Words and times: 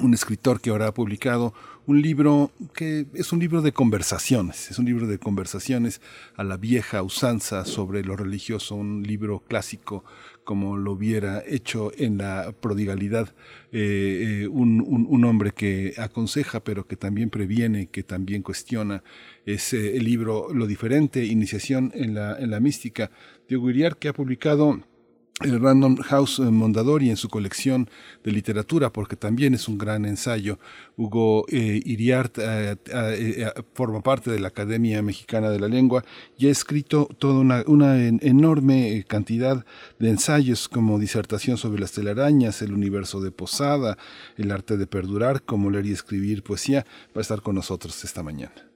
un 0.00 0.14
escritor 0.14 0.60
que 0.60 0.70
ahora 0.70 0.88
ha 0.88 0.94
publicado 0.94 1.52
un 1.90 2.02
libro 2.02 2.52
que 2.72 3.06
es 3.14 3.32
un 3.32 3.40
libro 3.40 3.62
de 3.62 3.72
conversaciones, 3.72 4.70
es 4.70 4.78
un 4.78 4.84
libro 4.84 5.08
de 5.08 5.18
conversaciones 5.18 6.00
a 6.36 6.44
la 6.44 6.56
vieja 6.56 7.02
usanza 7.02 7.64
sobre 7.64 8.04
lo 8.04 8.14
religioso, 8.14 8.76
un 8.76 9.02
libro 9.02 9.40
clásico 9.40 10.04
como 10.44 10.76
lo 10.76 10.92
hubiera 10.92 11.42
hecho 11.44 11.90
en 11.98 12.18
la 12.18 12.54
prodigalidad 12.60 13.34
eh, 13.72 14.42
eh, 14.42 14.46
un, 14.46 15.24
hombre 15.24 15.50
que 15.50 15.94
aconseja 15.98 16.60
pero 16.60 16.86
que 16.86 16.94
también 16.94 17.28
previene, 17.28 17.88
que 17.88 18.04
también 18.04 18.42
cuestiona. 18.42 19.02
Es 19.44 19.72
eh, 19.72 19.96
el 19.96 20.04
libro 20.04 20.54
Lo 20.54 20.68
diferente, 20.68 21.24
iniciación 21.24 21.90
en 21.96 22.14
la, 22.14 22.38
en 22.38 22.52
la 22.52 22.60
mística 22.60 23.10
de 23.48 23.56
Guiriar 23.56 23.96
que 23.96 24.06
ha 24.06 24.12
publicado 24.12 24.80
el 25.40 25.60
Random 25.60 25.96
House 25.96 26.38
eh, 26.38 26.42
Mondadori 26.42 27.10
en 27.10 27.16
su 27.16 27.28
colección 27.28 27.88
de 28.22 28.32
literatura, 28.32 28.92
porque 28.92 29.16
también 29.16 29.54
es 29.54 29.68
un 29.68 29.78
gran 29.78 30.04
ensayo. 30.04 30.58
Hugo 30.96 31.46
eh, 31.48 31.80
Iriart 31.84 32.38
eh, 32.38 33.52
forma 33.74 34.02
parte 34.02 34.30
de 34.30 34.38
la 34.38 34.48
Academia 34.48 35.02
Mexicana 35.02 35.50
de 35.50 35.58
la 35.58 35.68
Lengua 35.68 36.04
y 36.38 36.48
ha 36.48 36.50
escrito 36.50 37.08
toda 37.18 37.64
una, 37.66 37.96
enorme 38.06 39.04
cantidad 39.08 39.64
de 39.98 40.10
ensayos 40.10 40.68
como 40.68 40.98
disertación 40.98 41.56
sobre 41.56 41.80
las 41.80 41.92
telarañas, 41.92 42.62
el 42.62 42.72
universo 42.72 43.20
de 43.20 43.30
Posada, 43.30 43.96
el 44.36 44.50
arte 44.50 44.76
de 44.76 44.86
perdurar, 44.86 45.42
como 45.42 45.70
leer 45.70 45.86
y 45.86 45.92
escribir 45.92 46.42
poesía. 46.42 46.84
Va 47.16 47.20
a 47.20 47.22
estar 47.22 47.40
con 47.42 47.54
nosotros 47.54 48.04
esta 48.04 48.22
mañana. 48.22 48.69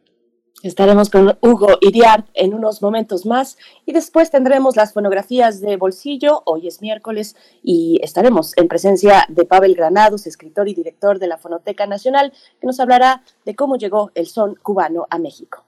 Estaremos 0.62 1.10
con 1.10 1.36
Hugo 1.42 1.76
Iriart 1.82 2.26
en 2.32 2.54
unos 2.54 2.80
momentos 2.80 3.26
más 3.26 3.58
y 3.84 3.92
después 3.92 4.30
tendremos 4.30 4.76
las 4.76 4.94
fonografías 4.94 5.60
de 5.60 5.76
bolsillo. 5.76 6.42
Hoy 6.46 6.68
es 6.68 6.80
miércoles 6.80 7.36
y 7.62 8.00
estaremos 8.02 8.56
en 8.56 8.68
presencia 8.68 9.26
de 9.28 9.44
Pavel 9.44 9.74
Granados, 9.74 10.26
escritor 10.26 10.68
y 10.68 10.74
director 10.74 11.18
de 11.18 11.26
la 11.26 11.36
Fonoteca 11.36 11.86
Nacional, 11.86 12.32
que 12.60 12.66
nos 12.66 12.80
hablará 12.80 13.22
de 13.44 13.54
cómo 13.54 13.76
llegó 13.76 14.10
el 14.14 14.26
son 14.26 14.54
cubano 14.54 15.06
a 15.10 15.18
México. 15.18 15.63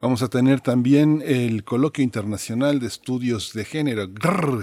Vamos 0.00 0.22
a 0.22 0.28
tener 0.28 0.60
también 0.60 1.24
el 1.26 1.64
coloquio 1.64 2.04
internacional 2.04 2.78
de 2.78 2.86
estudios 2.86 3.52
de 3.52 3.64
género, 3.64 4.08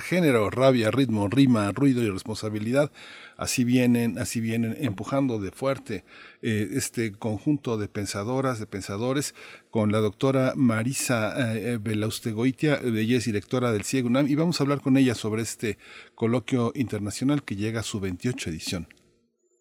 género, 0.01 0.49
rabia, 0.49 0.91
ritmo, 0.91 1.27
rima, 1.27 1.73
ruido 1.73 2.01
y 2.01 2.09
responsabilidad. 2.09 2.89
Así 3.35 3.65
vienen, 3.65 4.17
así 4.17 4.39
vienen 4.39 4.77
empujando 4.79 5.41
de 5.41 5.51
fuerte 5.51 6.05
eh, 6.41 6.69
este 6.75 7.11
conjunto 7.11 7.77
de 7.77 7.89
pensadoras, 7.89 8.59
de 8.59 8.65
pensadores, 8.65 9.35
con 9.71 9.91
la 9.91 9.99
doctora 9.99 10.53
Marisa 10.55 11.53
eh, 11.53 11.73
eh 11.73 11.79
Belaustegoitia, 11.81 12.79
ella 12.85 13.17
es 13.17 13.25
directora 13.25 13.73
del 13.73 13.83
CIEGUNAM, 13.83 14.29
y 14.29 14.35
vamos 14.35 14.61
a 14.61 14.63
hablar 14.63 14.79
con 14.79 14.95
ella 14.95 15.15
sobre 15.15 15.41
este 15.41 15.77
coloquio 16.15 16.71
internacional 16.75 17.43
que 17.43 17.57
llega 17.57 17.81
a 17.81 17.83
su 17.83 17.99
28 17.99 18.51
edición. 18.51 18.87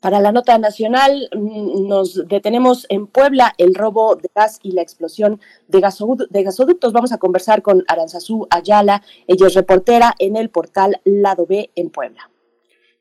Para 0.05 0.21
la 0.21 0.33
nota 0.33 0.59
nacional 0.59 1.31
mm, 1.35 1.89
nos 1.89 2.29
detenemos 2.29 2.85
en 2.91 3.07
Puebla 3.07 3.55
el 3.57 3.75
robo 3.75 4.17
de 4.17 4.31
gas 4.35 4.59
y 4.63 4.73
la 4.73 4.83
explosión 4.83 5.41
de, 5.67 5.81
gasoductos. 5.81 6.93
Vamos 6.93 7.11
a 7.13 7.17
conversar 7.17 7.63
con 7.63 7.83
Aranzazú 7.89 8.47
Ayala, 8.51 9.03
ella 9.27 9.47
es 9.47 9.55
reportera 9.55 10.15
en 10.19 10.37
el 10.37 10.51
portal 10.51 11.01
Lado 11.05 11.47
B 11.47 11.71
en 11.75 11.89
Puebla. 11.89 12.31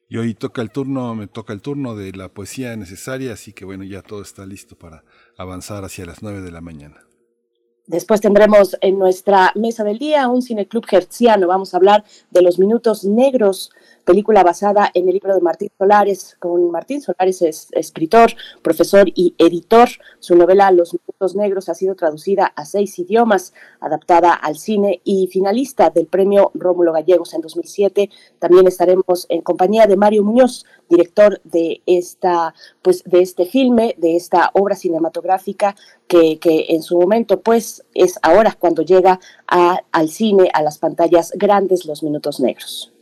Y 0.08 0.16
hoy 0.16 0.34
toca 0.34 0.62
el 0.62 0.72
turno, 0.72 1.14
me 1.14 1.28
toca 1.28 1.52
el 1.52 1.62
turno 1.62 1.94
de 1.94 2.14
la 2.14 2.30
poesía 2.30 2.74
necesaria, 2.78 3.34
así 3.34 3.52
que 3.52 3.66
bueno, 3.66 3.84
ya 3.84 4.02
todo 4.02 4.22
está 4.22 4.46
listo 4.46 4.78
para 4.78 5.03
avanzar 5.38 5.84
hacia 5.84 6.06
las 6.06 6.24
nueve 6.24 6.40
de 6.40 6.52
la 6.52 6.62
mañana. 6.62 7.03
Después 7.85 8.22
tendremos 8.22 8.78
en 8.80 8.97
nuestra 8.97 9.52
mesa 9.56 9.84
del 9.84 10.00
día 10.00 10.30
un 10.30 10.41
cineclub 10.41 10.85
hertziano. 10.90 11.47
Vamos 11.47 11.74
a 11.74 11.78
hablar 11.78 12.06
de 12.31 12.41
los 12.41 12.58
minutos 12.58 13.03
negros 13.03 13.72
película 14.03 14.44
basada 14.44 14.90
en 14.94 15.08
el 15.08 15.14
libro 15.14 15.34
de 15.34 15.41
Martín 15.41 15.69
Solares, 15.78 16.36
con 16.40 16.72
Martín 16.72 17.02
Solares 17.02 17.41
es 17.41 17.68
escritor, 17.72 18.31
profesor 18.62 19.09
y 19.14 19.36
editor. 19.38 19.90
Su 20.19 20.36
novela 20.36 20.72
Los 20.72 20.94
Minutos 20.94 21.36
Negros 21.36 21.69
ha 21.69 21.74
sido 21.74 21.96
traducida 21.96 22.46
a 22.56 22.66
seis 22.66 22.97
idiomas, 23.00 23.53
adaptada 23.80 24.34
al 24.34 24.58
cine 24.58 25.02
y 25.03 25.28
finalista 25.28 25.90
del 25.90 26.08
premio 26.08 26.52
Rómulo 26.53 26.94
Gallegos 26.94 27.34
en 27.34 27.41
2007. 27.41 28.09
También 28.40 28.68
estaremos 28.68 29.25
en 29.30 29.41
compañía 29.41 29.88
de 29.88 29.97
Mario 29.97 30.24
Muñoz, 30.24 30.66
director 30.90 31.41
de 31.44 31.81
esta, 31.85 32.53
pues, 32.81 33.03
de 33.06 33.22
este 33.22 33.46
filme, 33.46 33.96
de 33.97 34.16
esta 34.16 34.52
obra 34.53 34.75
cinematográfica 34.75 35.75
que, 36.08 36.38
en 36.70 36.84
su 36.84 37.00
momento, 37.00 37.41
pues, 37.41 37.84
es 37.96 38.20
ahora 38.22 38.56
cuando 38.58 38.84
llega 38.84 39.20
a, 39.47 39.80
al 39.91 40.09
cine, 40.09 40.50
a 40.53 40.62
las 40.62 40.78
pantallas 40.78 41.31
grandes, 41.35 41.85
Los 41.85 42.03
Minutos 42.03 42.40
Negros. 42.40 42.92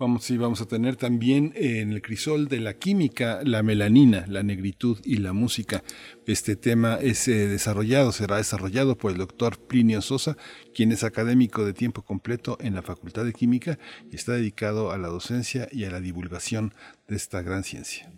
Vamos, 0.00 0.24
sí, 0.24 0.38
vamos 0.38 0.62
a 0.62 0.64
tener 0.64 0.96
también 0.96 1.52
en 1.56 1.92
el 1.92 2.00
crisol 2.00 2.48
de 2.48 2.58
la 2.58 2.72
química 2.72 3.40
la 3.44 3.62
melanina, 3.62 4.24
la 4.28 4.42
negritud 4.42 4.96
y 5.04 5.18
la 5.18 5.34
música. 5.34 5.84
Este 6.26 6.56
tema 6.56 6.96
es 7.02 7.28
eh, 7.28 7.48
desarrollado, 7.48 8.10
será 8.10 8.38
desarrollado 8.38 8.96
por 8.96 9.12
el 9.12 9.18
doctor 9.18 9.58
Plinio 9.58 10.00
Sosa, 10.00 10.38
quien 10.74 10.90
es 10.90 11.04
académico 11.04 11.66
de 11.66 11.74
tiempo 11.74 12.00
completo 12.00 12.56
en 12.62 12.76
la 12.76 12.80
Facultad 12.80 13.26
de 13.26 13.34
Química 13.34 13.78
y 14.10 14.16
está 14.16 14.32
dedicado 14.32 14.90
a 14.90 14.96
la 14.96 15.08
docencia 15.08 15.68
y 15.70 15.84
a 15.84 15.90
la 15.90 16.00
divulgación 16.00 16.72
de 17.06 17.16
esta 17.16 17.42
gran 17.42 17.62
ciencia 17.62 18.10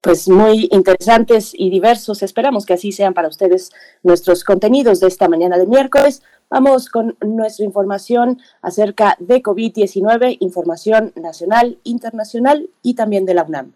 pues 0.00 0.28
muy 0.28 0.68
interesantes 0.72 1.52
y 1.54 1.68
diversos. 1.70 2.22
Esperamos 2.22 2.64
que 2.64 2.72
así 2.72 2.90
sean 2.90 3.12
para 3.12 3.28
ustedes 3.28 3.70
nuestros 4.02 4.44
contenidos 4.44 5.00
de 5.00 5.08
esta 5.08 5.28
mañana 5.28 5.58
de 5.58 5.66
miércoles. 5.66 6.22
Vamos 6.50 6.88
con 6.88 7.16
nuestra 7.24 7.64
información 7.64 8.40
acerca 8.60 9.16
de 9.20 9.40
COVID-19, 9.40 10.38
información 10.40 11.12
nacional, 11.14 11.78
internacional 11.84 12.68
y 12.82 12.94
también 12.94 13.24
de 13.24 13.34
la 13.34 13.44
UNAM. 13.44 13.72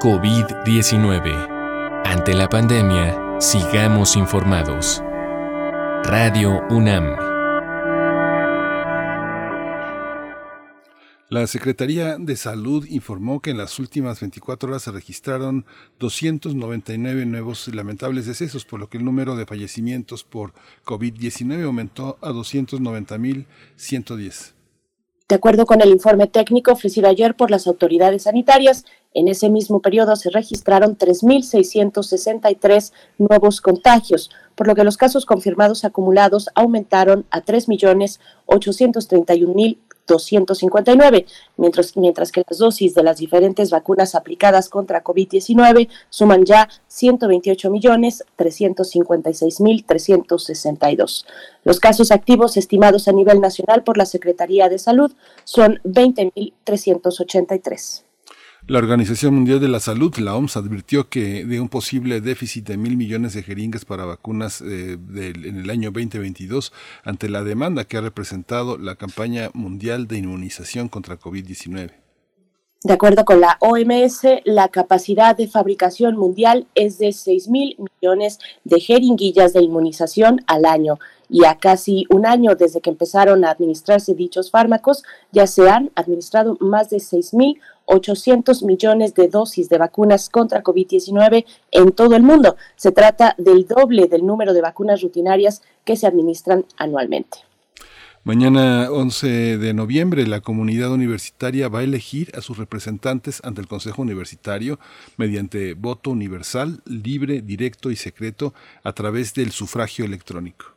COVID-19. 0.00 2.02
Ante 2.04 2.34
la 2.34 2.48
pandemia, 2.48 3.40
sigamos 3.40 4.16
informados. 4.16 5.02
Radio 6.04 6.60
UNAM. 6.70 7.31
La 11.32 11.46
Secretaría 11.46 12.18
de 12.18 12.36
Salud 12.36 12.84
informó 12.90 13.40
que 13.40 13.52
en 13.52 13.56
las 13.56 13.78
últimas 13.78 14.20
24 14.20 14.68
horas 14.68 14.82
se 14.82 14.90
registraron 14.90 15.64
299 15.98 17.24
nuevos 17.24 17.68
lamentables 17.68 18.26
decesos, 18.26 18.66
por 18.66 18.80
lo 18.80 18.90
que 18.90 18.98
el 18.98 19.04
número 19.06 19.34
de 19.34 19.46
fallecimientos 19.46 20.24
por 20.24 20.52
COVID-19 20.84 21.64
aumentó 21.64 22.18
a 22.20 22.32
290.110. 22.32 24.52
De 25.26 25.36
acuerdo 25.36 25.64
con 25.64 25.80
el 25.80 25.88
informe 25.88 26.26
técnico 26.26 26.72
ofrecido 26.72 27.08
ayer 27.08 27.34
por 27.34 27.50
las 27.50 27.66
autoridades 27.66 28.24
sanitarias, 28.24 28.84
en 29.14 29.28
ese 29.28 29.48
mismo 29.48 29.80
periodo 29.80 30.16
se 30.16 30.28
registraron 30.28 30.98
3.663 30.98 32.92
nuevos 33.16 33.62
contagios, 33.62 34.30
por 34.54 34.66
lo 34.66 34.74
que 34.74 34.84
los 34.84 34.98
casos 34.98 35.24
confirmados 35.24 35.86
acumulados 35.86 36.50
aumentaron 36.54 37.24
a 37.30 37.42
3.831.000 37.42 39.78
259, 40.06 41.26
mientras, 41.56 41.96
mientras 41.96 42.32
que 42.32 42.42
las 42.48 42.58
dosis 42.58 42.94
de 42.94 43.02
las 43.02 43.18
diferentes 43.18 43.70
vacunas 43.70 44.14
aplicadas 44.14 44.68
contra 44.68 45.02
COVID-19 45.02 45.88
suman 46.10 46.44
ya 46.44 46.68
128 46.88 47.70
millones 47.70 48.24
356 48.36 49.60
mil 49.60 49.84
362. 49.84 51.26
Los 51.64 51.80
casos 51.80 52.10
activos 52.10 52.56
estimados 52.56 53.08
a 53.08 53.12
nivel 53.12 53.40
nacional 53.40 53.82
por 53.84 53.96
la 53.96 54.06
Secretaría 54.06 54.68
de 54.68 54.78
Salud 54.78 55.12
son 55.44 55.80
20 55.84 56.32
mil 56.34 56.54
383. 56.64 58.04
La 58.68 58.78
Organización 58.78 59.34
Mundial 59.34 59.58
de 59.58 59.66
la 59.66 59.80
Salud, 59.80 60.16
la 60.18 60.36
OMS, 60.36 60.56
advirtió 60.56 61.08
que 61.08 61.44
de 61.44 61.60
un 61.60 61.68
posible 61.68 62.20
déficit 62.20 62.68
de 62.68 62.76
mil 62.76 62.96
millones 62.96 63.34
de 63.34 63.42
jeringas 63.42 63.84
para 63.84 64.04
vacunas 64.04 64.60
eh, 64.60 64.96
en 65.16 65.58
el 65.58 65.68
año 65.68 65.90
2022 65.90 66.72
ante 67.02 67.28
la 67.28 67.42
demanda 67.42 67.84
que 67.84 67.96
ha 67.96 68.02
representado 68.02 68.78
la 68.78 68.94
campaña 68.94 69.50
mundial 69.52 70.06
de 70.06 70.18
inmunización 70.18 70.88
contra 70.88 71.18
COVID-19. 71.18 71.90
De 72.84 72.92
acuerdo 72.92 73.24
con 73.24 73.40
la 73.40 73.58
OMS, 73.60 74.22
la 74.44 74.68
capacidad 74.68 75.36
de 75.36 75.48
fabricación 75.48 76.16
mundial 76.16 76.66
es 76.76 76.98
de 76.98 77.12
6 77.12 77.48
mil 77.48 77.76
millones 77.78 78.38
de 78.64 78.80
jeringuillas 78.80 79.52
de 79.52 79.62
inmunización 79.62 80.40
al 80.46 80.64
año 80.64 80.98
y 81.28 81.44
a 81.44 81.58
casi 81.58 82.06
un 82.10 82.26
año 82.26 82.54
desde 82.56 82.80
que 82.80 82.90
empezaron 82.90 83.44
a 83.44 83.50
administrarse 83.50 84.14
dichos 84.14 84.50
fármacos, 84.50 85.02
ya 85.32 85.46
se 85.46 85.70
han 85.70 85.90
administrado 85.94 86.56
más 86.60 86.90
de 86.90 87.00
6 87.00 87.34
mil 87.34 87.60
800 87.86 88.62
millones 88.62 89.14
de 89.14 89.28
dosis 89.28 89.68
de 89.68 89.78
vacunas 89.78 90.28
contra 90.28 90.62
COVID-19 90.62 91.44
en 91.70 91.92
todo 91.92 92.16
el 92.16 92.22
mundo. 92.22 92.56
Se 92.76 92.92
trata 92.92 93.34
del 93.38 93.66
doble 93.66 94.06
del 94.06 94.24
número 94.26 94.52
de 94.52 94.60
vacunas 94.60 95.02
rutinarias 95.02 95.62
que 95.84 95.96
se 95.96 96.06
administran 96.06 96.64
anualmente. 96.76 97.38
Mañana 98.24 98.88
11 98.88 99.58
de 99.58 99.74
noviembre 99.74 100.28
la 100.28 100.40
comunidad 100.40 100.92
universitaria 100.92 101.68
va 101.68 101.80
a 101.80 101.82
elegir 101.82 102.30
a 102.36 102.40
sus 102.40 102.56
representantes 102.56 103.40
ante 103.42 103.60
el 103.60 103.66
Consejo 103.66 104.00
Universitario 104.00 104.78
mediante 105.16 105.74
voto 105.74 106.10
universal, 106.10 106.82
libre, 106.84 107.42
directo 107.42 107.90
y 107.90 107.96
secreto 107.96 108.54
a 108.84 108.92
través 108.92 109.34
del 109.34 109.50
sufragio 109.50 110.04
electrónico. 110.04 110.71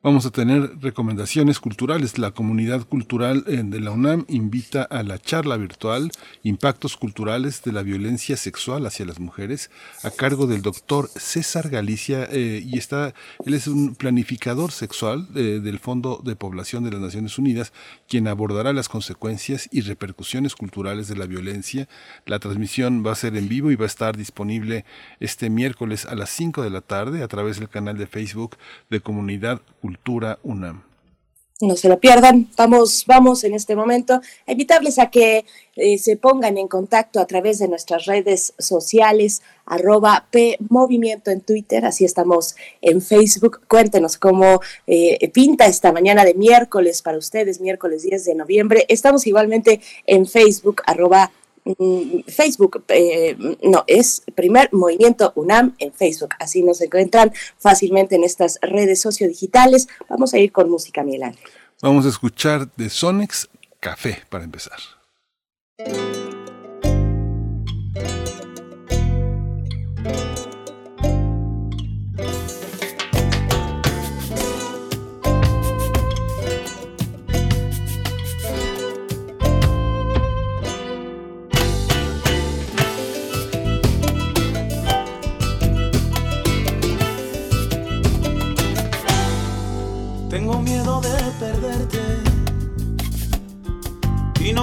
Vamos 0.00 0.24
a 0.26 0.30
tener 0.30 0.78
recomendaciones 0.80 1.58
culturales. 1.58 2.18
La 2.18 2.30
comunidad 2.30 2.86
cultural 2.86 3.42
eh, 3.48 3.62
de 3.64 3.80
la 3.80 3.90
UNAM 3.90 4.26
invita 4.28 4.84
a 4.84 5.02
la 5.02 5.18
charla 5.18 5.56
virtual 5.56 6.12
Impactos 6.44 6.96
culturales 6.96 7.64
de 7.64 7.72
la 7.72 7.82
violencia 7.82 8.36
sexual 8.36 8.86
hacia 8.86 9.04
las 9.06 9.18
mujeres 9.18 9.72
a 10.04 10.12
cargo 10.12 10.46
del 10.46 10.62
doctor 10.62 11.08
César 11.08 11.68
Galicia 11.68 12.28
eh, 12.30 12.62
y 12.64 12.78
está, 12.78 13.12
él 13.44 13.54
es 13.54 13.66
un 13.66 13.96
planificador 13.96 14.70
sexual 14.70 15.26
eh, 15.34 15.58
del 15.60 15.80
Fondo 15.80 16.22
de 16.24 16.36
Población 16.36 16.84
de 16.84 16.92
las 16.92 17.00
Naciones 17.00 17.36
Unidas, 17.36 17.72
quien 18.08 18.28
abordará 18.28 18.72
las 18.72 18.88
consecuencias 18.88 19.68
y 19.72 19.80
repercusiones 19.80 20.54
culturales 20.54 21.08
de 21.08 21.16
la 21.16 21.26
violencia. 21.26 21.88
La 22.24 22.38
transmisión 22.38 23.04
va 23.04 23.10
a 23.12 23.16
ser 23.16 23.36
en 23.36 23.48
vivo 23.48 23.72
y 23.72 23.76
va 23.76 23.82
a 23.82 23.88
estar 23.88 24.16
disponible 24.16 24.84
este 25.18 25.50
miércoles 25.50 26.06
a 26.06 26.14
las 26.14 26.30
5 26.30 26.62
de 26.62 26.70
la 26.70 26.82
tarde 26.82 27.24
a 27.24 27.28
través 27.28 27.58
del 27.58 27.68
canal 27.68 27.98
de 27.98 28.06
Facebook 28.06 28.56
de 28.90 29.00
Comunidad 29.00 29.60
Cultural 29.80 29.87
Cultura 29.88 30.38
UNAM. 30.42 30.82
No 31.62 31.74
se 31.74 31.88
lo 31.88 31.98
pierdan. 31.98 32.50
Vamos, 32.58 33.04
vamos 33.06 33.42
en 33.44 33.54
este 33.54 33.74
momento 33.74 34.20
a 34.46 34.52
invitarles 34.52 34.98
a 34.98 35.10
que 35.10 35.46
eh, 35.76 35.96
se 35.96 36.18
pongan 36.18 36.58
en 36.58 36.68
contacto 36.68 37.20
a 37.20 37.26
través 37.26 37.58
de 37.58 37.68
nuestras 37.68 38.04
redes 38.04 38.52
sociales, 38.58 39.40
arroba 39.64 40.26
P 40.30 40.58
Movimiento 40.68 41.30
en 41.30 41.40
Twitter, 41.40 41.86
así 41.86 42.04
estamos 42.04 42.54
en 42.82 43.00
Facebook. 43.00 43.62
Cuéntenos 43.66 44.18
cómo 44.18 44.60
eh, 44.86 45.30
pinta 45.30 45.64
esta 45.64 45.90
mañana 45.90 46.26
de 46.26 46.34
miércoles 46.34 47.00
para 47.00 47.16
ustedes, 47.16 47.58
miércoles 47.58 48.02
10 48.02 48.26
de 48.26 48.34
noviembre. 48.34 48.84
Estamos 48.90 49.26
igualmente 49.26 49.80
en 50.04 50.26
Facebook, 50.26 50.82
arroba 50.84 51.32
Facebook, 52.26 52.84
eh, 52.88 53.36
no, 53.62 53.84
es 53.86 54.22
primer 54.34 54.70
movimiento 54.72 55.32
UNAM 55.34 55.74
en 55.78 55.92
Facebook. 55.92 56.30
Así 56.38 56.62
nos 56.62 56.80
encuentran 56.80 57.32
fácilmente 57.58 58.16
en 58.16 58.24
estas 58.24 58.58
redes 58.62 59.00
sociodigitales. 59.00 59.88
Vamos 60.08 60.34
a 60.34 60.38
ir 60.38 60.52
con 60.52 60.70
música, 60.70 61.02
Miguel 61.02 61.36
Vamos 61.82 62.06
a 62.06 62.08
escuchar 62.08 62.68
de 62.76 62.90
Sonex 62.90 63.48
Café 63.80 64.22
para 64.28 64.44
empezar. 64.44 64.78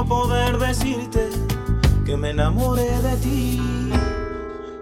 Poder 0.05 0.57
decirte 0.57 1.29
que 2.05 2.15
me 2.17 2.29
enamoré 2.31 2.89
de 3.01 3.17
ti, 3.17 3.91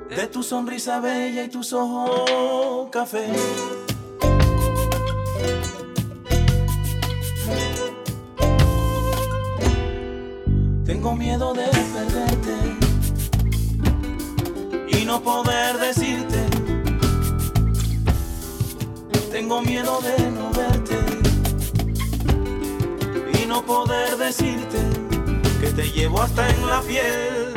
de 0.09 0.27
tu 0.27 0.43
sonrisa 0.43 0.99
bella 0.99 1.43
y 1.43 1.49
tus 1.49 1.73
ojos 1.73 2.89
café. 2.91 3.31
Tengo 10.85 11.15
miedo 11.15 11.53
de 11.53 11.65
perderte 11.65 12.55
y 14.97 15.05
no 15.05 15.21
poder 15.21 15.77
decirte. 15.77 16.45
Tengo 19.31 19.61
miedo 19.61 19.99
de 20.01 20.31
no 20.31 20.51
verte 20.51 21.23
no 23.53 23.63
poder 23.63 24.17
decirte 24.17 25.02
que 25.63 25.71
te 25.71 25.91
llevo 25.91 26.21
hasta 26.21 26.49
en 26.49 26.67
la 26.67 26.81
piel. 26.81 27.53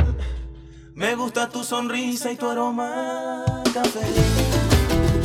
Me 0.95 1.15
gusta 1.17 1.49
tu 1.49 1.65
sonrisa 1.65 2.31
y 2.31 2.37
tu 2.37 2.49
aroma 2.49 3.45
café. 3.75 4.07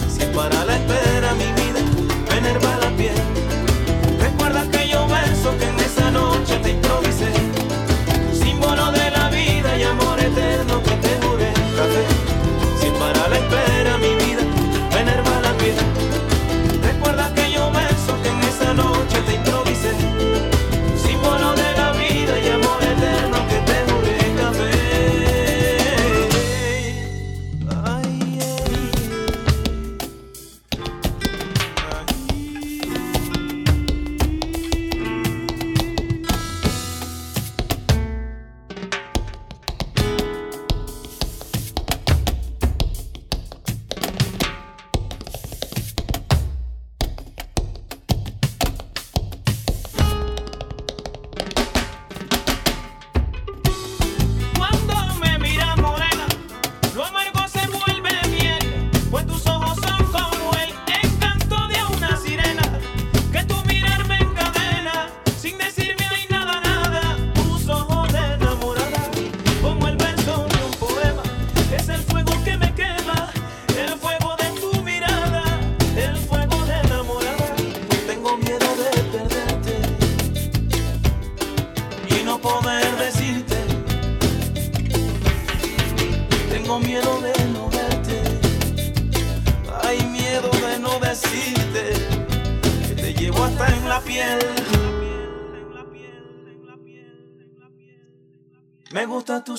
Si 0.10 0.26
para 0.36 0.66
la 0.66 0.76
espera 0.76 1.34
mi 1.36 1.50
vida 1.62 1.82
me 2.30 2.38
enerva 2.38 2.78
la 2.78 2.90
piel. 2.98 3.22
Recuerda 4.20 4.62
aquellos 4.62 5.10
versos 5.10 5.56
que 5.60 5.66
en 5.66 5.80
esa 5.80 6.12
noche 6.12 6.58
te 6.64 6.72
improvisé. 6.72 7.32
Símbolo 8.34 8.92
de 8.92 9.12
la 9.12 9.30
vida 9.30 9.78
y 9.78 9.84
amor 9.84 10.20
eterno 10.20 10.71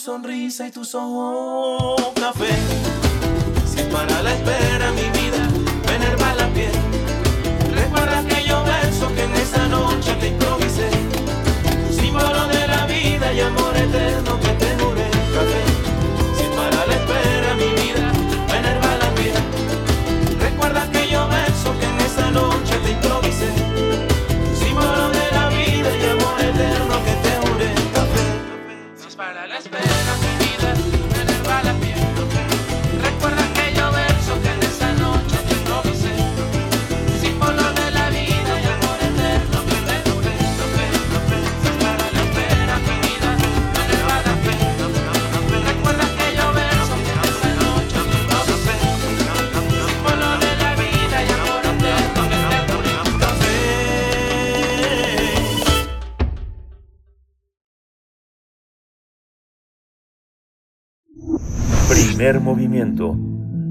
sonrisa 0.02 0.66
y 0.66 0.72
tus 0.72 0.96
ojos 0.96 2.12
café. 2.16 2.50
Si 3.64 3.84
para 3.84 4.20
la 4.22 4.34
espera 4.34 4.90
mi 4.90 5.11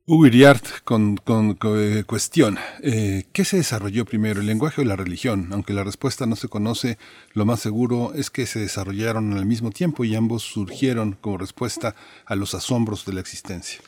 Hugo 0.04 0.26
Iriart 0.26 0.82
con, 0.82 1.16
con, 1.16 1.54
con, 1.54 1.78
eh, 1.78 2.02
cuestión, 2.02 2.58
eh, 2.82 3.26
¿qué 3.32 3.44
se 3.44 3.58
desarrolló 3.58 4.04
primero, 4.04 4.40
el 4.40 4.48
lenguaje 4.48 4.80
o 4.80 4.84
la 4.84 4.96
religión? 4.96 5.50
Aunque 5.52 5.74
la 5.74 5.84
respuesta 5.84 6.26
no 6.26 6.34
se 6.34 6.48
conoce, 6.48 6.98
lo 7.34 7.44
más 7.44 7.60
seguro 7.60 8.12
es 8.12 8.28
que 8.28 8.46
se 8.46 8.58
desarrollaron 8.58 9.32
al 9.34 9.46
mismo 9.46 9.70
tiempo 9.70 10.04
y 10.04 10.16
ambos 10.16 10.42
surgieron 10.42 11.12
como 11.20 11.38
respuesta 11.38 11.94
a 12.26 12.34
los 12.34 12.52
asombros 12.52 13.04
de 13.06 13.12
la 13.12 13.20
existencia. 13.20 13.80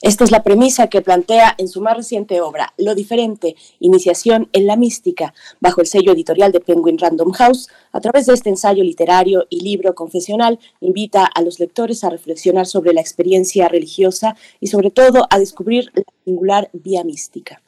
Esta 0.00 0.22
es 0.22 0.30
la 0.30 0.44
premisa 0.44 0.86
que 0.86 1.02
plantea 1.02 1.56
en 1.58 1.66
su 1.66 1.80
más 1.80 1.96
reciente 1.96 2.40
obra, 2.40 2.72
Lo 2.76 2.94
diferente, 2.94 3.56
iniciación 3.80 4.48
en 4.52 4.66
la 4.68 4.76
mística, 4.76 5.34
bajo 5.58 5.80
el 5.80 5.88
sello 5.88 6.12
editorial 6.12 6.52
de 6.52 6.60
Penguin 6.60 6.98
Random 6.98 7.32
House. 7.32 7.68
A 7.90 8.00
través 8.00 8.26
de 8.26 8.34
este 8.34 8.48
ensayo 8.48 8.84
literario 8.84 9.46
y 9.50 9.60
libro 9.60 9.96
confesional, 9.96 10.60
invita 10.80 11.24
a 11.24 11.42
los 11.42 11.58
lectores 11.58 12.04
a 12.04 12.10
reflexionar 12.10 12.66
sobre 12.66 12.92
la 12.92 13.00
experiencia 13.00 13.66
religiosa 13.66 14.36
y 14.60 14.68
sobre 14.68 14.92
todo 14.92 15.26
a 15.30 15.38
descubrir 15.40 15.90
la 15.92 16.04
singular 16.24 16.70
vía 16.72 17.02
mística. 17.02 17.60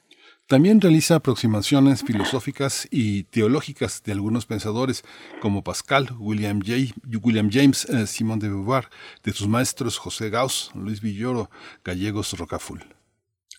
También 0.50 0.80
realiza 0.80 1.14
aproximaciones 1.14 2.02
filosóficas 2.02 2.88
y 2.90 3.22
teológicas 3.22 4.02
de 4.02 4.10
algunos 4.10 4.46
pensadores 4.46 5.04
como 5.40 5.62
Pascal, 5.62 6.08
William, 6.18 6.60
James, 6.60 7.84
eh, 7.84 8.08
Simón 8.08 8.40
de 8.40 8.48
Beauvoir, 8.48 8.88
de 9.22 9.32
sus 9.32 9.46
maestros 9.46 9.96
José 9.96 10.28
Gauss, 10.28 10.72
Luis 10.74 11.00
Villoro, 11.00 11.50
Gallegos 11.84 12.36
Rocaful. 12.36 12.84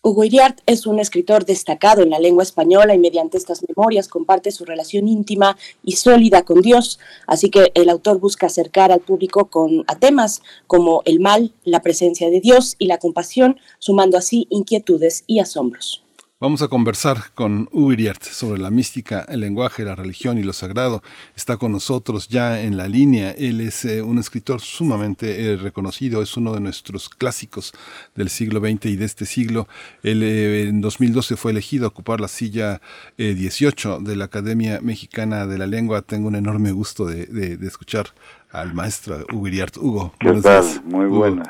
Hugo 0.02 0.22
Iriart 0.24 0.58
es 0.66 0.86
un 0.86 1.00
escritor 1.00 1.46
destacado 1.46 2.02
en 2.02 2.10
la 2.10 2.18
lengua 2.18 2.42
española 2.42 2.94
y 2.94 2.98
mediante 2.98 3.38
estas 3.38 3.64
memorias 3.66 4.06
comparte 4.06 4.50
su 4.50 4.66
relación 4.66 5.08
íntima 5.08 5.56
y 5.82 5.92
sólida 5.92 6.42
con 6.42 6.60
Dios, 6.60 7.00
así 7.26 7.48
que 7.48 7.72
el 7.74 7.88
autor 7.88 8.20
busca 8.20 8.48
acercar 8.48 8.92
al 8.92 9.00
público 9.00 9.46
con, 9.46 9.82
a 9.86 9.98
temas 9.98 10.42
como 10.66 11.00
el 11.06 11.20
mal, 11.20 11.54
la 11.64 11.80
presencia 11.80 12.28
de 12.28 12.42
Dios 12.42 12.76
y 12.78 12.84
la 12.84 12.98
compasión, 12.98 13.58
sumando 13.78 14.18
así 14.18 14.46
inquietudes 14.50 15.24
y 15.26 15.38
asombros. 15.38 16.02
Vamos 16.42 16.60
a 16.60 16.66
conversar 16.66 17.30
con 17.36 17.68
Hugo 17.70 17.92
Iriart 17.92 18.24
sobre 18.24 18.60
la 18.60 18.72
mística, 18.72 19.24
el 19.28 19.38
lenguaje, 19.38 19.84
la 19.84 19.94
religión 19.94 20.38
y 20.38 20.42
lo 20.42 20.52
sagrado. 20.52 21.00
Está 21.36 21.56
con 21.56 21.70
nosotros 21.70 22.26
ya 22.26 22.62
en 22.62 22.76
la 22.76 22.88
línea. 22.88 23.30
Él 23.30 23.60
es 23.60 23.84
eh, 23.84 24.02
un 24.02 24.18
escritor 24.18 24.60
sumamente 24.60 25.52
eh, 25.52 25.56
reconocido, 25.56 26.20
es 26.20 26.36
uno 26.36 26.52
de 26.52 26.58
nuestros 26.58 27.08
clásicos 27.08 27.72
del 28.16 28.28
siglo 28.28 28.58
XX 28.58 28.86
y 28.86 28.96
de 28.96 29.04
este 29.04 29.24
siglo. 29.24 29.68
Él 30.02 30.24
eh, 30.24 30.64
en 30.64 30.80
2012 30.80 31.36
fue 31.36 31.52
elegido 31.52 31.84
a 31.84 31.90
ocupar 31.90 32.20
la 32.20 32.26
silla 32.26 32.80
18 33.18 34.00
de 34.00 34.16
la 34.16 34.24
Academia 34.24 34.80
Mexicana 34.82 35.46
de 35.46 35.58
la 35.58 35.68
Lengua. 35.68 36.02
Tengo 36.02 36.26
un 36.26 36.34
enorme 36.34 36.72
gusto 36.72 37.06
de, 37.06 37.26
de, 37.26 37.56
de 37.56 37.66
escuchar 37.68 38.06
al 38.50 38.74
maestro 38.74 39.24
Hugo 39.32 39.46
Iriart. 39.46 39.76
Hugo, 39.76 40.12
¿qué 40.18 40.32
tal? 40.32 40.42
Días. 40.42 40.82
Muy 40.84 41.06
buenas. 41.06 41.46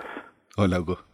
Hola, 0.54 0.80
Hugo. 0.80 1.11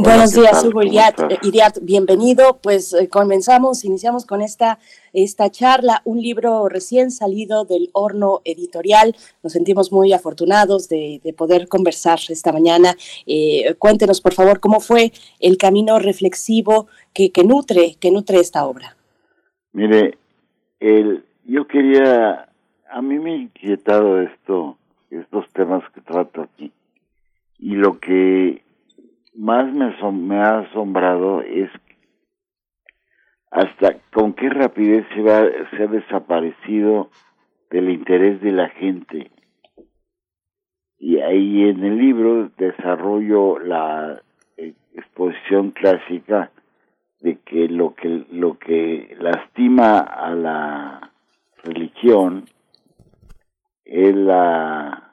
Buenos 0.00 0.32
días, 0.32 0.64
Hugo 0.64 0.84
Iriart. 0.84 1.18
Iriart. 1.42 1.78
bienvenido. 1.82 2.60
Pues 2.62 2.92
eh, 2.94 3.08
comenzamos, 3.08 3.84
iniciamos 3.84 4.24
con 4.24 4.42
esta, 4.42 4.78
esta 5.12 5.50
charla, 5.50 6.02
un 6.04 6.22
libro 6.22 6.68
recién 6.68 7.10
salido 7.10 7.64
del 7.64 7.90
horno 7.92 8.40
editorial. 8.44 9.16
Nos 9.42 9.54
sentimos 9.54 9.90
muy 9.90 10.12
afortunados 10.12 10.88
de, 10.88 11.20
de 11.24 11.32
poder 11.32 11.66
conversar 11.66 12.20
esta 12.28 12.52
mañana. 12.52 12.94
Eh, 13.26 13.74
cuéntenos, 13.74 14.20
por 14.20 14.34
favor, 14.34 14.60
cómo 14.60 14.78
fue 14.78 15.10
el 15.40 15.58
camino 15.58 15.98
reflexivo 15.98 16.86
que, 17.12 17.32
que, 17.32 17.42
nutre, 17.42 17.96
que 17.98 18.12
nutre 18.12 18.38
esta 18.38 18.66
obra. 18.66 18.96
Mire, 19.72 20.16
el, 20.78 21.24
yo 21.44 21.66
quería, 21.66 22.48
a 22.88 23.02
mí 23.02 23.18
me 23.18 23.32
ha 23.32 23.36
inquietado 23.36 24.22
esto, 24.22 24.78
estos 25.10 25.50
temas 25.52 25.82
que 25.92 26.00
trato 26.02 26.42
aquí. 26.42 26.70
Y 27.58 27.74
lo 27.74 27.98
que 27.98 28.62
más 29.38 29.72
me, 29.72 30.36
ha 30.40 30.58
asombrado 30.58 31.42
es 31.42 31.70
hasta 33.50 33.96
con 34.12 34.34
qué 34.34 34.50
rapidez 34.50 35.06
se, 35.14 35.22
va, 35.22 35.42
se 35.70 35.84
ha 35.84 35.86
desaparecido 35.86 37.08
del 37.70 37.88
interés 37.88 38.40
de 38.42 38.52
la 38.52 38.68
gente. 38.70 39.30
Y 40.98 41.20
ahí 41.20 41.68
en 41.68 41.84
el 41.84 41.96
libro 41.96 42.50
desarrollo 42.58 43.58
la 43.60 44.20
exposición 44.56 45.70
clásica 45.70 46.50
de 47.20 47.38
que 47.38 47.68
lo 47.68 47.94
que 47.94 48.26
lo 48.30 48.58
que 48.58 49.16
lastima 49.20 49.98
a 49.98 50.34
la 50.34 51.12
religión 51.62 52.44
es 53.84 54.14
la 54.14 55.07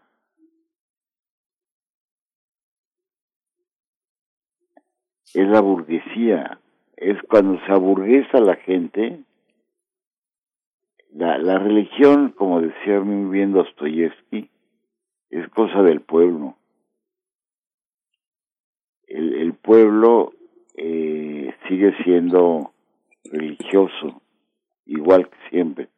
es 5.36 5.48
la 5.50 5.60
burguesía, 5.60 6.60
es 6.96 7.22
cuando 7.24 7.60
se 7.66 7.72
aburguesa 7.72 8.40
la 8.40 8.56
gente. 8.56 9.20
La, 11.12 11.38
la 11.38 11.60
religión, 11.60 12.30
como 12.30 12.62
decía 12.62 13.02
muy 13.02 13.32
bien 13.32 13.52
Dostoyevsky, 13.52 14.50
es 15.30 15.50
cosa 15.50 15.82
del 15.82 16.00
pueblo. 16.02 16.56
El, 19.08 19.34
el 19.34 19.54
pueblo 19.54 20.32
eh, 20.76 21.54
sigue 21.68 21.94
siendo 22.04 22.72
religioso, 23.26 24.22
igual 24.86 25.30
que 25.30 25.50
siempre. 25.50 25.90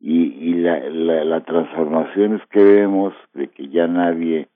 Y, 0.00 0.50
y 0.50 0.54
la, 0.54 0.80
la, 0.90 1.24
la 1.24 1.44
transformación 1.44 2.36
es 2.36 2.46
que 2.48 2.62
vemos 2.62 3.14
de 3.34 3.48
que 3.48 3.68
ya 3.68 3.86
nadie 3.86 4.48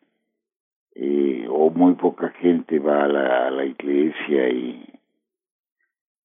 eh, 0.94 1.46
o 1.49 1.70
muy 1.70 1.94
poca 1.94 2.30
gente 2.40 2.78
va 2.78 3.04
a 3.04 3.08
la, 3.08 3.50
la 3.50 3.64
iglesia 3.64 4.49
y, 4.49 4.84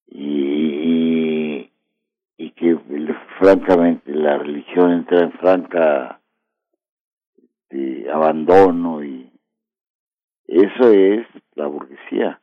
y, 0.07 1.71
y 2.37 2.51
que 2.51 2.77
francamente 3.39 4.11
la 4.13 4.37
religión 4.37 4.91
entra 4.91 5.23
en 5.23 5.31
franca 5.33 6.19
de 7.69 8.09
abandono 8.11 9.03
y 9.03 9.31
eso 10.47 10.91
es 10.91 11.27
la 11.55 11.67
burguesía 11.67 12.39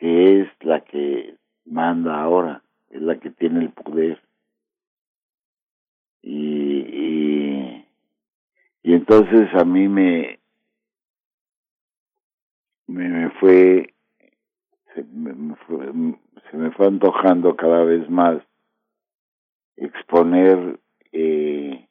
que 0.00 0.40
es 0.40 0.48
la 0.62 0.80
que 0.80 1.36
manda 1.66 2.20
ahora, 2.20 2.62
es 2.88 3.02
la 3.02 3.20
que 3.20 3.30
tiene 3.30 3.60
el 3.60 3.70
poder. 3.70 4.20
Y, 6.22 6.78
y, 6.80 7.86
y 8.82 8.94
entonces 8.94 9.54
a 9.54 9.64
mí 9.64 9.88
me, 9.88 10.39
me, 12.90 13.30
fue, 13.30 13.94
se 14.94 15.04
me, 15.04 15.54
fue, 15.66 15.92
se 16.50 16.56
me 16.56 16.70
fue 16.72 16.86
antojando 16.86 17.56
cada 17.56 17.84
vez 17.84 18.08
más 18.10 18.42
exponer 19.76 20.78
eh, 21.12 21.86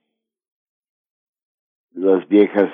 las 1.94 2.27
viejas 2.27 2.70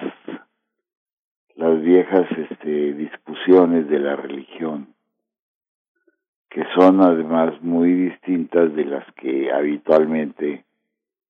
las 1.55 1.81
viejas 1.81 2.27
este, 2.37 2.93
discusiones 2.93 3.87
de 3.87 3.99
la 3.99 4.17
religión 4.17 4.93
que 6.49 6.63
son 6.73 7.01
además 7.01 7.61
muy 7.61 7.91
distintas 7.93 8.73
de 8.75 8.85
las 8.85 9.05
que 9.15 9.51
habitualmente 9.51 10.63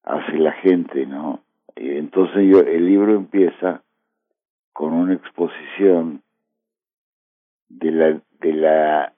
hace 0.03 0.37
la 0.37 0.51
gente, 0.51 1.07
¿no? 1.07 1.39
Entonces 1.75 2.47
yo, 2.47 2.59
el 2.59 2.85
libro 2.85 3.15
empieza 3.15 3.81
con 4.71 4.93
una 4.93 5.15
exposición 5.15 6.21
de 7.69 7.91
la, 7.91 8.21
de 8.39 8.53
la, 8.53 9.13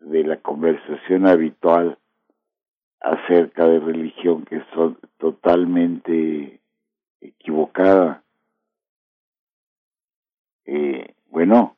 de 0.00 0.24
la 0.24 0.36
conversación 0.38 1.26
habitual 1.26 1.98
acerca 3.00 3.66
de 3.66 3.80
religión 3.80 4.44
que 4.44 4.62
son 4.74 4.98
totalmente 5.18 6.60
equivocada. 7.20 8.22
Eh, 10.64 11.14
bueno, 11.28 11.76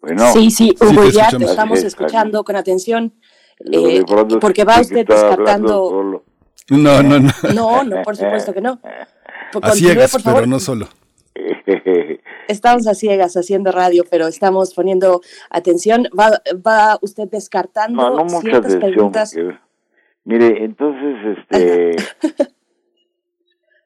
bueno. 0.00 0.26
Sí, 0.32 0.50
sí, 0.50 0.74
Hugo, 0.80 1.04
ya 1.10 1.28
te 1.30 1.44
estamos 1.44 1.82
escuchando 1.82 2.42
con 2.44 2.56
atención, 2.56 3.12
eh, 3.72 4.02
porque 4.40 4.64
va 4.64 4.80
usted 4.80 5.06
descartando... 5.06 6.24
No, 6.68 7.02
no, 7.02 7.20
no. 7.20 7.30
No, 7.54 7.84
no, 7.84 8.02
por 8.02 8.16
supuesto 8.16 8.52
que 8.52 8.60
no. 8.60 8.80
A 9.62 9.70
ciegas, 9.70 10.16
pero 10.24 10.46
no 10.46 10.58
solo. 10.58 10.88
Estamos 12.48 12.86
a 12.86 12.94
ciegas 12.94 13.36
haciendo 13.36 13.72
radio, 13.72 14.04
pero 14.10 14.26
estamos 14.26 14.74
poniendo 14.74 15.20
atención. 15.50 16.04
¿Va, 16.18 16.30
va 16.66 16.98
usted 17.02 17.28
descartando 17.28 18.10
no, 18.10 18.24
no 18.24 18.40
ciertas 18.40 18.76
preguntas? 18.76 19.36
Mire, 20.24 20.64
entonces, 20.64 21.38
este, 21.38 21.96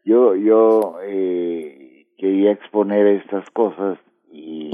yo, 0.04 0.34
yo 0.36 0.96
eh, 1.02 2.06
quería 2.16 2.52
exponer 2.52 3.06
estas 3.06 3.48
cosas 3.50 3.98
y, 4.32 4.70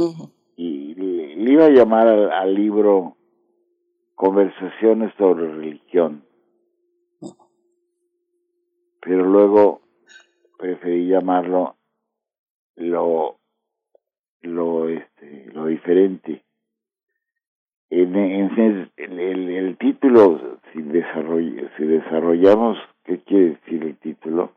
y 0.57 0.95
le, 0.95 1.53
iba 1.53 1.67
a 1.67 1.71
llamar 1.71 2.09
al, 2.09 2.55
libro 2.55 3.17
Conversaciones 4.15 5.13
sobre 5.19 5.47
religión, 5.53 6.25
pero 9.01 9.25
luego 9.27 9.83
preferí 10.57 11.07
llamarlo 11.07 11.77
lo, 12.77 13.39
lo, 14.43 14.89
este, 14.89 15.51
lo 15.53 15.67
diferente 15.67 16.43
en, 17.91 18.17
en, 18.17 18.91
el, 18.99 19.51
el, 19.51 19.77
título, 19.79 20.59
si, 20.73 20.83
si 20.83 21.85
desarrollamos, 21.85 22.79
¿qué 23.05 23.21
quiere 23.21 23.51
decir 23.51 23.83
el 23.85 23.97
título? 23.99 24.53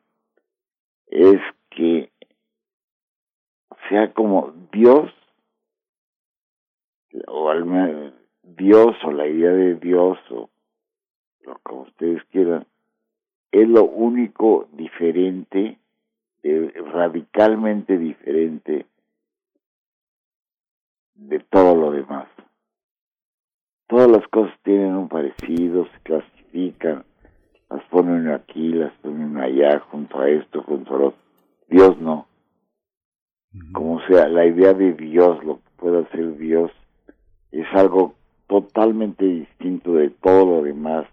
Es 1.08 1.40
que 1.70 2.12
sea 3.88 4.12
como 4.14 4.54
Dios, 4.72 5.12
o 7.28 7.50
al 7.50 8.14
Dios, 8.44 8.96
o 9.04 9.12
la 9.12 9.28
idea 9.28 9.52
de 9.52 9.76
Dios, 9.76 10.18
o 10.32 10.50
lo 11.44 11.56
que 11.66 11.74
ustedes 11.74 12.24
quieran, 12.32 12.66
es 13.52 13.68
lo 13.68 13.84
único 13.84 14.68
diferente, 14.74 15.78
eh, 16.44 16.74
radicalmente 16.94 17.98
diferente 17.98 18.86
de 21.16 21.40
todo 21.40 21.76
lo 21.76 21.92
demás 21.92 22.28
todas 23.90 24.08
las 24.10 24.26
cosas 24.28 24.54
tienen 24.64 24.96
un 24.96 25.10
parecido, 25.10 25.86
se 25.86 26.00
clasifican, 26.04 27.04
las 27.70 27.84
ponen 27.86 28.30
aquí, 28.30 28.70
las 28.70 28.94
ponen 29.02 29.38
allá, 29.38 29.80
junto 29.80 30.20
a 30.20 30.30
esto, 30.30 30.62
junto 30.64 30.96
a 30.96 30.98
lo 31.00 31.08
otro. 31.08 31.20
Dios 31.68 32.00
no. 32.00 32.28
Como 33.74 34.00
sea, 34.06 34.28
la 34.28 34.46
idea 34.46 34.74
de 34.74 34.94
Dios, 34.94 35.44
lo 35.44 35.56
que 35.56 35.70
pueda 35.78 36.08
ser 36.12 36.38
Dios, 36.38 36.72
es 37.52 37.66
algo 37.74 38.14
totalmente 38.48 39.26
distinto 39.26 39.94
de 39.94 40.12
todo 40.12 40.46
lo 40.46 40.62
demás. 40.62 41.08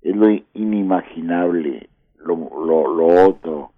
Es 0.00 0.16
lo 0.16 0.28
inimaginable, 0.54 1.90
lo, 2.16 2.36
lo, 2.36 2.94
lo 2.94 3.28
otro. 3.28 3.72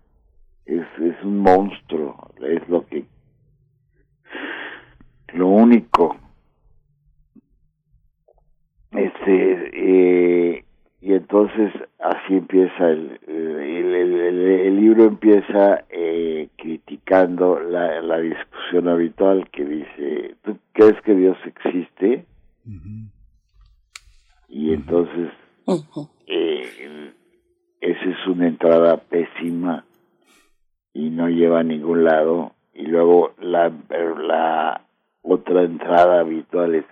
Es, 0.67 0.87
es 1.01 1.23
un 1.25 1.39
monstruo, 1.39 2.33
es 2.41 2.69
lo 2.69 2.87
que... 2.87 3.05
Lo 5.33 5.49
único. 5.49 6.17
Este, 8.93 9.71
eh, 9.73 10.65
y 11.01 11.15
entonces 11.15 11.73
así 11.99 12.35
empieza 12.35 12.89
el, 12.89 13.19
el, 13.27 13.95
el, 13.95 14.77
libro 14.77 15.05
empieza 15.05 15.85
eh, 15.89 16.49
criticando 16.57 17.61
la, 17.61 18.03
la 18.03 18.19
discusión 18.19 18.89
habitual 18.89 19.49
que 19.51 19.65
dice, 19.65 20.35
¿tú 20.43 20.59
crees 20.73 21.01
que 21.03 21.15
Dios 21.15 21.39
existe? 21.47 22.27
Y 24.49 24.75
entonces 24.75 25.31
eh, 26.27 27.13
esa 27.81 28.05
es 28.05 28.27
una 28.27 28.49
entrada 28.49 28.97
pésima 28.99 29.85
y 30.93 31.11
no 31.11 31.29
lleva 31.29 31.61
a 31.61 31.65
ningún 31.65 32.05
lado. 32.05 32.53
Y 32.75 32.87
luego 32.87 33.33
la, 33.39 33.73
la 33.91 34.83
otra 35.23 35.63
entrada 35.63 36.21
habitual 36.21 36.75
es, 36.75 36.85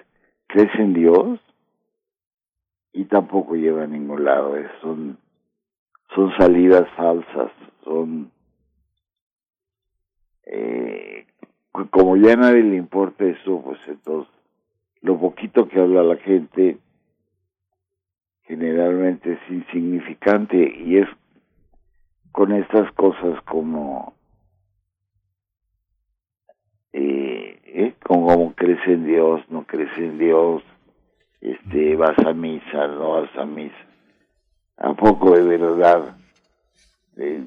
¿crees 0.47 0.75
en 0.79 0.95
Dios? 0.95 1.41
y 2.99 3.05
tampoco 3.05 3.55
lleva 3.55 3.85
a 3.85 3.87
ningún 3.87 4.25
lado. 4.25 4.57
son, 4.81 5.19
son 6.15 6.37
salidas 6.37 6.89
falsas, 6.97 7.53
son... 7.85 8.33
Eh, 10.47 11.27
como 11.91 12.17
ya 12.17 12.33
a 12.33 12.37
nadie 12.37 12.63
le 12.63 12.77
importa 12.77 13.25
eso, 13.25 13.63
pues 13.63 13.79
entonces 13.87 14.33
lo 15.01 15.17
poquito 15.21 15.69
que 15.69 15.79
habla 15.79 16.03
la 16.03 16.17
gente 16.17 16.79
generalmente 18.43 19.35
es 19.35 19.39
insignificante 19.49 20.57
y 20.57 20.97
es 20.97 21.09
con 22.33 22.53
estas 22.53 22.91
cosas 22.93 23.41
como 23.43 24.15
eh, 26.93 27.61
eh, 27.65 27.95
como 28.03 28.55
crees 28.55 28.81
en 28.87 29.07
Dios, 29.07 29.43
no 29.51 29.65
crees 29.65 29.97
en 29.99 30.19
Dios, 30.19 30.63
este, 31.41 31.97
vas 31.97 32.19
a 32.27 32.33
misa, 32.33 32.89
no 32.89 33.11
vas 33.13 33.37
a 33.37 33.45
misa. 33.45 33.77
¿A 34.79 34.95
poco 34.95 35.33
de 35.33 35.43
verdad? 35.43 36.17
Eh, 37.17 37.43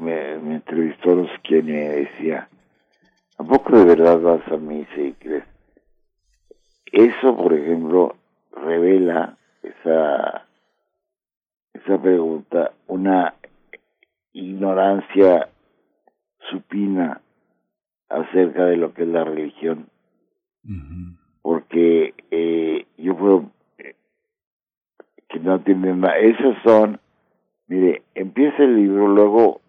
me, 0.00 0.38
me, 0.38 0.54
entrevistó 0.54 1.14
no 1.14 1.24
sé 1.24 1.32
quién 1.42 1.66
me 1.66 1.88
decía, 1.88 2.48
¿a 3.38 3.44
poco 3.44 3.76
de 3.76 3.84
verdad 3.84 4.20
vas 4.20 4.48
a 4.52 4.56
misa 4.56 5.00
y 5.00 5.12
crees? 5.14 5.44
Eso, 6.92 7.36
por 7.36 7.52
ejemplo, 7.52 8.16
revela 8.52 9.36
esa, 9.62 10.46
esa 11.72 12.02
pregunta, 12.02 12.72
una 12.88 13.34
ignorancia 14.32 15.48
supina 16.50 17.20
acerca 18.08 18.66
de 18.66 18.76
lo 18.76 18.92
que 18.94 19.02
es 19.02 19.08
la 19.08 19.24
religión 19.24 19.88
porque 21.42 22.14
eh, 22.30 22.86
yo 22.98 23.16
puedo 23.16 23.50
eh, 23.78 23.94
que 25.28 25.40
no 25.40 25.60
tienen 25.60 26.00
nada. 26.00 26.18
Esos 26.18 26.56
son, 26.64 27.00
mire, 27.66 28.02
empieza 28.14 28.62
el 28.62 28.76
libro, 28.76 29.08
luego 29.08 29.60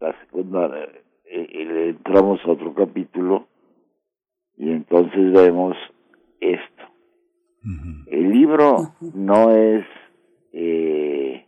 la 0.00 0.14
segunda, 0.24 0.66
eh, 0.78 1.02
eh 1.24 1.88
entramos 1.90 2.40
a 2.44 2.50
otro 2.52 2.74
capítulo 2.74 3.46
y 4.56 4.70
entonces 4.70 5.32
vemos 5.32 5.76
esto. 6.40 6.84
El 8.06 8.30
libro 8.30 8.94
no 9.14 9.54
es 9.54 9.84
eh, 10.54 11.39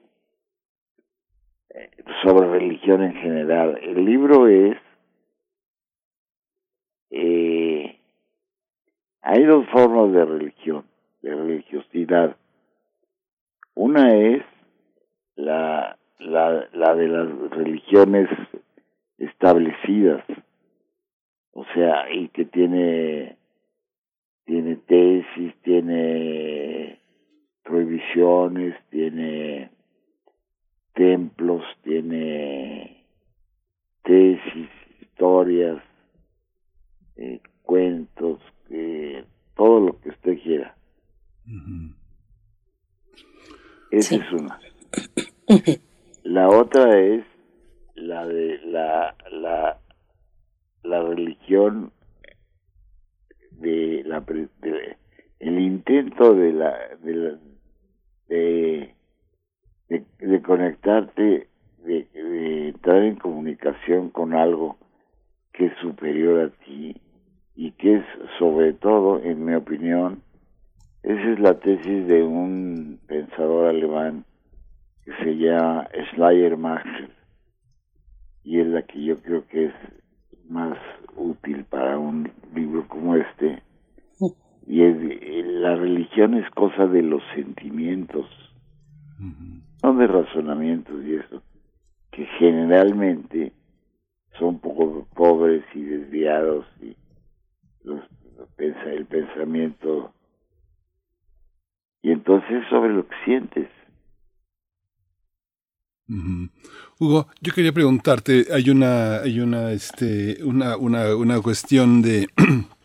sobre 2.22 2.48
religión 2.48 3.02
en 3.02 3.14
general, 3.14 3.78
el 3.82 4.04
libro 4.04 4.46
es 4.46 4.76
eh, 7.10 7.98
hay 9.20 9.44
dos 9.44 9.66
formas 9.70 10.12
de 10.12 10.24
religión, 10.24 10.84
de 11.22 11.34
religiosidad. 11.34 12.36
Una 13.74 14.14
es 14.14 14.42
la, 15.36 15.98
la, 16.18 16.68
la 16.72 16.94
de 16.94 17.08
las 17.08 17.50
religiones 17.50 18.28
establecidas, 19.18 20.24
o 21.52 21.64
sea, 21.74 22.10
y 22.10 22.28
que 22.28 22.44
tiene 22.46 23.36
tiene 24.44 24.76
tesis, 24.76 25.54
tiene 25.62 26.98
prohibiciones, 27.62 28.74
tiene 28.90 29.70
templos, 30.94 31.62
tiene 31.82 33.04
tesis, 34.02 34.68
historias, 35.00 35.82
eh, 37.16 37.40
cuentos, 37.62 38.40
eh, 38.70 39.24
todo 39.56 39.80
lo 39.80 40.00
que 40.00 40.10
usted 40.10 40.38
quiera. 40.42 40.76
Esa 43.90 44.16
es 44.16 44.32
una. 44.32 44.60
La 46.24 46.48
otra 46.48 46.98
es 46.98 47.24
la 47.94 48.26
de 48.26 48.58
la, 48.64 49.14
la, 49.30 49.80
la 50.82 51.02
religión 51.02 51.92
de 53.50 54.02
la 54.04 54.24
el 55.38 55.58
intento 55.58 56.34
de 56.34 56.52
la 56.52 56.78
de, 57.02 57.38
de, 58.28 58.94
de, 60.18 60.42
conectarte 60.42 61.48
de, 61.84 62.08
de 62.12 62.68
entrar 62.68 63.02
en 63.02 63.16
comunicación 63.16 64.10
con 64.10 64.34
algo 64.34 64.76
que 65.52 65.66
es 65.66 65.72
superior 65.80 66.40
a 66.40 66.64
ti 66.64 67.00
y 67.54 67.72
que 67.72 67.96
es 67.96 68.04
sobre 68.38 68.72
todo 68.72 69.20
en 69.22 69.44
mi 69.44 69.54
opinión 69.54 70.22
esa 71.02 71.32
es 71.32 71.40
la 71.40 71.58
tesis 71.58 72.06
de 72.06 72.22
un 72.22 73.00
pensador 73.08 73.66
alemán 73.66 74.24
que 75.04 75.12
se 75.24 75.36
llama 75.36 75.88
Schleiermacher 76.10 77.10
y 78.44 78.60
es 78.60 78.66
la 78.68 78.82
que 78.82 79.02
yo 79.02 79.20
creo 79.20 79.46
que 79.48 79.66
es 79.66 79.74
más 80.48 80.78
útil 81.16 81.64
para 81.64 81.98
un 81.98 82.30
libro 82.54 82.86
como 82.88 83.16
este. 83.16 83.62
Y 84.64 84.84
es 84.84 84.96
la 85.44 85.74
religión 85.74 86.34
es 86.34 86.48
cosa 86.50 86.86
de 86.86 87.02
los 87.02 87.20
sentimientos 87.34 88.26
no 89.82 89.94
de 89.94 90.06
razonamientos 90.06 91.04
y 91.04 91.14
eso 91.14 91.42
que 92.12 92.26
generalmente 92.38 93.52
son 94.38 94.58
poco 94.60 95.08
pobres 95.14 95.64
y 95.74 95.82
desviados 95.82 96.66
y 96.80 96.94
los, 97.84 98.00
el 98.58 99.06
pensamiento. 99.06 100.12
Y 102.02 102.10
entonces 102.10 102.64
sobre 102.68 102.92
lo 102.92 103.06
que 103.06 103.14
sientes. 103.24 103.68
Hugo, 106.98 107.28
yo 107.40 107.54
quería 107.54 107.72
preguntarte, 107.72 108.46
hay 108.52 108.68
una, 108.68 109.20
hay 109.20 109.40
una, 109.40 109.72
este, 109.72 110.44
una, 110.44 110.76
una, 110.76 111.16
una 111.16 111.40
cuestión 111.40 112.02
de 112.02 112.28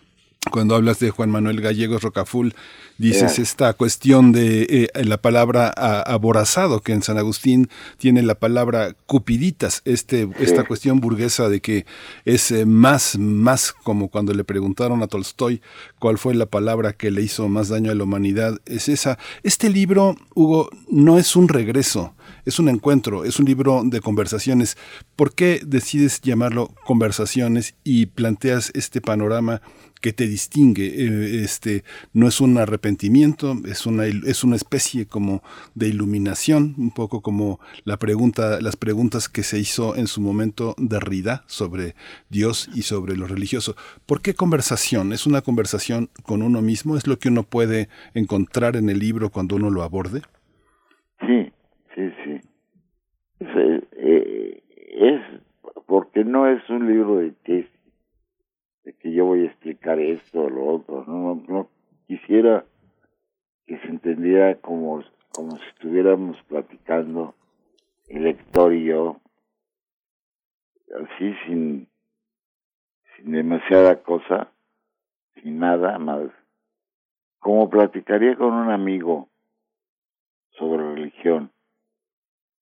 cuando 0.52 0.76
hablas 0.76 1.00
de 1.00 1.10
Juan 1.10 1.30
Manuel 1.30 1.62
Gallegos 1.62 2.02
Rocaful, 2.02 2.54
dices 2.98 3.40
esta 3.40 3.74
cuestión 3.74 4.32
de 4.32 4.90
eh, 4.94 5.04
la 5.04 5.18
palabra 5.18 5.70
aborazado, 5.70 6.82
que 6.82 6.94
en 6.94 7.04
San 7.04 7.18
Agustín 7.18 7.70
tiene 7.98 8.24
la 8.24 8.36
palabra 8.36 8.96
cupiditas, 9.06 9.82
este, 9.86 10.28
esta 10.40 10.64
cuestión 10.64 11.00
burguesa 11.00 11.50
de 11.50 11.62
que 11.62 11.86
es 12.26 12.52
eh, 12.52 12.66
más, 12.66 13.18
más 13.18 13.72
como 13.72 14.10
cuando 14.10 14.34
le 14.34 14.44
preguntaron 14.44 15.04
a 15.04 15.08
Tolstoy 15.08 15.62
cuál 16.00 16.18
fue 16.18 16.34
la 16.34 16.46
palabra 16.46 16.94
que 16.94 17.12
le 17.12 17.22
hizo 17.22 17.48
más 17.48 17.70
daño 17.70 17.92
a 17.92 17.96
la 17.96 18.04
humanidad, 18.04 18.60
es 18.66 18.90
esa. 18.90 19.18
Este 19.44 19.70
libro, 19.70 20.16
Hugo, 20.34 20.70
no 20.90 21.18
es 21.18 21.36
un 21.36 21.48
regreso, 21.48 22.14
es 22.48 22.60
un 22.60 22.70
encuentro, 22.70 23.26
es 23.26 23.40
un 23.40 23.46
libro 23.46 23.84
de 23.84 24.00
conversaciones. 24.00 24.78
¿Por 25.18 25.36
qué 25.36 25.60
decides 25.66 26.22
llamarlo 26.22 26.74
conversaciones 26.86 27.76
y 27.84 28.06
planteas 28.06 28.72
este 28.74 29.02
panorama 29.02 29.62
que 30.00 30.14
te 30.14 30.28
distingue? 30.28 30.88
Eh, 30.88 31.44
este 31.44 31.84
no 32.14 32.26
es 32.26 32.40
un 32.40 32.58
arrepentimiento, 32.58 33.58
es 33.66 33.86
una 33.86 34.06
es 34.06 34.46
una 34.46 34.56
especie 34.56 35.08
como 35.08 35.44
de 35.76 35.90
iluminación, 35.90 36.74
un 36.78 36.92
poco 36.92 37.22
como 37.22 37.60
la 37.84 37.98
pregunta, 37.98 38.62
las 38.62 38.78
preguntas 38.78 39.28
que 39.28 39.44
se 39.44 39.60
hizo 39.60 39.98
en 39.98 40.08
su 40.08 40.22
momento 40.22 40.74
de 40.78 41.02
Rida 41.02 41.44
sobre 41.48 41.96
Dios 42.30 42.70
y 42.74 42.84
sobre 42.84 43.18
lo 43.18 43.28
religioso. 43.28 43.76
¿Por 44.06 44.22
qué 44.22 44.36
conversación? 44.36 45.12
¿Es 45.12 45.26
una 45.26 45.42
conversación 45.42 46.10
con 46.24 46.42
uno 46.42 46.62
mismo? 46.62 46.96
¿Es 46.96 47.08
lo 47.08 47.20
que 47.20 47.28
uno 47.28 47.44
puede 47.44 47.90
encontrar 48.14 48.78
en 48.78 48.90
el 48.90 49.00
libro 49.00 49.32
cuando 49.32 49.58
uno 49.58 49.70
lo 49.70 49.84
aborde? 49.84 50.22
Sí. 51.20 51.47
Eh, 53.39 54.63
es, 54.78 55.21
porque 55.86 56.23
no 56.23 56.47
es 56.47 56.67
un 56.69 56.88
libro 56.88 57.17
de 57.17 57.32
tesis, 57.32 57.71
de 58.84 58.93
que 58.93 59.12
yo 59.12 59.26
voy 59.26 59.41
a 59.41 59.47
explicar 59.47 60.00
esto 60.00 60.43
o 60.43 60.50
lo 60.50 60.65
otro. 60.65 61.04
No, 61.06 61.36
no 61.47 61.69
quisiera 62.08 62.65
que 63.65 63.78
se 63.80 63.88
entendiera 63.88 64.56
como, 64.56 65.04
como 65.34 65.58
si 65.58 65.65
estuviéramos 65.69 66.41
platicando 66.43 67.36
el 68.08 68.23
lector 68.23 68.73
y 68.73 68.86
yo, 68.86 69.19
así 70.95 71.36
sin, 71.45 71.88
sin 73.15 73.32
demasiada 73.34 74.02
cosa, 74.02 74.52
sin 75.36 75.60
nada 75.60 76.00
más, 76.00 76.30
como 77.39 77.69
platicaría 77.69 78.36
con 78.36 78.54
un 78.54 78.71
amigo 78.71 79.30
sobre 80.52 80.95
religión 80.95 81.52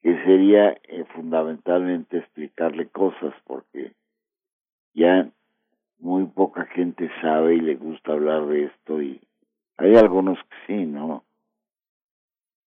que 0.06 0.24
sería 0.24 0.70
eh, 0.84 1.04
fundamentalmente 1.16 2.20
explicarle 2.20 2.88
cosas, 2.90 3.34
porque 3.44 3.96
ya 4.94 5.32
muy 5.98 6.26
poca 6.26 6.68
gente 6.68 7.10
sabe 7.22 7.56
y 7.56 7.62
le 7.62 7.74
gusta 7.74 8.12
hablar 8.12 8.46
de 8.46 8.66
esto 8.66 9.02
y 9.02 9.20
hay 9.78 9.96
algunos 9.96 10.38
que 10.38 10.56
sí, 10.68 10.86
¿no? 10.86 11.26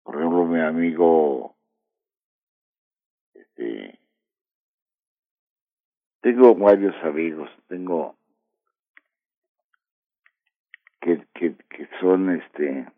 Por 0.03 0.17
ejemplo, 0.17 0.47
mi 0.47 0.59
amigo, 0.59 1.55
este, 3.33 4.01
tengo 6.21 6.57
varios 6.57 6.97
amigos, 7.05 7.49
tengo 7.69 8.17
que, 11.01 11.25
que, 11.35 11.55
que 11.71 11.89
son, 12.01 12.31
este, 12.31 12.89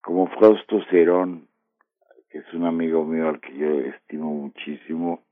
como 0.00 0.26
Fausto 0.26 0.84
Cerón, 0.90 1.53
es 2.34 2.52
un 2.52 2.66
amigo 2.66 3.04
mío 3.04 3.28
al 3.28 3.40
que 3.40 3.56
yo 3.56 3.80
estimo 3.80 4.34
muchísimo, 4.34 5.22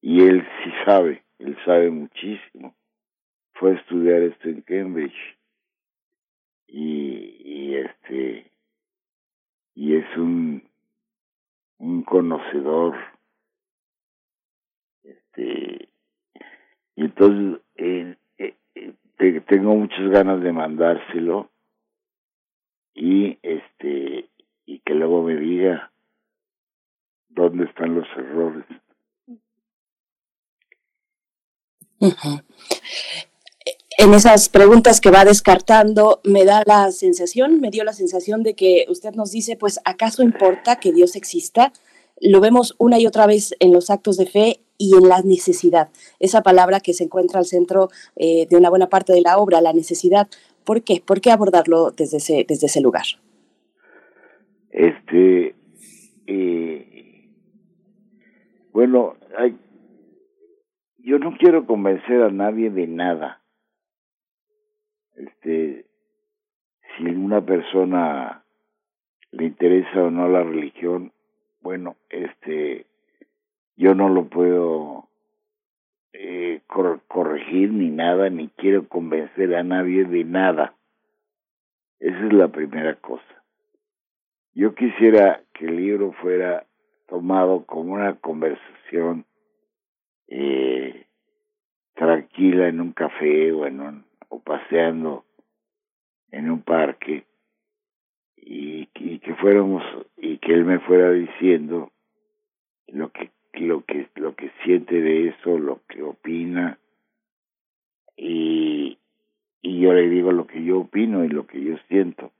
y 0.00 0.22
él 0.22 0.42
sí 0.64 0.70
sabe, 0.86 1.22
él 1.38 1.56
sabe 1.66 1.90
muchísimo. 1.90 2.74
Fue 3.52 3.72
a 3.72 3.74
estudiar 3.74 4.22
esto 4.22 4.48
en 4.48 4.62
Cambridge 4.62 5.36
y, 6.66 7.36
y 7.44 7.74
este 7.76 8.50
y 9.74 9.96
es 9.96 10.16
un 10.16 10.62
un 11.78 12.02
conocedor 12.04 12.96
este 15.02 15.88
y 16.96 17.02
entonces 17.02 17.60
eh, 17.76 18.16
eh, 18.38 19.40
tengo 19.46 19.74
muchas 19.74 20.08
ganas 20.08 20.40
de 20.40 20.52
mandárselo 20.52 21.50
y 22.94 23.38
este 23.42 24.29
y 24.70 24.78
que 24.86 24.94
luego 24.94 25.22
me 25.22 25.34
diga 25.34 25.90
dónde 27.28 27.64
están 27.64 27.96
los 27.96 28.06
errores. 28.16 28.64
En 33.98 34.14
esas 34.14 34.48
preguntas 34.48 35.00
que 35.00 35.10
va 35.10 35.24
descartando, 35.24 36.20
me 36.22 36.44
da 36.44 36.62
la 36.66 36.92
sensación, 36.92 37.60
me 37.60 37.70
dio 37.70 37.82
la 37.82 37.92
sensación 37.92 38.44
de 38.44 38.54
que 38.54 38.86
usted 38.88 39.12
nos 39.14 39.32
dice, 39.32 39.56
pues, 39.56 39.80
¿acaso 39.84 40.22
importa 40.22 40.76
que 40.76 40.92
Dios 40.92 41.16
exista? 41.16 41.72
Lo 42.20 42.40
vemos 42.40 42.76
una 42.78 43.00
y 43.00 43.08
otra 43.08 43.26
vez 43.26 43.56
en 43.58 43.72
los 43.72 43.90
actos 43.90 44.18
de 44.18 44.26
fe 44.26 44.60
y 44.78 44.94
en 44.94 45.08
la 45.08 45.20
necesidad. 45.22 45.88
Esa 46.20 46.42
palabra 46.42 46.78
que 46.78 46.94
se 46.94 47.02
encuentra 47.02 47.40
al 47.40 47.46
centro 47.46 47.90
eh, 48.14 48.46
de 48.48 48.56
una 48.56 48.70
buena 48.70 48.88
parte 48.88 49.12
de 49.12 49.20
la 49.20 49.36
obra, 49.38 49.60
la 49.60 49.72
necesidad. 49.72 50.28
¿Por 50.62 50.82
qué? 50.82 51.02
¿Por 51.04 51.20
qué 51.20 51.32
abordarlo 51.32 51.90
desde 51.90 52.18
ese, 52.18 52.46
desde 52.48 52.68
ese 52.68 52.80
lugar? 52.80 53.06
Este, 54.70 55.54
eh, 56.26 57.28
bueno, 58.72 59.16
hay, 59.36 59.56
yo 60.98 61.18
no 61.18 61.36
quiero 61.36 61.66
convencer 61.66 62.22
a 62.22 62.30
nadie 62.30 62.70
de 62.70 62.86
nada. 62.86 63.42
Este, 65.16 65.86
si 66.96 67.04
una 67.04 67.44
persona 67.44 68.44
le 69.32 69.46
interesa 69.46 70.04
o 70.04 70.10
no 70.10 70.28
la 70.28 70.42
religión, 70.42 71.12
bueno, 71.62 71.96
este, 72.08 72.86
yo 73.76 73.94
no 73.94 74.08
lo 74.08 74.28
puedo 74.28 75.08
eh, 76.12 76.60
corregir 76.66 77.72
ni 77.72 77.90
nada, 77.90 78.30
ni 78.30 78.48
quiero 78.48 78.88
convencer 78.88 79.54
a 79.56 79.62
nadie 79.62 80.04
de 80.04 80.24
nada. 80.24 80.74
Esa 81.98 82.26
es 82.26 82.32
la 82.32 82.48
primera 82.48 82.94
cosa. 82.96 83.39
Yo 84.54 84.74
quisiera 84.74 85.42
que 85.54 85.66
el 85.66 85.76
libro 85.76 86.12
fuera 86.12 86.66
tomado 87.08 87.64
como 87.66 87.94
una 87.94 88.14
conversación 88.16 89.24
eh, 90.28 91.06
tranquila 91.94 92.68
en 92.68 92.80
un 92.80 92.92
café 92.92 93.52
o 93.52 93.66
en 93.66 93.80
un 93.80 94.04
o 94.28 94.40
paseando 94.40 95.24
en 96.30 96.50
un 96.50 96.62
parque 96.62 97.24
y, 98.36 98.88
y 98.94 99.18
que 99.18 99.34
fuéramos 99.34 99.82
y 100.16 100.38
que 100.38 100.52
él 100.52 100.64
me 100.64 100.78
fuera 100.80 101.10
diciendo 101.10 101.90
lo 102.86 103.10
que 103.10 103.30
lo 103.54 103.84
que 103.84 104.08
lo 104.14 104.34
que 104.34 104.50
siente 104.64 105.00
de 105.00 105.28
eso, 105.28 105.58
lo 105.58 105.80
que 105.88 106.02
opina 106.02 106.78
y, 108.16 108.98
y 109.62 109.80
yo 109.80 109.92
le 109.92 110.08
digo 110.08 110.32
lo 110.32 110.46
que 110.46 110.62
yo 110.62 110.80
opino 110.80 111.24
y 111.24 111.28
lo 111.28 111.46
que 111.46 111.62
yo 111.62 111.76
siento. 111.88 112.30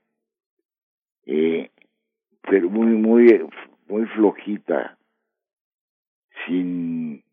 Eh, 1.25 1.69
pero 2.43 2.69
muy 2.69 2.87
muy 2.87 3.47
muy 3.87 4.05
flojita, 4.07 4.97
sin 6.45 7.23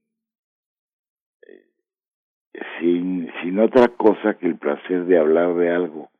sin 2.79 3.31
sin 3.43 3.59
otra 3.59 3.89
cosa 3.89 4.35
que 4.35 4.47
el 4.47 4.57
placer 4.57 5.05
de 5.07 5.19
hablar 5.19 5.55
de 5.55 5.71
algo, 5.71 6.11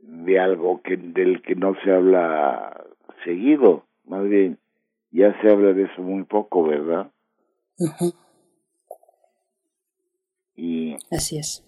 de 0.00 0.40
algo 0.40 0.82
que 0.82 0.96
del 0.96 1.42
que 1.42 1.54
no 1.54 1.74
se 1.82 1.92
habla 1.92 2.84
seguido, 3.24 3.86
más 4.04 4.28
bien 4.28 4.58
ya 5.10 5.38
se 5.40 5.50
habla 5.50 5.72
de 5.72 5.84
eso 5.84 6.02
muy 6.02 6.24
poco, 6.24 6.64
¿verdad? 6.64 7.10
Y 10.54 10.96
así 11.10 11.38
es. 11.38 11.64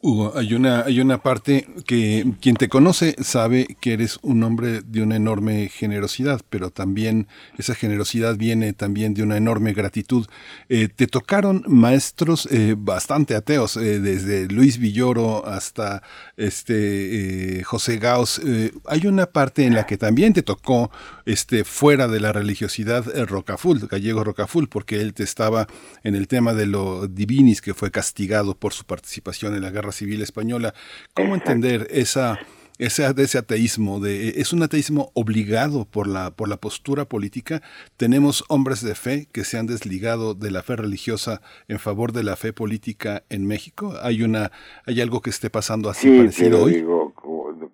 Hugo, 0.00 0.32
hay 0.36 0.54
una, 0.54 0.82
hay 0.82 1.00
una 1.00 1.18
parte 1.18 1.66
que 1.84 2.24
quien 2.40 2.54
te 2.54 2.68
conoce 2.68 3.16
sabe 3.20 3.76
que 3.80 3.94
eres 3.94 4.20
un 4.22 4.44
hombre 4.44 4.80
de 4.82 5.02
una 5.02 5.16
enorme 5.16 5.68
generosidad, 5.70 6.40
pero 6.48 6.70
también 6.70 7.26
esa 7.58 7.74
generosidad 7.74 8.36
viene 8.36 8.72
también 8.74 9.12
de 9.12 9.24
una 9.24 9.36
enorme 9.36 9.72
gratitud. 9.72 10.28
Eh, 10.68 10.86
te 10.86 11.08
tocaron 11.08 11.64
maestros 11.66 12.46
eh, 12.52 12.76
bastante 12.78 13.34
ateos, 13.34 13.76
eh, 13.76 13.98
desde 13.98 14.46
Luis 14.46 14.78
Villoro 14.78 15.44
hasta 15.44 16.04
este 16.36 17.64
José 17.64 17.98
Gauss. 17.98 18.40
hay 18.86 19.06
una 19.08 19.26
parte 19.26 19.64
en 19.64 19.74
la 19.74 19.84
que 19.84 19.98
también 19.98 20.32
te 20.32 20.44
tocó 20.44 20.92
este 21.26 21.64
fuera 21.64 22.06
de 22.06 22.20
la 22.20 22.32
religiosidad 22.32 23.04
Rocaful, 23.26 23.88
gallego 23.88 24.22
Rocaful, 24.22 24.68
porque 24.68 25.00
él 25.00 25.12
te 25.12 25.24
estaba 25.24 25.66
en 26.04 26.14
el 26.14 26.28
tema 26.28 26.54
de 26.54 26.66
lo 26.66 27.08
divinis 27.08 27.60
que 27.60 27.74
fue 27.74 27.90
castigado 27.90 28.54
por 28.54 28.72
su 28.72 28.84
participación 28.84 29.56
en 29.56 29.62
la 29.62 29.70
guerra 29.70 29.87
Civil 29.92 30.22
Española. 30.22 30.74
¿Cómo 31.14 31.34
entender 31.34 31.86
esa, 31.90 32.38
ese, 32.78 33.06
ese 33.16 33.38
ateísmo? 33.38 34.00
De, 34.00 34.40
¿Es 34.40 34.52
un 34.52 34.62
ateísmo 34.62 35.10
obligado 35.14 35.84
por 35.84 36.06
la, 36.06 36.30
por 36.30 36.48
la 36.48 36.56
postura 36.56 37.04
política? 37.04 37.60
¿Tenemos 37.96 38.44
hombres 38.48 38.82
de 38.82 38.94
fe 38.94 39.26
que 39.32 39.44
se 39.44 39.58
han 39.58 39.66
desligado 39.66 40.34
de 40.34 40.50
la 40.50 40.62
fe 40.62 40.76
religiosa 40.76 41.40
en 41.68 41.78
favor 41.78 42.12
de 42.12 42.22
la 42.22 42.36
fe 42.36 42.52
política 42.52 43.22
en 43.28 43.46
México? 43.46 43.94
¿Hay, 44.02 44.22
una, 44.22 44.52
hay 44.86 45.00
algo 45.00 45.20
que 45.20 45.30
esté 45.30 45.50
pasando 45.50 45.90
así 45.90 46.16
parecido 46.16 46.64
hoy? 46.64 46.74
Digo, 46.74 47.12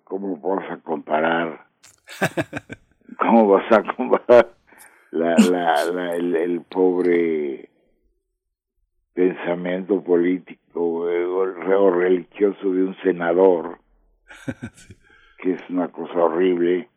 ¿cómo, 0.03 0.37
vas 0.37 0.71
a 0.71 0.77
comparar? 0.77 1.67
¿Cómo 3.19 3.47
vas 3.47 3.71
a 3.71 3.83
comparar 3.95 4.55
la, 5.11 5.35
la, 5.37 6.15
el, 6.15 6.35
el 6.35 6.61
pobre 6.61 7.69
pensamiento 9.15 10.03
político 10.03 10.59
o 10.75 11.89
religioso 11.89 12.71
de 12.71 12.83
un 12.83 12.95
senador, 12.97 13.79
que 15.39 15.53
es 15.53 15.69
una 15.69 15.87
cosa 15.87 16.13
horrible, 16.19 16.89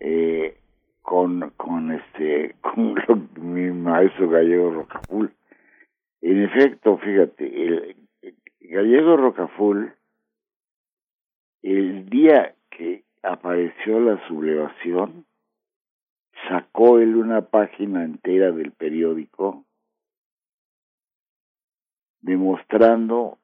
eh, 0.00 0.56
con, 1.02 1.50
con 1.58 1.92
este, 1.92 2.56
con 2.62 3.28
mi 3.36 3.70
maestro 3.70 4.30
gallego 4.30 4.72
Rocaful. 4.72 5.30
En 6.22 6.42
efecto, 6.42 6.96
fíjate, 6.96 7.66
el, 7.66 7.96
gallego 8.60 9.18
Rocaful, 9.18 9.92
el 11.62 12.08
día 12.08 12.54
que 12.70 13.04
apareció 13.22 14.00
la 14.00 14.26
sublevación, 14.26 15.26
sacó 16.48 16.98
él 16.98 17.14
una 17.16 17.42
página 17.42 18.04
entera 18.04 18.52
del 18.52 18.72
periódico 18.72 19.66
demostrando 22.24 23.38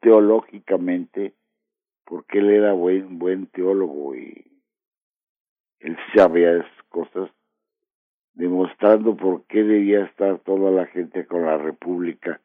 teológicamente 0.00 1.32
porque 2.04 2.38
él 2.38 2.50
era 2.50 2.72
buen 2.72 3.20
buen 3.20 3.46
teólogo 3.46 4.16
y 4.16 4.44
él 5.78 5.96
sabía 6.14 6.56
esas 6.56 6.82
cosas 6.88 7.30
demostrando 8.32 9.16
por 9.16 9.44
qué 9.44 9.62
debía 9.62 10.04
estar 10.04 10.40
toda 10.40 10.72
la 10.72 10.86
gente 10.86 11.24
con 11.24 11.46
la 11.46 11.56
república 11.56 12.40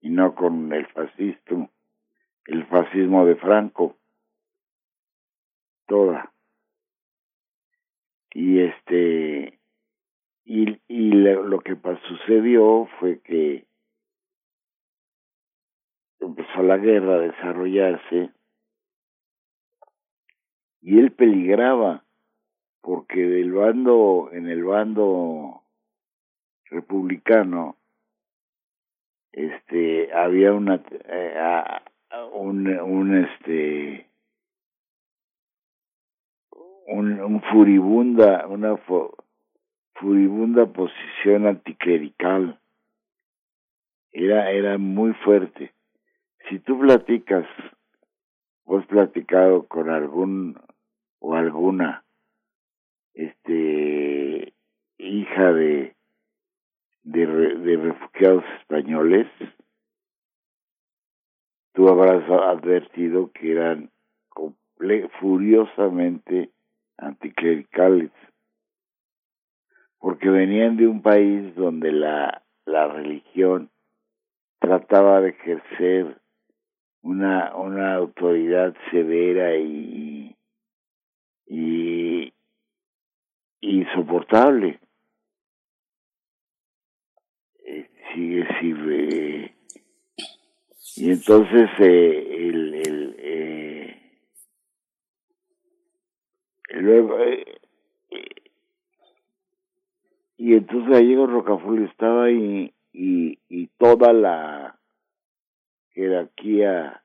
y 0.00 0.10
no 0.10 0.36
con 0.36 0.72
el 0.72 0.86
fascismo 0.86 1.68
el 2.46 2.64
fascismo 2.66 3.24
de 3.24 3.36
Franco. 3.36 3.96
Toda. 5.86 6.32
Y 8.34 8.60
este 8.60 9.58
y, 10.44 10.80
y 10.88 11.10
lo 11.10 11.60
que 11.60 11.76
sucedió 12.08 12.88
fue 12.98 13.20
que 13.20 13.66
empezó 16.26 16.62
la 16.62 16.76
guerra 16.76 17.14
a 17.16 17.20
desarrollarse 17.20 18.30
y 20.80 20.98
él 20.98 21.12
peligraba 21.12 22.04
porque 22.80 23.20
del 23.20 23.52
bando 23.52 24.30
en 24.32 24.48
el 24.48 24.64
bando 24.64 25.62
republicano 26.64 27.76
este 29.32 30.12
había 30.12 30.52
una 30.52 30.82
eh, 31.08 31.62
un, 32.32 32.68
un 32.68 33.24
este 33.24 34.08
un 36.88 37.42
furibunda 37.50 38.46
una 38.48 38.76
furibunda 39.94 40.66
posición 40.66 41.46
anticlerical. 41.46 42.58
Era 44.10 44.50
era 44.50 44.76
muy 44.76 45.14
fuerte 45.24 45.72
si 46.48 46.58
tú 46.60 46.78
platicas 46.78 47.46
o 48.64 48.78
has 48.78 48.86
platicado 48.86 49.66
con 49.66 49.90
algún 49.90 50.58
o 51.20 51.34
alguna 51.34 52.04
este 53.14 54.54
hija 54.98 55.52
de 55.52 55.94
de, 57.04 57.26
refugiados 57.76 58.44
españoles 58.60 59.26
tú 61.72 61.88
habrás 61.88 62.28
advertido 62.30 63.30
que 63.32 63.52
eran 63.52 63.90
furiosamente 65.20 66.50
anticlericales 66.96 68.10
porque 69.98 70.28
venían 70.28 70.76
de 70.76 70.86
un 70.86 71.02
país 71.02 71.54
donde 71.54 71.92
la 71.92 72.42
la 72.64 72.88
religión 72.88 73.70
trataba 74.60 75.20
de 75.20 75.30
ejercer 75.30 76.21
una, 77.02 77.54
una 77.56 77.94
autoridad 77.94 78.74
severa 78.90 79.56
y, 79.56 80.36
y 81.46 82.32
insoportable. 83.60 84.78
Eh, 87.64 87.88
sigue, 88.12 88.46
sigue. 88.60 89.54
y 90.96 91.10
entonces 91.10 91.70
eh, 91.78 92.48
el, 92.48 92.74
el 92.74 93.16
eh, 93.18 93.96
luego 96.74 97.18
eh, 97.20 97.60
y 100.36 100.54
entonces 100.54 100.90
Gallego 100.90 101.26
Rocaful 101.26 101.84
estaba 101.84 102.24
ahí 102.24 102.74
y, 102.92 103.38
y 103.48 103.68
toda 103.78 104.12
la 104.12 104.76
jerarquía 105.94 107.02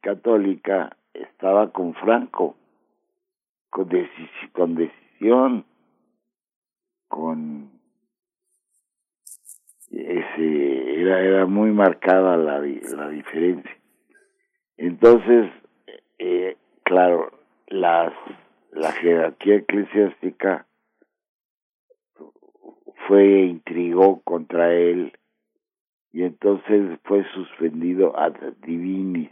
católica 0.00 0.96
estaba 1.12 1.72
con 1.72 1.94
Franco, 1.94 2.56
con, 3.70 3.88
con 4.52 4.74
decisión, 4.74 5.64
con 7.08 7.70
ese 9.90 11.00
era 11.00 11.20
era 11.20 11.46
muy 11.46 11.70
marcada 11.70 12.36
la 12.36 12.58
la 12.58 13.08
diferencia. 13.08 13.76
Entonces, 14.76 15.50
eh, 16.18 16.56
claro, 16.82 17.32
las 17.68 18.12
la 18.72 18.92
jerarquía 18.92 19.56
eclesiástica 19.56 20.66
fue 23.06 23.42
intrigó 23.42 24.20
contra 24.22 24.72
él 24.74 25.12
y 26.14 26.22
entonces 26.22 26.98
fue 27.04 27.24
suspendido 27.34 28.18
ad 28.18 28.34
divinis 28.62 29.30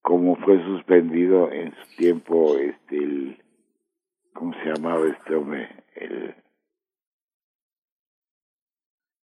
como 0.00 0.36
fue 0.36 0.62
suspendido 0.64 1.50
en 1.52 1.74
su 1.74 1.96
tiempo 1.96 2.56
este 2.56 2.96
el 2.96 3.42
cómo 4.32 4.54
se 4.54 4.72
llamaba 4.72 5.06
este 5.08 5.34
hombre 5.34 5.68
el 5.96 6.34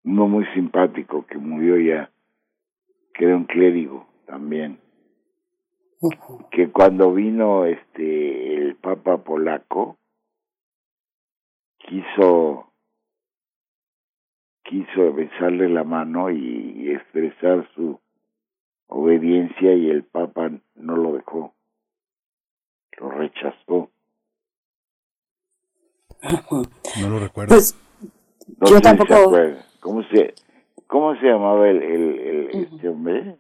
uno 0.05 0.27
muy 0.27 0.45
simpático 0.53 1.25
que 1.25 1.38
murió 1.38 1.79
ya, 1.79 2.12
que 3.13 3.25
era 3.25 3.36
un 3.36 3.45
clérigo 3.45 4.08
también, 4.27 4.79
que 6.51 6.69
cuando 6.71 7.12
vino 7.12 7.65
este 7.65 8.55
el 8.55 8.75
Papa 8.75 9.23
polaco 9.23 9.97
quiso 11.79 12.71
quiso 14.65 15.13
besarle 15.13 15.69
la 15.69 15.84
mano 15.84 16.30
y 16.30 16.91
expresar 16.91 17.67
su 17.75 17.99
obediencia 18.88 19.73
y 19.73 19.89
el 19.89 20.04
Papa 20.04 20.51
no 20.75 20.97
lo 20.97 21.13
dejó, 21.13 21.54
lo 22.99 23.10
rechazó. 23.12 23.89
No 27.01 27.10
lo 27.10 27.19
recuerdo. 27.19 27.54
Pues 27.54 27.78
yo 28.67 28.82
tampoco. 28.82 29.32
¿Cómo 29.80 30.04
se, 30.10 30.34
¿Cómo 30.88 31.15
se 31.19 31.28
llamaba 31.28 31.69
el, 31.69 31.82
el, 31.84 32.19
el 32.19 32.63
este 32.63 32.89
hombre? 32.89 33.38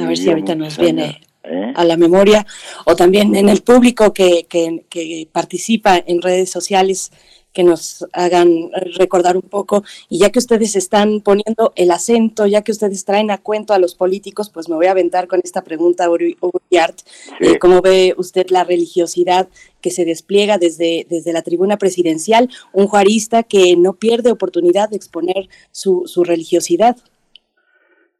a 0.00 0.06
ver 0.08 0.16
si 0.16 0.28
ahorita 0.28 0.54
nos 0.54 0.76
viene 0.78 1.20
¿eh? 1.44 1.72
a 1.76 1.84
la 1.84 1.96
memoria, 1.96 2.46
o 2.86 2.96
también 2.96 3.34
en 3.36 3.48
el 3.48 3.62
público 3.62 4.12
que, 4.12 4.46
que, 4.48 4.84
que 4.88 5.28
participa 5.30 5.98
en 5.98 6.22
redes 6.22 6.50
sociales 6.50 7.12
que 7.54 7.64
nos 7.64 8.06
hagan 8.12 8.70
recordar 8.98 9.36
un 9.36 9.42
poco. 9.42 9.84
Y 10.10 10.18
ya 10.18 10.30
que 10.30 10.40
ustedes 10.40 10.76
están 10.76 11.20
poniendo 11.20 11.72
el 11.76 11.90
acento, 11.90 12.46
ya 12.46 12.62
que 12.62 12.72
ustedes 12.72 13.06
traen 13.06 13.30
a 13.30 13.38
cuento 13.38 13.72
a 13.72 13.78
los 13.78 13.94
políticos, 13.94 14.50
pues 14.50 14.68
me 14.68 14.74
voy 14.74 14.86
a 14.86 14.90
aventar 14.90 15.28
con 15.28 15.40
esta 15.42 15.62
pregunta, 15.62 16.10
Uriart. 16.10 16.98
Eh, 17.40 17.58
¿Cómo 17.58 17.80
ve 17.80 18.14
usted 18.18 18.48
la 18.50 18.64
religiosidad 18.64 19.48
que 19.80 19.90
se 19.90 20.04
despliega 20.04 20.58
desde, 20.58 21.06
desde 21.08 21.32
la 21.32 21.42
tribuna 21.42 21.78
presidencial? 21.78 22.50
Un 22.72 22.88
juarista 22.88 23.44
que 23.44 23.76
no 23.76 23.94
pierde 23.94 24.32
oportunidad 24.32 24.90
de 24.90 24.96
exponer 24.96 25.48
su, 25.70 26.02
su 26.06 26.24
religiosidad. 26.24 26.96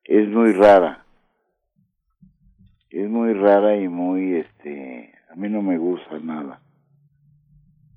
Es 0.05 0.29
muy 0.29 0.53
rara. 0.53 1.05
Es 2.91 3.11
muy 3.11 3.33
rara 3.33 3.77
y 3.77 3.89
muy, 3.89 4.37
este, 4.37 5.13
a 5.29 5.35
mí 5.35 5.49
no 5.49 5.61
me 5.61 5.77
gusta 5.77 6.21
nada 6.23 6.61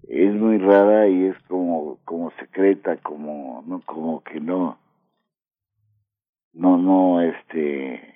es 0.07 0.33
muy 0.33 0.57
rara 0.57 1.07
y 1.07 1.25
es 1.25 1.37
como 1.47 1.99
como 2.05 2.31
secreta 2.39 2.97
como 2.97 3.63
no 3.67 3.81
como 3.81 4.23
que 4.23 4.39
no 4.39 4.79
no 6.53 6.77
no 6.77 7.21
este 7.21 8.15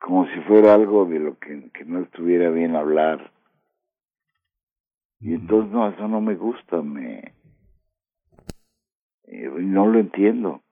como 0.00 0.26
si 0.28 0.40
fuera 0.42 0.74
algo 0.74 1.04
de 1.06 1.18
lo 1.18 1.38
que, 1.38 1.70
que 1.70 1.84
no 1.84 2.00
estuviera 2.00 2.48
bien 2.50 2.76
hablar. 2.76 3.32
Y 5.18 5.34
entonces 5.34 5.72
no 5.72 5.88
eso 5.88 6.06
no 6.06 6.20
me 6.20 6.36
gusta 6.36 6.82
me 6.82 7.34
eh, 9.24 9.48
no 9.48 9.86
lo 9.86 9.98
entiendo. 9.98 10.62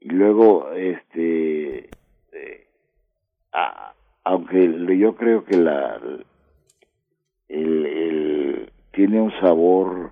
Y 0.00 0.08
luego 0.10 0.70
este 0.72 1.90
eh, 2.32 2.68
aunque 4.26 4.98
yo 4.98 5.14
creo 5.14 5.44
que 5.44 5.56
la 5.56 6.00
el, 7.48 8.72
tiene 8.90 9.20
un 9.20 9.30
sabor 9.40 10.10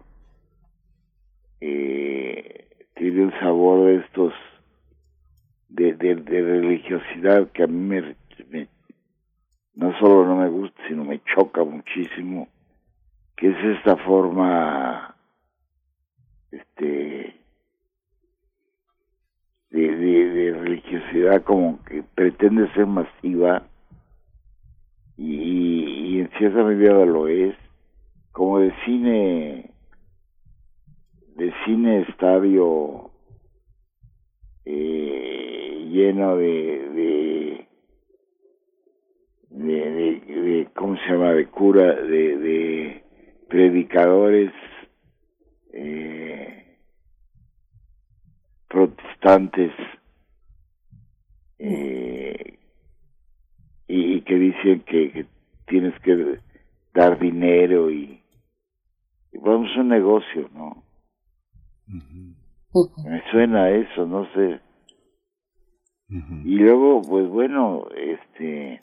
eh, 1.61 2.69
tiene 2.95 3.25
un 3.25 3.33
sabor 3.41 3.87
de 3.87 3.97
estos 3.97 4.33
de, 5.69 5.95
de, 5.95 6.15
religiosidad 6.15 7.51
que 7.51 7.65
a 7.65 7.67
mí 7.67 8.01
me, 8.51 8.69
no 9.75 9.99
solo 9.99 10.25
no 10.27 10.37
me 10.37 10.49
gusta 10.49 10.81
sino 10.87 11.05
me 11.05 11.21
choca 11.35 11.65
muchísimo 11.65 12.47
que 13.37 13.49
es 13.49 13.79
esta 13.79 13.97
forma 13.97 15.17
este 16.53 17.35
de, 19.71 19.97
de 19.97 20.53
religiosidad 20.53 21.43
como 21.43 21.83
que 21.83 22.05
pretende 22.15 22.73
ser 22.75 22.87
masiva 22.87 23.65
y, 25.17 26.21
en 26.21 26.31
cierta 26.39 26.63
medida 26.65 27.05
lo 27.05 27.29
es, 27.29 27.55
como 28.33 28.59
de 28.59 28.73
cine, 28.85 29.71
de 31.37 31.53
cine 31.65 32.03
estadio 32.09 33.11
eh, 34.65 35.89
lleno 35.91 36.37
de, 36.37 36.89
de 36.91 37.69
de, 39.51 40.21
de, 40.21 40.69
cómo 40.75 40.97
se 40.97 41.11
llama 41.11 41.33
de 41.33 41.47
cura 41.47 41.95
de, 41.95 42.37
de 42.39 43.05
predicadores 43.49 44.53
eh, 45.73 46.77
protestantes 48.69 49.73
eh, 51.59 52.04
y, 53.87 54.21
que 54.23 54.35
dicen 54.35 54.81
que, 54.81 55.27
tienes 55.67 55.99
que 56.01 56.41
dar 56.95 57.19
dinero 57.19 57.91
y, 57.91 58.21
vamos 59.33 59.71
a 59.77 59.81
un 59.81 59.89
negocio, 59.89 60.49
¿no? 60.55 60.83
Me 63.05 63.23
suena 63.31 63.71
eso, 63.71 64.07
no 64.07 64.27
sé. 64.33 64.61
Y 66.09 66.59
luego, 66.59 67.03
pues 67.03 67.29
bueno, 67.29 67.87
este... 67.97 68.81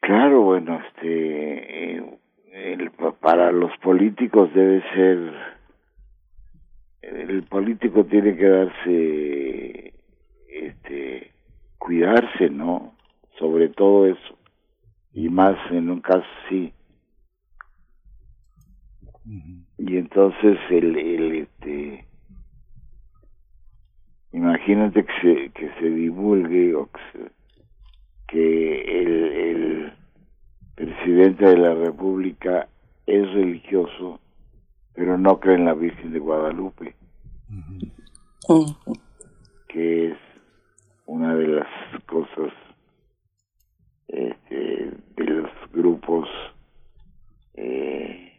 Claro, 0.00 0.42
bueno, 0.42 0.80
este... 0.88 2.18
El, 2.52 2.90
para 3.20 3.50
los 3.50 3.76
políticos 3.78 4.52
debe 4.54 4.82
ser 4.94 5.32
el 7.02 7.42
político 7.44 8.04
tiene 8.04 8.36
que 8.36 8.48
darse, 8.48 9.94
este, 10.48 11.32
cuidarse, 11.78 12.48
¿no? 12.48 12.94
Sobre 13.38 13.68
todo 13.68 14.06
eso. 14.06 14.38
Y 15.12 15.28
más 15.28 15.56
en 15.70 15.90
un 15.90 16.00
caso 16.00 16.24
así. 16.46 16.72
Y 19.78 19.96
entonces 19.96 20.58
el, 20.70 20.96
el 20.96 21.32
este, 21.34 22.06
imagínate 24.32 25.04
que 25.04 25.12
se, 25.20 25.50
que 25.50 25.70
se 25.80 25.90
divulgue 25.90 26.74
o 26.74 26.88
que, 26.90 27.30
que 28.28 29.00
el, 29.00 29.24
el 29.32 29.92
presidente 30.74 31.44
de 31.44 31.56
la 31.56 31.74
República 31.74 32.68
es 33.06 33.30
religioso 33.32 34.21
pero 34.94 35.18
no 35.18 35.40
cree 35.40 35.56
en 35.56 35.64
la 35.64 35.74
Virgen 35.74 36.12
de 36.12 36.18
Guadalupe, 36.18 36.94
que 39.68 40.08
es 40.08 40.18
una 41.06 41.34
de 41.34 41.48
las 41.48 41.68
cosas 42.06 42.52
este, 44.08 44.92
de 45.16 45.24
los 45.24 45.50
grupos, 45.72 46.28
eh, 47.54 48.38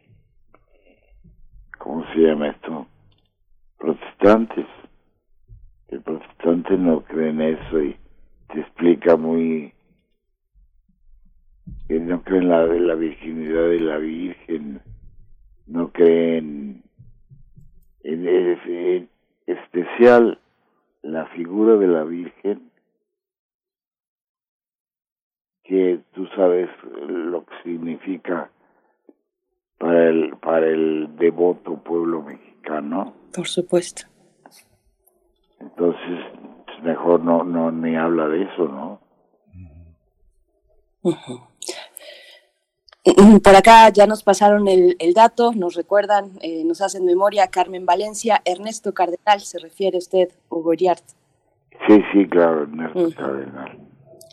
¿cómo 1.78 2.04
se 2.12 2.20
llama 2.20 2.48
esto? 2.48 2.86
Protestantes. 3.78 4.66
El 5.88 6.00
protestante 6.02 6.76
no 6.76 7.02
cree 7.02 7.30
en 7.30 7.40
eso 7.40 7.82
y 7.82 7.96
te 8.52 8.60
explica 8.60 9.16
muy 9.16 9.72
que 11.88 12.00
no 12.00 12.22
cree 12.22 12.40
en 12.40 12.48
la, 12.48 12.66
de 12.66 12.80
la 12.80 12.94
virginidad 12.94 13.68
de 13.68 13.80
la 13.80 13.98
Virgen 13.98 14.80
no 15.66 15.90
creen 15.92 16.82
en, 18.02 19.08
especial 19.46 20.38
la 21.02 21.26
figura 21.26 21.76
de 21.76 21.86
la 21.86 22.04
Virgen, 22.04 22.70
que 25.62 26.00
tú 26.12 26.26
sabes 26.36 26.68
lo 27.06 27.44
que 27.44 27.54
significa 27.62 28.50
para 29.78 30.08
el 30.08 30.36
para 30.36 30.66
el 30.66 31.16
devoto 31.16 31.76
pueblo 31.82 32.22
mexicano. 32.22 33.14
Por 33.34 33.46
supuesto. 33.46 34.02
Entonces, 35.58 36.20
mejor 36.82 37.20
no 37.20 37.44
no 37.44 37.70
ni 37.70 37.96
habla 37.96 38.28
de 38.28 38.42
eso, 38.42 38.68
¿no? 38.68 39.00
Por 43.42 43.54
acá 43.54 43.90
ya 43.90 44.06
nos 44.06 44.22
pasaron 44.22 44.66
el, 44.66 45.14
dato, 45.14 45.52
nos 45.52 45.74
recuerdan, 45.74 46.32
eh, 46.40 46.64
nos 46.64 46.80
hacen 46.80 47.04
memoria 47.04 47.48
Carmen 47.48 47.84
Valencia, 47.84 48.40
Ernesto 48.44 48.94
Cardenal, 48.94 49.40
se 49.40 49.58
refiere 49.58 49.98
usted, 49.98 50.30
Hugo 50.48 50.72
Yart. 50.72 51.04
Sí, 51.86 52.00
sí, 52.12 52.26
claro, 52.26 52.62
Ernesto 52.62 53.10
Cardenal. 53.14 53.78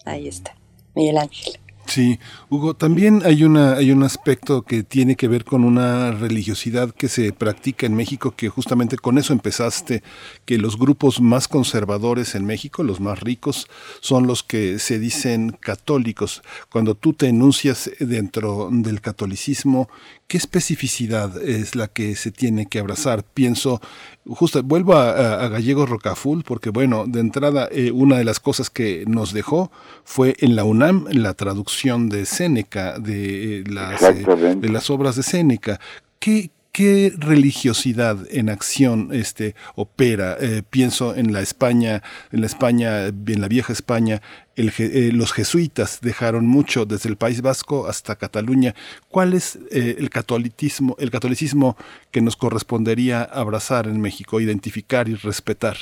Ahí 0.06 0.28
está, 0.28 0.56
Miguel 0.96 1.18
Ángel. 1.18 1.60
Sí, 1.94 2.20
Hugo, 2.50 2.74
también 2.74 3.22
hay 3.26 3.44
una 3.44 3.74
hay 3.74 3.92
un 3.92 4.04
aspecto 4.04 4.62
que 4.62 4.82
tiene 4.82 5.18
que 5.18 5.28
ver 5.28 5.44
con 5.44 5.66
una 5.66 6.12
religiosidad 6.12 6.96
que 6.96 7.10
se 7.10 7.34
practica 7.34 7.86
en 7.86 7.96
México 7.96 8.34
que 8.34 8.48
justamente 8.48 8.96
con 8.96 9.18
eso 9.18 9.34
empezaste, 9.34 10.02
que 10.46 10.58
los 10.58 10.78
grupos 10.78 11.20
más 11.20 11.50
conservadores 11.50 12.34
en 12.34 12.46
México, 12.46 12.84
los 12.84 13.02
más 13.02 13.20
ricos, 13.20 13.68
son 14.00 14.26
los 14.26 14.42
que 14.42 14.80
se 14.80 15.00
dicen 15.00 15.58
católicos. 15.60 16.44
Cuando 16.70 16.96
tú 16.96 17.12
te 17.12 17.28
enuncias 17.28 17.92
dentro 18.00 18.70
del 18.72 19.02
catolicismo, 19.02 19.90
¿qué 20.32 20.38
especificidad 20.38 21.44
es 21.44 21.76
la 21.76 21.90
que 21.90 22.16
se 22.16 22.32
tiene 22.32 22.66
que 22.66 22.80
abrazar? 22.80 23.26
Pienso 23.26 23.82
justo 24.26 24.64
vuelvo 24.64 24.94
a, 24.94 25.50
Gallego 25.50 25.86
Rocaful 25.86 26.46
porque 26.46 26.70
bueno, 26.70 27.04
de 27.06 27.20
entrada 27.20 27.68
eh, 27.70 27.92
una 27.92 28.18
de 28.18 28.24
las 28.24 28.40
cosas 28.40 28.70
que 28.70 29.04
nos 29.08 29.34
dejó 29.34 29.74
fue 30.06 30.38
en 30.40 30.56
la 30.56 30.64
UNAM 30.64 31.06
la 31.12 31.34
traducción 31.34 32.08
de 32.08 32.26
Séneca, 32.26 32.98
de 32.98 33.58
eh, 33.58 33.64
las, 33.68 34.02
eh, 34.04 34.56
de 34.56 34.70
las 34.70 34.90
obras 34.90 35.18
de 35.18 35.24
Séneca. 35.24 35.82
¿Qué, 36.20 36.50
¿Qué 36.74 37.12
religiosidad 37.18 38.18
en 38.32 38.50
acción 38.50 39.10
este, 39.12 39.56
opera? 39.76 40.38
Eh, 40.40 40.64
pienso 40.70 41.14
en 41.14 41.34
la 41.34 41.42
España, 41.42 42.02
en 42.32 42.40
la 42.40 42.46
España, 42.48 43.08
en 43.08 43.42
la 43.42 43.50
vieja 43.50 43.74
España, 43.74 44.22
eh, 44.56 45.10
los 45.14 45.34
jesuitas 45.34 46.00
dejaron 46.00 46.48
mucho 46.48 46.86
desde 46.86 47.10
el 47.10 47.18
País 47.18 47.42
Vasco 47.42 47.88
hasta 47.88 48.16
Cataluña. 48.16 48.74
¿Cuál 49.10 49.34
es 49.34 49.58
eh, 49.70 49.98
el 50.00 50.10
catolicismo, 50.10 50.96
el 50.98 51.12
catolicismo 51.12 51.76
que 52.10 52.22
nos 52.22 52.38
correspondería 52.38 53.22
abrazar 53.22 53.88
en 53.88 54.00
México, 54.00 54.40
identificar 54.40 55.10
y 55.10 55.16
respetar? 55.16 55.76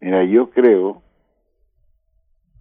Mira, 0.00 0.24
yo 0.24 0.48
creo 0.50 1.02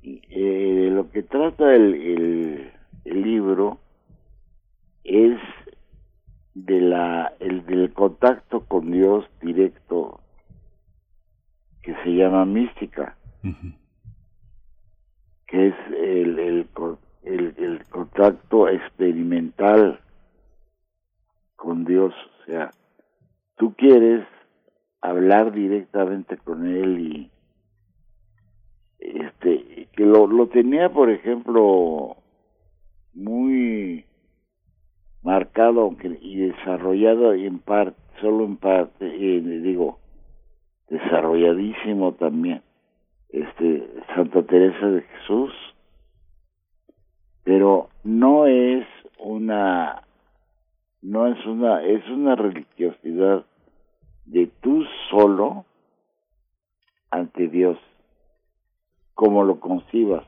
de 0.02 0.90
lo 0.92 1.12
que 1.12 1.22
trata 1.22 1.76
el, 1.76 2.72
el 3.06 3.22
libro 3.22 3.78
es 5.04 5.38
de 6.56 6.80
la 6.80 7.34
el 7.40 7.66
del 7.66 7.94
contacto 7.94 8.62
con 8.66 8.90
Dios 8.90 9.26
directo 9.42 10.22
que 11.84 11.94
se 12.04 12.16
llama 12.16 12.46
mística 12.46 13.18
que 15.48 15.68
es 15.68 15.76
el, 15.90 16.40
el, 16.40 16.68
el, 17.24 17.86
contacto 17.90 18.68
experimental 18.68 20.00
con 21.56 21.86
Dios. 21.86 22.14
O 22.42 22.46
sea 22.46 22.72
tú 23.58 23.76
quieres 23.76 24.26
hablar 25.02 25.52
directamente 25.52 26.38
con 26.38 26.66
él 26.66 27.00
y 27.00 27.32
este 29.00 29.90
que 29.92 30.06
lo, 30.06 30.26
lo 30.26 30.48
tenía 30.48 30.90
por 30.90 31.10
ejemplo 31.10 32.16
muy 33.14 34.05
marcado 35.26 35.92
y 36.22 36.38
desarrollado 36.38 37.34
en 37.34 37.58
parte, 37.58 38.00
solo 38.22 38.46
en 38.46 38.58
parte, 38.58 39.08
y 39.08 39.40
digo, 39.40 39.98
desarrolladísimo 40.88 42.14
también, 42.14 42.62
este 43.30 43.90
Santa 44.14 44.44
Teresa 44.44 44.86
de 44.86 45.02
Jesús, 45.02 45.52
pero 47.44 47.90
no 48.04 48.46
es 48.46 48.86
una, 49.18 50.04
no 51.02 51.26
es 51.26 51.44
una, 51.48 51.84
es 51.84 52.08
una 52.08 52.36
religiosidad 52.36 53.46
de 54.26 54.48
tú 54.62 54.84
solo 55.10 55.66
ante 57.10 57.48
Dios, 57.48 57.80
como 59.16 59.44
lo 59.44 59.60
concibas. 59.60 60.24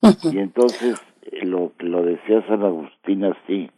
Y 0.32 0.38
entonces 0.38 0.98
lo, 1.42 1.59
lo 1.82 2.02
decía 2.02 2.46
San 2.46 2.62
Agustín 2.62 3.24
así, 3.24 3.70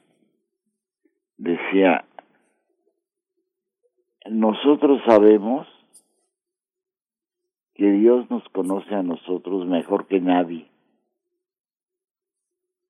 decía, 1.36 2.05
nosotros 4.30 5.00
sabemos 5.07 5.66
que 7.74 7.90
Dios 7.90 8.30
nos 8.30 8.48
conoce 8.50 8.94
a 8.94 9.03
nosotros 9.03 9.66
mejor 9.66 10.07
que 10.07 10.20
nadie. 10.20 10.68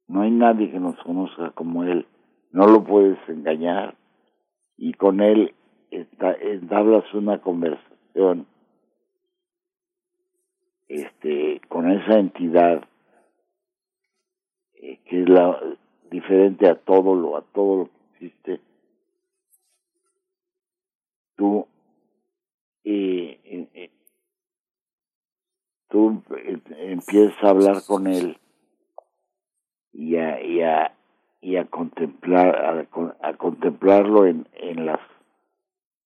No 0.09 0.23
hay 0.23 0.31
nadie 0.31 0.71
que 0.71 0.81
nos 0.81 0.97
conozca 1.03 1.51
como 1.53 1.85
Él. 1.85 2.07
No 2.51 2.67
lo 2.67 2.85
puedes 2.85 3.19
engañar 3.29 3.95
y 4.77 4.93
con 4.93 5.21
Él 5.21 5.55
está, 5.91 6.37
hablas 6.71 7.05
una 7.15 7.39
conversación 7.39 8.47
este, 10.89 11.63
con 11.69 11.91
esa 11.91 12.19
entidad 12.19 12.85
que 14.83 15.23
es 15.23 15.29
la 15.29 15.59
diferente 16.11 16.69
a 16.69 16.75
todo 16.75 17.15
lo 17.15 17.37
a 17.37 17.43
todo 17.43 17.77
lo 17.77 17.85
que 17.87 18.27
existe. 18.27 18.61
Tú 21.37 21.67
eh, 22.85 23.41
eh, 23.75 23.91
tú 25.89 26.23
empiezas 26.79 27.45
a 27.45 27.51
hablar 27.51 27.77
con 27.87 28.09
él 28.09 28.39
y 29.93 30.17
a, 30.17 30.43
y 30.43 30.63
a, 30.63 30.95
y 31.41 31.57
a 31.57 31.67
contemplar 31.67 32.89
a, 33.21 33.35
contemplarlo 33.37 34.27
en, 34.27 34.49
en 34.55 34.87
las 34.87 35.01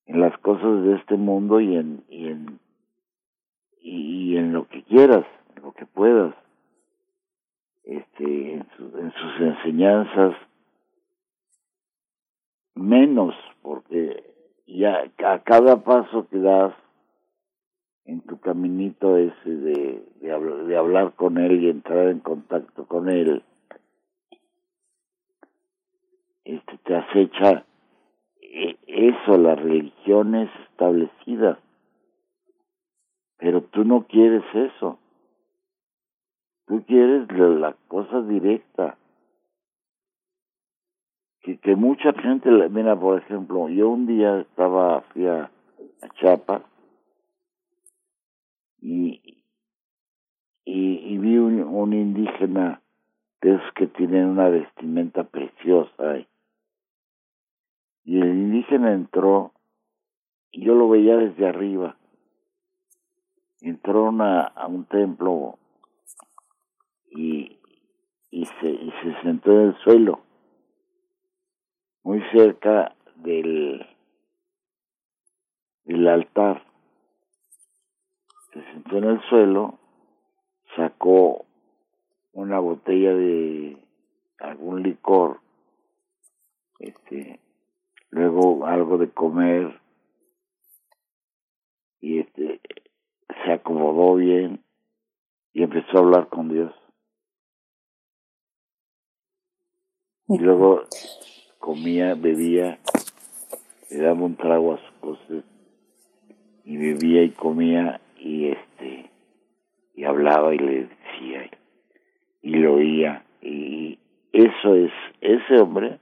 en 0.05 0.21
las 0.21 0.37
cosas 0.39 0.85
de 0.85 0.97
este 0.97 1.17
mundo 1.17 1.61
y 1.61 1.77
en 1.77 2.05
y 2.11 2.29
en 2.29 2.61
y 3.81 4.37
en 4.37 4.53
lo 4.53 4.69
que 4.69 4.83
quieras 4.83 5.25
lo 5.63 5.73
que 5.73 5.87
puedas 5.87 6.35
este, 7.87 8.55
en, 8.55 8.67
sus 8.77 9.41
enseñanzas, 9.41 10.35
menos, 12.75 13.35
porque 13.63 14.25
ya 14.67 15.05
a 15.25 15.39
cada 15.45 15.83
paso 15.85 16.29
que 16.29 16.39
das 16.39 16.75
en 18.05 18.21
tu 18.23 18.39
caminito 18.41 19.17
ese 19.17 19.51
de, 19.51 20.05
de, 20.21 20.77
hablar 20.77 21.15
con 21.15 21.39
él 21.39 21.63
y 21.63 21.71
entrar 21.71 22.09
en 22.09 22.19
contacto 22.19 22.87
con 22.87 23.09
él, 23.09 23.43
este 26.45 26.79
te 26.79 26.95
acecha 26.95 27.65
e, 28.41 28.77
eso, 28.87 29.39
las 29.39 29.61
religiones 29.61 30.51
establecidas. 30.71 31.59
Pero 33.39 33.63
tú 33.63 33.85
no 33.85 34.07
quieres 34.07 34.45
eso. 34.55 34.99
Tú 36.67 36.85
quieres 36.85 37.29
la, 37.31 37.77
cosa 37.89 38.23
directa. 38.23 38.99
Que, 41.41 41.59
que 41.59 41.77
mucha 41.77 42.13
gente, 42.13 42.51
mira, 42.69 42.99
por 42.99 43.19
ejemplo, 43.19 43.69
yo 43.69 43.89
un 43.89 44.07
día 44.07 44.41
estaba, 44.41 45.03
fui 45.13 45.27
a, 45.27 45.51
Chiapas 46.15 46.63
y, 48.81 49.43
y, 50.65 51.19
vi 51.19 51.39
un, 51.39 51.63
un 51.63 51.93
indígena 51.93 52.81
de 53.41 53.55
esos 53.55 53.73
que 53.75 53.87
tienen 53.87 54.27
una 54.27 54.49
vestimenta 54.49 55.25
preciosa. 55.25 56.19
Y 58.05 58.21
el 58.21 58.29
indígena 58.29 58.93
entró, 58.93 59.53
y 60.53 60.65
yo 60.65 60.75
lo 60.75 60.89
veía 60.89 61.17
desde 61.17 61.49
arriba. 61.49 61.97
Entró 63.61 64.09
a 64.09 64.67
un 64.67 64.85
templo 64.85 65.59
y, 67.11 67.59
y, 68.31 68.45
se, 68.45 68.69
y 68.69 68.93
se 69.03 69.23
sentó 69.23 69.53
en 69.53 69.69
el 69.69 69.77
suelo, 69.79 70.21
muy 72.03 72.23
cerca 72.33 72.95
del, 73.17 73.87
del 75.85 76.09
altar. 76.09 76.63
Se 78.53 78.63
sentó 78.73 78.99
en 78.99 79.05
el 79.05 79.21
suelo, 79.29 79.79
sacó 80.77 81.47
una 82.33 82.59
botella 82.59 83.15
de 83.15 83.77
algún 84.39 84.83
licor, 84.83 85.41
este, 86.79 87.41
luego 88.11 88.67
algo 88.67 88.99
de 88.99 89.11
comer 89.11 89.81
y 92.01 92.21
este 92.21 92.61
se 93.45 93.53
acomodó 93.53 94.15
bien 94.17 94.65
y 95.53 95.63
empezó 95.63 95.97
a 95.97 96.01
hablar 96.01 96.29
con 96.29 96.49
Dios. 96.49 96.73
Y 100.29 100.39
luego 100.39 100.83
comía, 101.59 102.15
bebía, 102.15 102.79
le 103.91 103.99
daba 103.99 104.23
un 104.23 104.37
trago 104.37 104.75
a 104.75 104.79
sus 104.79 104.91
cosas 105.01 105.45
y 106.65 106.77
bebía 106.77 107.23
y 107.23 107.31
comía 107.31 108.01
y 108.19 108.49
este 108.49 109.11
y 109.95 110.05
hablaba 110.05 110.55
y 110.55 110.59
le 110.59 110.89
decía 110.89 111.49
y 112.43 112.51
lo 112.57 112.75
oía 112.75 113.25
y 113.41 113.99
eso 114.33 114.75
es 114.75 114.91
ese 115.21 115.61
hombre 115.61 116.01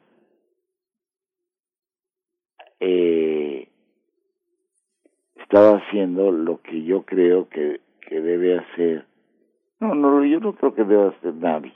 eh, 2.80 3.68
estaba 5.36 5.78
haciendo 5.78 6.32
lo 6.32 6.62
que 6.62 6.82
yo 6.82 7.02
creo 7.04 7.48
que, 7.48 7.80
que 8.00 8.20
debe 8.20 8.58
hacer 8.58 9.06
No, 9.80 9.94
no, 9.94 10.24
yo 10.24 10.40
no 10.40 10.54
creo 10.54 10.74
que 10.74 10.84
deba 10.84 11.08
hacer 11.08 11.34
nadie. 11.34 11.72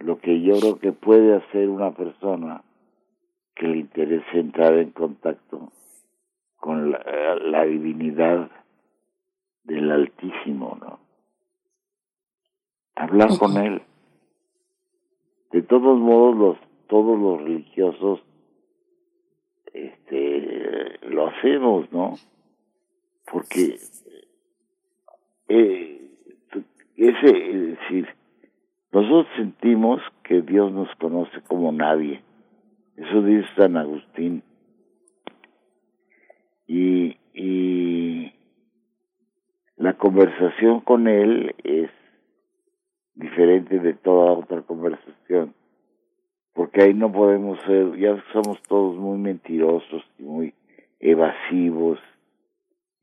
Lo 0.00 0.18
que 0.18 0.40
yo 0.40 0.58
creo 0.58 0.78
que 0.78 0.92
puede 0.92 1.36
hacer 1.36 1.68
una 1.68 1.92
persona 1.92 2.62
que 3.54 3.68
le 3.68 3.78
interese 3.78 4.38
entrar 4.38 4.72
en 4.74 4.90
contacto 4.92 5.70
con 6.56 6.90
la, 6.90 7.64
divinidad 7.64 8.50
del 9.64 9.90
Altísimo, 9.90 10.78
¿no? 10.80 10.98
Hablar 12.94 13.38
con 13.38 13.56
él. 13.58 13.82
De 15.52 15.62
todos 15.62 15.98
modos, 15.98 16.36
los, 16.36 16.58
todos 16.86 17.18
los 17.18 17.42
religiosos 17.42 18.20
este, 19.72 20.98
lo 21.08 21.28
hacemos, 21.28 21.92
¿no? 21.92 22.14
Porque 23.30 23.78
eh, 25.48 26.10
ese, 26.96 27.26
es 27.26 27.78
decir, 27.78 28.19
nosotros 28.92 29.26
sentimos 29.36 30.00
que 30.24 30.42
Dios 30.42 30.72
nos 30.72 30.88
conoce 30.96 31.40
como 31.46 31.72
nadie. 31.72 32.22
Eso 32.96 33.22
dice 33.22 33.48
San 33.56 33.76
Agustín. 33.76 34.42
Y, 36.66 37.16
y 37.34 38.32
la 39.76 39.94
conversación 39.94 40.80
con 40.80 41.08
Él 41.08 41.54
es 41.64 41.90
diferente 43.14 43.78
de 43.78 43.94
toda 43.94 44.32
otra 44.32 44.62
conversación 44.62 45.54
porque 46.60 46.82
ahí 46.82 46.94
no 46.94 47.12
podemos 47.12 47.58
ser, 47.62 47.96
ya 47.96 48.22
somos 48.32 48.60
todos 48.68 48.96
muy 48.96 49.18
mentirosos 49.18 50.02
y 50.18 50.22
muy 50.22 50.54
evasivos 50.98 51.98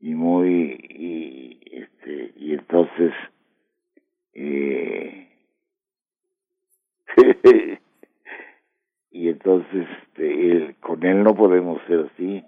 y 0.00 0.14
muy 0.14 0.78
y 0.88 1.60
este 1.72 2.32
y 2.36 2.52
entonces 2.52 3.12
eh, 4.34 5.27
y 9.10 9.28
entonces 9.28 9.86
este, 10.16 10.76
con 10.80 11.04
él 11.04 11.22
no 11.22 11.34
podemos 11.34 11.80
ser 11.86 12.10
así 12.12 12.44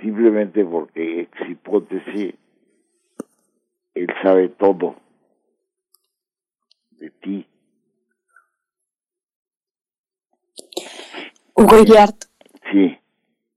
simplemente 0.00 0.64
porque 0.64 1.20
ex 1.22 1.48
hipótesis 1.48 2.34
él 3.94 4.06
sabe 4.22 4.48
todo 4.48 4.96
de 6.92 7.10
ti 7.10 7.46
Hugo 11.60 11.78
Iriart. 11.78 12.24
Sí. 12.72 12.99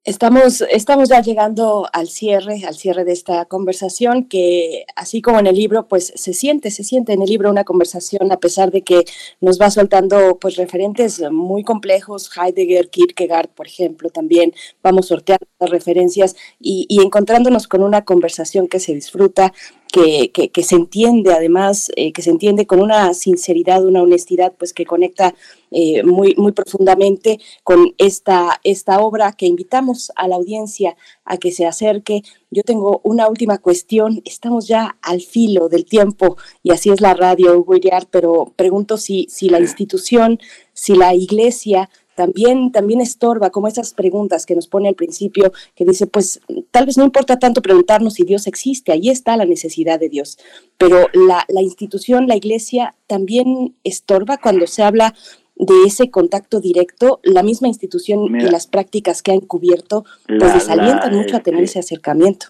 Estamos, 0.05 0.59
estamos 0.69 1.07
ya 1.07 1.21
llegando 1.21 1.87
al 1.93 2.09
cierre, 2.09 2.65
al 2.67 2.75
cierre 2.75 3.05
de 3.05 3.13
esta 3.13 3.45
conversación, 3.45 4.25
que 4.25 4.85
así 4.97 5.21
como 5.21 5.39
en 5.39 5.47
el 5.47 5.55
libro, 5.55 5.87
pues 5.87 6.11
se 6.17 6.33
siente, 6.33 6.71
se 6.71 6.83
siente 6.83 7.13
en 7.13 7.21
el 7.21 7.29
libro 7.29 7.49
una 7.49 7.63
conversación, 7.63 8.29
a 8.33 8.37
pesar 8.37 8.69
de 8.69 8.81
que 8.81 9.05
nos 9.39 9.61
va 9.61 9.71
soltando 9.71 10.37
pues 10.41 10.57
referentes 10.57 11.21
muy 11.31 11.63
complejos, 11.63 12.29
Heidegger, 12.35 12.89
Kierkegaard, 12.89 13.47
por 13.47 13.65
ejemplo, 13.65 14.09
también 14.09 14.53
vamos 14.83 15.07
sorteando 15.07 15.47
las 15.61 15.69
referencias 15.69 16.35
y, 16.59 16.85
y 16.89 17.01
encontrándonos 17.01 17.69
con 17.69 17.81
una 17.81 18.03
conversación 18.03 18.67
que 18.67 18.81
se 18.81 18.93
disfruta, 18.93 19.53
que, 19.93 20.31
que, 20.51 20.63
se 20.63 20.75
entiende 20.75 21.33
además, 21.33 21.91
eh, 21.95 22.13
que 22.13 22.23
se 22.23 22.31
entiende 22.31 22.65
con 22.65 22.81
una 22.81 23.13
sinceridad, 23.13 23.85
una 23.85 24.01
honestidad, 24.01 24.51
pues 24.57 24.73
que 24.73 24.87
conecta 24.87 25.35
eh, 25.73 26.03
muy, 26.03 26.35
muy 26.37 26.51
profundamente 26.51 27.39
con 27.63 27.93
esta, 27.97 28.59
esta 28.63 28.99
obra 28.99 29.33
que 29.33 29.47
invitamos 29.47 30.11
a 30.15 30.27
la 30.27 30.35
audiencia 30.35 30.95
a 31.25 31.37
que 31.37 31.51
se 31.51 31.65
acerque. 31.65 32.21
Yo 32.51 32.63
tengo 32.63 33.01
una 33.03 33.27
última 33.27 33.57
cuestión, 33.57 34.21
estamos 34.25 34.67
ya 34.67 34.97
al 35.01 35.21
filo 35.21 35.69
del 35.69 35.85
tiempo 35.85 36.37
y 36.61 36.71
así 36.71 36.89
es 36.91 37.01
la 37.01 37.13
radio, 37.13 37.57
Hugo 37.57 37.73
pero 38.11 38.53
pregunto 38.55 38.97
si, 38.97 39.27
si 39.29 39.49
la 39.49 39.59
institución, 39.59 40.39
si 40.73 40.95
la 40.95 41.13
iglesia 41.15 41.89
también, 42.15 42.71
también 42.71 43.01
estorba, 43.01 43.49
como 43.49 43.67
esas 43.67 43.93
preguntas 43.93 44.45
que 44.45 44.55
nos 44.55 44.67
pone 44.67 44.87
al 44.87 44.95
principio, 44.95 45.51
que 45.75 45.85
dice, 45.85 46.07
pues 46.07 46.39
tal 46.71 46.85
vez 46.85 46.97
no 46.97 47.05
importa 47.05 47.39
tanto 47.39 47.61
preguntarnos 47.61 48.13
si 48.13 48.23
Dios 48.23 48.47
existe, 48.47 48.91
ahí 48.91 49.09
está 49.09 49.35
la 49.37 49.45
necesidad 49.45 49.99
de 49.99 50.09
Dios, 50.09 50.37
pero 50.77 51.07
la, 51.13 51.45
la 51.47 51.61
institución, 51.61 52.27
la 52.27 52.35
iglesia, 52.35 52.95
también 53.07 53.75
estorba 53.83 54.37
cuando 54.37 54.67
se 54.67 54.83
habla 54.83 55.15
de 55.55 55.83
ese 55.85 56.09
contacto 56.09 56.59
directo, 56.59 57.19
la 57.23 57.43
misma 57.43 57.67
institución 57.67 58.25
y 58.35 58.49
las 58.49 58.67
prácticas 58.67 59.21
que 59.21 59.31
han 59.31 59.41
cubierto, 59.41 60.03
pues 60.27 60.53
desalientan 60.53 61.15
mucho 61.15 61.37
a 61.37 61.39
tener 61.41 61.63
este, 61.63 61.79
ese 61.79 61.93
acercamiento. 61.93 62.47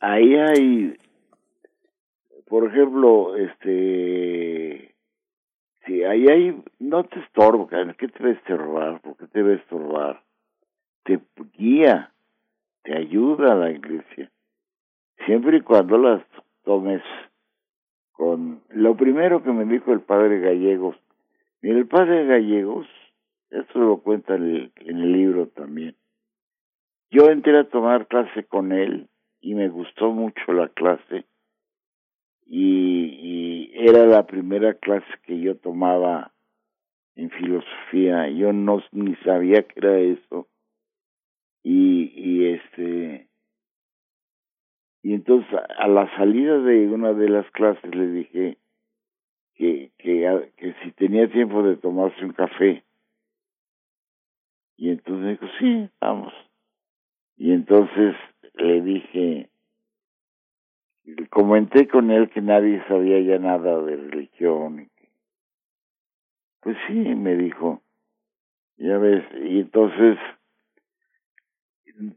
Ahí 0.00 0.34
hay, 0.34 0.96
por 2.46 2.66
ejemplo, 2.66 3.36
este 3.36 4.88
Sí, 5.88 6.04
ahí 6.04 6.28
hay, 6.28 6.62
no 6.80 7.04
te 7.04 7.18
estorbo, 7.20 7.66
¿qué 7.66 8.08
te 8.08 8.22
a 8.22 8.30
estorbar? 8.30 9.00
¿Por 9.00 9.16
qué 9.16 9.26
te 9.26 9.40
a 9.40 9.54
estorbar? 9.54 10.22
Te 11.04 11.18
guía, 11.56 12.12
te 12.82 12.94
ayuda 12.94 13.52
a 13.52 13.56
la 13.56 13.70
iglesia. 13.70 14.30
Siempre 15.24 15.56
y 15.56 15.60
cuando 15.62 15.96
las 15.96 16.22
tomes 16.62 17.00
con... 18.12 18.60
Lo 18.68 18.98
primero 18.98 19.42
que 19.42 19.50
me 19.50 19.64
dijo 19.64 19.94
el 19.94 20.00
padre 20.00 20.40
Gallegos, 20.40 20.94
el 21.62 21.86
padre 21.86 22.26
Gallegos, 22.26 22.86
esto 23.50 23.78
lo 23.78 23.98
cuenta 23.98 24.34
en 24.34 24.70
el, 24.76 25.12
libro 25.12 25.48
también. 25.48 25.96
Yo 27.10 27.30
entré 27.30 27.58
a 27.58 27.68
tomar 27.68 28.06
clase 28.06 28.44
con 28.44 28.72
él 28.72 29.08
y 29.40 29.54
me 29.54 29.68
gustó 29.68 30.12
mucho 30.12 30.52
la 30.52 30.68
clase 30.68 31.24
y, 32.46 33.70
era 33.80 34.06
la 34.06 34.26
primera 34.26 34.74
clase 34.74 35.06
que 35.22 35.38
yo 35.38 35.56
tomaba 35.56 36.32
en 37.14 37.30
filosofía. 37.30 38.28
Yo 38.28 38.52
no 38.52 38.82
ni 38.90 39.14
sabía 39.16 39.62
que 39.62 39.78
era 39.78 39.98
eso. 39.98 40.48
Y, 41.62 42.12
y 42.14 42.46
este 42.46 43.28
y 45.02 45.14
entonces 45.14 45.48
a 45.78 45.88
la 45.88 46.14
salida 46.16 46.58
de 46.58 46.88
una 46.88 47.12
de 47.12 47.28
las 47.28 47.50
clases 47.52 47.94
le 47.94 48.08
dije 48.08 48.58
que, 49.58 49.90
que, 49.98 50.52
que 50.56 50.74
si 50.82 50.92
tenía 50.92 51.28
tiempo 51.28 51.62
de 51.64 51.76
tomarse 51.76 52.24
un 52.24 52.32
café. 52.32 52.84
Y 54.76 54.90
entonces 54.90 55.40
dijo, 55.40 55.52
sí, 55.58 55.90
vamos. 56.00 56.32
Y 57.36 57.52
entonces 57.52 58.14
le 58.54 58.80
dije, 58.80 59.50
comenté 61.30 61.88
con 61.88 62.12
él 62.12 62.30
que 62.30 62.40
nadie 62.40 62.82
sabía 62.86 63.20
ya 63.20 63.38
nada 63.40 63.82
de 63.82 63.96
religión. 63.96 64.88
Pues 66.60 66.76
sí, 66.86 66.94
me 66.94 67.36
dijo, 67.36 67.82
ya 68.76 68.96
ves, 68.98 69.24
y 69.44 69.60
entonces 69.60 70.18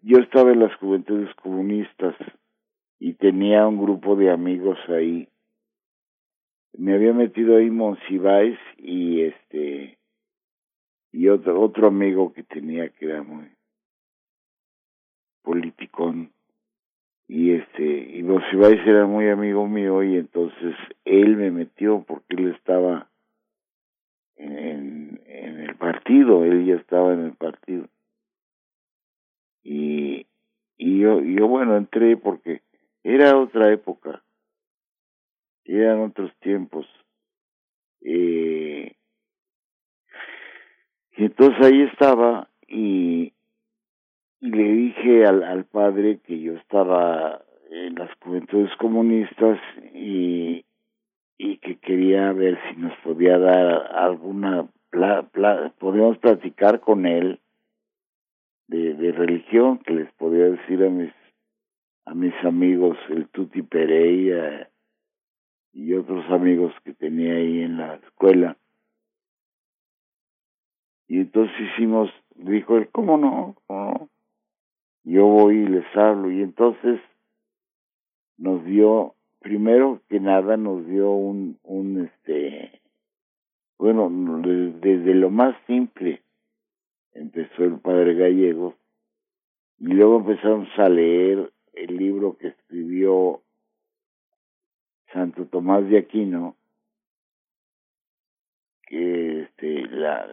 yo 0.04 0.20
estaba 0.20 0.52
en 0.52 0.60
las 0.60 0.76
juventudes 0.76 1.34
comunistas 1.36 2.16
y 3.00 3.14
tenía 3.14 3.68
un 3.68 3.82
grupo 3.82 4.16
de 4.16 4.30
amigos 4.30 4.78
ahí. 4.90 5.28
Me 6.78 6.94
había 6.94 7.14
metido 7.14 7.58
ahí 7.58 7.70
Monsiváis 7.70 8.58
y 8.78 9.24
este 9.24 9.98
y 11.12 11.28
otro 11.28 11.60
otro 11.60 11.88
amigo 11.88 12.32
que 12.34 12.44
tenía 12.44 12.90
que 12.90 13.06
era 13.06 13.22
muy 13.24 13.52
politicón. 15.42 16.32
Y 17.28 17.52
este 17.52 18.18
y 18.18 18.24
Monsiváis 18.24 18.80
era 18.86 19.06
muy 19.06 19.30
amigo 19.30 19.68
mío 19.68 20.04
y 20.04 20.16
entonces 20.18 20.76
él 21.06 21.36
me 21.36 21.52
metió 21.52 22.04
porque 22.04 22.36
él 22.36 22.56
estaba 22.56 23.10
en, 24.38 25.22
en 25.26 25.60
el 25.60 25.76
partido 25.76 26.46
él 26.46 26.66
ya 26.66 26.76
estaba 26.76 27.14
en 27.14 27.26
el 27.26 27.34
partido. 27.34 27.88
Y 29.64 30.26
y 30.78 31.00
yo 31.00 31.22
yo 31.22 31.48
bueno 31.48 31.76
entré 31.76 32.16
porque 32.16 32.62
era 33.04 33.38
otra 33.38 33.72
época 33.74 34.24
eran 35.66 36.02
otros 36.02 36.32
tiempos. 36.40 36.86
Eh, 38.02 38.96
y 41.18 41.26
entonces 41.26 41.66
ahí 41.66 41.82
estaba 41.84 42.50
y 42.68 43.34
y 44.42 44.50
le 44.50 44.64
dije 44.64 45.26
al, 45.26 45.44
al 45.44 45.66
padre 45.66 46.20
que 46.26 46.40
yo 46.42 46.54
estaba 46.54 47.44
en 47.70 47.94
las 47.94 48.10
juventudes 48.24 48.76
comunistas 48.78 49.60
y, 49.94 50.66
y 51.38 51.58
que 51.58 51.78
quería 51.78 52.34
ver 52.34 52.60
si 52.68 52.76
nos 52.78 52.98
podía 53.04 53.38
dar 53.38 53.96
alguna 53.96 54.68
pla, 54.90 55.30
podíamos 55.78 56.18
platicar 56.18 56.80
con 56.80 57.06
él 57.06 57.40
de, 58.68 58.96
de 58.96 59.12
religión 59.12 59.78
que 59.78 59.94
les 59.94 60.12
podía 60.14 60.46
decir 60.46 60.84
a 60.84 60.90
mis 60.90 61.14
a 62.06 62.16
mis 62.16 62.34
amigos 62.44 62.98
el 63.10 63.28
Tuti 63.28 63.62
Pereira 63.62 64.71
y 65.74 65.94
otros 65.94 66.26
amigos 66.32 66.74
que 66.84 66.94
tenía 66.94 67.36
ahí 67.36 67.62
en 67.62 67.78
la 67.78 67.96
escuela. 67.96 68.58
Y 71.08 71.20
entonces 71.20 71.56
hicimos 71.74 72.10
dijo 72.36 72.78
él 72.78 72.90
cómo 72.92 73.18
no 73.18 73.56
yo 75.04 75.26
voy 75.26 75.58
y 75.58 75.68
les 75.68 75.86
hablo. 75.96 76.32
Y 76.32 76.42
entonces 76.42 77.00
nos 78.38 78.64
dio 78.66 79.16
primero 79.40 80.02
que 80.10 80.20
nada 80.20 80.58
nos 80.58 80.86
dio 80.88 81.12
un, 81.12 81.58
un 81.64 82.06
este, 82.06 82.82
bueno, 83.78 84.10
desde 84.12 85.16
lo 85.16 85.30
más 85.30 85.56
simple 85.68 86.22
empezó 87.14 87.64
el 87.64 87.80
padre 87.80 88.14
gallego 88.16 88.76
y 89.80 89.88
luego 89.88 90.18
empezamos 90.18 90.70
a 90.78 90.88
leer 90.88 91.52
el 91.74 91.98
libro 91.98 92.38
que 92.38 92.50
escribió 92.50 93.42
Santo 95.14 95.46
Tomás 95.46 95.88
de 95.90 95.98
Aquino, 95.98 96.56
que 98.88 99.42
este, 99.42 99.88
la, 99.88 100.28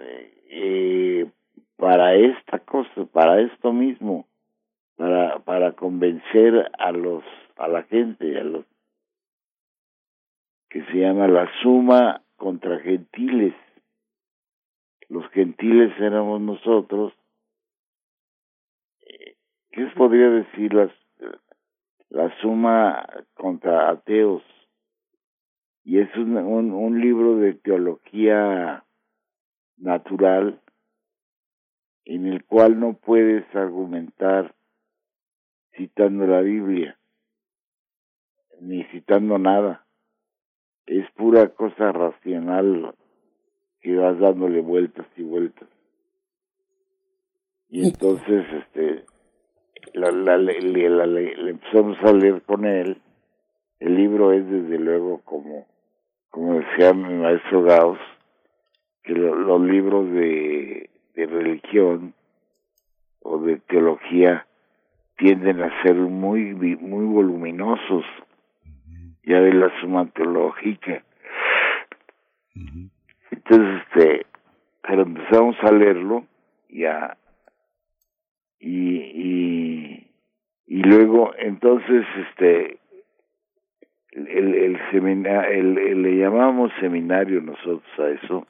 eh, 0.51 1.31
para 1.77 2.15
esta 2.15 2.59
cosa, 2.61 3.05
para 3.13 3.41
esto 3.41 3.73
mismo, 3.73 4.27
para, 4.97 5.39
para 5.41 5.73
convencer 5.73 6.71
a 6.79 6.93
los, 6.93 7.25
a 7.57 7.69
la 7.69 7.83
gente, 7.85 8.39
a 8.39 8.45
los 8.45 8.65
que 10.69 10.85
se 10.87 10.99
llama 10.99 11.29
la 11.29 11.51
suma 11.63 12.23
contra 12.37 12.79
gentiles. 12.81 13.55
Los 15.09 15.27
gentiles 15.31 15.93
éramos 15.99 16.41
nosotros. 16.41 17.15
Eh, 19.07 19.37
¿Qué 19.71 19.87
podría 19.97 20.29
decir 20.29 20.75
las, 20.75 20.91
la 22.11 22.37
suma 22.41 23.07
contra 23.35 23.89
ateos? 23.89 24.43
Y 25.89 26.01
es 26.01 26.15
un, 26.17 26.37
un, 26.37 26.73
un 26.73 27.01
libro 27.01 27.37
de 27.37 27.55
teología 27.55 28.85
natural 29.79 30.61
en 32.05 32.27
el 32.27 32.45
cual 32.45 32.79
no 32.79 32.93
puedes 32.93 33.47
argumentar 33.57 34.55
citando 35.75 36.27
la 36.27 36.43
Biblia, 36.43 36.99
ni 38.61 38.85
citando 38.93 39.39
nada. 39.39 39.87
Es 40.85 41.11
pura 41.13 41.49
cosa 41.55 41.91
racional 41.91 42.95
que 43.81 43.97
vas 43.97 44.19
dándole 44.19 44.61
vueltas 44.61 45.07
y 45.17 45.23
vueltas. 45.23 45.71
Y 47.71 47.87
entonces, 47.89 48.45
este, 48.53 49.07
la, 49.95 50.11
la, 50.11 50.37
la, 50.37 51.07
le 51.07 51.51
empezamos 51.51 51.97
a 52.03 52.13
leer 52.13 52.43
con 52.43 52.67
él. 52.67 53.01
El 53.81 53.95
libro 53.95 54.33
es 54.33 54.47
desde 54.51 54.79
luego 54.79 55.23
como, 55.25 55.67
como 56.31 56.61
decía 56.61 56.93
mi 56.93 57.15
maestro 57.15 57.63
Gauss, 57.63 57.99
que 59.03 59.13
los 59.15 59.61
libros 59.63 60.11
de, 60.13 60.91
de 61.15 61.27
religión 61.27 62.15
o 63.21 63.39
de 63.39 63.57
teología 63.57 64.47
tienden 65.17 65.63
a 65.63 65.83
ser 65.83 65.97
muy 65.97 66.55
muy 66.55 67.05
voluminosos 67.05 68.05
ya 69.25 69.41
de 69.41 69.53
la 69.53 69.81
suma 69.81 70.07
teológica. 70.07 71.03
Entonces 73.31 73.83
este 73.83 74.27
pero 74.83 75.03
empezamos 75.03 75.57
a 75.63 75.73
leerlo 75.73 76.25
ya 76.71 77.17
y 78.61 78.97
y 78.97 80.11
y 80.67 80.83
luego 80.83 81.33
entonces 81.37 82.07
este 82.31 82.79
el 84.13 84.29
el, 84.29 85.79
el, 85.79 86.03
le 86.03 86.17
llamamos 86.17 86.73
seminario 86.81 87.41
nosotros 87.41 87.83
a 87.99 88.09
eso. 88.11 88.47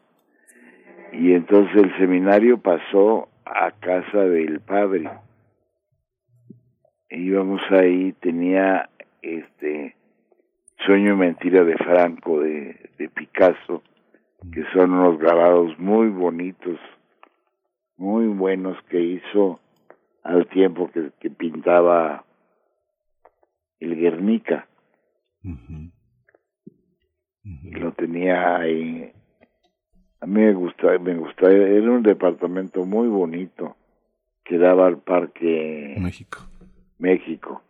Y 1.12 1.32
entonces 1.32 1.82
el 1.82 1.96
seminario 1.98 2.59
pasó 2.59 3.28
a 3.44 3.70
casa 3.72 4.24
del 4.24 4.61
padre. 4.61 5.09
Íbamos 7.11 7.61
ahí 7.70 8.12
tenía 8.20 8.90
este 9.22 9.96
sueño 10.86 11.14
y 11.14 11.16
mentira 11.16 11.64
de 11.64 11.76
Franco 11.76 12.40
de, 12.40 12.90
de 12.98 13.09
Picasso 13.09 13.82
que 14.52 14.62
son 14.72 14.92
unos 14.92 15.18
grabados 15.18 15.76
muy 15.80 16.09
bonitos 16.09 16.78
muy 17.96 18.28
buenos 18.28 18.80
que 18.84 19.00
hizo 19.00 19.59
al 20.22 20.46
tiempo 20.46 20.88
que 20.92 21.30
pintaba 21.30 22.24
el 23.80 23.96
Guernica 23.96 24.68
lo 27.44 27.92
tenía 27.92 28.57
ahí 28.57 29.12
a 30.20 30.26
mí 30.26 30.40
me 30.40 30.53
gusta, 30.53 30.99
me 30.99 31.14
gusta, 31.16 31.51
era 31.51 31.90
un 31.90 32.03
departamento 32.03 32.84
muy 32.84 33.09
bonito 33.09 33.76
que 34.44 34.59
daba 34.59 34.86
al 34.86 34.99
parque 34.99 35.94
México. 35.99 36.38
México. 36.99 37.62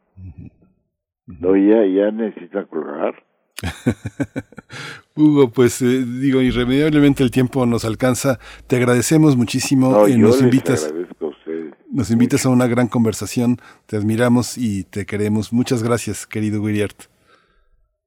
No, 1.26 1.54
ya, 1.56 1.84
ya 1.84 2.10
necesita 2.10 2.64
colgar. 2.64 3.22
Hugo, 5.14 5.50
pues 5.50 5.82
eh, 5.82 6.04
digo, 6.06 6.40
irremediablemente 6.40 7.22
el 7.22 7.30
tiempo 7.30 7.66
nos 7.66 7.84
alcanza. 7.84 8.38
Te 8.66 8.76
agradecemos 8.76 9.36
muchísimo. 9.36 10.08
y 10.08 10.12
eh, 10.12 10.18
nos 10.18 10.36
les 10.36 10.44
invitas, 10.44 10.84
agradezco 10.86 11.26
a 11.26 11.28
ustedes. 11.28 11.74
nos 11.90 12.10
invitas 12.10 12.46
a 12.46 12.48
una 12.48 12.66
gran 12.66 12.88
conversación. 12.88 13.58
Te 13.86 13.96
admiramos 13.96 14.56
y 14.56 14.84
te 14.84 15.04
queremos. 15.04 15.52
Muchas 15.52 15.82
gracias, 15.82 16.26
querido 16.26 16.62
Wiriart. 16.62 17.17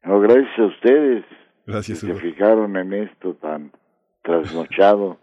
No, 0.04 0.20
gracias 0.20 0.60
a 0.60 0.66
ustedes. 0.66 1.26
Gracias, 1.66 2.02
que 2.02 2.08
se 2.08 2.16
fijaron 2.16 2.76
en 2.76 2.94
esto 2.94 3.36
tan 3.36 3.72
trasnochado. 4.24 5.18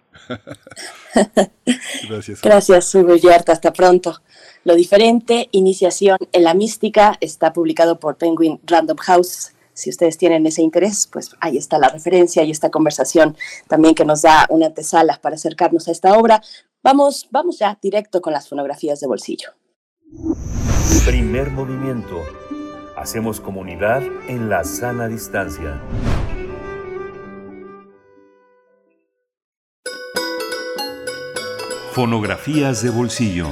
Gracias. 2.08 2.40
Gracias, 2.42 2.94
Hugo 2.94 3.16
Yart. 3.16 3.48
Hasta 3.48 3.72
pronto. 3.72 4.14
Lo 4.64 4.74
diferente, 4.74 5.48
Iniciación 5.52 6.18
en 6.32 6.44
la 6.44 6.54
Mística, 6.54 7.16
está 7.20 7.52
publicado 7.52 7.98
por 7.98 8.16
Penguin 8.16 8.60
Random 8.64 8.96
House. 8.98 9.52
Si 9.72 9.90
ustedes 9.90 10.18
tienen 10.18 10.44
ese 10.46 10.62
interés, 10.62 11.08
pues 11.10 11.30
ahí 11.40 11.56
está 11.56 11.78
la 11.78 11.88
referencia 11.88 12.42
y 12.42 12.50
esta 12.50 12.68
conversación 12.70 13.36
también 13.68 13.94
que 13.94 14.04
nos 14.04 14.22
da 14.22 14.46
una 14.50 14.66
antesala 14.66 15.18
para 15.22 15.36
acercarnos 15.36 15.86
a 15.86 15.92
esta 15.92 16.18
obra. 16.18 16.42
Vamos, 16.82 17.28
vamos 17.30 17.58
ya 17.58 17.78
directo 17.80 18.20
con 18.20 18.32
las 18.32 18.48
fonografías 18.48 18.98
de 19.00 19.06
bolsillo. 19.06 19.50
Primer 21.06 21.50
movimiento. 21.50 22.24
Hacemos 22.98 23.40
comunidad 23.40 24.02
en 24.26 24.48
la 24.48 24.64
sana 24.64 25.06
distancia. 25.06 25.80
Fonografías 31.92 32.82
de 32.82 32.90
bolsillo. 32.90 33.46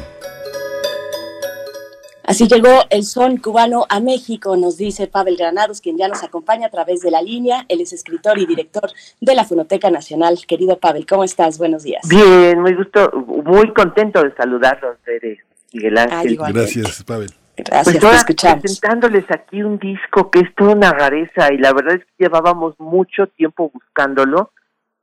Así 2.24 2.48
llegó 2.48 2.86
el 2.90 3.04
son 3.04 3.36
cubano 3.36 3.86
a 3.88 4.00
México, 4.00 4.56
nos 4.56 4.78
dice 4.78 5.06
Pavel 5.06 5.36
Granados, 5.36 5.80
quien 5.80 5.96
ya 5.96 6.08
nos 6.08 6.24
acompaña 6.24 6.66
a 6.66 6.70
través 6.70 7.00
de 7.02 7.12
la 7.12 7.22
línea. 7.22 7.66
Él 7.68 7.80
es 7.80 7.92
escritor 7.92 8.40
y 8.40 8.46
director 8.46 8.90
de 9.20 9.34
la 9.36 9.44
Fonoteca 9.44 9.92
Nacional. 9.92 10.44
Querido 10.48 10.80
Pavel, 10.80 11.06
¿cómo 11.06 11.22
estás? 11.22 11.56
Buenos 11.56 11.84
días. 11.84 12.02
Bien, 12.08 12.60
muy 12.60 12.74
gusto, 12.74 13.12
muy 13.12 13.72
contento 13.72 14.24
de 14.24 14.34
saludarlos, 14.34 14.96
Tere, 15.04 15.38
Miguel 15.72 15.98
Ángel. 15.98 16.18
Ay, 16.18 16.32
igualmente. 16.32 16.80
Gracias, 16.80 17.04
Pavel. 17.04 17.45
Gracias, 17.56 17.98
Pues 18.00 18.60
presentándoles 18.60 19.24
aquí 19.30 19.62
un 19.62 19.78
disco 19.78 20.30
que 20.30 20.40
es 20.40 20.54
toda 20.54 20.74
una 20.74 20.92
rareza 20.92 21.52
y 21.52 21.58
la 21.58 21.72
verdad 21.72 21.94
es 21.94 22.04
que 22.04 22.24
llevábamos 22.24 22.78
mucho 22.78 23.26
tiempo 23.28 23.70
buscándolo. 23.72 24.50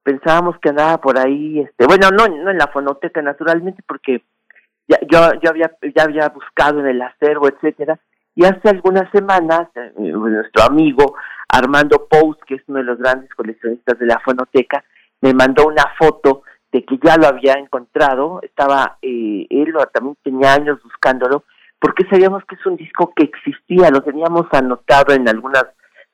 Pensábamos 0.03 0.57
que 0.59 0.69
andaba 0.69 0.99
por 0.99 1.17
ahí, 1.17 1.59
este, 1.59 1.85
bueno, 1.87 2.09
no, 2.11 2.27
no 2.27 2.51
en 2.51 2.57
la 2.57 2.67
fonoteca 2.67 3.21
naturalmente 3.21 3.81
porque 3.87 4.21
ya, 4.87 4.99
yo, 5.09 5.39
yo 5.41 5.49
había, 5.49 5.71
ya 5.95 6.03
había 6.03 6.29
buscado 6.29 6.81
en 6.81 6.87
el 6.87 7.01
acervo, 7.01 7.47
etcétera, 7.47 7.99
y 8.35 8.45
hace 8.45 8.69
algunas 8.69 9.09
semanas 9.11 9.69
eh, 9.75 9.91
nuestro 9.95 10.63
amigo 10.63 11.15
Armando 11.47 12.07
Pous, 12.09 12.37
que 12.45 12.55
es 12.55 12.63
uno 12.67 12.79
de 12.79 12.85
los 12.85 12.97
grandes 12.97 13.29
coleccionistas 13.33 13.97
de 13.97 14.05
la 14.05 14.19
fonoteca, 14.19 14.83
me 15.21 15.33
mandó 15.33 15.67
una 15.67 15.85
foto 15.97 16.43
de 16.71 16.83
que 16.83 16.99
ya 17.03 17.15
lo 17.17 17.27
había 17.27 17.53
encontrado, 17.53 18.39
estaba, 18.41 18.97
eh, 19.01 19.45
él 19.49 19.73
también 19.93 20.17
tenía 20.23 20.53
años 20.53 20.81
buscándolo, 20.83 21.45
porque 21.83 22.05
sabíamos 22.09 22.45
que 22.45 22.55
es 22.55 22.65
un 22.65 22.77
disco 22.77 23.11
que 23.13 23.25
existía, 23.25 23.89
lo 23.91 24.01
teníamos 24.01 24.45
anotado 24.53 25.13
en 25.13 25.27
algunas, 25.27 25.65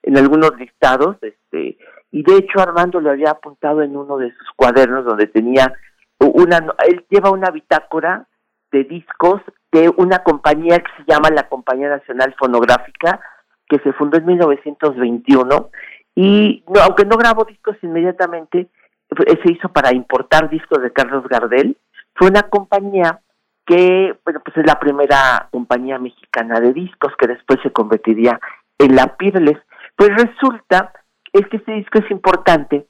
en 0.01 0.17
algunos 0.17 0.57
listados, 0.57 1.17
este, 1.21 1.77
y 2.11 2.23
de 2.23 2.37
hecho 2.37 2.59
Armando 2.59 2.99
lo 2.99 3.11
había 3.11 3.29
apuntado 3.29 3.83
en 3.83 3.95
uno 3.95 4.17
de 4.17 4.31
sus 4.31 4.47
cuadernos 4.55 5.05
donde 5.05 5.27
tenía 5.27 5.71
una, 6.17 6.65
él 6.87 7.05
lleva 7.11 7.29
una 7.29 7.51
bitácora 7.51 8.25
de 8.71 8.83
discos 8.85 9.43
de 9.71 9.93
una 9.95 10.23
compañía 10.23 10.79
que 10.79 10.91
se 10.97 11.03
llama 11.07 11.29
la 11.29 11.47
Compañía 11.47 11.89
Nacional 11.89 12.33
Fonográfica, 12.39 13.19
que 13.67 13.77
se 13.77 13.93
fundó 13.93 14.17
en 14.17 14.25
1921, 14.25 15.69
y 16.15 16.63
no, 16.67 16.81
aunque 16.81 17.05
no 17.05 17.15
grabó 17.15 17.45
discos 17.45 17.77
inmediatamente, 17.83 18.69
se 19.15 19.51
hizo 19.51 19.69
para 19.69 19.93
importar 19.93 20.49
discos 20.49 20.81
de 20.81 20.91
Carlos 20.91 21.27
Gardel, 21.29 21.77
fue 22.15 22.27
una 22.27 22.41
compañía 22.41 23.21
que, 23.69 24.17
bueno, 24.25 24.41
pues 24.43 24.57
es 24.57 24.65
la 24.65 24.79
primera 24.79 25.47
compañía 25.51 25.99
mexicana 25.99 26.59
de 26.59 26.73
discos 26.73 27.13
que 27.19 27.27
después 27.27 27.59
se 27.61 27.71
convertiría 27.71 28.39
en 28.79 28.95
la 28.95 29.15
Pirles. 29.15 29.59
Pues 29.95 30.09
resulta 30.09 30.91
es 31.31 31.47
que 31.47 31.57
este 31.57 31.73
disco 31.73 31.99
es 31.99 32.09
importante 32.09 32.87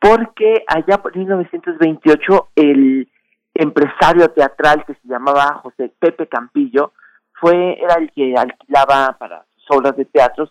porque 0.00 0.64
allá 0.66 1.02
por 1.02 1.14
1928 1.14 2.48
el 2.56 3.10
empresario 3.52 4.30
teatral 4.30 4.86
que 4.86 4.94
se 4.94 5.06
llamaba 5.06 5.60
José 5.62 5.92
Pepe 5.98 6.26
Campillo 6.28 6.94
fue 7.34 7.78
era 7.78 7.96
el 7.96 8.10
que 8.12 8.34
alquilaba 8.34 9.18
para 9.18 9.44
sus 9.54 9.76
obras 9.76 9.94
de 9.98 10.06
teatro 10.06 10.48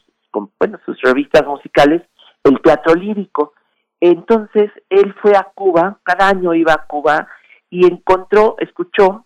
bueno, 0.59 0.79
sus 0.86 1.01
revistas 1.01 1.43
musicales, 1.47 2.03
el 2.43 2.61
teatro 2.61 2.93
lírico. 2.93 3.53
Entonces 3.99 4.69
él 4.89 5.15
fue 5.23 5.36
a 5.36 5.47
Cuba, 5.55 5.97
cada 6.03 6.29
año 6.29 6.53
iba 6.53 6.73
a 6.73 6.86
Cuba 6.86 7.27
y 7.71 7.88
encontró, 7.88 8.57
escuchó 8.59 9.25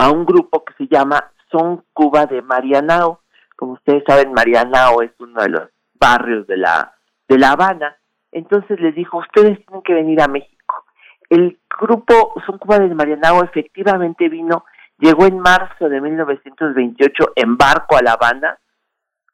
a 0.00 0.10
un 0.10 0.24
grupo 0.24 0.64
que 0.64 0.72
se 0.78 0.86
llama 0.86 1.30
Son 1.50 1.84
Cuba 1.92 2.24
de 2.24 2.40
Marianao. 2.40 3.20
Como 3.54 3.72
ustedes 3.72 4.02
saben, 4.06 4.32
Marianao 4.32 5.02
es 5.02 5.10
uno 5.18 5.42
de 5.42 5.50
los 5.50 5.68
barrios 5.92 6.46
de 6.46 6.56
la, 6.56 6.94
de 7.28 7.38
La 7.38 7.50
Habana. 7.50 7.96
Entonces 8.32 8.80
les 8.80 8.94
dijo, 8.94 9.18
ustedes 9.18 9.58
tienen 9.66 9.82
que 9.82 9.92
venir 9.92 10.22
a 10.22 10.28
México. 10.28 10.86
El 11.28 11.58
grupo 11.78 12.32
Son 12.46 12.56
Cuba 12.56 12.78
de 12.78 12.94
Marianao 12.94 13.44
efectivamente 13.44 14.30
vino, 14.30 14.64
llegó 14.98 15.26
en 15.26 15.38
marzo 15.38 15.90
de 15.90 16.00
1928 16.00 17.32
en 17.36 17.58
barco 17.58 17.98
a 17.98 18.02
La 18.02 18.12
Habana, 18.12 18.58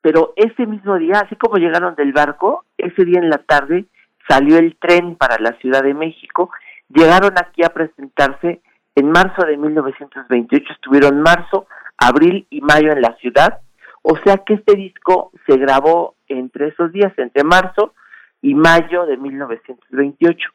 pero 0.00 0.32
ese 0.34 0.66
mismo 0.66 0.98
día, 0.98 1.20
así 1.24 1.36
como 1.36 1.58
llegaron 1.58 1.94
del 1.94 2.12
barco, 2.12 2.64
ese 2.76 3.04
día 3.04 3.20
en 3.20 3.30
la 3.30 3.38
tarde 3.38 3.84
salió 4.28 4.58
el 4.58 4.76
tren 4.80 5.14
para 5.14 5.38
la 5.38 5.52
Ciudad 5.60 5.84
de 5.84 5.94
México, 5.94 6.50
llegaron 6.88 7.34
aquí 7.38 7.62
a 7.62 7.68
presentarse 7.68 8.62
en 8.96 9.10
marzo 9.10 9.46
de 9.46 9.56
1928, 9.56 10.72
estuvieron 10.72 11.20
marzo, 11.20 11.66
abril 11.98 12.46
y 12.50 12.60
mayo 12.62 12.92
en 12.92 13.02
la 13.02 13.14
ciudad, 13.16 13.60
o 14.02 14.16
sea 14.24 14.38
que 14.38 14.54
este 14.54 14.74
disco 14.74 15.32
se 15.46 15.56
grabó 15.58 16.14
entre 16.28 16.68
esos 16.68 16.92
días, 16.92 17.12
entre 17.18 17.44
marzo 17.44 17.94
y 18.40 18.54
mayo 18.54 19.04
de 19.06 19.16
1928. 19.18 20.48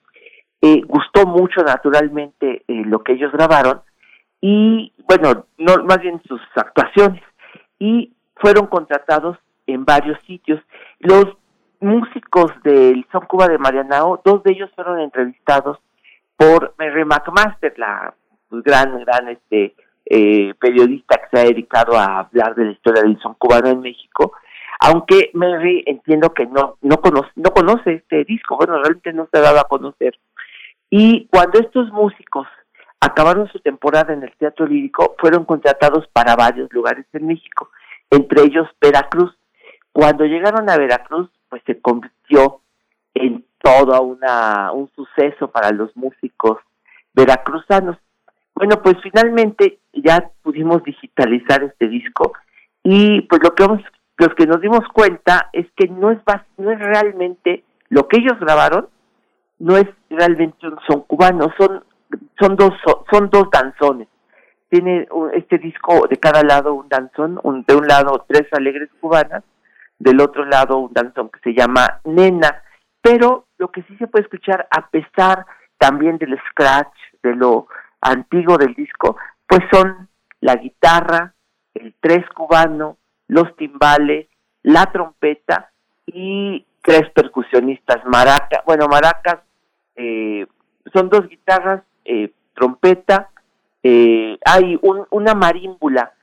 Eh, 0.63 0.81
gustó 0.87 1.25
mucho 1.25 1.61
naturalmente 1.61 2.63
eh, 2.67 2.83
lo 2.85 3.03
que 3.03 3.13
ellos 3.13 3.31
grabaron 3.31 3.81
y 4.41 4.93
bueno, 5.07 5.45
no 5.57 5.83
más 5.83 6.01
bien 6.01 6.21
sus 6.27 6.41
actuaciones 6.55 7.21
y 7.79 8.13
fueron 8.35 8.67
contratados 8.67 9.37
en 9.67 9.85
varios 9.85 10.19
sitios. 10.25 10.59
Los 10.99 11.25
músicos 11.79 12.51
del 12.63 13.05
Son 13.11 13.25
Cuba 13.25 13.47
de 13.47 13.57
Marianao, 13.57 14.21
dos 14.23 14.43
de 14.43 14.53
ellos 14.53 14.71
fueron 14.75 14.99
entrevistados 14.99 15.79
por 16.37 16.73
Mary 16.77 17.05
McMaster, 17.05 17.73
la 17.77 18.13
pues, 18.51 18.63
gran, 18.63 18.99
gran 19.03 19.29
este 19.29 19.73
eh, 20.05 20.53
periodista 20.59 21.17
que 21.17 21.27
se 21.31 21.41
ha 21.41 21.45
dedicado 21.47 21.97
a 21.97 22.19
hablar 22.19 22.53
de 22.53 22.65
la 22.65 22.71
historia 22.71 23.01
del 23.01 23.17
son 23.19 23.33
cubano 23.35 23.69
en 23.69 23.79
México, 23.79 24.33
aunque 24.79 25.31
Mary 25.33 25.83
entiendo 25.87 26.33
que 26.33 26.45
no 26.45 26.77
no 26.81 26.97
conoce 26.97 27.29
no 27.35 27.51
conoce 27.51 27.93
este 27.93 28.25
disco, 28.25 28.57
bueno 28.57 28.73
realmente 28.73 29.13
no 29.13 29.27
se 29.31 29.39
ha 29.39 29.41
dado 29.41 29.59
a 29.59 29.69
conocer. 29.69 30.19
Y 30.89 31.27
cuando 31.31 31.59
estos 31.59 31.89
músicos 31.93 32.45
acabaron 32.99 33.47
su 33.47 33.59
temporada 33.59 34.13
en 34.13 34.23
el 34.23 34.33
teatro 34.37 34.67
lírico, 34.67 35.15
fueron 35.17 35.45
contratados 35.45 36.07
para 36.13 36.35
varios 36.35 36.71
lugares 36.73 37.05
en 37.13 37.27
México, 37.27 37.69
entre 38.09 38.43
ellos 38.43 38.67
Veracruz. 38.81 39.33
Cuando 39.93 40.25
llegaron 40.25 40.69
a 40.69 40.77
Veracruz, 40.77 41.29
pues 41.49 41.61
se 41.65 41.79
convirtió 41.79 42.59
en 43.13 43.45
todo 43.61 44.01
una, 44.01 44.71
un 44.71 44.89
suceso 44.95 45.49
para 45.49 45.71
los 45.71 45.95
músicos 45.95 46.57
veracruzanos. 47.13 47.97
Bueno, 48.55 48.81
pues 48.81 48.95
finalmente 49.01 49.79
ya 49.93 50.29
pudimos 50.43 50.83
digitalizar 50.83 51.63
este 51.63 51.87
disco 51.87 52.33
y 52.83 53.21
pues 53.21 53.41
lo 53.43 53.55
que 53.55 53.63
vamos, 53.63 53.81
los 54.17 54.33
que 54.35 54.45
nos 54.45 54.61
dimos 54.61 54.81
cuenta 54.93 55.49
es 55.53 55.67
que 55.75 55.87
no 55.87 56.11
es 56.11 56.19
no 56.57 56.71
es 56.71 56.79
realmente 56.79 57.63
lo 57.89 58.07
que 58.07 58.17
ellos 58.19 58.39
grabaron, 58.39 58.87
no 59.59 59.77
es 59.77 59.87
realmente 60.09 60.67
un 60.67 60.77
son 60.87 61.01
cubano, 61.01 61.51
son 61.57 61.83
son 62.39 62.55
dos 62.55 62.73
son 63.11 63.29
dos 63.29 63.49
danzones. 63.51 64.07
Tiene 64.69 65.07
este 65.33 65.57
disco 65.57 66.07
de 66.07 66.17
cada 66.17 66.43
lado 66.43 66.73
un 66.73 66.87
danzón, 66.87 67.39
un, 67.43 67.63
de 67.63 67.75
un 67.75 67.87
lado 67.87 68.25
tres 68.27 68.47
alegres 68.53 68.89
cubanas, 69.01 69.43
del 69.99 70.21
otro 70.21 70.45
lado 70.45 70.77
un 70.77 70.93
danzón 70.93 71.29
que 71.29 71.39
se 71.43 71.53
llama 71.53 71.99
Nena, 72.05 72.63
pero 73.01 73.45
lo 73.57 73.69
que 73.69 73.83
sí 73.83 73.95
se 73.97 74.07
puede 74.07 74.23
escuchar 74.23 74.67
a 74.71 74.87
pesar 74.87 75.45
también 75.77 76.17
del 76.17 76.39
scratch, 76.49 76.95
de 77.21 77.35
lo 77.35 77.67
antiguo 78.01 78.57
del 78.57 78.73
disco, 78.73 79.17
pues 79.47 79.61
son 79.71 80.09
la 80.41 80.55
guitarra, 80.55 81.33
el 81.73 81.93
tres 81.99 82.27
cubano, 82.29 82.97
los 83.27 83.55
timbales, 83.55 84.27
la 84.63 84.91
trompeta 84.91 85.71
y 86.05 86.65
tres 86.81 87.09
percusionistas, 87.11 88.03
maracas, 88.05 88.63
bueno, 88.65 88.87
maracas, 88.87 89.39
eh, 89.95 90.45
son 90.93 91.09
dos 91.09 91.27
guitarras, 91.27 91.83
eh, 92.05 92.31
trompeta, 92.53 93.29
eh, 93.83 94.37
hay 94.45 94.77
un, 94.81 95.05
una 95.11 95.33
marímbula, 95.33 96.13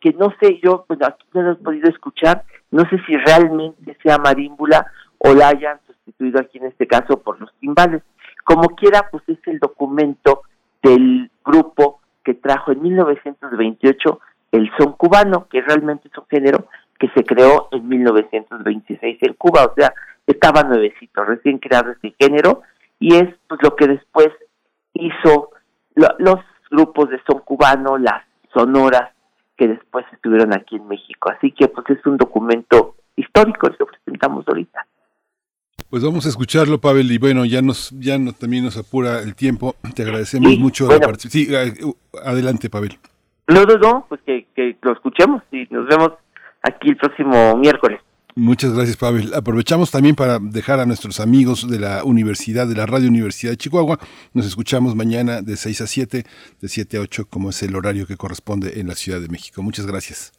que 0.00 0.12
no 0.18 0.34
sé 0.40 0.58
yo, 0.60 0.84
pues 0.88 1.00
aquí 1.04 1.24
no 1.32 1.42
lo 1.42 1.52
he 1.52 1.54
podido 1.54 1.88
escuchar, 1.88 2.42
no 2.72 2.82
sé 2.90 2.98
si 3.06 3.16
realmente 3.16 3.96
sea 4.02 4.18
marímbula 4.18 4.90
o 5.18 5.32
la 5.32 5.50
hayan 5.50 5.78
sustituido 5.86 6.40
aquí 6.40 6.58
en 6.58 6.66
este 6.66 6.88
caso 6.88 7.22
por 7.22 7.40
los 7.40 7.54
timbales. 7.60 8.02
Como 8.42 8.70
quiera, 8.70 9.08
pues 9.08 9.22
es 9.28 9.38
el 9.46 9.60
documento 9.60 10.42
del 10.82 11.30
grupo 11.44 12.00
que 12.24 12.34
trajo 12.34 12.72
en 12.72 12.82
1928 12.82 14.20
el 14.52 14.70
son 14.78 14.92
cubano, 14.92 15.46
que 15.48 15.60
realmente 15.60 16.08
es 16.08 16.18
un 16.18 16.26
género 16.26 16.68
que 16.98 17.08
se 17.10 17.24
creó 17.24 17.68
en 17.70 17.86
1926 17.88 19.18
en 19.20 19.34
Cuba, 19.34 19.66
o 19.66 19.74
sea, 19.76 19.92
estaba 20.26 20.62
nuevecito, 20.62 21.24
recién 21.24 21.58
creado 21.58 21.92
este 21.92 22.14
género, 22.18 22.62
y 22.98 23.14
es 23.14 23.28
pues 23.46 23.60
lo 23.62 23.76
que 23.76 23.86
después 23.86 24.28
hizo 24.94 25.50
los 25.94 26.40
grupos 26.70 27.10
de 27.10 27.20
son 27.26 27.40
cubano, 27.40 27.98
las 27.98 28.24
sonoras 28.52 29.12
que 29.56 29.68
después 29.68 30.04
estuvieron 30.12 30.54
aquí 30.54 30.76
en 30.76 30.86
México. 30.86 31.30
Así 31.30 31.52
que 31.52 31.68
pues 31.68 31.88
es 31.90 32.04
un 32.06 32.16
documento 32.16 32.96
histórico, 33.16 33.68
lo 33.78 33.86
presentamos 33.86 34.46
ahorita. 34.46 34.86
Pues 35.90 36.02
vamos 36.02 36.26
a 36.26 36.28
escucharlo, 36.28 36.78
Pavel, 36.78 37.10
y 37.10 37.18
bueno, 37.18 37.44
ya 37.44 37.62
nos, 37.62 37.90
ya 37.98 38.18
no, 38.18 38.32
también 38.32 38.64
nos 38.64 38.76
apura 38.76 39.20
el 39.22 39.34
tiempo. 39.34 39.74
Te 39.94 40.02
agradecemos 40.02 40.58
mucho 40.58 40.86
la 40.86 41.00
participación. 41.00 41.74
Sí, 41.80 41.94
adelante, 42.22 42.68
Pavel. 42.68 42.98
No, 43.46 43.64
no, 43.64 43.76
no, 43.76 44.06
pues 44.08 44.20
que, 44.26 44.46
que 44.54 44.76
lo 44.82 44.92
escuchemos 44.92 45.42
y 45.50 45.66
nos 45.70 45.86
vemos 45.86 46.12
aquí 46.62 46.90
el 46.90 46.96
próximo 46.96 47.56
miércoles. 47.56 48.00
Muchas 48.38 48.72
gracias, 48.72 48.96
Pavel. 48.96 49.34
Aprovechamos 49.34 49.90
también 49.90 50.14
para 50.14 50.38
dejar 50.38 50.78
a 50.78 50.86
nuestros 50.86 51.18
amigos 51.18 51.68
de 51.68 51.80
la 51.80 52.04
Universidad, 52.04 52.68
de 52.68 52.76
la 52.76 52.86
Radio 52.86 53.08
Universidad 53.08 53.50
de 53.50 53.56
Chihuahua. 53.56 53.98
Nos 54.32 54.46
escuchamos 54.46 54.94
mañana 54.94 55.42
de 55.42 55.56
6 55.56 55.80
a 55.80 55.86
7, 55.88 56.24
de 56.60 56.68
7 56.68 56.98
a 56.98 57.00
8, 57.00 57.26
como 57.28 57.50
es 57.50 57.60
el 57.64 57.74
horario 57.74 58.06
que 58.06 58.16
corresponde 58.16 58.78
en 58.78 58.86
la 58.86 58.94
Ciudad 58.94 59.20
de 59.20 59.26
México. 59.26 59.60
Muchas 59.60 59.86
gracias. 59.86 60.32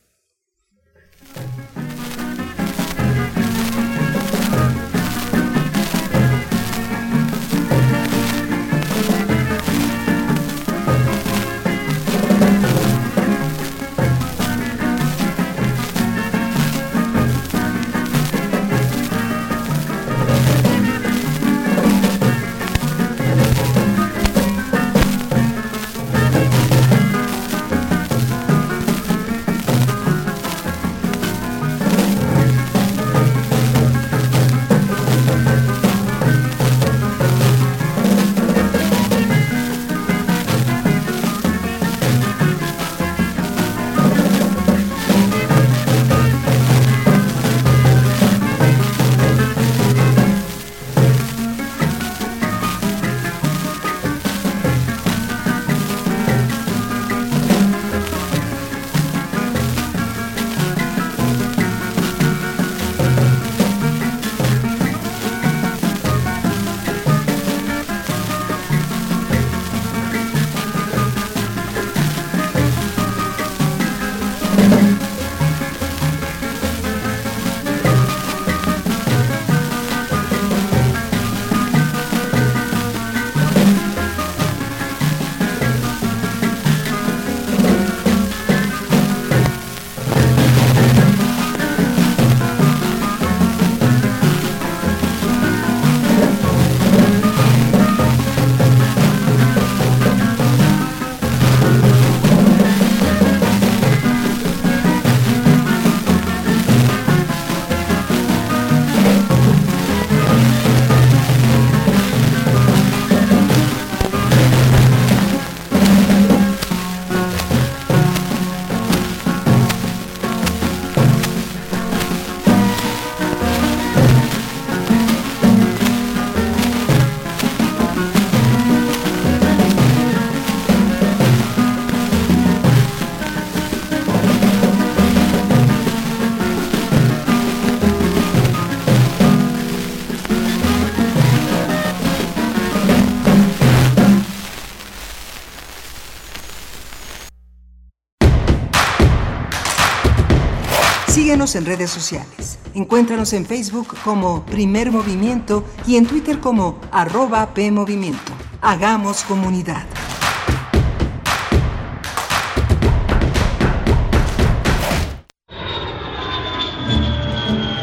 En 151.56 151.66
redes 151.66 151.89
sociales. 151.89 152.60
Encuéntranos 152.76 153.34
en 153.34 153.43
Facebook 153.43 153.95
como 154.04 154.45
Primer 154.45 154.91
Movimiento 154.91 155.64
y 155.88 155.95
en 155.95 156.06
Twitter 156.06 156.39
como 156.39 156.80
arroba 156.91 157.54
PMovimiento. 157.54 158.34
Hagamos 158.62 159.24
comunidad. 159.24 159.86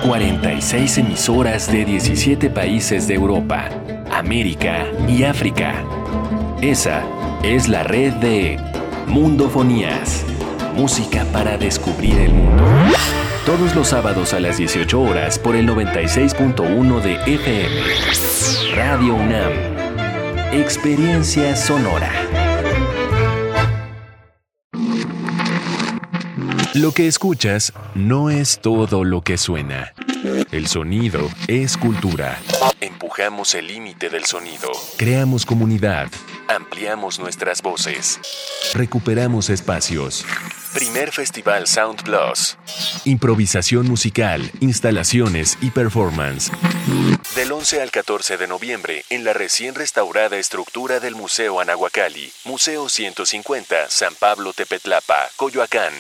...46 0.05 0.99
emisoras 0.99 1.67
de 1.67 1.85
17 1.85 2.49
países 2.51 3.09
de 3.09 3.15
Europa, 3.15 3.69
América 4.13 4.87
y 5.09 5.25
África. 5.25 5.75
Esa 6.61 7.03
es 7.43 7.69
la 7.69 7.83
red 7.83 8.13
de 8.15 8.61
Mundofonías 9.09 10.25
música 10.77 11.25
para 11.33 11.57
descubrir 11.57 12.19
el 12.19 12.35
mundo. 12.35 12.63
Todos 13.47 13.77
los 13.77 13.91
sábados 13.91 14.35
a 14.35 14.41
las 14.41 14.57
18 14.57 15.01
horas 15.01 15.39
por 15.39 15.55
el 15.55 15.69
96.1 15.69 17.01
de 17.01 17.15
FM. 17.35 18.75
Radio 18.75 19.15
UNAM. 19.15 19.53
Experiencia 20.53 21.55
sonora. 21.55 22.11
Lo 26.75 26.91
que 26.91 27.07
escuchas 27.07 27.73
no 27.95 28.31
es 28.31 28.59
todo 28.59 29.05
lo 29.05 29.23
que 29.23 29.39
suena. 29.39 29.95
El 30.51 30.67
sonido 30.67 31.31
es 31.47 31.77
cultura. 31.77 32.41
Empujamos 32.81 33.55
el 33.55 33.69
límite 33.69 34.11
del 34.11 34.25
sonido. 34.25 34.73
Creamos 34.97 35.47
comunidad. 35.47 36.09
Ampliamos 36.49 37.21
nuestras 37.21 37.63
voces. 37.63 38.19
Recuperamos 38.75 39.51
espacios. 39.51 40.27
Primer 40.77 41.11
Festival 41.11 41.67
Sound 41.67 42.03
Plus. 42.03 42.59
Improvisación 43.07 43.89
musical, 43.89 44.43
instalaciones 44.61 45.57
y 45.63 45.71
performance. 45.71 46.53
Del 47.35 47.51
11 47.51 47.81
al 47.81 47.91
14 47.91 48.37
de 48.37 48.47
noviembre 48.47 49.03
en 49.09 49.25
la 49.25 49.33
recién 49.33 49.75
restaurada 49.75 50.37
estructura 50.37 51.01
del 51.01 51.15
Museo 51.15 51.61
Anahuacalli, 51.61 52.31
Museo 52.45 52.91
150, 52.91 53.89
San 53.89 54.15
Pablo 54.17 54.53
Tepetlapa, 54.53 55.31
Coyoacán. 55.37 55.95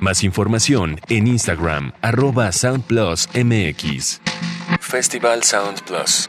Más 0.00 0.22
información 0.22 1.00
en 1.08 1.26
Instagram, 1.26 1.92
arroba 2.02 2.52
SoundPlusMX. 2.52 4.20
Festival 4.80 5.42
Sound 5.44 5.82
Plus. 5.84 6.28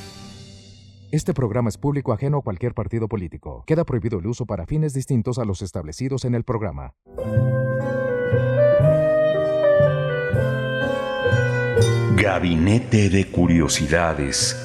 Este 1.11 1.33
programa 1.33 1.67
es 1.67 1.77
público 1.77 2.13
ajeno 2.13 2.37
a 2.37 2.41
cualquier 2.41 2.73
partido 2.73 3.09
político. 3.09 3.65
Queda 3.67 3.83
prohibido 3.83 4.19
el 4.19 4.27
uso 4.27 4.45
para 4.45 4.65
fines 4.65 4.93
distintos 4.93 5.39
a 5.39 5.45
los 5.45 5.61
establecidos 5.61 6.23
en 6.23 6.35
el 6.35 6.45
programa. 6.45 6.93
Gabinete 12.15 13.09
de 13.09 13.29
Curiosidades. 13.29 14.55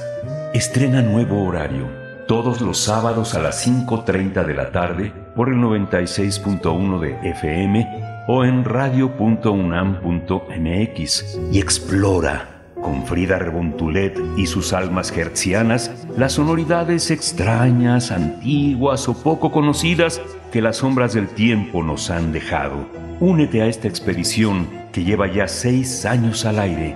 Estrena 0.54 1.02
nuevo 1.02 1.42
horario. 1.42 1.88
Todos 2.28 2.60
los 2.60 2.78
sábados 2.78 3.34
a 3.34 3.40
las 3.40 3.66
5.30 3.66 4.46
de 4.46 4.54
la 4.54 4.70
tarde 4.70 5.12
por 5.34 5.48
el 5.48 5.56
96.1 5.56 7.00
de 7.00 7.30
FM 7.30 8.24
o 8.28 8.44
en 8.44 8.64
radio.unam.mx. 8.64 11.40
Y 11.50 11.58
explora 11.58 12.55
con 12.86 13.04
Frida 13.04 13.40
Rebontulet 13.40 14.16
y 14.36 14.46
sus 14.46 14.72
almas 14.72 15.10
hertzianas, 15.10 15.90
las 16.16 16.34
sonoridades 16.34 17.10
extrañas, 17.10 18.12
antiguas 18.12 19.08
o 19.08 19.20
poco 19.20 19.50
conocidas 19.50 20.22
que 20.52 20.62
las 20.62 20.76
sombras 20.76 21.12
del 21.12 21.26
tiempo 21.26 21.82
nos 21.82 22.10
han 22.10 22.30
dejado. 22.30 22.86
Únete 23.18 23.60
a 23.60 23.66
esta 23.66 23.88
expedición 23.88 24.68
que 24.92 25.02
lleva 25.02 25.26
ya 25.26 25.48
seis 25.48 26.06
años 26.06 26.44
al 26.44 26.60
aire. 26.60 26.94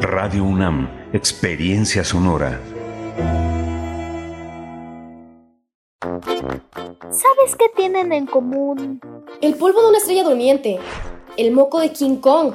Radio 0.00 0.44
UNAM, 0.44 0.88
Experiencia 1.12 2.04
Sonora. 2.04 2.58
¿Sabes 6.00 7.54
qué 7.58 7.66
tienen 7.76 8.14
en 8.14 8.24
común? 8.24 8.98
El 9.42 9.56
polvo 9.56 9.82
de 9.82 9.88
una 9.88 9.98
estrella 9.98 10.24
durmiente 10.24 10.80
el 11.36 11.50
moco 11.52 11.80
de 11.80 11.92
King 11.92 12.16
Kong 12.16 12.54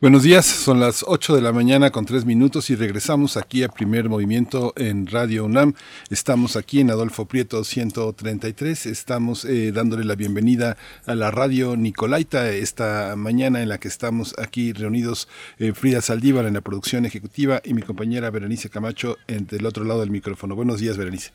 Buenos 0.00 0.22
días, 0.22 0.46
son 0.46 0.78
las 0.78 1.04
8 1.04 1.34
de 1.34 1.42
la 1.42 1.50
mañana 1.50 1.90
con 1.90 2.06
3 2.06 2.24
minutos 2.24 2.70
y 2.70 2.76
regresamos 2.76 3.36
aquí 3.36 3.64
a 3.64 3.68
Primer 3.68 4.08
Movimiento 4.08 4.72
en 4.76 5.08
Radio 5.08 5.44
UNAM. 5.44 5.74
Estamos 6.08 6.54
aquí 6.54 6.78
en 6.78 6.92
Adolfo 6.92 7.26
Prieto 7.26 7.64
133, 7.64 8.86
estamos 8.86 9.44
eh, 9.44 9.72
dándole 9.72 10.04
la 10.04 10.14
bienvenida 10.14 10.76
a 11.04 11.16
la 11.16 11.32
radio 11.32 11.76
Nicolaita 11.76 12.48
esta 12.48 13.16
mañana 13.16 13.60
en 13.60 13.68
la 13.68 13.78
que 13.78 13.88
estamos 13.88 14.36
aquí 14.38 14.72
reunidos 14.72 15.26
eh, 15.58 15.72
Frida 15.72 16.00
Saldívar 16.00 16.46
en 16.46 16.54
la 16.54 16.60
producción 16.60 17.04
ejecutiva 17.04 17.60
y 17.64 17.74
mi 17.74 17.82
compañera 17.82 18.30
Berenice 18.30 18.70
Camacho 18.70 19.16
en, 19.26 19.48
del 19.48 19.66
otro 19.66 19.82
lado 19.82 19.98
del 19.98 20.12
micrófono. 20.12 20.54
Buenos 20.54 20.78
días, 20.78 20.96
Berenice. 20.96 21.32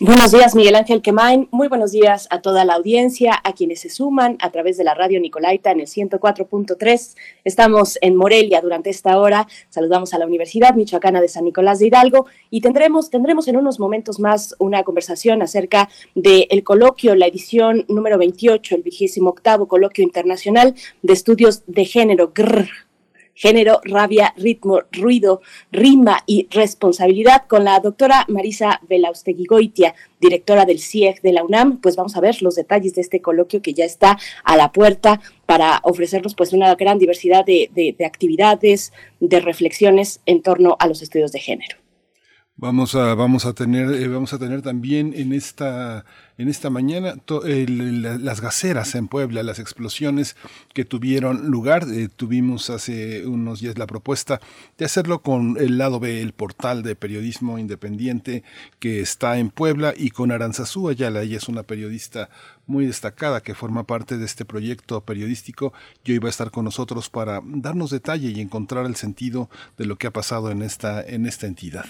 Buenos 0.00 0.32
días, 0.32 0.56
Miguel 0.56 0.74
Ángel 0.74 1.02
Quemain. 1.02 1.46
Muy 1.52 1.68
buenos 1.68 1.92
días 1.92 2.26
a 2.30 2.42
toda 2.42 2.64
la 2.64 2.74
audiencia, 2.74 3.40
a 3.44 3.52
quienes 3.52 3.78
se 3.80 3.90
suman 3.90 4.36
a 4.40 4.50
través 4.50 4.76
de 4.76 4.82
la 4.82 4.92
radio 4.92 5.20
Nicolaita 5.20 5.70
en 5.70 5.78
el 5.78 5.86
104.3. 5.86 7.14
Estamos 7.44 7.96
en 8.00 8.16
Morelia 8.16 8.60
durante 8.60 8.90
esta 8.90 9.16
hora. 9.20 9.46
Saludamos 9.70 10.12
a 10.12 10.18
la 10.18 10.26
Universidad 10.26 10.74
Michoacana 10.74 11.20
de 11.20 11.28
San 11.28 11.44
Nicolás 11.44 11.78
de 11.78 11.86
Hidalgo 11.86 12.26
y 12.50 12.60
tendremos, 12.60 13.08
tendremos 13.08 13.46
en 13.46 13.56
unos 13.56 13.78
momentos 13.78 14.18
más 14.18 14.56
una 14.58 14.82
conversación 14.82 15.42
acerca 15.42 15.88
del 16.16 16.64
coloquio, 16.64 17.14
la 17.14 17.28
edición 17.28 17.84
número 17.88 18.18
28, 18.18 18.74
el 18.74 18.82
vigésimo 18.82 19.30
octavo 19.30 19.68
coloquio 19.68 20.02
internacional 20.02 20.74
de 21.02 21.12
estudios 21.12 21.62
de 21.68 21.84
género, 21.84 22.32
GRR, 22.34 22.68
género, 23.34 23.80
rabia, 23.84 24.32
ritmo, 24.36 24.80
ruido, 24.92 25.40
rima 25.72 26.22
y 26.26 26.48
responsabilidad 26.50 27.46
con 27.46 27.64
la 27.64 27.80
doctora 27.80 28.24
Marisa 28.28 28.80
Goitia, 29.48 29.94
directora 30.20 30.64
del 30.64 30.80
CIEG 30.80 31.20
de 31.20 31.32
la 31.32 31.44
UNAM. 31.44 31.80
Pues 31.80 31.96
vamos 31.96 32.16
a 32.16 32.20
ver 32.20 32.40
los 32.42 32.54
detalles 32.54 32.94
de 32.94 33.02
este 33.02 33.20
coloquio 33.20 33.62
que 33.62 33.74
ya 33.74 33.84
está 33.84 34.18
a 34.44 34.56
la 34.56 34.72
puerta 34.72 35.20
para 35.46 35.80
ofrecernos 35.82 36.34
pues 36.34 36.52
una 36.52 36.74
gran 36.74 36.98
diversidad 36.98 37.44
de, 37.44 37.70
de 37.74 38.04
actividades, 38.06 38.92
de 39.20 39.40
reflexiones 39.40 40.20
en 40.26 40.42
torno 40.42 40.76
a 40.78 40.86
los 40.86 41.02
estudios 41.02 41.32
de 41.32 41.40
género. 41.40 41.76
Vamos 42.56 42.94
a, 42.94 43.14
vamos 43.14 43.46
a 43.46 43.52
tener, 43.52 43.92
eh, 43.92 44.06
vamos 44.06 44.32
a 44.32 44.38
tener 44.38 44.62
también 44.62 45.12
en 45.16 45.32
esta, 45.32 46.04
en 46.36 46.48
esta 46.48 46.68
mañana 46.68 47.14
las 47.26 48.40
gaceras 48.40 48.94
en 48.94 49.06
Puebla, 49.08 49.42
las 49.42 49.58
explosiones 49.58 50.36
que 50.72 50.84
tuvieron 50.84 51.50
lugar. 51.50 51.86
Eh, 51.92 52.08
tuvimos 52.14 52.70
hace 52.70 53.26
unos 53.26 53.60
días 53.60 53.78
la 53.78 53.86
propuesta 53.86 54.40
de 54.76 54.84
hacerlo 54.84 55.22
con 55.22 55.56
el 55.58 55.78
lado 55.78 56.00
B, 56.00 56.20
el 56.20 56.32
portal 56.32 56.82
de 56.82 56.96
periodismo 56.96 57.58
independiente 57.58 58.42
que 58.80 59.00
está 59.00 59.38
en 59.38 59.50
Puebla 59.50 59.94
y 59.96 60.10
con 60.10 60.32
Aranzazú 60.32 60.88
Ayala. 60.88 61.22
Ella 61.22 61.36
es 61.36 61.48
una 61.48 61.62
periodista 61.62 62.28
muy 62.66 62.86
destacada 62.86 63.40
que 63.40 63.54
forma 63.54 63.84
parte 63.84 64.18
de 64.18 64.24
este 64.24 64.44
proyecto 64.44 65.02
periodístico. 65.02 65.72
Yo 66.04 66.14
iba 66.14 66.28
a 66.28 66.30
estar 66.30 66.50
con 66.50 66.64
nosotros 66.64 67.10
para 67.10 67.40
darnos 67.44 67.90
detalle 67.90 68.30
y 68.30 68.40
encontrar 68.40 68.86
el 68.86 68.96
sentido 68.96 69.48
de 69.78 69.86
lo 69.86 69.96
que 69.96 70.08
ha 70.08 70.12
pasado 70.12 70.50
en 70.50 70.62
esta, 70.62 71.02
en 71.02 71.26
esta 71.26 71.46
entidad. 71.46 71.84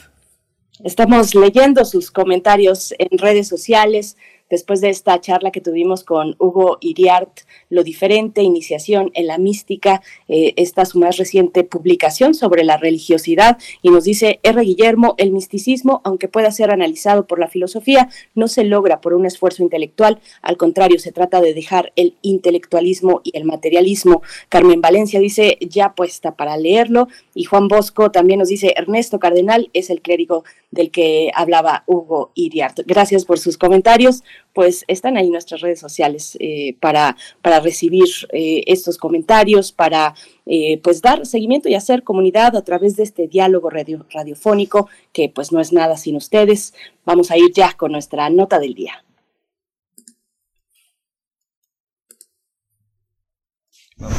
Estamos 0.83 1.37
leyendo 1.37 1.85
sus 1.85 2.11
comentarios 2.11 2.95
en 2.99 3.17
redes 3.17 3.47
sociales 3.47 4.17
después 4.55 4.81
de 4.81 4.89
esta 4.89 5.21
charla 5.21 5.51
que 5.51 5.61
tuvimos 5.61 6.05
con 6.05 6.37
Hugo 6.39 6.79
Iriart, 6.81 7.41
Lo 7.71 7.83
diferente, 7.83 8.43
iniciación 8.43 9.11
en 9.15 9.27
la 9.27 9.37
mística, 9.37 10.01
eh, 10.29 10.55
esta 10.57 10.83
es 10.83 10.91
su 10.91 11.01
más 11.01 11.17
reciente 11.17 11.65
publicación 11.65 12.35
sobre 12.35 12.63
la 12.63 12.77
religiosidad 12.77 13.59
y 13.83 13.91
nos 13.91 14.05
dice 14.05 14.39
R. 14.45 14.63
Guillermo, 14.63 15.17
el 15.19 15.33
misticismo, 15.33 16.03
aunque 16.05 16.29
pueda 16.29 16.53
ser 16.53 16.71
analizado 16.71 17.27
por 17.27 17.41
la 17.41 17.49
filosofía, 17.49 18.09
no 18.37 18.47
se 18.47 18.63
logra 18.63 19.01
por 19.01 19.15
un 19.15 19.27
esfuerzo 19.27 19.65
intelectual, 19.65 20.21
al 20.41 20.57
contrario, 20.57 21.01
se 21.01 21.11
trata 21.11 21.41
de 21.41 21.53
dejar 21.53 21.93
el 21.97 22.15
intelectualismo 22.23 23.23
y 23.25 23.37
el 23.37 23.45
materialismo. 23.45 24.23
Carmen 24.49 24.81
Valencia 24.81 25.19
dice, 25.19 25.59
ya 25.61 25.95
puesta 25.95 26.37
para 26.37 26.57
leerlo, 26.57 27.09
y 27.35 27.43
Juan 27.43 27.67
Bosco 27.67 28.13
también 28.13 28.39
nos 28.39 28.49
dice, 28.49 28.73
Ernesto 28.77 29.19
Cardenal 29.19 29.69
es 29.73 29.91
el 29.91 30.01
clérigo 30.01 30.45
del 30.75 30.91
que 30.91 31.31
hablaba 31.35 31.85
Hugo 31.87 32.33
Iriart. 32.35 32.81
Gracias 32.87 33.25
por 33.25 33.39
sus 33.39 33.57
comentarios 33.57 34.22
pues 34.55 34.85
están 34.87 35.16
ahí 35.16 35.29
nuestras 35.29 35.61
redes 35.61 35.81
sociales 35.81 36.39
eh, 36.41 36.77
para, 36.81 37.16
para 37.43 37.61
recibir 37.61 38.09
eh, 38.33 38.62
estos 38.66 38.97
comentarios, 38.97 39.72
para 39.72 40.14
eh, 40.47 40.81
pues 40.83 41.03
dar 41.03 41.27
seguimiento 41.27 41.68
y 41.68 41.75
hacer 41.75 42.05
comunidad 42.05 42.57
a 42.57 42.62
través 42.62 42.97
de 42.97 43.03
este 43.03 43.27
diálogo 43.27 43.68
radio, 43.68 44.07
radiofónico, 44.11 44.89
que 45.12 45.29
pues 45.29 45.53
no 45.53 45.61
es 45.61 45.72
nada 45.72 45.97
sin 45.97 46.16
ustedes. 46.16 46.72
Vamos 47.05 47.31
a 47.31 47.37
ir 47.37 47.53
ya 47.53 47.72
con 47.72 47.93
nuestra 47.93 48.31
nota 48.31 48.61
del 48.61 48.75
día. 48.75 49.05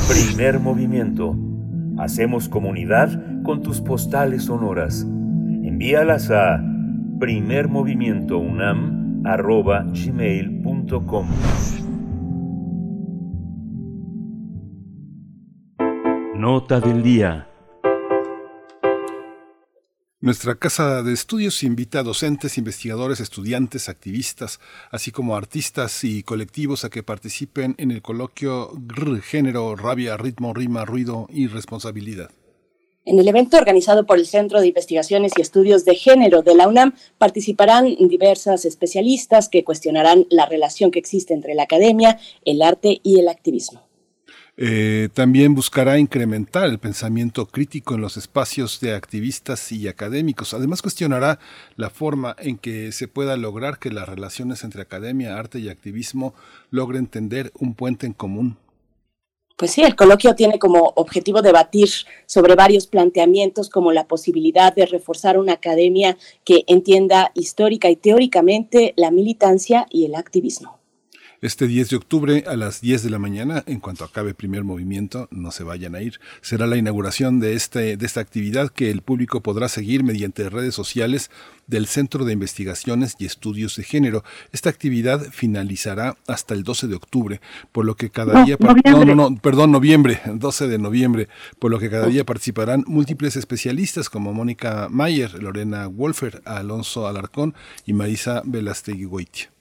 Primer 0.07 0.59
movimiento. 0.59 1.35
Hacemos 1.97 2.49
comunidad 2.49 3.43
con 3.43 3.61
tus 3.61 3.79
postales 3.79 4.43
sonoras. 4.43 5.05
Envíalas 5.75 6.31
a 6.31 6.63
primermovimientounam 7.19 9.23
arroba 9.25 9.83
gmail.com. 9.83 11.27
Nota 16.37 16.79
del 16.79 17.03
día. 17.03 17.49
Nuestra 20.21 20.55
casa 20.55 21.03
de 21.03 21.11
estudios 21.11 21.61
invita 21.61 21.99
a 21.99 22.03
docentes, 22.03 22.57
investigadores, 22.57 23.19
estudiantes, 23.19 23.89
activistas, 23.89 24.61
así 24.91 25.11
como 25.11 25.35
artistas 25.35 26.05
y 26.05 26.23
colectivos 26.23 26.85
a 26.85 26.89
que 26.89 27.03
participen 27.03 27.75
en 27.77 27.91
el 27.91 28.01
coloquio 28.01 28.69
GR, 28.75 29.21
género, 29.21 29.75
rabia, 29.75 30.15
ritmo, 30.15 30.53
rima, 30.53 30.85
ruido 30.85 31.27
y 31.29 31.47
responsabilidad. 31.47 32.31
En 33.07 33.19
el 33.19 33.27
evento 33.27 33.57
organizado 33.57 34.07
por 34.07 34.17
el 34.17 34.25
Centro 34.25 34.59
de 34.59 34.67
Investigaciones 34.67 35.33
y 35.37 35.41
Estudios 35.41 35.85
de 35.85 35.93
Género 35.93 36.41
de 36.41 36.55
la 36.55 36.67
UNAM 36.67 36.95
participarán 37.19 37.95
diversas 37.99 38.65
especialistas 38.65 39.47
que 39.47 39.63
cuestionarán 39.63 40.25
la 40.31 40.47
relación 40.47 40.89
que 40.89 40.97
existe 40.97 41.35
entre 41.35 41.53
la 41.53 41.63
academia, 41.63 42.17
el 42.45 42.63
arte 42.63 43.01
y 43.03 43.19
el 43.19 43.27
activismo. 43.29 43.83
Eh, 44.57 45.09
también 45.13 45.53
buscará 45.53 45.99
incrementar 45.99 46.67
el 46.67 46.79
pensamiento 46.79 47.45
crítico 47.45 47.93
en 47.93 48.01
los 48.01 48.17
espacios 48.17 48.79
de 48.79 48.95
activistas 48.95 49.71
y 49.71 49.87
académicos. 49.87 50.55
Además 50.55 50.81
cuestionará 50.81 51.37
la 51.75 51.91
forma 51.91 52.35
en 52.39 52.57
que 52.57 52.91
se 52.91 53.07
pueda 53.07 53.37
lograr 53.37 53.77
que 53.77 53.91
las 53.91 54.09
relaciones 54.09 54.63
entre 54.63 54.81
academia, 54.81 55.37
arte 55.37 55.59
y 55.59 55.69
activismo 55.69 56.33
logren 56.71 57.05
tender 57.05 57.51
un 57.59 57.75
puente 57.75 58.07
en 58.07 58.13
común. 58.13 58.57
Pues 59.57 59.71
sí, 59.71 59.83
el 59.83 59.95
coloquio 59.95 60.35
tiene 60.35 60.59
como 60.59 60.91
objetivo 60.95 61.41
debatir 61.41 61.89
sobre 62.25 62.55
varios 62.55 62.87
planteamientos 62.87 63.69
como 63.69 63.93
la 63.93 64.05
posibilidad 64.05 64.75
de 64.75 64.85
reforzar 64.85 65.39
una 65.39 65.53
academia 65.53 66.17
que 66.43 66.65
entienda 66.67 67.31
histórica 67.35 67.89
y 67.89 67.95
teóricamente 67.95 68.93
la 68.97 69.11
militancia 69.11 69.87
y 69.89 70.05
el 70.05 70.15
activismo. 70.15 70.79
Este 71.41 71.67
10 71.67 71.89
de 71.89 71.95
octubre 71.97 72.43
a 72.47 72.55
las 72.55 72.81
10 72.81 73.03
de 73.03 73.09
la 73.09 73.19
mañana, 73.19 73.63
en 73.67 73.79
cuanto 73.79 74.03
acabe 74.05 74.29
el 74.29 74.35
primer 74.35 74.63
movimiento, 74.63 75.27
no 75.31 75.51
se 75.51 75.63
vayan 75.63 75.93
a 75.95 76.01
ir. 76.01 76.19
Será 76.41 76.65
la 76.65 76.77
inauguración 76.77 77.39
de, 77.39 77.53
este, 77.53 77.97
de 77.97 78.05
esta 78.05 78.21
actividad 78.21 78.69
que 78.69 78.89
el 78.89 79.01
público 79.01 79.41
podrá 79.41 79.67
seguir 79.67 80.03
mediante 80.03 80.49
redes 80.49 80.73
sociales 80.73 81.29
del 81.67 81.87
Centro 81.87 82.25
de 82.25 82.33
Investigaciones 82.33 83.15
y 83.19 83.25
Estudios 83.25 83.75
de 83.75 83.83
Género. 83.83 84.23
Esta 84.51 84.69
actividad 84.69 85.21
finalizará 85.31 86.17
hasta 86.27 86.53
el 86.53 86.63
12 86.63 86.87
de 86.87 86.95
octubre, 86.95 87.41
por 87.71 87.85
lo 87.85 87.95
que 87.95 88.09
cada 88.09 88.43
día... 88.45 88.57
No, 88.59 89.03
no, 89.03 89.15
no, 89.15 89.35
perdón, 89.37 89.71
noviembre, 89.71 90.21
12 90.25 90.67
de 90.67 90.77
noviembre, 90.77 91.27
por 91.59 91.71
lo 91.71 91.79
que 91.79 91.89
cada 91.89 92.07
día 92.07 92.25
participarán 92.25 92.83
múltiples 92.87 93.35
especialistas 93.35 94.09
como 94.09 94.33
Mónica 94.33 94.87
Mayer, 94.89 95.41
Lorena 95.41 95.87
Wolfer, 95.87 96.41
Alonso 96.45 97.07
Alarcón 97.07 97.55
y 97.85 97.93
Marisa 97.93 98.41
Velastegui 98.45 99.05
Goitia 99.05 99.54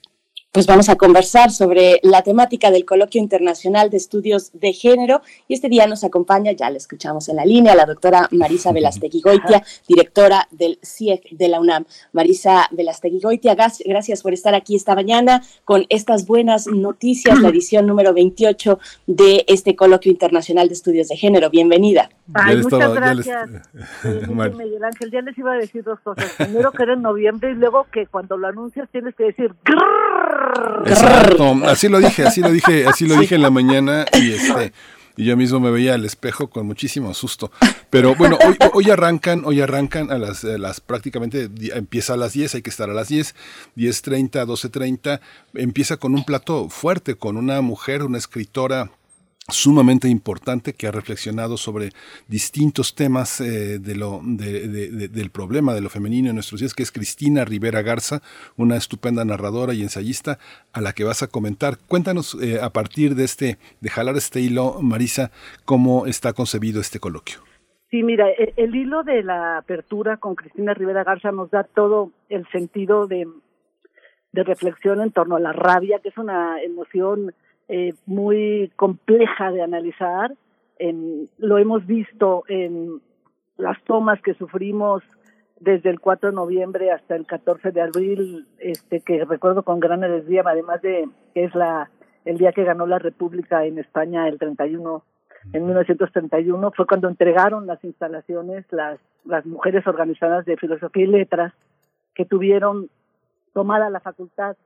pues 0.54 0.68
vamos 0.68 0.88
a 0.88 0.94
conversar 0.94 1.50
sobre 1.50 1.98
la 2.04 2.22
temática 2.22 2.70
del 2.70 2.84
Coloquio 2.84 3.20
Internacional 3.20 3.90
de 3.90 3.96
Estudios 3.96 4.52
de 4.52 4.72
Género 4.72 5.20
y 5.48 5.54
este 5.54 5.68
día 5.68 5.88
nos 5.88 6.04
acompaña, 6.04 6.52
ya 6.52 6.70
la 6.70 6.76
escuchamos 6.76 7.28
en 7.28 7.34
la 7.34 7.44
línea, 7.44 7.74
la 7.74 7.86
doctora 7.86 8.28
Marisa 8.30 8.70
Velastegui 8.70 9.20
Goitia, 9.20 9.64
directora 9.88 10.46
del 10.52 10.78
CIEC 10.80 11.30
de 11.30 11.48
la 11.48 11.58
UNAM. 11.58 11.86
Marisa 12.12 12.68
Velastegui 12.70 13.18
Goitia, 13.18 13.56
gracias 13.56 14.22
por 14.22 14.32
estar 14.32 14.54
aquí 14.54 14.76
esta 14.76 14.94
mañana 14.94 15.42
con 15.64 15.86
estas 15.88 16.24
buenas 16.24 16.68
noticias, 16.68 17.36
la 17.40 17.48
edición 17.48 17.88
número 17.88 18.14
28 18.14 18.78
de 19.08 19.44
este 19.48 19.74
Coloquio 19.74 20.12
Internacional 20.12 20.68
de 20.68 20.74
Estudios 20.74 21.08
de 21.08 21.16
Género. 21.16 21.50
Bienvenida. 21.50 22.10
Ay, 22.32 22.58
muchas 22.58 22.94
gracias. 22.94 23.50
Eh, 24.04 24.22
Miguel 24.28 24.84
Ángel, 24.84 25.10
ya 25.10 25.20
les 25.20 25.36
iba 25.36 25.52
a 25.52 25.56
decir 25.56 25.82
dos 25.82 25.98
cosas. 25.98 26.32
Primero 26.38 26.70
que 26.70 26.84
era 26.84 26.92
en 26.92 27.02
noviembre 27.02 27.50
y 27.50 27.54
luego 27.54 27.88
que 27.90 28.06
cuando 28.06 28.36
lo 28.36 28.46
anuncias 28.46 28.88
tienes 28.92 29.16
que 29.16 29.24
decir 29.24 29.52
Exacto, 30.86 31.54
así 31.66 31.88
lo 31.88 31.98
dije, 31.98 32.26
así 32.26 32.40
lo 32.40 32.50
dije, 32.50 32.86
así 32.86 33.06
lo 33.06 33.16
dije 33.16 33.34
en 33.34 33.42
la 33.42 33.50
mañana 33.50 34.04
y 34.12 34.32
este 34.32 34.72
y 35.16 35.24
yo 35.26 35.36
mismo 35.36 35.60
me 35.60 35.70
veía 35.70 35.94
al 35.94 36.04
espejo 36.04 36.48
con 36.48 36.66
muchísimo 36.66 37.14
susto. 37.14 37.52
Pero 37.90 38.14
bueno, 38.16 38.36
hoy, 38.44 38.56
hoy 38.72 38.90
arrancan, 38.90 39.44
hoy 39.44 39.60
arrancan 39.60 40.10
a 40.10 40.18
las, 40.18 40.42
las 40.44 40.80
prácticamente 40.80 41.48
empieza 41.72 42.14
a 42.14 42.16
las 42.16 42.32
10, 42.32 42.56
hay 42.56 42.62
que 42.62 42.70
estar 42.70 42.90
a 42.90 42.94
las 42.94 43.08
10, 43.08 43.34
10:30, 43.76 44.44
12:30, 44.44 45.20
empieza 45.54 45.96
con 45.98 46.14
un 46.14 46.24
plato 46.24 46.68
fuerte 46.68 47.14
con 47.14 47.36
una 47.36 47.60
mujer, 47.60 48.02
una 48.02 48.18
escritora 48.18 48.90
sumamente 49.48 50.08
importante 50.08 50.72
que 50.72 50.86
ha 50.86 50.90
reflexionado 50.90 51.56
sobre 51.56 51.90
distintos 52.28 52.94
temas 52.94 53.40
eh, 53.40 53.78
de 53.78 53.94
lo, 53.94 54.20
del 54.24 55.30
problema 55.30 55.74
de 55.74 55.82
lo 55.82 55.90
femenino 55.90 56.30
en 56.30 56.36
nuestros 56.36 56.60
días, 56.60 56.72
que 56.72 56.82
es 56.82 56.90
Cristina 56.90 57.44
Rivera 57.44 57.82
Garza, 57.82 58.22
una 58.56 58.76
estupenda 58.76 59.24
narradora 59.24 59.74
y 59.74 59.82
ensayista 59.82 60.38
a 60.72 60.80
la 60.80 60.92
que 60.92 61.04
vas 61.04 61.22
a 61.22 61.28
comentar. 61.28 61.76
Cuéntanos 61.86 62.36
eh, 62.42 62.58
a 62.60 62.70
partir 62.70 63.14
de 63.14 63.24
este, 63.24 63.58
de 63.80 63.90
jalar 63.90 64.16
este 64.16 64.40
hilo, 64.40 64.78
Marisa, 64.80 65.30
cómo 65.64 66.06
está 66.06 66.32
concebido 66.32 66.80
este 66.80 66.98
coloquio. 66.98 67.40
Sí, 67.90 68.02
mira, 68.02 68.30
el, 68.30 68.54
el 68.56 68.74
hilo 68.74 69.02
de 69.02 69.22
la 69.22 69.58
apertura 69.58 70.16
con 70.16 70.34
Cristina 70.34 70.72
Rivera 70.74 71.04
Garza 71.04 71.32
nos 71.32 71.50
da 71.50 71.64
todo 71.64 72.10
el 72.30 72.48
sentido 72.50 73.06
de, 73.06 73.28
de 74.32 74.42
reflexión 74.42 75.02
en 75.02 75.12
torno 75.12 75.36
a 75.36 75.40
la 75.40 75.52
rabia, 75.52 76.00
que 76.00 76.08
es 76.08 76.18
una 76.18 76.60
emoción 76.62 77.34
eh, 77.68 77.94
muy 78.06 78.70
compleja 78.76 79.50
de 79.52 79.62
analizar. 79.62 80.32
En, 80.78 81.28
lo 81.38 81.58
hemos 81.58 81.86
visto 81.86 82.44
en 82.48 83.00
las 83.56 83.82
tomas 83.84 84.20
que 84.22 84.34
sufrimos 84.34 85.02
desde 85.60 85.90
el 85.90 86.00
4 86.00 86.30
de 86.30 86.36
noviembre 86.36 86.90
hasta 86.90 87.16
el 87.16 87.26
14 87.26 87.70
de 87.70 87.80
abril, 87.80 88.46
este 88.58 89.00
que 89.00 89.24
recuerdo 89.24 89.62
con 89.62 89.80
gran 89.80 90.04
alegría, 90.04 90.42
además 90.44 90.82
de 90.82 91.08
que 91.32 91.44
es 91.44 91.54
la 91.54 91.90
el 92.24 92.38
día 92.38 92.52
que 92.52 92.64
ganó 92.64 92.86
la 92.86 92.98
República 92.98 93.64
en 93.66 93.78
España 93.78 94.28
el 94.28 94.38
31 94.38 95.02
en 95.52 95.66
1931 95.66 96.72
fue 96.74 96.86
cuando 96.86 97.08
entregaron 97.08 97.66
las 97.66 97.82
instalaciones 97.84 98.64
las 98.70 98.98
las 99.24 99.44
mujeres 99.46 99.86
organizadas 99.86 100.44
de 100.46 100.56
filosofía 100.56 101.04
y 101.04 101.08
letras 101.08 101.52
que 102.14 102.24
tuvieron 102.24 102.88
tomada 103.52 103.90
la 103.90 104.00
facultad 104.00 104.56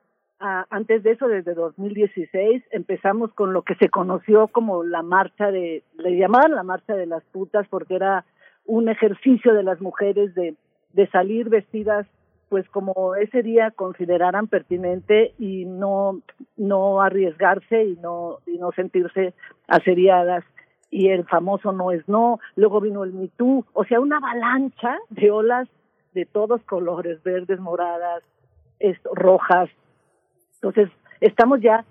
antes 0.40 1.02
de 1.02 1.12
eso, 1.12 1.28
desde 1.28 1.54
2016, 1.54 2.62
empezamos 2.70 3.32
con 3.32 3.52
lo 3.52 3.62
que 3.62 3.74
se 3.74 3.88
conoció 3.88 4.48
como 4.48 4.84
la 4.84 5.02
marcha 5.02 5.50
de, 5.50 5.82
le 5.96 6.16
llamaban 6.16 6.54
la 6.54 6.62
marcha 6.62 6.94
de 6.94 7.06
las 7.06 7.24
putas 7.24 7.66
porque 7.68 7.96
era 7.96 8.24
un 8.64 8.88
ejercicio 8.88 9.54
de 9.54 9.62
las 9.62 9.80
mujeres 9.80 10.34
de 10.34 10.54
de 10.92 11.06
salir 11.08 11.48
vestidas 11.48 12.06
pues 12.48 12.66
como 12.70 13.14
ese 13.14 13.42
día 13.42 13.70
consideraran 13.70 14.46
pertinente 14.46 15.34
y 15.38 15.66
no 15.66 16.22
no 16.56 17.02
arriesgarse 17.02 17.84
y 17.84 17.96
no 17.96 18.38
y 18.46 18.56
no 18.56 18.72
sentirse 18.72 19.34
asediadas. 19.66 20.44
Y 20.90 21.08
el 21.08 21.26
famoso 21.26 21.72
no 21.72 21.92
es 21.92 22.08
no. 22.08 22.40
Luego 22.56 22.80
vino 22.80 23.04
el 23.04 23.12
Me 23.12 23.28
o 23.38 23.84
sea 23.84 24.00
una 24.00 24.16
avalancha 24.16 24.96
de 25.10 25.30
olas 25.30 25.68
de 26.14 26.24
todos 26.24 26.62
colores 26.62 27.22
verdes 27.22 27.60
moradas 27.60 28.22
rojas 29.12 29.68
entonces 30.60 30.90
estamos 31.20 31.60
ya 31.60 31.84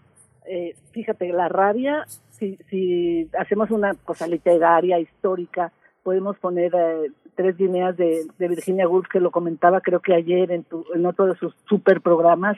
eh, 0.45 0.75
fíjate 0.91 1.31
la 1.33 1.49
rabia 1.49 2.05
si 2.31 2.57
si 2.69 3.29
hacemos 3.37 3.71
una 3.71 3.93
cosa 3.93 4.27
literaria 4.27 4.99
histórica 4.99 5.71
podemos 6.03 6.37
poner 6.37 6.73
eh, 6.73 7.11
tres 7.35 7.59
líneas 7.59 7.95
de, 7.95 8.25
de, 8.37 8.47
Virginia 8.47 8.87
Woolf 8.87 9.07
que 9.07 9.19
lo 9.19 9.31
comentaba 9.31 9.79
creo 9.79 10.01
que 10.01 10.13
ayer 10.13 10.51
en, 10.51 10.63
tu, 10.63 10.85
en 10.93 11.05
otro 11.05 11.27
de 11.27 11.35
sus 11.35 11.53
super 11.69 12.01
programas. 12.01 12.57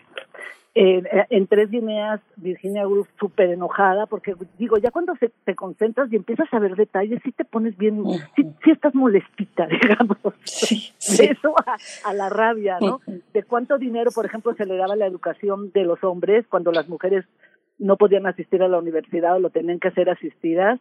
Eh, 0.81 1.03
en 1.29 1.45
tres 1.47 1.69
líneas, 1.71 2.21
Virginia 2.37 2.87
Woolf 2.87 3.09
súper 3.19 3.49
enojada, 3.49 4.05
porque 4.05 4.33
digo, 4.57 4.77
ya 4.77 4.91
cuando 4.91 5.13
se, 5.17 5.29
te 5.43 5.53
concentras 5.53 6.09
y 6.09 6.15
empiezas 6.15 6.47
a 6.53 6.59
ver 6.59 6.77
detalles, 6.77 7.19
sí 7.21 7.33
te 7.33 7.43
pones 7.43 7.77
bien, 7.77 8.01
sí, 8.37 8.49
sí 8.63 8.71
estás 8.71 8.95
molestita, 8.95 9.67
digamos. 9.81 10.17
Sí, 10.45 10.93
De 11.17 11.25
eso 11.31 11.53
a, 11.65 11.75
a, 12.05 12.13
la 12.13 12.29
rabia, 12.29 12.77
¿no? 12.79 13.01
De 13.33 13.43
cuánto 13.43 13.77
dinero, 13.77 14.11
por 14.11 14.25
ejemplo, 14.25 14.53
se 14.53 14.65
le 14.65 14.77
daba 14.77 14.93
a 14.93 14.95
la 14.95 15.05
educación 15.05 15.69
de 15.73 15.83
los 15.83 16.01
hombres 16.01 16.45
cuando 16.47 16.71
las 16.71 16.87
mujeres 16.87 17.25
no 17.77 17.97
podían 17.97 18.25
asistir 18.25 18.63
a 18.63 18.69
la 18.69 18.79
universidad 18.79 19.35
o 19.35 19.39
lo 19.39 19.49
tenían 19.49 19.81
que 19.81 19.89
hacer 19.89 20.09
asistidas. 20.09 20.79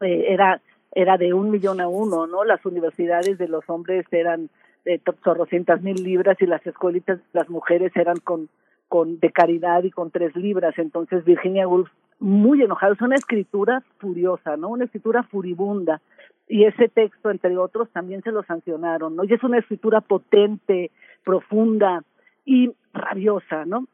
Eh, 0.00 0.32
era 0.32 0.62
era 0.92 1.18
de 1.18 1.34
un 1.34 1.50
millón 1.50 1.82
a 1.82 1.88
uno, 1.88 2.26
¿no? 2.26 2.44
Las 2.44 2.64
universidades 2.64 3.36
de 3.36 3.48
los 3.48 3.68
hombres 3.68 4.06
eran 4.12 4.48
de 4.86 4.98
chorrocientas 5.22 5.82
mil 5.82 6.02
libras 6.02 6.38
y 6.40 6.46
las 6.46 6.66
escuelitas 6.66 7.20
las 7.34 7.50
mujeres 7.50 7.92
eran 7.94 8.16
con, 8.16 8.48
con 8.90 9.20
de 9.20 9.30
caridad 9.30 9.84
y 9.84 9.92
con 9.92 10.10
tres 10.10 10.34
libras. 10.34 10.74
Entonces 10.76 11.24
Virginia 11.24 11.68
Woolf 11.68 11.88
muy 12.18 12.60
enojada, 12.60 12.92
es 12.92 13.00
una 13.00 13.14
escritura 13.14 13.82
furiosa, 13.98 14.56
¿no? 14.56 14.68
Una 14.68 14.84
escritura 14.84 15.22
furibunda. 15.22 16.02
Y 16.48 16.64
ese 16.64 16.88
texto, 16.88 17.30
entre 17.30 17.56
otros, 17.56 17.88
también 17.90 18.22
se 18.22 18.32
lo 18.32 18.42
sancionaron, 18.42 19.14
¿no? 19.14 19.24
Y 19.24 19.32
es 19.32 19.42
una 19.44 19.58
escritura 19.58 20.00
potente, 20.00 20.90
profunda 21.24 22.02
y 22.44 22.72
rabiosa, 22.92 23.64
¿no? 23.64 23.86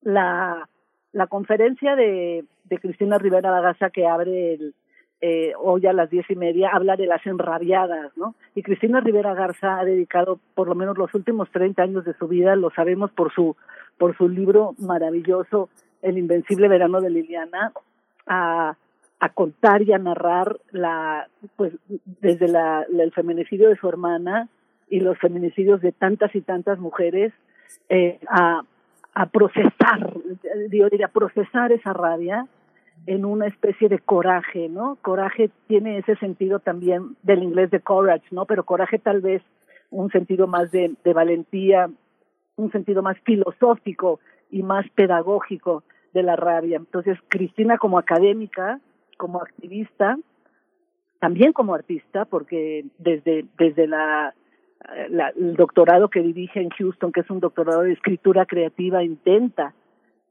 La, 0.00 0.68
la 1.12 1.26
conferencia 1.26 1.94
de, 1.94 2.44
de 2.64 2.78
Cristina 2.78 3.18
Rivera 3.18 3.50
Bagaza 3.50 3.90
que 3.90 4.06
abre 4.06 4.54
el, 4.54 4.74
eh, 5.20 5.52
hoy 5.58 5.86
a 5.86 5.92
las 5.92 6.08
diez 6.08 6.24
y 6.30 6.34
media 6.34 6.70
habla 6.72 6.96
de 6.96 7.06
las 7.06 7.24
enrabiadas, 7.26 8.16
¿no? 8.16 8.34
Y 8.54 8.62
Cristina 8.62 9.00
Rivera 9.00 9.34
Garza 9.34 9.78
ha 9.78 9.84
dedicado 9.84 10.38
por 10.54 10.68
lo 10.68 10.74
menos 10.74 10.96
los 10.96 11.14
últimos 11.14 11.50
30 11.50 11.82
años 11.82 12.04
de 12.04 12.14
su 12.14 12.26
vida, 12.26 12.56
lo 12.56 12.70
sabemos 12.70 13.10
por 13.10 13.32
su 13.32 13.56
por 13.98 14.16
su 14.16 14.28
libro 14.28 14.74
maravilloso 14.78 15.68
El 16.00 16.16
invencible 16.16 16.68
verano 16.68 17.02
de 17.02 17.10
Liliana, 17.10 17.72
a, 18.26 18.74
a 19.18 19.28
contar 19.28 19.82
y 19.82 19.92
a 19.92 19.98
narrar 19.98 20.58
la 20.70 21.28
pues 21.56 21.74
desde 22.20 22.48
la, 22.48 22.86
el 22.90 23.12
feminicidio 23.12 23.68
de 23.68 23.76
su 23.76 23.88
hermana 23.88 24.48
y 24.88 25.00
los 25.00 25.18
feminicidios 25.18 25.82
de 25.82 25.92
tantas 25.92 26.34
y 26.34 26.40
tantas 26.40 26.78
mujeres 26.78 27.32
eh, 27.90 28.18
a 28.28 28.62
a 29.14 29.26
procesar, 29.26 30.12
yo 30.70 30.88
diría 30.88 31.08
procesar 31.08 31.72
esa 31.72 31.92
rabia 31.92 32.46
en 33.06 33.24
una 33.24 33.46
especie 33.46 33.88
de 33.88 33.98
coraje, 33.98 34.68
¿no? 34.68 34.96
Coraje 35.02 35.50
tiene 35.66 35.98
ese 35.98 36.16
sentido 36.16 36.58
también 36.58 37.16
del 37.22 37.42
inglés 37.42 37.70
de 37.70 37.80
courage, 37.80 38.26
¿no? 38.30 38.44
Pero 38.46 38.64
coraje 38.64 38.98
tal 38.98 39.20
vez 39.20 39.42
un 39.90 40.10
sentido 40.10 40.46
más 40.46 40.70
de, 40.70 40.94
de 41.02 41.12
valentía, 41.12 41.90
un 42.56 42.70
sentido 42.70 43.02
más 43.02 43.18
filosófico 43.24 44.20
y 44.50 44.62
más 44.62 44.88
pedagógico 44.90 45.82
de 46.12 46.22
la 46.22 46.36
rabia. 46.36 46.76
Entonces, 46.76 47.18
Cristina 47.28 47.78
como 47.78 47.98
académica, 47.98 48.80
como 49.16 49.40
activista, 49.40 50.18
también 51.20 51.52
como 51.52 51.74
artista, 51.74 52.24
porque 52.24 52.84
desde, 52.98 53.44
desde 53.58 53.86
la, 53.86 54.34
el 55.36 55.54
doctorado 55.54 56.08
que 56.08 56.22
dirige 56.22 56.60
en 56.60 56.70
Houston, 56.70 57.12
que 57.12 57.20
es 57.20 57.30
un 57.30 57.40
doctorado 57.40 57.82
de 57.82 57.92
escritura 57.92 58.46
creativa, 58.46 59.02
intenta 59.02 59.74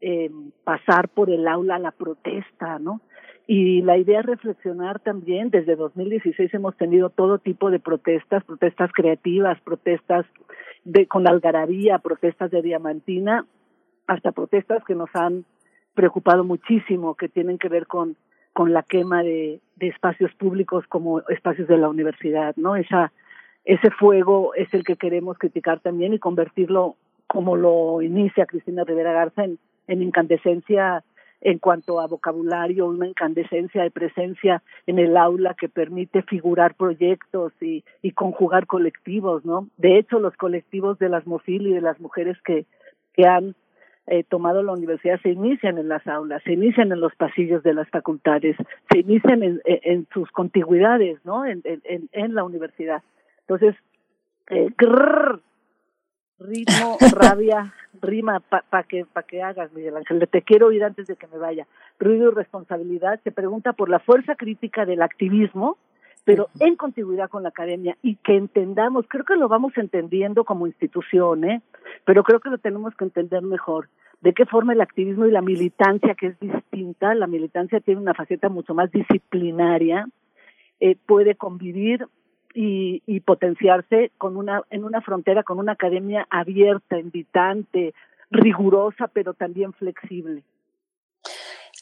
eh, 0.01 0.31
pasar 0.63 1.09
por 1.09 1.29
el 1.29 1.47
aula 1.47 1.79
la 1.79 1.91
protesta, 1.91 2.79
¿no? 2.79 3.01
Y 3.47 3.81
la 3.81 3.97
idea 3.97 4.19
es 4.19 4.27
reflexionar 4.27 4.99
también, 4.99 5.49
desde 5.49 5.75
2016 5.75 6.53
hemos 6.53 6.77
tenido 6.77 7.09
todo 7.09 7.39
tipo 7.39 7.71
de 7.71 7.79
protestas, 7.79 8.43
protestas 8.43 8.91
creativas, 8.93 9.59
protestas 9.61 10.25
de, 10.83 11.07
con 11.07 11.27
algarabía, 11.27 11.97
protestas 11.97 12.51
de 12.51 12.61
diamantina, 12.61 13.47
hasta 14.05 14.31
protestas 14.31 14.83
que 14.85 14.93
nos 14.93 15.09
han 15.15 15.45
preocupado 15.95 16.43
muchísimo, 16.43 17.15
que 17.15 17.27
tienen 17.27 17.57
que 17.57 17.69
ver 17.69 17.87
con, 17.87 18.15
con 18.53 18.71
la 18.71 18.83
quema 18.83 19.23
de, 19.23 19.59
de 19.77 19.87
espacios 19.87 20.31
públicos 20.35 20.85
como 20.87 21.21
espacios 21.21 21.67
de 21.67 21.77
la 21.77 21.89
universidad, 21.89 22.55
¿no? 22.55 22.75
Esa, 22.75 23.11
ese 23.65 23.89
fuego 23.91 24.53
es 24.53 24.71
el 24.75 24.83
que 24.83 24.95
queremos 24.95 25.39
criticar 25.39 25.79
también 25.79 26.13
y 26.13 26.19
convertirlo, 26.19 26.97
como 27.25 27.55
lo 27.55 28.01
inicia 28.03 28.45
Cristina 28.45 28.83
Rivera 28.83 29.13
Garza, 29.13 29.43
en, 29.43 29.57
en 29.89 30.01
incandescencia 30.01 31.03
en 31.41 31.57
cuanto 31.57 32.01
a 32.01 32.07
vocabulario, 32.07 32.87
una 32.87 33.07
incandescencia 33.07 33.83
de 33.83 33.91
presencia 33.91 34.61
en 34.87 34.99
el 34.99 35.15
aula 35.15 35.53
que 35.53 35.69
permite 35.69 36.21
figurar 36.23 36.75
proyectos 36.75 37.53
y, 37.61 37.83
y 38.01 38.11
conjugar 38.11 38.67
colectivos, 38.67 39.45
¿no? 39.45 39.67
De 39.77 39.97
hecho, 39.97 40.19
los 40.19 40.35
colectivos 40.35 40.99
de 40.99 41.09
las 41.09 41.25
MOFIL 41.25 41.67
y 41.67 41.73
de 41.73 41.81
las 41.81 41.99
mujeres 42.01 42.37
que, 42.43 42.65
que 43.13 43.25
han 43.25 43.55
eh, 44.07 44.23
tomado 44.23 44.63
la 44.63 44.73
universidad 44.73 45.19
se 45.21 45.29
inician 45.29 45.77
en 45.77 45.87
las 45.87 46.05
aulas, 46.07 46.43
se 46.43 46.53
inician 46.53 46.91
en 46.91 46.99
los 46.99 47.15
pasillos 47.15 47.63
de 47.63 47.73
las 47.73 47.87
facultades, 47.89 48.57
se 48.91 48.99
inician 48.99 49.41
en, 49.43 49.61
en, 49.65 50.07
sus 50.13 50.29
contigüidades, 50.31 51.23
¿no? 51.23 51.45
En, 51.45 51.61
en, 51.63 52.09
en 52.11 52.35
la 52.35 52.43
universidad. 52.43 53.01
Entonces, 53.41 53.75
eh, 54.49 54.69
grrr, 54.77 55.41
ritmo, 56.39 56.97
rabia, 57.11 57.73
rima 58.01 58.39
para 58.39 58.63
pa 58.63 58.83
que 58.83 59.05
pa 59.05 59.23
que 59.23 59.41
hagas, 59.41 59.71
Miguel 59.73 59.97
Ángel. 59.97 60.27
Te 60.29 60.41
quiero 60.41 60.67
oír 60.67 60.83
antes 60.83 61.07
de 61.07 61.15
que 61.15 61.27
me 61.27 61.37
vaya. 61.37 61.67
Ruido 61.99 62.31
y 62.31 62.35
responsabilidad 62.35 63.19
se 63.23 63.31
pregunta 63.31 63.73
por 63.73 63.89
la 63.89 63.99
fuerza 63.99 64.35
crítica 64.35 64.85
del 64.85 65.01
activismo, 65.01 65.77
pero 66.23 66.49
en 66.59 66.75
continuidad 66.75 67.29
con 67.29 67.43
la 67.43 67.49
academia 67.49 67.97
y 68.01 68.15
que 68.17 68.35
entendamos, 68.35 69.05
creo 69.07 69.25
que 69.25 69.35
lo 69.35 69.47
vamos 69.47 69.73
entendiendo 69.77 70.43
como 70.43 70.67
institución, 70.67 71.43
¿eh? 71.43 71.61
pero 72.05 72.23
creo 72.23 72.39
que 72.39 72.49
lo 72.49 72.57
tenemos 72.57 72.95
que 72.95 73.05
entender 73.05 73.41
mejor. 73.41 73.89
De 74.21 74.33
qué 74.33 74.45
forma 74.45 74.73
el 74.73 74.81
activismo 74.81 75.25
y 75.25 75.31
la 75.31 75.41
militancia, 75.41 76.13
que 76.13 76.27
es 76.27 76.39
distinta, 76.39 77.15
la 77.15 77.25
militancia 77.25 77.79
tiene 77.79 78.01
una 78.01 78.13
faceta 78.13 78.49
mucho 78.49 78.73
más 78.73 78.91
disciplinaria, 78.91 80.07
eh, 80.81 80.97
puede 81.05 81.35
convivir 81.35 82.05
y, 82.53 83.01
y 83.05 83.19
potenciarse 83.21 84.11
con 84.17 84.37
una 84.37 84.63
en 84.69 84.83
una 84.83 85.01
frontera 85.01 85.43
con 85.43 85.59
una 85.59 85.73
academia 85.73 86.27
abierta, 86.29 86.97
invitante, 86.97 87.93
rigurosa, 88.31 89.07
pero 89.07 89.33
también 89.33 89.73
flexible. 89.73 90.43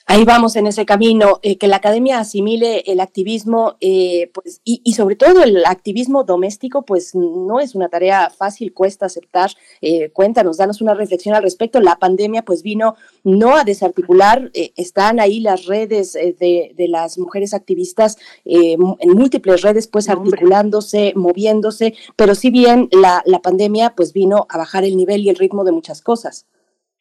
Ahí 0.10 0.24
vamos 0.24 0.56
en 0.56 0.68
ese 0.68 0.86
camino, 0.86 1.42
eh, 1.42 1.58
que 1.58 1.68
la 1.68 1.76
academia 1.76 2.20
asimile 2.20 2.82
el 2.88 3.02
activismo, 3.02 3.76
eh, 3.82 4.32
pues, 4.34 4.62
y, 4.64 4.80
y, 4.86 4.94
sobre 4.94 5.18
todo 5.18 5.44
el 5.44 5.66
activismo 5.66 6.24
doméstico, 6.24 6.84
pues 6.84 7.14
no 7.14 7.60
es 7.60 7.76
una 7.76 7.90
tarea 7.90 8.30
fácil, 8.30 8.74
cuesta 8.74 9.08
aceptar. 9.08 9.52
Eh, 9.82 10.10
cuéntanos, 10.12 10.56
danos 10.56 10.80
una 10.80 10.94
reflexión 10.94 11.36
al 11.36 11.44
respecto. 11.44 11.82
La 11.82 11.98
pandemia, 11.98 12.44
pues, 12.44 12.64
vino 12.64 12.96
no 13.26 13.58
a 13.58 13.66
desarticular, 13.66 14.50
eh, 14.54 14.72
están 14.78 15.20
ahí 15.20 15.42
las 15.42 15.66
redes 15.66 16.16
eh, 16.16 16.34
de, 16.40 16.72
de, 16.78 16.88
las 16.88 17.18
mujeres 17.18 17.54
activistas 17.54 18.18
en 18.46 18.80
múltiples 19.14 19.62
redes, 19.62 19.90
pues, 19.90 20.08
articulándose, 20.08 21.12
moviéndose, 21.18 21.96
pero 22.16 22.34
si 22.34 22.50
bien 22.50 22.88
la, 22.94 23.24
la 23.26 23.40
pandemia, 23.40 23.94
pues, 23.94 24.14
vino 24.14 24.48
a 24.48 24.58
bajar 24.58 24.86
el 24.86 24.96
nivel 24.96 25.20
y 25.24 25.30
el 25.30 25.36
ritmo 25.36 25.66
de 25.66 25.74
muchas 25.74 26.02
cosas. 26.02 26.48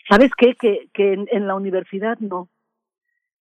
¿Sabes 0.08 0.32
qué? 0.36 0.56
Que, 0.60 0.88
que 0.92 1.12
en, 1.12 1.28
en 1.30 1.46
la 1.46 1.54
universidad 1.54 2.18
no 2.18 2.48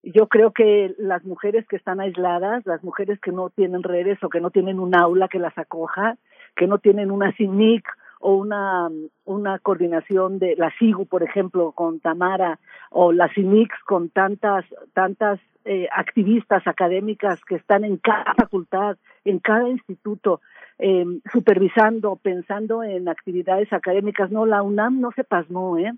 yo 0.05 0.27
creo 0.27 0.51
que 0.51 0.93
las 0.99 1.23
mujeres 1.23 1.67
que 1.67 1.75
están 1.75 1.99
aisladas, 1.99 2.65
las 2.65 2.83
mujeres 2.83 3.19
que 3.19 3.31
no 3.31 3.49
tienen 3.49 3.81
redes 3.81 4.23
o 4.23 4.29
que 4.29 4.39
no 4.39 4.51
tienen 4.51 4.79
un 4.79 4.95
aula 4.95 5.27
que 5.27 5.39
las 5.39 5.57
acoja, 5.57 6.17
que 6.55 6.67
no 6.67 6.77
tienen 6.77 7.09
una 7.09 7.31
CINIC 7.33 7.85
o 8.19 8.35
una, 8.35 8.89
una 9.25 9.59
coordinación 9.59 10.39
de 10.39 10.55
la 10.57 10.71
SIGU, 10.77 11.07
por 11.07 11.23
ejemplo, 11.23 11.71
con 11.71 11.99
Tamara, 11.99 12.59
o 12.91 13.11
la 13.11 13.29
CINICs 13.33 13.77
con 13.85 14.09
tantas, 14.09 14.65
tantas 14.93 15.39
eh, 15.65 15.87
activistas 15.91 16.65
académicas 16.67 17.43
que 17.45 17.55
están 17.55 17.83
en 17.83 17.97
cada 17.97 18.35
facultad, 18.35 18.97
en 19.25 19.39
cada 19.39 19.67
instituto, 19.69 20.41
eh, 20.77 21.05
supervisando, 21.31 22.15
pensando 22.15 22.83
en 22.83 23.09
actividades 23.09 23.73
académicas. 23.73 24.29
No, 24.29 24.45
la 24.45 24.61
UNAM 24.61 25.01
no 25.01 25.11
se 25.11 25.23
pasmó, 25.23 25.77
¿eh? 25.77 25.93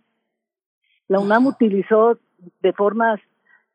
La 1.09 1.19
UNAM 1.19 1.47
utilizó 1.47 2.17
de 2.61 2.73
formas 2.73 3.19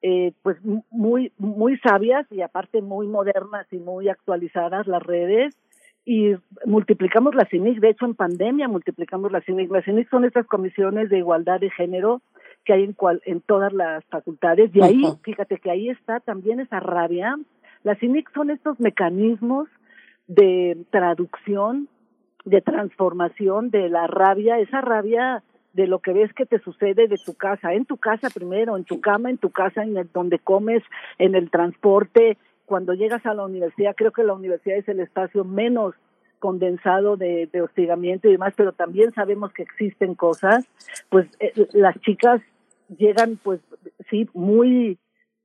eh, 0.03 0.33
pues 0.43 0.59
muy 0.91 1.33
muy 1.39 1.79
sabias 1.79 2.27
y 2.31 2.43
aparte 2.43 2.83
muy 2.83 3.07
modernas 3.07 3.67
y 3.71 3.79
muy 3.79 4.09
actualizadas 4.09 4.87
las 4.87 5.03
redes 5.03 5.57
y 6.05 6.35
multiplicamos 6.67 7.35
la 7.35 7.47
CINIC, 7.47 7.79
de 7.79 7.91
hecho 7.91 8.07
en 8.07 8.15
pandemia 8.15 8.67
multiplicamos 8.67 9.31
la 9.31 9.41
CINIC. 9.43 9.71
Las 9.71 9.85
CINIC 9.85 10.11
son 10.11 10.25
estas 10.25 10.47
comisiones 10.47 11.09
de 11.11 11.19
igualdad 11.19 11.61
de 11.61 11.71
género 11.71 12.21
que 12.65 12.73
hay 12.73 12.85
en, 12.85 12.93
cual, 12.93 13.23
en 13.25 13.41
todas 13.41 13.73
las 13.73 14.05
facultades 14.07 14.71
y 14.75 14.83
ahí, 14.83 15.03
fíjate 15.23 15.59
que 15.59 15.71
ahí 15.71 15.89
está 15.89 16.21
también 16.21 16.61
esa 16.61 16.81
rabia. 16.81 17.37
Las 17.85 17.99
CINIC 17.99 18.33
son 18.35 18.51
estos 18.51 18.79
mecanismos 18.81 19.69
de 20.27 20.85
traducción, 20.91 21.89
de 22.45 22.61
transformación 22.61 23.71
de 23.71 23.89
la 23.89 24.07
rabia, 24.07 24.59
esa 24.59 24.81
rabia 24.81 25.43
de 25.73 25.87
lo 25.87 26.01
que 26.01 26.13
ves 26.13 26.33
que 26.35 26.47
te 26.47 26.59
sucede 26.61 27.09
de 27.09 27.17
tu 27.25 27.35
casa, 27.35 27.73
en 27.73 27.85
tu 27.87 27.97
casa 27.97 28.29
primero, 28.31 28.77
en 28.77 28.85
tu 28.85 29.01
cama, 29.01 29.31
en 29.31 29.39
tu 29.39 29.51
casa, 29.51 29.83
en 29.83 29.97
el, 29.97 30.11
donde 30.13 30.39
comes, 30.39 30.83
en 31.19 31.35
el 31.35 31.51
transporte, 31.51 32.37
cuando 32.67 32.95
llegas 32.95 33.25
a 33.27 33.35
la 33.35 33.45
universidad, 33.45 33.95
creo 33.97 34.13
que 34.13 34.25
la 34.25 34.35
universidad 34.35 34.79
es 34.79 34.89
el 34.89 35.01
espacio 35.01 35.45
menos 35.45 35.95
condensado 36.39 37.17
de, 37.17 37.49
hostigamiento 37.63 38.29
y 38.29 38.33
demás, 38.33 38.53
pero 38.57 38.73
también 38.73 39.13
sabemos 39.13 39.53
que 39.53 39.63
existen 39.63 40.15
cosas, 40.15 40.67
pues 41.09 41.27
eh, 41.39 41.53
las 41.73 41.99
chicas 42.01 42.41
llegan, 42.99 43.39
pues 43.43 43.61
sí, 44.11 44.29
muy, 44.35 44.99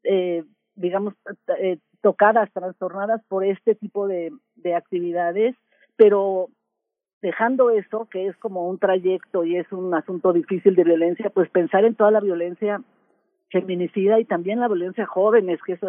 eh, 0.03 0.43
digamos, 0.75 1.13
eh, 1.59 1.77
tocadas, 2.01 2.51
trastornadas 2.51 3.21
por 3.27 3.45
este 3.45 3.75
tipo 3.75 4.07
de, 4.07 4.31
de 4.55 4.75
actividades, 4.75 5.55
pero 5.97 6.49
dejando 7.22 7.69
eso, 7.69 8.07
que 8.11 8.27
es 8.27 8.38
como 8.38 8.68
un 8.69 8.77
trayecto 8.77 9.44
y 9.44 9.57
es 9.57 9.72
un 9.72 9.94
asunto 9.94 10.34
difícil 10.34 10.76
de 10.76 10.84
violencia, 10.84 11.30
pues 11.30 11.49
pensar 11.49 11.85
en 11.85 11.95
toda 11.95 12.11
la 12.11 12.19
violencia 12.19 12.81
feminicida 13.49 14.19
y 14.19 14.26
también 14.26 14.60
la 14.60 14.68
violencia 14.68 15.06
jóvenes, 15.06 15.60
que 15.65 15.73
es 15.73 15.80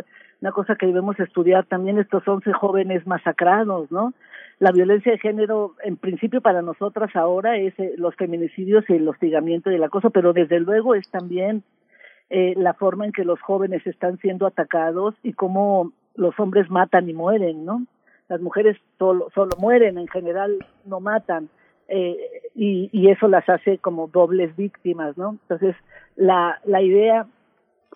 una 0.40 0.52
cosa 0.52 0.76
que 0.76 0.86
debemos 0.86 1.18
estudiar 1.18 1.66
también 1.66 1.98
estos 1.98 2.26
11 2.26 2.52
jóvenes 2.52 3.06
masacrados, 3.06 3.90
¿no? 3.90 4.14
La 4.60 4.72
violencia 4.72 5.12
de 5.12 5.18
género, 5.18 5.74
en 5.84 5.96
principio 5.96 6.40
para 6.40 6.62
nosotras 6.62 7.14
ahora 7.14 7.56
es 7.56 7.78
eh, 7.78 7.94
los 7.96 8.14
feminicidios 8.16 8.84
y 8.88 8.94
el 8.94 9.08
hostigamiento 9.08 9.70
y 9.70 9.76
el 9.76 9.84
acoso, 9.84 10.10
pero 10.10 10.32
desde 10.32 10.60
luego 10.60 10.94
es 10.94 11.08
también 11.10 11.62
eh, 12.30 12.54
la 12.56 12.74
forma 12.74 13.06
en 13.06 13.12
que 13.12 13.24
los 13.24 13.40
jóvenes 13.40 13.86
están 13.86 14.18
siendo 14.18 14.46
atacados 14.46 15.14
y 15.22 15.32
cómo 15.32 15.92
los 16.14 16.38
hombres 16.38 16.70
matan 16.70 17.08
y 17.08 17.12
mueren, 17.12 17.64
¿no? 17.64 17.86
Las 18.28 18.40
mujeres 18.40 18.76
solo, 18.98 19.28
solo 19.34 19.56
mueren, 19.58 19.98
en 19.98 20.08
general 20.08 20.58
no 20.84 21.00
matan. 21.00 21.48
Eh, 21.88 22.18
y, 22.54 22.90
y 22.92 23.10
eso 23.10 23.28
las 23.28 23.48
hace 23.48 23.78
como 23.78 24.08
dobles 24.08 24.54
víctimas, 24.56 25.16
¿no? 25.16 25.38
Entonces, 25.42 25.74
la, 26.16 26.60
la 26.64 26.82
idea 26.82 27.26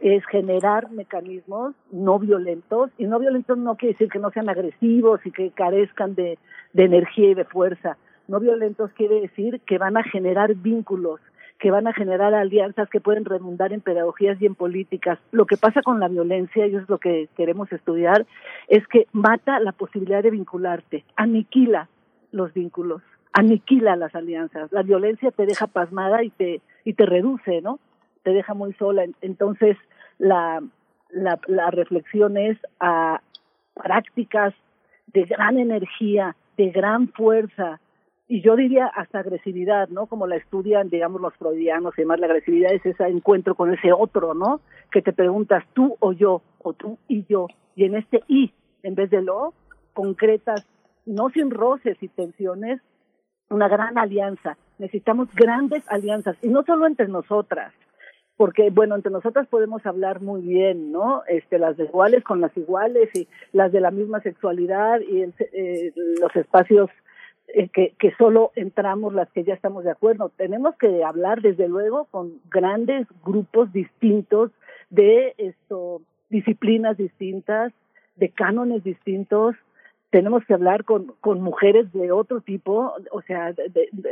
es 0.00 0.24
generar 0.26 0.90
mecanismos 0.90 1.74
no 1.90 2.18
violentos, 2.18 2.90
y 2.98 3.04
no 3.04 3.18
violentos 3.18 3.56
no 3.58 3.76
quiere 3.76 3.92
decir 3.92 4.08
que 4.08 4.18
no 4.18 4.30
sean 4.30 4.48
agresivos 4.48 5.20
y 5.24 5.30
que 5.30 5.50
carezcan 5.50 6.14
de, 6.14 6.38
de 6.72 6.84
energía 6.84 7.30
y 7.30 7.34
de 7.34 7.44
fuerza. 7.44 7.98
No 8.28 8.40
violentos 8.40 8.90
quiere 8.92 9.20
decir 9.20 9.60
que 9.60 9.78
van 9.78 9.96
a 9.96 10.02
generar 10.02 10.54
vínculos, 10.54 11.20
que 11.62 11.70
van 11.70 11.86
a 11.86 11.92
generar 11.92 12.34
alianzas 12.34 12.90
que 12.90 13.00
pueden 13.00 13.24
redundar 13.24 13.72
en 13.72 13.80
pedagogías 13.80 14.36
y 14.42 14.46
en 14.46 14.56
políticas. 14.56 15.20
Lo 15.30 15.46
que 15.46 15.56
pasa 15.56 15.80
con 15.80 16.00
la 16.00 16.08
violencia, 16.08 16.66
y 16.66 16.74
es 16.74 16.88
lo 16.88 16.98
que 16.98 17.28
queremos 17.36 17.70
estudiar, 17.72 18.26
es 18.66 18.84
que 18.88 19.06
mata 19.12 19.60
la 19.60 19.70
posibilidad 19.70 20.24
de 20.24 20.32
vincularte, 20.32 21.04
aniquila 21.14 21.88
los 22.32 22.52
vínculos, 22.52 23.00
aniquila 23.32 23.94
las 23.94 24.12
alianzas. 24.16 24.72
La 24.72 24.82
violencia 24.82 25.30
te 25.30 25.46
deja 25.46 25.68
pasmada 25.68 26.24
y 26.24 26.30
te, 26.30 26.60
y 26.84 26.94
te 26.94 27.06
reduce, 27.06 27.60
¿no? 27.60 27.78
te 28.24 28.32
deja 28.32 28.54
muy 28.54 28.72
sola. 28.72 29.04
Entonces, 29.20 29.76
la, 30.18 30.60
la, 31.10 31.38
la 31.46 31.70
reflexión 31.70 32.38
es 32.38 32.58
a 32.80 33.20
prácticas 33.74 34.52
de 35.12 35.26
gran 35.26 35.60
energía, 35.60 36.34
de 36.56 36.70
gran 36.70 37.06
fuerza, 37.06 37.78
y 38.32 38.40
yo 38.40 38.56
diría 38.56 38.86
hasta 38.86 39.18
agresividad, 39.18 39.90
¿no? 39.90 40.06
Como 40.06 40.26
la 40.26 40.36
estudian, 40.36 40.88
digamos, 40.88 41.20
los 41.20 41.34
freudianos 41.34 41.92
y 41.98 42.00
demás, 42.00 42.18
la 42.18 42.28
agresividad 42.28 42.72
es 42.72 42.86
ese 42.86 43.04
encuentro 43.06 43.54
con 43.54 43.74
ese 43.74 43.92
otro, 43.92 44.32
¿no? 44.32 44.62
Que 44.90 45.02
te 45.02 45.12
preguntas 45.12 45.62
tú 45.74 45.98
o 46.00 46.14
yo, 46.14 46.40
o 46.62 46.72
tú 46.72 46.96
y 47.08 47.26
yo, 47.26 47.48
y 47.76 47.84
en 47.84 47.94
este 47.94 48.22
y, 48.28 48.54
en 48.84 48.94
vez 48.94 49.10
de 49.10 49.20
lo, 49.20 49.52
concretas, 49.92 50.66
no 51.04 51.28
sin 51.28 51.50
roces 51.50 52.02
y 52.02 52.08
tensiones, 52.08 52.80
una 53.50 53.68
gran 53.68 53.98
alianza. 53.98 54.56
Necesitamos 54.78 55.28
grandes 55.34 55.84
alianzas, 55.88 56.38
y 56.40 56.48
no 56.48 56.62
solo 56.62 56.86
entre 56.86 57.08
nosotras, 57.08 57.74
porque 58.38 58.70
bueno, 58.70 58.94
entre 58.94 59.12
nosotras 59.12 59.46
podemos 59.46 59.84
hablar 59.84 60.22
muy 60.22 60.40
bien, 60.40 60.90
¿no? 60.90 61.22
Este, 61.28 61.58
las 61.58 61.78
iguales 61.78 62.24
con 62.24 62.40
las 62.40 62.56
iguales 62.56 63.10
y 63.12 63.28
las 63.52 63.72
de 63.72 63.82
la 63.82 63.90
misma 63.90 64.22
sexualidad 64.22 65.00
y 65.02 65.20
eh, 65.20 65.92
los 66.18 66.34
espacios 66.34 66.88
eh, 67.54 67.68
que, 67.68 68.14
solo 68.16 68.52
entramos 68.54 69.14
las 69.14 69.30
que 69.30 69.44
ya 69.44 69.54
estamos 69.54 69.84
de 69.84 69.90
acuerdo. 69.90 70.30
Tenemos 70.36 70.74
que 70.76 71.04
hablar 71.04 71.42
desde 71.42 71.68
luego 71.68 72.06
con 72.10 72.40
grandes 72.50 73.06
grupos 73.24 73.72
distintos 73.72 74.50
de 74.90 75.34
esto, 75.38 76.00
disciplinas 76.30 76.96
distintas, 76.96 77.72
de 78.16 78.28
cánones 78.30 78.84
distintos, 78.84 79.56
tenemos 80.12 80.44
que 80.44 80.52
hablar 80.52 80.84
con, 80.84 81.14
mujeres 81.40 81.90
de 81.94 82.12
otro 82.12 82.42
tipo, 82.42 82.94
o 83.10 83.22
sea, 83.22 83.54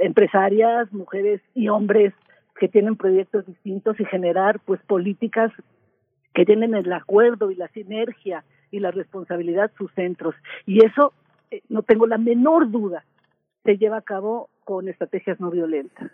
empresarias, 0.00 0.90
mujeres 0.94 1.42
y 1.54 1.68
hombres 1.68 2.14
que 2.58 2.68
tienen 2.68 2.96
proyectos 2.96 3.46
distintos 3.46 4.00
y 4.00 4.06
generar 4.06 4.60
pues 4.60 4.80
políticas 4.86 5.52
que 6.32 6.46
tienen 6.46 6.74
el 6.74 6.90
acuerdo 6.90 7.50
y 7.50 7.54
la 7.54 7.68
sinergia 7.68 8.44
y 8.70 8.80
la 8.80 8.92
responsabilidad 8.92 9.72
sus 9.76 9.92
centros. 9.92 10.34
Y 10.64 10.84
eso, 10.86 11.12
eh, 11.50 11.60
no 11.68 11.82
tengo 11.82 12.06
la 12.06 12.16
menor 12.16 12.70
duda, 12.70 13.04
se 13.64 13.76
lleva 13.76 13.98
a 13.98 14.02
cabo 14.02 14.48
con 14.64 14.88
estrategias 14.88 15.40
no 15.40 15.50
violentas, 15.50 16.10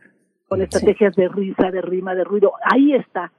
con 0.49 0.63
estrategias 0.63 1.15
de 1.15 1.29
risa, 1.29 1.71
de 1.71 1.83
rima, 1.83 2.15
de 2.15 2.25
ruido. 2.25 2.53
Ahí 2.63 2.95
está, 2.95 3.33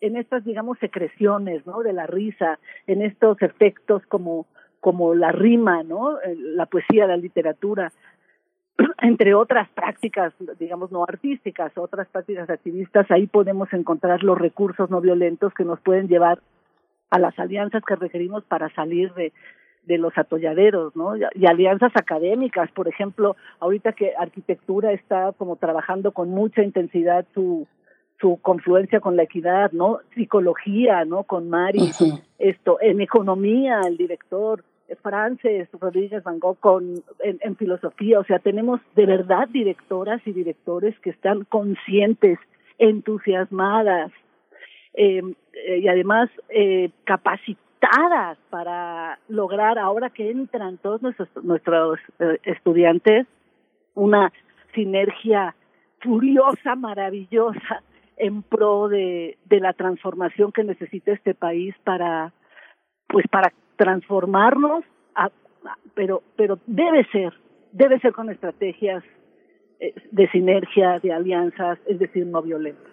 en 0.00 0.16
estas, 0.16 0.44
digamos, 0.44 0.78
secreciones, 0.78 1.66
¿no? 1.66 1.82
De 1.82 1.92
la 1.92 2.06
risa, 2.06 2.58
en 2.86 3.02
estos 3.02 3.40
efectos 3.42 4.02
como, 4.06 4.46
como 4.80 5.14
la 5.14 5.32
rima, 5.32 5.82
¿no? 5.82 6.18
La 6.36 6.66
poesía, 6.66 7.06
la 7.06 7.16
literatura, 7.16 7.92
entre 9.02 9.34
otras 9.34 9.68
prácticas, 9.70 10.32
digamos, 10.58 10.90
no 10.90 11.04
artísticas, 11.04 11.76
otras 11.76 12.08
prácticas 12.08 12.50
activistas, 12.50 13.10
ahí 13.10 13.26
podemos 13.26 13.72
encontrar 13.72 14.22
los 14.22 14.38
recursos 14.38 14.90
no 14.90 15.00
violentos 15.00 15.54
que 15.54 15.64
nos 15.64 15.80
pueden 15.80 16.08
llevar 16.08 16.40
a 17.10 17.18
las 17.18 17.38
alianzas 17.38 17.82
que 17.86 17.94
requerimos 17.94 18.42
para 18.44 18.74
salir 18.74 19.12
de, 19.14 19.32
de 19.84 19.98
los 19.98 20.16
atolladeros, 20.16 20.94
¿no? 20.96 21.16
Y, 21.16 21.46
alianzas 21.46 21.92
académicas, 21.94 22.70
por 22.72 22.88
ejemplo, 22.88 23.36
ahorita 23.60 23.92
que 23.92 24.12
arquitectura 24.16 24.92
está 24.92 25.32
como 25.32 25.56
trabajando 25.56 26.12
con 26.12 26.30
mucha 26.30 26.62
intensidad 26.62 27.26
su 27.34 27.66
su 28.20 28.38
confluencia 28.40 29.00
con 29.00 29.16
la 29.16 29.24
equidad, 29.24 29.72
¿no? 29.72 29.98
Psicología, 30.14 31.04
¿no? 31.04 31.24
Con 31.24 31.50
Mari, 31.50 31.90
esto, 32.38 32.78
en 32.80 33.00
economía, 33.00 33.80
el 33.84 33.96
director, 33.96 34.62
Frances 35.02 35.68
Rodríguez 35.72 36.22
Van 36.22 36.38
Gogh 36.38 36.58
con, 36.60 37.02
en, 37.20 37.56
filosofía, 37.56 38.20
o 38.20 38.24
sea, 38.24 38.38
tenemos 38.38 38.80
de 38.94 39.06
verdad 39.06 39.48
directoras 39.48 40.20
y 40.24 40.32
directores 40.32 40.96
que 41.00 41.10
están 41.10 41.44
conscientes, 41.44 42.38
entusiasmadas 42.78 44.12
em, 44.94 45.34
eh, 45.52 45.78
y 45.78 45.88
además 45.88 46.30
eh, 46.48 46.90
capacitadas 47.04 47.71
para 48.50 49.18
lograr, 49.28 49.78
ahora 49.78 50.10
que 50.10 50.30
entran 50.30 50.78
todos 50.78 51.02
nuestros, 51.02 51.28
nuestros 51.42 51.98
eh, 52.18 52.38
estudiantes, 52.44 53.26
una 53.94 54.32
sinergia 54.74 55.54
furiosa, 56.00 56.74
maravillosa 56.76 57.82
en 58.16 58.42
pro 58.42 58.88
de, 58.88 59.36
la 59.50 59.72
transformación 59.72 60.52
que 60.52 60.64
necesita 60.64 61.12
este 61.12 61.34
país 61.34 61.74
para 61.84 62.32
pues 63.08 63.26
para 63.28 63.52
transformarnos, 63.76 64.84
pero, 65.94 66.22
pero 66.36 66.58
debe 66.66 67.04
ser, 67.12 67.34
debe 67.72 68.00
ser 68.00 68.12
con 68.12 68.30
estrategias 68.30 69.04
eh, 69.80 69.92
de 70.10 70.30
sinergia, 70.30 70.98
de 71.00 71.12
alianzas, 71.12 71.78
es 71.86 71.98
decir, 71.98 72.26
no 72.26 72.40
violentas. 72.40 72.90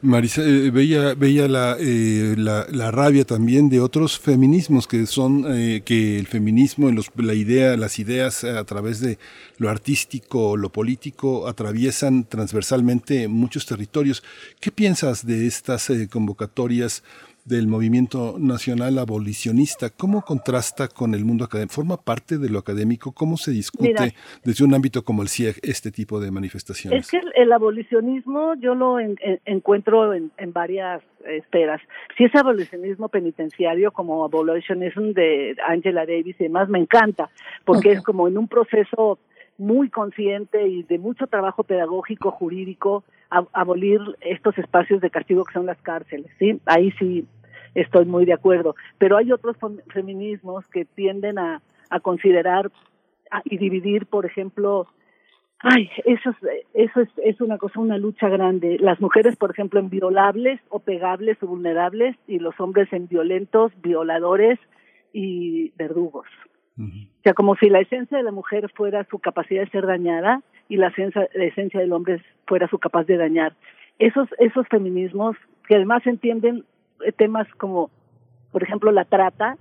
Marisa, 0.00 0.42
eh, 0.42 0.70
veía, 0.70 1.14
veía 1.14 1.46
la, 1.46 1.76
eh, 1.78 2.34
la, 2.36 2.66
la, 2.70 2.90
rabia 2.90 3.24
también 3.24 3.68
de 3.68 3.78
otros 3.78 4.18
feminismos 4.18 4.88
que 4.88 5.06
son 5.06 5.44
que 5.84 6.18
el 6.18 6.26
feminismo, 6.26 6.90
los, 6.90 7.10
la 7.16 7.34
idea, 7.34 7.76
las 7.76 7.98
ideas 7.98 8.42
a 8.42 8.64
través 8.64 9.00
de 9.00 9.18
lo 9.58 9.68
artístico, 9.68 10.56
lo 10.56 10.70
político, 10.70 11.46
atraviesan 11.46 12.24
transversalmente 12.24 13.28
muchos 13.28 13.64
territorios. 13.66 14.22
¿Qué 14.60 14.72
piensas 14.72 15.24
de 15.24 15.46
estas 15.46 15.90
convocatorias? 16.10 17.04
Del 17.44 17.66
movimiento 17.66 18.36
nacional 18.38 18.98
abolicionista. 18.98 19.90
¿Cómo 19.90 20.22
contrasta 20.22 20.88
con 20.88 21.14
el 21.14 21.24
mundo 21.24 21.44
académico? 21.44 21.74
¿Forma 21.74 21.96
parte 21.96 22.38
de 22.38 22.48
lo 22.48 22.58
académico? 22.58 23.12
¿Cómo 23.12 23.36
se 23.36 23.50
discute 23.50 24.14
desde 24.44 24.64
un 24.64 24.74
ámbito 24.74 25.02
como 25.04 25.22
el 25.22 25.28
CIEG 25.28 25.56
este 25.62 25.90
tipo 25.90 26.20
de 26.20 26.30
manifestaciones? 26.30 27.04
Es 27.04 27.10
que 27.10 27.20
el, 27.34 27.52
abolicionismo 27.52 28.54
yo 28.60 28.74
lo 28.74 28.98
encuentro 28.98 29.42
encuentro 29.44 30.14
en, 30.14 30.30
en 30.38 30.52
varias 30.52 31.02
esferas. 31.26 31.80
Si 32.16 32.24
es 32.24 32.34
abolicionismo 32.34 33.08
penitenciario 33.08 33.92
como 33.92 34.24
Abolitionism 34.24 35.12
de 35.12 35.56
Angela 35.66 36.06
Davis 36.06 36.36
y 36.38 36.44
demás, 36.44 36.68
me 36.68 36.78
encanta, 36.78 37.30
porque 37.64 37.92
es 37.92 38.02
como 38.02 38.28
en 38.28 38.38
un 38.38 38.48
proceso 38.48 39.18
muy 39.58 39.90
consciente 39.90 40.66
y 40.66 40.82
de 40.82 40.98
mucho 40.98 41.26
trabajo 41.26 41.62
pedagógico, 41.62 42.30
jurídico, 42.30 43.04
abolir 43.52 44.00
estos 44.20 44.56
espacios 44.58 45.00
de 45.00 45.10
castigo 45.10 45.44
que 45.44 45.54
son 45.54 45.66
las 45.66 45.80
cárceles, 45.82 46.30
¿sí? 46.38 46.60
Ahí 46.66 46.90
sí 46.98 47.26
estoy 47.74 48.04
muy 48.04 48.24
de 48.24 48.34
acuerdo. 48.34 48.74
Pero 48.98 49.16
hay 49.16 49.32
otros 49.32 49.56
feminismos 49.92 50.66
que 50.68 50.84
tienden 50.84 51.38
a, 51.38 51.62
a 51.90 52.00
considerar 52.00 52.70
y 53.44 53.56
dividir, 53.56 54.06
por 54.06 54.26
ejemplo, 54.26 54.88
Ay, 55.64 55.88
eso 56.04 56.30
es, 56.30 56.36
eso 56.74 57.00
es, 57.00 57.08
es 57.22 57.40
una 57.40 57.56
cosa, 57.56 57.78
una 57.78 57.96
lucha 57.96 58.28
grande. 58.28 58.78
Las 58.80 59.00
mujeres, 59.00 59.36
por 59.36 59.52
ejemplo, 59.52 59.78
en 59.78 59.90
violables 59.90 60.60
o 60.70 60.80
pegables 60.80 61.40
o 61.40 61.46
vulnerables 61.46 62.16
y 62.26 62.40
los 62.40 62.58
hombres 62.58 62.92
en 62.92 63.06
violentos, 63.06 63.70
violadores 63.80 64.58
y 65.12 65.70
verdugos. 65.76 66.26
O 66.78 67.22
sea, 67.22 67.34
como 67.34 67.54
si 67.56 67.68
la 67.68 67.78
esencia 67.78 68.16
de 68.16 68.24
la 68.24 68.32
mujer 68.32 68.72
fuera 68.74 69.06
su 69.08 69.20
capacidad 69.20 69.62
de 69.62 69.70
ser 69.70 69.86
dañada 69.86 70.42
y 70.72 70.76
la 70.78 70.86
esencia, 70.88 71.80
del 71.80 71.92
hombre 71.92 72.22
fuera 72.46 72.66
su 72.66 72.78
capaz 72.78 73.04
de 73.04 73.18
dañar. 73.18 73.52
Esos, 73.98 74.26
esos 74.38 74.66
feminismos 74.68 75.36
que 75.68 75.74
además 75.74 76.06
entienden 76.06 76.64
temas 77.18 77.46
como, 77.58 77.90
por 78.52 78.62
ejemplo, 78.62 78.90
la 78.90 79.04
trata, 79.04 79.58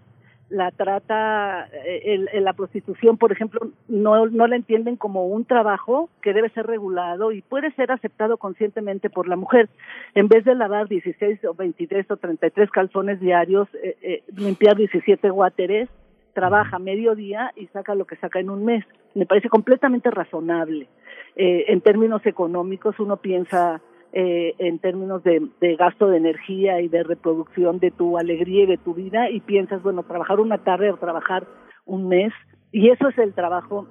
la 0.47 0.71
trata, 0.71 1.67
eh, 1.85 2.27
el, 2.31 2.43
la 2.45 2.53
prostitución, 2.53 3.17
por 3.17 3.33
ejemplo, 3.33 3.59
no, 3.89 4.25
no 4.27 4.47
la 4.47 4.55
entienden 4.55 4.95
como 4.95 5.27
un 5.27 5.43
trabajo 5.43 6.09
que 6.21 6.31
debe 6.31 6.49
ser 6.51 6.65
regulado 6.65 7.33
y 7.33 7.41
puede 7.41 7.71
ser 7.71 7.91
aceptado 7.91 8.38
conscientemente 8.38 9.09
por 9.09 9.27
la 9.27 9.35
mujer. 9.35 9.67
En 10.15 10.29
vez 10.29 10.45
de 10.45 10.55
lavar 10.55 10.88
16 10.88 11.43
o 11.43 11.53
23 11.53 12.09
o 12.09 12.15
33 12.15 12.71
calzones 12.71 13.19
diarios, 13.19 13.67
eh, 13.83 13.97
eh, 14.01 14.23
limpiar 14.33 14.77
17 14.77 15.29
guáteres, 15.29 15.89
trabaja 16.33 16.79
medio 16.79 17.15
día 17.15 17.51
y 17.57 17.67
saca 17.67 17.95
lo 17.95 18.05
que 18.05 18.15
saca 18.15 18.39
en 18.39 18.49
un 18.49 18.63
mes. 18.63 18.85
Me 19.13 19.25
parece 19.25 19.49
completamente 19.49 20.09
razonable. 20.09 20.88
Eh, 21.35 21.65
en 21.67 21.81
términos 21.81 22.25
económicos, 22.25 22.99
uno 22.99 23.17
piensa 23.17 23.81
eh, 24.13 24.55
en 24.57 24.79
términos 24.79 25.23
de, 25.23 25.49
gasto 25.77 26.07
de 26.07 26.17
energía 26.17 26.81
y 26.81 26.89
de 26.89 27.03
reproducción 27.03 27.79
de 27.79 27.91
tu 27.91 28.17
alegría 28.17 28.63
y 28.63 28.67
de 28.67 28.77
tu 28.77 28.93
vida 28.93 29.29
y 29.29 29.39
piensas, 29.39 29.81
bueno, 29.81 30.03
trabajar 30.03 30.39
una 30.41 30.57
tarde 30.57 30.91
o 30.91 30.97
trabajar 30.97 31.47
un 31.85 32.09
mes 32.09 32.33
y 32.73 32.89
eso 32.89 33.07
es 33.07 33.17
el 33.17 33.33
trabajo, 33.33 33.87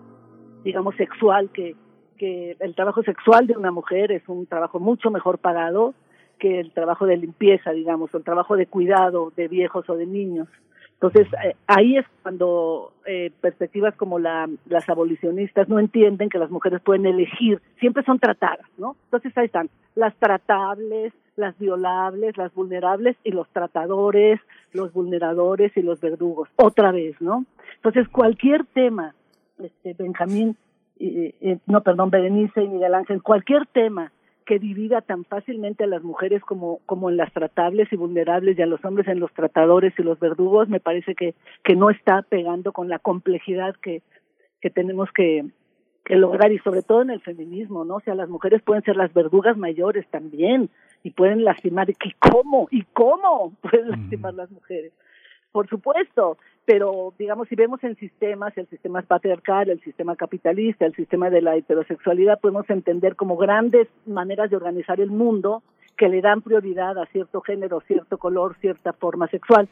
digamos, 0.62 0.94
sexual 0.96 1.50
que, 1.50 1.74
que 2.18 2.56
el 2.60 2.74
trabajo 2.74 3.02
sexual 3.02 3.46
de 3.46 3.56
una 3.56 3.70
mujer 3.70 4.12
es 4.12 4.28
un 4.28 4.46
trabajo 4.46 4.78
mucho 4.78 5.10
mejor 5.10 5.38
pagado 5.38 5.94
que 6.38 6.60
el 6.60 6.72
trabajo 6.72 7.06
de 7.06 7.16
limpieza, 7.16 7.70
digamos, 7.70 8.12
o 8.12 8.18
el 8.18 8.24
trabajo 8.24 8.56
de 8.56 8.66
cuidado 8.66 9.32
de 9.36 9.48
viejos 9.48 9.88
o 9.88 9.96
de 9.96 10.06
niños. 10.06 10.48
Entonces, 11.02 11.28
eh, 11.42 11.56
ahí 11.66 11.96
es 11.96 12.04
cuando 12.22 12.92
eh, 13.06 13.32
perspectivas 13.40 13.96
como 13.96 14.18
la, 14.18 14.46
las 14.66 14.86
abolicionistas 14.90 15.66
no 15.66 15.78
entienden 15.78 16.28
que 16.28 16.38
las 16.38 16.50
mujeres 16.50 16.82
pueden 16.82 17.06
elegir, 17.06 17.62
siempre 17.78 18.04
son 18.04 18.18
tratadas, 18.18 18.66
¿no? 18.76 18.96
Entonces 19.04 19.32
ahí 19.38 19.46
están 19.46 19.70
las 19.94 20.14
tratables, 20.16 21.14
las 21.36 21.58
violables, 21.58 22.36
las 22.36 22.52
vulnerables 22.52 23.16
y 23.24 23.30
los 23.30 23.48
tratadores, 23.48 24.40
los 24.72 24.92
vulneradores 24.92 25.74
y 25.74 25.80
los 25.80 26.02
verdugos, 26.02 26.50
otra 26.56 26.92
vez, 26.92 27.18
¿no? 27.18 27.46
Entonces, 27.76 28.06
cualquier 28.08 28.66
tema, 28.66 29.14
este, 29.58 29.94
Benjamín, 29.94 30.54
eh, 30.98 31.58
no, 31.64 31.80
perdón, 31.80 32.10
Berenice 32.10 32.62
y 32.62 32.68
Miguel 32.68 32.94
Ángel, 32.94 33.22
cualquier 33.22 33.66
tema 33.68 34.12
que 34.50 34.58
divida 34.58 35.00
tan 35.00 35.24
fácilmente 35.24 35.84
a 35.84 35.86
las 35.86 36.02
mujeres 36.02 36.42
como, 36.42 36.80
como 36.84 37.08
en 37.08 37.16
las 37.16 37.32
tratables 37.32 37.86
y 37.92 37.96
vulnerables 37.96 38.58
y 38.58 38.62
a 38.62 38.66
los 38.66 38.84
hombres 38.84 39.06
en 39.06 39.20
los 39.20 39.32
tratadores 39.32 39.94
y 39.96 40.02
los 40.02 40.18
verdugos, 40.18 40.68
me 40.68 40.80
parece 40.80 41.14
que, 41.14 41.36
que 41.62 41.76
no 41.76 41.88
está 41.88 42.22
pegando 42.22 42.72
con 42.72 42.88
la 42.88 42.98
complejidad 42.98 43.76
que, 43.76 44.02
que 44.60 44.68
tenemos 44.68 45.08
que, 45.12 45.44
que 46.04 46.16
lograr 46.16 46.50
y 46.50 46.58
sobre 46.58 46.82
todo 46.82 47.02
en 47.02 47.10
el 47.10 47.20
feminismo, 47.20 47.84
¿no? 47.84 47.94
O 47.94 48.00
sea, 48.00 48.16
las 48.16 48.28
mujeres 48.28 48.60
pueden 48.62 48.82
ser 48.82 48.96
las 48.96 49.14
verdugas 49.14 49.56
mayores 49.56 50.04
también 50.10 50.68
y 51.04 51.12
pueden 51.12 51.44
lastimar. 51.44 51.88
¿Y 51.88 51.94
cómo? 52.18 52.66
¿Y 52.72 52.82
cómo 52.92 53.52
pueden 53.62 53.90
lastimar 53.90 54.34
las 54.34 54.50
mujeres? 54.50 54.92
Por 55.52 55.68
supuesto, 55.68 56.38
pero 56.64 57.12
digamos, 57.18 57.48
si 57.48 57.54
vemos 57.54 57.82
en 57.82 57.96
sistemas, 57.96 58.56
el 58.56 58.68
sistema 58.68 59.02
patriarcal, 59.02 59.70
el 59.70 59.80
sistema 59.80 60.16
capitalista, 60.16 60.86
el 60.86 60.94
sistema 60.94 61.30
de 61.30 61.42
la 61.42 61.56
heterosexualidad, 61.56 62.40
podemos 62.40 62.68
entender 62.70 63.16
como 63.16 63.36
grandes 63.36 63.88
maneras 64.06 64.50
de 64.50 64.56
organizar 64.56 65.00
el 65.00 65.10
mundo 65.10 65.62
que 65.96 66.08
le 66.08 66.20
dan 66.20 66.42
prioridad 66.42 66.98
a 66.98 67.06
cierto 67.06 67.40
género, 67.40 67.80
cierto 67.82 68.18
color, 68.18 68.56
cierta 68.60 68.92
forma 68.92 69.28
sexual. 69.28 69.68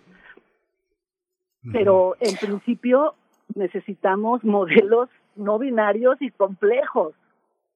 Pero 1.73 2.17
en 2.21 2.37
principio 2.37 3.15
necesitamos 3.55 4.45
modelos 4.45 5.09
no 5.37 5.59
binarios 5.59 6.21
y 6.21 6.31
complejos, 6.31 7.15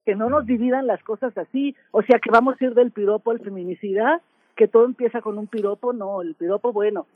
que 0.05 0.15
no 0.15 0.29
nos 0.29 0.47
dividan 0.47 0.87
las 0.87 1.03
cosas 1.03 1.37
así, 1.39 1.77
o 1.93 2.03
sea 2.03 2.19
que 2.19 2.31
vamos 2.31 2.57
a 2.61 2.65
ir 2.65 2.75
del 2.75 2.91
piropo 2.91 3.31
al 3.31 3.41
feminicida 3.41 4.21
que 4.63 4.69
todo 4.69 4.85
empieza 4.85 5.21
con 5.21 5.39
un 5.39 5.49
piropo, 5.49 5.93
no, 5.93 6.23
el 6.23 6.37
piropo, 6.37 6.73
bueno, 6.73 7.09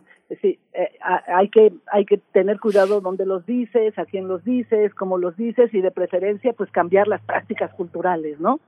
sí, 0.43 0.59
eh, 0.73 0.99
hay 1.29 1.49
que 1.49 1.73
hay 1.93 2.05
que 2.05 2.19
tener 2.33 2.59
cuidado 2.59 3.01
dónde 3.01 3.25
los 3.25 3.47
dices, 3.47 3.97
a 4.01 4.05
quién 4.05 4.27
los 4.27 4.43
dices, 4.43 4.93
cómo 4.95 5.17
los 5.17 5.37
dices 5.37 5.73
y 5.73 5.81
de 5.81 5.93
preferencia 5.93 6.55
pues 6.55 6.73
cambiar 6.73 7.07
las 7.07 7.23
prácticas 7.23 7.73
culturales, 7.73 8.41
¿no? 8.41 8.59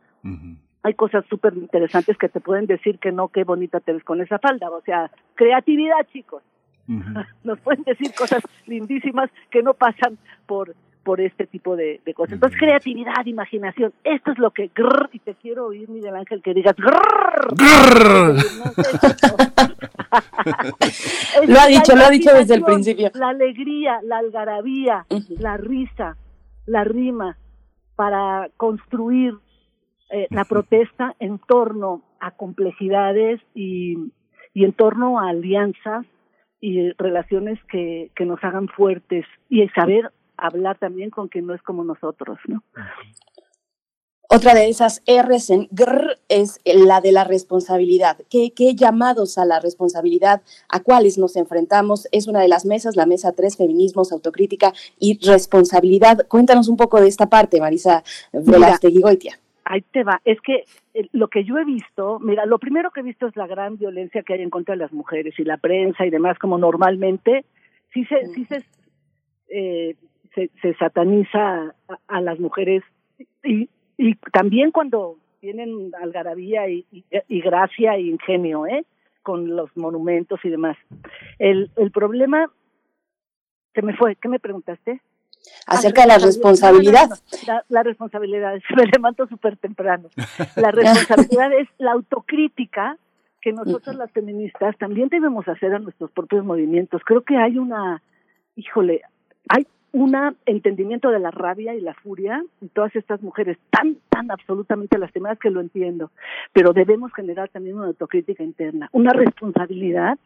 Hay 0.85 0.95
cosas 0.95 1.25
súper 1.29 1.55
interesantes 1.55 2.17
que 2.19 2.29
te 2.29 2.39
pueden 2.39 2.67
decir 2.67 3.01
que 3.01 3.11
no, 3.11 3.27
qué 3.27 3.43
bonita 3.43 3.81
te 3.81 3.95
ves 3.95 4.05
con 4.05 4.21
esa 4.21 4.39
falda, 4.39 4.71
o 4.71 4.81
sea, 4.83 5.11
creatividad, 5.35 6.07
chicos. 6.13 6.45
Nos 7.43 7.59
pueden 7.59 7.83
decir 7.83 8.15
cosas 8.17 8.45
lindísimas 8.65 9.29
que 9.51 9.65
no 9.65 9.75
pasan 9.75 10.19
por 10.47 10.77
por 11.09 11.21
este 11.23 11.47
tipo 11.47 11.75
de, 11.75 12.03
cosas. 12.15 12.35
Entonces, 12.35 12.59
creatividad, 12.59 13.25
imaginación, 13.25 13.95
esto 14.05 14.33
es 14.33 14.39
lo 14.39 14.51
que... 14.51 14.71
y 15.11 15.19
te 15.21 15.35
quiero 15.37 15.69
oír, 15.69 15.89
Miguel 15.89 16.15
Ángel, 16.15 16.43
que 16.43 16.53
digas... 16.53 16.75
lo 21.49 21.61
ha 21.61 21.67
dicho, 21.67 21.97
lo 21.97 22.05
ha 22.05 22.11
dicho 22.11 22.31
desde 22.35 22.57
el 22.57 22.63
principio. 22.63 23.11
La 23.15 23.31
alegría, 23.31 24.01
la 24.03 24.19
algarabía, 24.19 25.07
la 25.39 25.57
risa, 25.57 26.19
la 26.67 26.85
rima, 26.85 27.39
para 27.97 28.51
construir 28.59 29.33
eh, 30.11 30.27
la 30.29 30.45
protesta 30.45 31.17
en 31.21 31.39
torno 31.39 32.03
a 32.21 32.33
complejidades 32.33 33.41
y, 33.55 34.13
y 34.53 34.67
en 34.67 34.75
torno 34.75 35.19
a 35.19 35.31
alianzas 35.31 36.05
y 36.61 36.93
relaciones 36.99 37.59
que, 37.65 38.11
que 38.15 38.27
nos 38.27 38.45
hagan 38.45 38.69
fuertes 38.69 39.25
y 39.49 39.67
saber 39.69 40.13
hablar 40.39 40.79
también 40.79 41.11
con 41.11 41.29
quien 41.29 41.47
no 41.47 41.55
es 41.55 41.63
como 41.63 41.85
nosotros, 41.85 42.39
¿no? 42.47 42.63
Otra 44.31 44.55
de 44.55 44.69
esas 44.69 45.03
R's 45.07 45.49
en 45.49 45.69
GR 45.71 46.19
es 46.29 46.61
la 46.67 47.01
de 47.01 47.13
la 47.13 47.25
responsabilidad. 47.25 48.19
¿Qué, 48.29 48.53
¿Qué, 48.55 48.75
llamados 48.75 49.39
a 49.39 49.47
la 49.47 49.59
responsabilidad 49.59 50.43
a 50.69 50.83
cuáles 50.83 51.17
nos 51.17 51.35
enfrentamos? 51.37 52.07
Es 52.13 52.29
una 52.29 52.41
de 52.41 52.49
las 52.49 52.67
mesas, 52.67 52.95
la 52.95 53.07
mesa 53.07 53.33
3, 53.33 53.57
feminismos, 53.57 54.13
autocrítica 54.13 54.75
y 54.99 55.19
responsabilidad. 55.27 56.27
Cuéntanos 56.29 56.69
un 56.69 56.77
poco 56.77 57.01
de 57.01 57.09
esta 57.09 57.31
parte, 57.31 57.59
Marisa 57.59 58.03
Velastegui 58.35 59.01
Goitia. 59.01 59.39
Ahí 59.65 59.81
te 59.81 60.05
va. 60.05 60.21
Es 60.27 60.39
que 60.43 60.65
eh, 60.93 61.09
lo 61.13 61.29
que 61.29 61.45
yo 61.45 61.57
he 61.57 61.65
visto, 61.65 62.19
mira, 62.21 62.45
lo 62.45 62.59
primero 62.59 62.91
que 62.91 63.01
he 63.01 63.05
visto 63.05 63.29
es 63.29 63.37
la 63.37 63.47
gran 63.47 63.79
violencia 63.79 64.23
que 64.25 64.35
hay 64.35 64.43
en 64.43 64.51
contra 64.51 64.75
de 64.75 64.81
las 64.81 64.93
mujeres 64.93 65.39
y 65.39 65.45
la 65.45 65.57
prensa 65.57 66.05
y 66.05 66.11
demás, 66.11 66.39
como 66.39 66.59
normalmente 66.59 67.47
sí 67.95 68.05
se, 68.05 68.27
sí 68.35 68.45
se 68.45 68.63
eh, 69.49 69.97
se, 70.63 70.75
sataniza 70.75 71.75
a, 72.07 72.21
las 72.21 72.39
mujeres 72.39 72.83
y, 73.43 73.69
y 73.97 74.15
también 74.33 74.71
cuando 74.71 75.17
tienen 75.41 75.93
algarabía 76.01 76.69
y, 76.69 76.87
y, 76.91 77.41
gracia 77.41 77.95
e 77.95 78.03
ingenio, 78.03 78.67
¿eh? 78.67 78.85
Con 79.23 79.57
los 79.57 79.75
monumentos 79.77 80.41
y 80.45 80.49
demás. 80.49 80.77
El, 81.39 81.71
el 81.77 81.91
problema, 81.91 82.51
se 83.75 83.83
me 83.83 83.97
fue, 83.97 84.17
¿qué 84.17 84.29
me 84.29 84.39
preguntaste? 84.41 85.01
Acerca 85.67 86.03
de 86.03 86.09
la 86.09 86.19
responsabilidad. 86.19 87.09
la, 87.69 87.83
responsabilidad, 87.83 88.55
me 88.77 88.87
levanto 88.87 89.27
súper 89.29 89.57
temprano. 89.57 90.09
La 90.57 90.71
responsabilidad 90.71 91.53
es 91.53 91.69
la 91.79 91.93
autocrítica 91.93 92.99
que 93.41 93.53
nosotros 93.53 93.95
las 93.97 94.11
feministas 94.11 94.77
también 94.79 95.09
debemos 95.09 95.47
hacer 95.47 95.73
a 95.75 95.79
nuestros 95.79 96.11
propios 96.11 96.45
movimientos. 96.45 97.03
Creo 97.05 97.23
que 97.23 97.37
hay 97.37 97.57
una, 97.59 98.03
híjole, 98.57 99.03
hay 99.49 99.67
un 99.93 100.15
entendimiento 100.47 101.11
de 101.11 101.19
la 101.19 101.31
rabia 101.31 101.75
y 101.75 101.81
la 101.81 101.95
furia 101.95 102.45
y 102.61 102.69
todas 102.69 102.95
estas 102.95 103.23
mujeres 103.23 103.59
tan, 103.71 103.97
tan 104.11 104.31
absolutamente 104.31 104.99
lastimadas 104.99 105.39
que 105.39 105.51
lo 105.51 105.61
entiendo, 105.61 106.11
pero 106.53 106.73
debemos 106.73 107.13
generar 107.15 107.49
también 107.49 107.77
una 107.77 107.87
autocrítica 107.87 108.43
interna, 108.43 108.89
una 108.93 109.13
responsabilidad. 109.13 110.19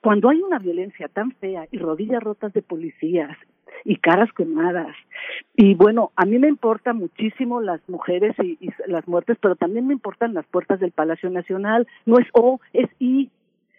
Cuando 0.00 0.30
hay 0.30 0.40
una 0.40 0.58
violencia 0.58 1.08
tan 1.08 1.32
fea 1.32 1.66
y 1.70 1.78
rodillas 1.78 2.22
rotas 2.22 2.52
de 2.52 2.62
policías 2.62 3.36
y 3.84 3.96
caras 3.96 4.32
quemadas. 4.32 4.94
Y 5.56 5.74
bueno, 5.74 6.12
a 6.16 6.24
mí 6.24 6.38
me 6.38 6.48
importa 6.48 6.92
muchísimo 6.92 7.60
las 7.60 7.80
mujeres 7.88 8.34
y, 8.42 8.56
y 8.60 8.70
las 8.86 9.06
muertes, 9.08 9.38
pero 9.40 9.56
también 9.56 9.86
me 9.86 9.94
importan 9.94 10.34
las 10.34 10.46
puertas 10.46 10.80
del 10.80 10.92
Palacio 10.92 11.30
Nacional. 11.30 11.86
No 12.06 12.18
es 12.18 12.26
O, 12.32 12.60
es 12.72 12.88
I. 12.98 13.30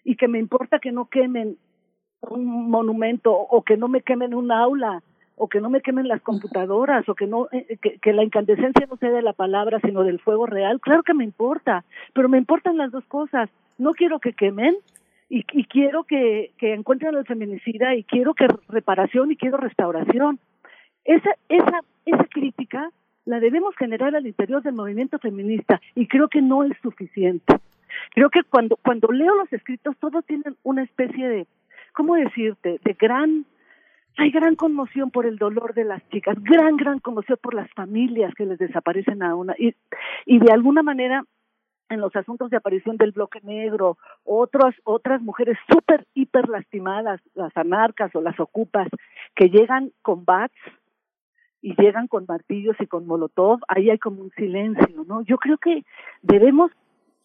Y 0.04 0.16
que 0.18 0.28
me 0.28 0.40
importa 0.40 0.80
que 0.80 0.92
no 0.92 1.06
quemen 1.06 1.58
un 2.22 2.70
monumento 2.70 3.34
o 3.34 3.64
que 3.64 3.78
no 3.78 3.88
me 3.88 4.02
quemen 4.02 4.34
un 4.34 4.52
aula 4.52 5.02
o 5.36 5.48
que 5.48 5.62
no 5.62 5.70
me 5.70 5.82
quemen 5.82 6.08
las 6.08 6.22
computadoras 6.22 7.08
o 7.10 7.16
que 7.16 7.28
no 7.28 7.48
eh, 7.52 7.78
que, 7.82 7.98
que, 8.00 8.14
la 8.14 8.24
incandescencia 8.24 8.86
no 8.88 8.98
sea 8.98 9.10
de 9.10 9.22
la 9.22 9.34
palabra 9.34 9.80
sino 9.84 10.04
del 10.04 10.20
fuego 10.20 10.46
real. 10.46 10.80
Claro 10.80 11.04
que 11.04 11.14
me 11.14 11.24
importa 11.24 11.84
pero 12.14 12.30
me 12.30 12.38
importan 12.38 12.78
las 12.78 12.92
dos 12.92 13.06
cosas. 13.06 13.50
No 13.78 13.92
quiero 13.92 14.20
que 14.20 14.34
quemen 14.34 14.76
y, 15.30 15.46
y 15.52 15.66
quiero 15.66 16.04
que, 16.04 16.52
que 16.58 16.74
encuentren 16.74 17.16
al 17.16 17.26
feminicida 17.26 17.96
y 17.96 18.04
quiero 18.04 18.34
que 18.34 18.48
reparación 18.70 19.32
y 19.32 19.36
quiero 19.36 19.58
restauración. 19.58 20.40
Esa 21.06 21.32
esa 21.50 21.82
esa 22.06 22.26
crítica 22.26 22.92
la 23.26 23.40
debemos 23.40 23.76
generar 23.76 24.16
al 24.16 24.28
interior 24.28 24.62
del 24.62 24.76
movimiento 24.76 25.18
feminista 25.18 25.82
y 25.96 26.08
creo 26.08 26.28
que 26.28 26.42
no 26.42 26.64
es 26.64 26.74
suficiente. 26.82 27.56
Creo 28.14 28.30
que 28.30 28.44
cuando 28.44 28.78
cuando 28.78 29.12
leo 29.12 29.36
los 29.36 29.52
escritos 29.52 29.98
todos 29.98 30.24
tienen 30.26 30.56
una 30.64 30.84
especie 30.84 31.28
de 31.28 31.48
cómo 31.94 32.16
decirte 32.16 32.80
de 32.84 32.94
gran 32.94 33.46
hay 34.18 34.32
gran 34.32 34.56
conmoción 34.56 35.12
por 35.12 35.26
el 35.26 35.38
dolor 35.38 35.74
de 35.74 35.86
las 35.86 36.08
chicas, 36.10 36.38
gran, 36.42 36.78
gran 36.78 37.00
conmoción 37.00 37.40
por 37.42 37.54
las 37.54 37.70
familias 37.72 38.34
que 38.36 38.46
les 38.46 38.60
desaparecen 38.60 39.24
a 39.24 39.36
una. 39.36 39.56
Y, 39.58 39.76
y 40.26 40.40
de 40.40 40.52
alguna 40.52 40.84
manera, 40.84 41.24
en 41.90 42.00
los 42.00 42.16
asuntos 42.16 42.50
de 42.50 42.58
aparición 42.58 42.98
del 42.98 43.12
bloque 43.12 43.40
negro, 43.44 43.98
otras, 44.24 44.76
otras 44.84 45.22
mujeres 45.22 45.58
súper, 45.72 46.06
hiper 46.14 46.48
lastimadas, 46.50 47.22
las 47.34 47.56
anarcas 47.58 48.16
o 48.16 48.22
las 48.22 48.40
ocupas, 48.40 48.88
que 49.36 49.50
llegan 49.50 49.92
con 50.02 50.26
bats 50.26 50.56
y 51.62 51.76
llegan 51.82 52.08
con 52.08 52.26
martillos 52.28 52.76
y 52.80 52.88
con 52.88 53.08
molotov, 53.08 53.60
ahí 53.68 53.90
hay 53.90 53.98
como 53.98 54.22
un 54.22 54.32
silencio, 54.32 55.06
¿no? 55.08 55.22
Yo 55.22 55.38
creo 55.38 55.58
que 55.58 55.84
debemos 56.22 56.72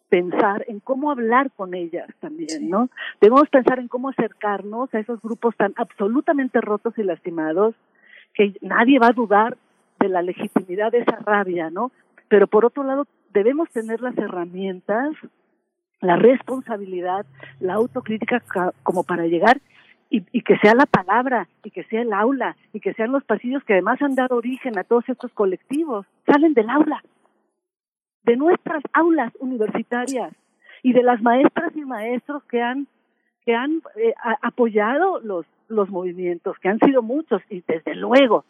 pensar 0.09 0.65
en 0.69 0.81
cómo 0.81 1.11
hablar 1.11 1.51
con 1.53 1.75
ellas 1.75 2.09
también, 2.21 2.69
¿no? 2.69 2.89
Debemos 3.21 3.49
pensar 3.49 3.79
en 3.79 3.89
cómo 3.89 4.09
acercarnos 4.09 4.93
a 4.95 5.01
esos 5.01 5.21
grupos 5.21 5.57
tan 5.57 5.75
absolutamente 5.77 6.61
rotos 6.61 6.97
y 6.97 7.03
lastimados 7.03 7.75
que 8.35 8.55
nadie 8.61 8.99
va 8.99 9.09
a 9.09 9.13
dudar 9.13 9.57
de 10.01 10.09
la 10.09 10.23
legitimidad 10.23 10.93
de 10.93 11.01
esa 11.01 11.17
rabia, 11.17 11.71
¿no? 11.71 11.91
Pero 12.29 12.47
por 12.47 12.65
otro 12.65 12.85
lado, 12.85 13.07
debemos 13.33 13.69
tener 13.71 14.01
las 14.01 14.17
herramientas, 14.17 15.15
la 16.01 16.17
responsabilidad, 16.17 17.27
la 17.61 17.75
autocrítica 17.75 18.43
como 18.83 19.05
para 19.05 19.27
llegar 19.27 19.61
y, 20.11 20.25
y, 20.33 20.43
que 20.43 20.57
sea 20.59 20.75
la 20.75 20.87
palabra, 20.87 21.49
y 21.65 21.71
que 21.71 21.85
sea 21.85 22.01
el 22.01 22.15
aula, 22.15 22.57
y 22.73 22.81
que 22.81 22.95
sean 22.95 23.13
los 23.13 23.25
pasillos 23.25 23.63
que 23.65 23.75
además 23.75 24.01
han 24.01 24.15
dado 24.15 24.37
origen 24.37 24.79
a 24.79 24.85
todos 24.85 25.07
estos 25.07 25.31
colectivos, 25.33 26.07
salen 26.27 26.55
del 26.55 26.71
aula, 26.71 27.03
de 28.29 28.37
nuestras 28.37 28.83
aulas 28.93 29.33
universitarias 29.41 30.35
y 30.83 30.93
de 30.93 31.03
las 31.03 31.23
maestras 31.23 31.75
y 31.75 31.81
maestros 31.81 32.45
que 32.45 32.61
han 32.63 32.87
que 33.47 33.55
han 33.55 33.81
eh, 33.97 34.13
apoyado 34.43 35.21
los 35.21 35.47
los 35.69 35.89
movimientos 35.89 36.59
que 36.59 36.69
han 36.69 36.79
sido 36.79 37.03
muchos. 37.03 37.41
Y 37.49 37.63
desde 37.67 37.95
luego 37.95 38.45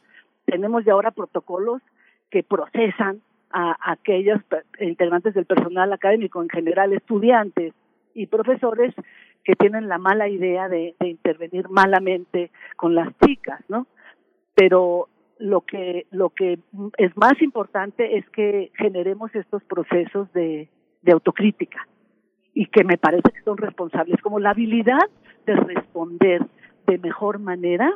tenemos 0.47 0.85
ya 0.85 0.95
ahora 0.95 1.13
protocolos 1.13 1.81
que 2.29 2.43
procesan 2.43 3.21
a, 3.51 3.71
a 3.71 3.93
aquellos 3.93 4.41
integrantes 4.81 5.35
del 5.35 5.47
personal 5.47 5.93
académico 5.93 6.43
en 6.43 6.49
general 6.49 6.93
estudiantes 6.93 7.73
y 8.15 8.27
profesores 8.27 8.93
que 9.45 9.55
tienen 9.55 9.89
la 9.89 9.99
mala 9.99 10.29
idea 10.29 10.69
de, 10.69 10.97
de 10.99 11.09
intervenir 11.09 11.69
malamente 11.71 12.51
con 12.77 12.95
las 12.95 13.09
chicas 13.25 13.61
no 13.69 13.87
pero 14.55 15.09
lo 15.39 15.61
que 15.63 16.07
lo 16.11 16.31
que 16.31 16.59
es 16.97 17.17
más 17.17 17.41
importante 17.41 18.19
es 18.19 18.29
que 18.31 18.71
generemos 18.77 19.35
estos 19.35 19.63
procesos 19.65 20.33
de, 20.33 20.69
de 21.03 21.13
autocrítica 21.13 21.87
y 22.55 22.67
que 22.67 22.85
me 22.85 22.99
parece 22.99 23.31
que 23.31 23.43
son 23.43 23.57
responsables 23.57 24.21
como 24.21 24.41
la 24.41 24.51
habilidad 24.51 25.09
de 25.47 25.57
responder 25.57 26.45
de 26.87 26.99
mejor 26.99 27.39
manera 27.39 27.93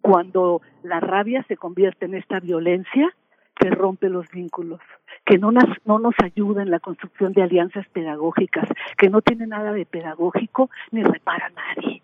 cuando 0.00 0.62
la 0.82 1.00
rabia 1.00 1.44
se 1.48 1.56
convierte 1.56 2.06
en 2.06 2.14
esta 2.14 2.40
violencia 2.40 3.12
que 3.58 3.70
rompe 3.70 4.08
los 4.08 4.30
vínculos, 4.30 4.80
que 5.24 5.38
no 5.38 5.50
nos, 5.50 5.64
no 5.84 5.98
nos 5.98 6.14
ayuda 6.22 6.62
en 6.62 6.70
la 6.70 6.78
construcción 6.78 7.32
de 7.32 7.42
alianzas 7.42 7.88
pedagógicas, 7.88 8.68
que 8.98 9.08
no 9.08 9.22
tiene 9.22 9.46
nada 9.46 9.72
de 9.72 9.86
pedagógico 9.86 10.70
ni 10.90 11.02
repara 11.02 11.46
a 11.46 11.50
nadie. 11.50 12.02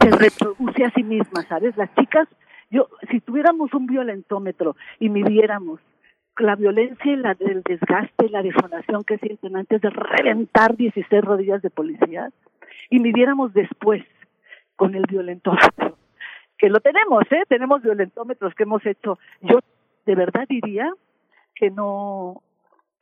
Se 0.00 0.10
reproduce 0.10 0.84
a 0.84 0.90
sí 0.90 1.02
misma, 1.02 1.42
¿sabes? 1.48 1.76
Las 1.76 1.92
chicas 1.94 2.28
yo, 2.70 2.88
si 3.10 3.20
tuviéramos 3.20 3.72
un 3.74 3.86
violentómetro 3.86 4.76
y 4.98 5.08
midiéramos 5.08 5.80
la 6.38 6.56
violencia 6.56 7.12
y 7.12 7.16
la, 7.16 7.36
el 7.40 7.62
desgaste 7.62 8.28
la 8.28 8.42
defonación 8.42 9.04
que 9.04 9.18
sienten 9.18 9.56
antes 9.56 9.80
de 9.80 9.90
reventar 9.90 10.76
16 10.76 11.24
rodillas 11.24 11.62
de 11.62 11.70
policía 11.70 12.30
y 12.90 12.98
midiéramos 12.98 13.52
después 13.54 14.04
con 14.76 14.94
el 14.94 15.04
violentómetro, 15.08 15.96
que 16.58 16.68
lo 16.68 16.80
tenemos, 16.80 17.24
¿eh? 17.30 17.44
Tenemos 17.48 17.82
violentómetros 17.82 18.54
que 18.54 18.64
hemos 18.64 18.84
hecho. 18.84 19.18
Yo 19.40 19.60
de 20.04 20.14
verdad 20.14 20.44
diría 20.48 20.90
que 21.54 21.70
no 21.70 22.42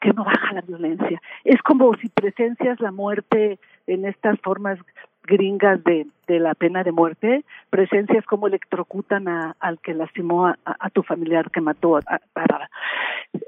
que 0.01 0.12
no 0.12 0.24
baja 0.24 0.53
la 0.53 0.61
violencia. 0.61 1.20
Es 1.45 1.62
como 1.62 1.95
si 1.95 2.09
presencias 2.11 2.78
la 2.78 2.93
muerte 2.93 3.59
en 3.86 4.05
estas 4.05 4.39
formas 4.41 4.78
gringas 5.24 5.82
de, 5.84 6.06
de 6.26 6.38
la 6.38 6.55
pena 6.55 6.84
de 6.84 6.92
muerte, 6.92 7.44
presencias 7.70 8.24
como 8.26 8.46
electrocutan 8.46 9.28
a, 9.28 9.56
al 9.59 9.80
que 9.80 9.94
lastimó 9.94 10.46
a, 10.46 10.59
a, 10.64 10.90
tu 10.90 11.02
familiar 11.02 11.51
que 11.51 11.60
mató. 11.60 11.96
A, 11.96 12.20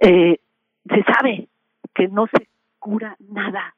eh, 0.01 0.39
se 0.89 1.03
sabe 1.05 1.49
que 1.95 2.09
no 2.09 2.27
se 2.27 2.49
cura 2.79 3.17
nada 3.21 3.75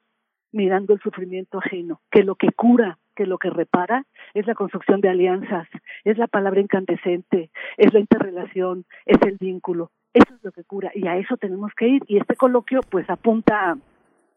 mirando 0.51 0.93
el 0.93 0.99
sufrimiento 0.99 1.59
ajeno, 1.59 2.01
que 2.11 2.23
lo 2.23 2.35
que 2.35 2.51
cura, 2.51 2.97
que 3.15 3.25
lo 3.25 3.37
que 3.37 3.49
repara 3.49 4.05
es 4.33 4.47
la 4.47 4.55
construcción 4.55 5.01
de 5.01 5.09
alianzas, 5.09 5.67
es 6.03 6.17
la 6.17 6.27
palabra 6.27 6.61
incandescente, 6.61 7.49
es 7.77 7.93
la 7.93 7.99
interrelación, 7.99 8.85
es 9.05 9.21
el 9.21 9.37
vínculo. 9.37 9.91
Eso 10.13 10.33
es 10.33 10.43
lo 10.43 10.51
que 10.51 10.63
cura 10.63 10.91
y 10.95 11.07
a 11.07 11.17
eso 11.17 11.37
tenemos 11.37 11.71
que 11.75 11.87
ir. 11.87 12.03
Y 12.07 12.17
este 12.17 12.35
coloquio 12.35 12.81
pues 12.89 13.07
apunta 13.09 13.77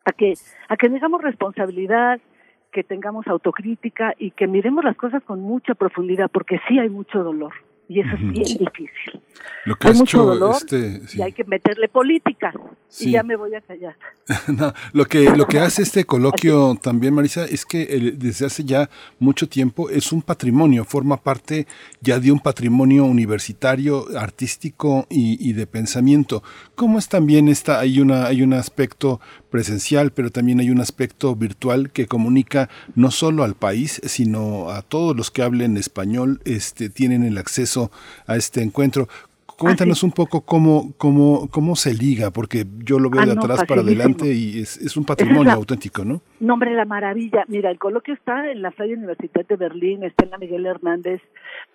a 0.05 0.13
que 0.13 0.35
a 0.69 0.77
que 0.77 0.91
tengamos 0.91 1.23
responsabilidad, 1.23 2.21
que 2.73 2.83
tengamos 2.85 3.27
autocrítica 3.27 4.15
y 4.19 4.31
que 4.33 4.47
miremos 4.47 4.85
las 4.85 4.97
cosas 4.97 5.23
con 5.25 5.41
mucha 5.41 5.75
profundidad, 5.75 6.31
porque 6.33 6.59
sí 6.69 6.79
hay 6.79 6.89
mucho 6.89 7.23
dolor 7.23 7.53
y 7.89 8.01
eso 8.01 8.15
es 8.15 8.21
bien 8.21 8.45
difícil. 8.45 9.21
Lo 9.67 9.77
que 9.77 9.89
hay 9.89 9.95
mucho 9.95 10.25
dolor 10.25 10.55
este, 10.57 11.07
sí. 11.09 11.19
y 11.19 11.23
hay 11.23 11.33
que 11.33 11.45
meterle 11.45 11.89
política 11.89 12.53
Sí. 12.89 13.09
y 13.09 13.13
ya 13.13 13.23
me 13.23 13.37
voy 13.37 13.55
a 13.55 13.61
callar. 13.61 13.97
No, 14.49 14.73
lo 14.93 15.05
que 15.07 15.31
lo 15.37 15.47
que 15.47 15.59
hace 15.59 15.83
este 15.83 16.05
coloquio 16.05 16.75
también 16.81 17.13
Marisa 17.15 17.45
es 17.45 17.65
que 17.67 17.83
el- 17.85 18.19
desde 18.19 18.47
hace 18.47 18.65
ya 18.65 18.89
mucho 19.19 19.49
tiempo 19.49 19.91
es 19.91 20.13
un 20.13 20.23
patrimonio 20.23 20.85
forma 20.85 21.17
parte 21.17 21.67
ya 22.01 22.19
de 22.21 22.31
un 22.33 22.39
patrimonio 22.41 23.05
universitario 23.05 24.07
artístico 24.19 25.07
y, 25.11 25.37
y 25.49 25.53
de 25.55 25.67
pensamiento 25.67 26.43
cómo 26.75 26.99
es 26.99 27.09
también 27.09 27.49
esta 27.49 27.81
hay 27.81 28.01
una 28.01 28.27
hay 28.27 28.43
un 28.43 28.53
aspecto 28.55 29.21
presencial 29.53 30.11
pero 30.11 30.31
también 30.31 30.59
hay 30.59 30.71
un 30.71 30.81
aspecto 30.81 31.37
virtual 31.37 31.91
que 31.91 32.07
comunica 32.07 32.69
no 32.97 33.13
solo 33.13 33.45
al 33.45 33.55
país 33.55 34.01
sino 34.05 34.71
a 34.71 34.83
todos 34.83 35.17
los 35.17 35.31
que 35.31 35.43
hablen 35.43 35.77
español 35.77 36.41
este 36.45 36.91
tienen 36.91 37.23
el 37.23 37.39
acceso 37.39 37.93
a 38.27 38.35
este 38.35 38.63
encuentro 38.63 39.07
Cuéntanos 39.63 40.03
un 40.03 40.11
poco 40.11 40.41
cómo, 40.41 40.93
cómo, 40.97 41.49
cómo 41.51 41.77
se 41.77 41.95
liga, 41.95 42.31
porque 42.33 42.65
yo 42.79 42.99
lo 42.99 43.11
veo 43.11 43.23
Ah, 43.23 43.27
de 43.27 43.35
no, 43.37 43.43
atrás 43.43 43.65
para 43.65 43.83
adelante 43.83 44.33
y 44.33 44.61
es, 44.61 44.77
es 44.79 44.97
un 44.97 45.05
patrimonio 45.05 45.53
auténtico, 45.53 46.05
¿no? 46.05 46.21
Nombre 46.41 46.75
la 46.75 46.85
maravilla. 46.85 47.45
Mira, 47.47 47.71
el 47.71 47.79
coloquio 47.79 48.15
está 48.15 48.51
en 48.51 48.63
la 48.63 48.73
Freie 48.73 48.95
Universidad 48.95 49.47
de 49.47 49.57
Berlín, 49.57 50.03
está 50.03 50.25
en 50.25 50.31
la 50.31 50.39
Miguel 50.39 50.67
Hernández 50.67 51.21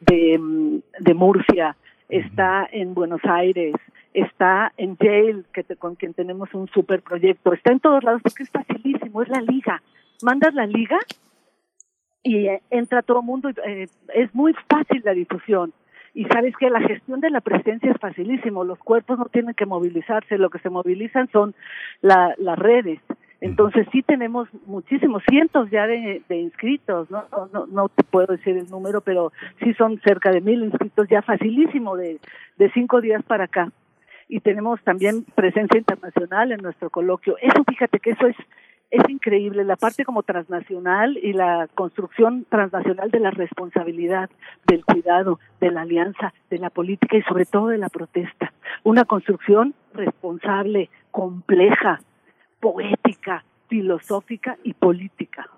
de, 0.02 0.38
mm, 0.38 0.80
de 0.99 1.14
Murcia, 1.14 1.78
está 2.10 2.68
en 2.72 2.94
Buenos 2.94 3.22
Aires, 3.24 3.74
está 4.22 4.73
en 4.77 4.98
Yale, 4.98 5.44
que 5.53 5.64
te- 5.64 5.76
con 5.76 5.95
quien 5.95 6.14
tenemos 6.14 6.53
un 6.53 6.68
super 6.69 7.02
proyecto, 7.02 7.53
está 7.53 7.72
en 7.72 7.80
todos 7.80 8.03
lados 8.03 8.22
porque 8.23 8.44
es 8.44 8.49
facilísimo, 8.49 9.22
es 9.22 9.30
la 9.30 9.41
liga. 9.41 9.81
Mandas 10.23 10.53
la 10.53 10.65
liga 10.65 10.98
y 12.23 12.48
eh, 12.48 12.61
entra 12.69 13.02
todo 13.03 13.19
el 13.19 13.26
mundo, 13.26 13.49
y, 13.49 13.53
eh, 13.69 13.88
es 14.14 14.34
muy 14.34 14.53
fácil 14.69 15.02
la 15.06 15.14
difusión. 15.14 15.73
Y 16.14 16.26
sabes 16.26 16.56
que 16.57 16.69
la 16.72 16.81
gestión 16.81 17.19
de 17.19 17.30
la 17.30 17.41
presencia 17.41 17.91
es 17.91 17.98
facilísimo, 17.99 18.64
los 18.64 18.80
cuerpos 18.80 19.19
no 19.19 19.26
tienen 19.26 19.53
que 19.53 19.68
movilizarse, 19.68 20.38
lo 20.39 20.49
que 20.49 20.57
se 20.60 20.69
movilizan 20.72 21.30
son 21.31 21.53
la, 22.02 22.34
las 22.39 22.57
redes. 22.57 22.99
Entonces 23.39 23.85
sí 23.91 24.02
tenemos 24.02 24.49
muchísimos, 24.65 25.22
cientos 25.30 25.69
ya 25.69 25.85
de, 25.85 26.23
de 26.27 26.38
inscritos, 26.38 27.11
¿no? 27.11 27.26
No, 27.31 27.49
no 27.53 27.68
no 27.68 27.89
te 27.89 28.03
puedo 28.03 28.34
decir 28.35 28.57
el 28.57 28.68
número, 28.68 29.02
pero 29.02 29.31
sí 29.60 29.76
son 29.76 29.99
cerca 29.99 30.31
de 30.31 30.41
mil 30.41 30.64
inscritos 30.64 31.07
ya 31.07 31.22
facilísimo 31.22 31.95
de, 31.95 32.19
de 32.57 32.72
cinco 32.72 32.99
días 32.99 33.22
para 33.23 33.44
acá. 33.44 33.72
Y 34.28 34.41
tenemos 34.41 34.82
también 34.84 35.24
presencia 35.36 35.78
internacional 35.78 36.52
en 36.52 36.62
nuestro 36.62 36.90
coloquio. 36.90 37.38
Eso 37.41 37.64
fíjate 37.66 37.99
que 37.99 38.12
eso 38.12 38.28
es 38.28 38.36
es 38.90 39.10
increíble 39.10 39.64
la 39.64 39.76
parte 39.76 40.06
como 40.06 40.24
transnacional 40.24 41.18
y 41.18 41.34
la 41.34 41.68
construcción 41.76 42.45
transnacional 42.49 43.12
de 43.12 43.20
la 43.20 43.32
responsabilidad, 43.32 44.30
del 44.66 44.86
cuidado, 44.86 45.40
de 45.60 45.72
la 45.72 45.82
alianza, 45.82 46.34
de 46.49 46.58
la 46.58 46.70
política 46.70 47.18
y 47.18 47.22
sobre 47.24 47.45
todo 47.45 47.68
de 47.68 47.78
la 47.78 47.90
protesta. 47.90 48.54
Una 48.84 49.04
construcción 49.04 49.74
responsable, 49.94 50.90
compleja, 51.12 51.99
poética, 52.62 53.44
filosófica 53.68 54.58
y 54.64 54.74
política. 54.74 55.49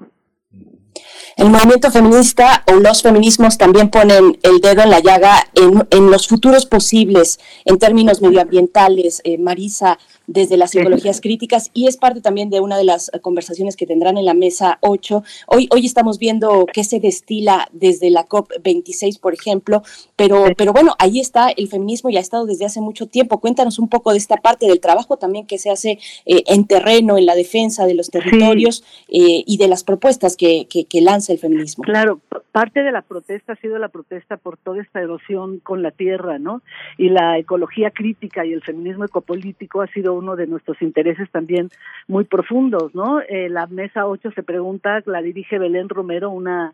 El 1.39 1.51
movimiento 1.51 1.89
feminista 1.89 2.65
o 2.67 2.73
los 2.81 3.01
feminismos 3.01 3.57
también 3.57 3.89
ponen 3.89 4.37
el 4.43 4.59
dedo 4.59 4.81
en 4.81 4.89
la 4.89 4.99
llaga 4.99 5.47
en, 5.55 6.11
los 6.11 6.27
futuros 6.27 6.65
posibles 6.65 7.39
en 7.63 7.79
términos 7.79 8.21
medioambientales. 8.21 9.21
Eh, 9.23 9.37
Marisa, 9.37 9.97
desde 10.29 10.57
las 10.57 10.71
psicologías 10.71 11.21
críticas 11.21 11.71
y 11.73 11.87
es 11.87 11.97
parte 11.97 12.21
también 12.21 12.51
de 12.51 12.59
una 12.59 12.77
de 12.77 12.83
las 12.83 13.11
conversaciones 13.21 13.75
que 13.75 13.87
tendrán 13.87 14.17
en 14.17 14.25
la 14.25 14.35
mesa 14.35 14.77
8. 14.81 15.23
Hoy, 15.47 15.67
hoy 15.71 15.85
estamos 15.85 16.19
viendo 16.19 16.67
qué 16.71 16.83
se 16.83 16.99
destila 16.99 17.67
desde 17.71 18.11
la 18.11 18.27
COP26, 18.27 19.19
por 19.19 19.33
ejemplo, 19.33 19.81
pero, 20.15 20.45
pero 20.55 20.71
bueno, 20.71 20.93
ahí 20.99 21.19
está 21.19 21.49
el 21.49 21.67
feminismo 21.67 22.11
y 22.11 22.17
ha 22.17 22.19
estado 22.19 22.45
desde 22.45 22.65
hace 22.65 22.79
mucho 22.79 23.07
tiempo. 23.07 23.39
Cuéntanos 23.39 23.79
un 23.79 23.89
poco 23.89 24.11
de 24.11 24.19
esta 24.19 24.37
parte 24.37 24.67
del 24.67 24.79
trabajo 24.79 25.17
también 25.17 25.47
que 25.47 25.57
se 25.57 25.71
hace 25.71 25.97
eh, 26.25 26.43
en 26.45 26.67
terreno, 26.67 27.17
en 27.17 27.25
la 27.25 27.33
defensa 27.33 27.87
de 27.87 27.95
los 27.95 28.09
territorios 28.09 28.83
eh, 29.07 29.43
y 29.45 29.57
de 29.57 29.67
las 29.67 29.83
propuestas 29.83 30.37
que, 30.37 30.67
que, 30.69 30.85
que 30.85 31.01
lanza 31.01 31.33
el 31.33 31.39
feminismo. 31.39 31.83
Claro, 31.83 32.19
parte 32.51 32.83
de 32.83 32.91
la 32.91 33.01
protesta 33.01 33.53
ha 33.53 33.55
sido 33.55 33.79
la 33.79 33.89
protesta 33.89 34.37
por 34.37 34.57
toda 34.57 34.81
esta 34.81 35.01
erosión 35.01 35.59
con 35.59 35.81
la 35.81 35.89
tierra, 35.89 36.37
¿no? 36.37 36.61
Y 36.97 37.09
la 37.09 37.39
ecología 37.39 37.89
crítica 37.89 38.45
y 38.45 38.53
el 38.53 38.61
feminismo 38.61 39.05
ecopolítico 39.05 39.81
ha 39.81 39.87
sido 39.87 40.18
uno 40.19 40.35
de 40.35 40.47
nuestros 40.47 40.81
intereses 40.81 41.29
también 41.31 41.69
muy 42.07 42.25
profundos, 42.25 42.93
¿no? 42.93 43.21
Eh, 43.21 43.49
la 43.49 43.67
mesa 43.67 44.05
8 44.05 44.31
se 44.35 44.43
pregunta, 44.43 45.01
la 45.05 45.21
dirige 45.21 45.57
Belén 45.57 45.89
Romero, 45.89 46.29
una 46.29 46.73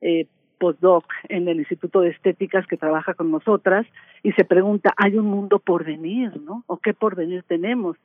eh, 0.00 0.26
postdoc 0.58 1.04
en 1.28 1.48
el 1.48 1.58
Instituto 1.58 2.00
de 2.00 2.10
Estéticas 2.10 2.66
que 2.66 2.76
trabaja 2.76 3.14
con 3.14 3.30
nosotras, 3.30 3.86
y 4.22 4.32
se 4.32 4.44
pregunta, 4.44 4.92
¿hay 4.96 5.16
un 5.16 5.26
mundo 5.26 5.58
por 5.58 5.84
venir, 5.84 6.32
no? 6.40 6.64
¿O 6.66 6.78
qué 6.78 6.94
por 6.94 7.14
venir 7.14 7.44
tenemos? 7.46 7.96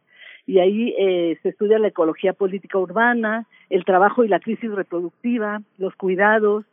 Y 0.45 0.59
ahí 0.59 0.93
eh, 0.99 1.37
se 1.41 1.49
estudia 1.49 1.79
la 1.79 1.87
ecología 1.87 2.33
política 2.33 2.77
urbana, 2.77 3.47
el 3.69 3.85
trabajo 3.85 4.23
y 4.23 4.27
la 4.27 4.39
crisis 4.39 4.71
reproductiva, 4.71 5.61
los 5.77 5.95
cuidados, 5.95 6.65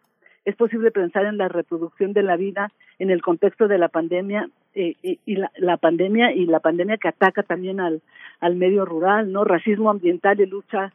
es 0.44 0.56
posible 0.56 0.90
pensar 0.90 1.26
en 1.26 1.38
la 1.38 1.48
reproducción 1.48 2.12
de 2.12 2.22
la 2.22 2.36
vida 2.36 2.72
en 2.98 3.10
el 3.10 3.22
contexto 3.22 3.68
de 3.68 3.78
la 3.78 3.88
pandemia 3.88 4.48
eh, 4.74 4.96
y, 5.02 5.36
la, 5.56 5.76
pandemia 5.76 6.32
y 6.32 6.46
la 6.46 6.60
pandemia 6.60 6.96
que 6.96 7.08
ataca 7.08 7.42
también 7.42 7.80
al, 7.80 8.02
al 8.40 8.56
medio 8.56 8.84
rural, 8.84 9.32
¿no? 9.32 9.44
Racismo 9.44 9.90
ambiental 9.90 10.40
y 10.40 10.46
lucha 10.46 10.92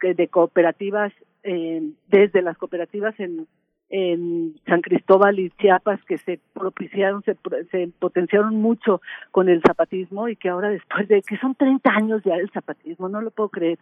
de 0.00 0.28
cooperativas 0.28 1.12
eh, 1.42 1.82
desde 2.08 2.42
las 2.42 2.56
cooperativas 2.58 3.18
en, 3.20 3.46
en 3.90 4.54
San 4.66 4.80
Cristóbal 4.80 5.38
y 5.38 5.50
Chiapas 5.50 6.02
que 6.04 6.18
se 6.18 6.40
propiciaron, 6.52 7.22
se, 7.22 7.36
se, 7.70 7.88
potenciaron 7.98 8.56
mucho 8.56 9.00
con 9.30 9.48
el 9.48 9.62
zapatismo 9.62 10.28
y 10.28 10.36
que 10.36 10.48
ahora 10.48 10.70
después 10.70 11.06
de 11.08 11.22
que 11.22 11.36
son 11.38 11.54
30 11.54 11.90
años 11.90 12.22
ya 12.24 12.34
el 12.34 12.50
zapatismo, 12.50 13.08
no 13.08 13.20
lo 13.20 13.30
puedo 13.30 13.50
creer, 13.50 13.78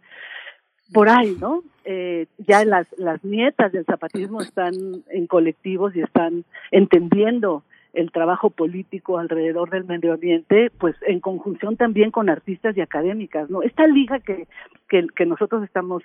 por 0.93 1.09
ahí, 1.09 1.37
¿no? 1.41 1.63
Eh, 1.85 2.27
ya 2.39 2.65
las, 2.65 2.87
las 2.99 3.25
nietas 3.25 3.73
del 3.73 3.85
zapatismo 3.85 4.41
están 4.41 4.75
en 5.09 5.27
colectivos 5.27 5.97
y 5.97 6.03
están 6.03 6.45
entendiendo 6.71 7.65
el 7.93 8.11
trabajo 8.11 8.51
político 8.51 9.19
alrededor 9.19 9.71
del 9.71 9.85
medio 9.85 10.15
ambiente, 10.15 10.71
pues 10.79 10.97
en 11.07 11.21
conjunción 11.21 11.77
también 11.77 12.11
con 12.11 12.29
artistas 12.29 12.77
y 12.77 12.81
académicas, 12.81 13.51
¿no? 13.51 13.63
Esta 13.63 13.87
liga 13.87 14.21
que, 14.21 14.47
que, 14.89 15.07
que 15.15 15.27
nosotros 15.27 15.63
estamos 15.63 16.03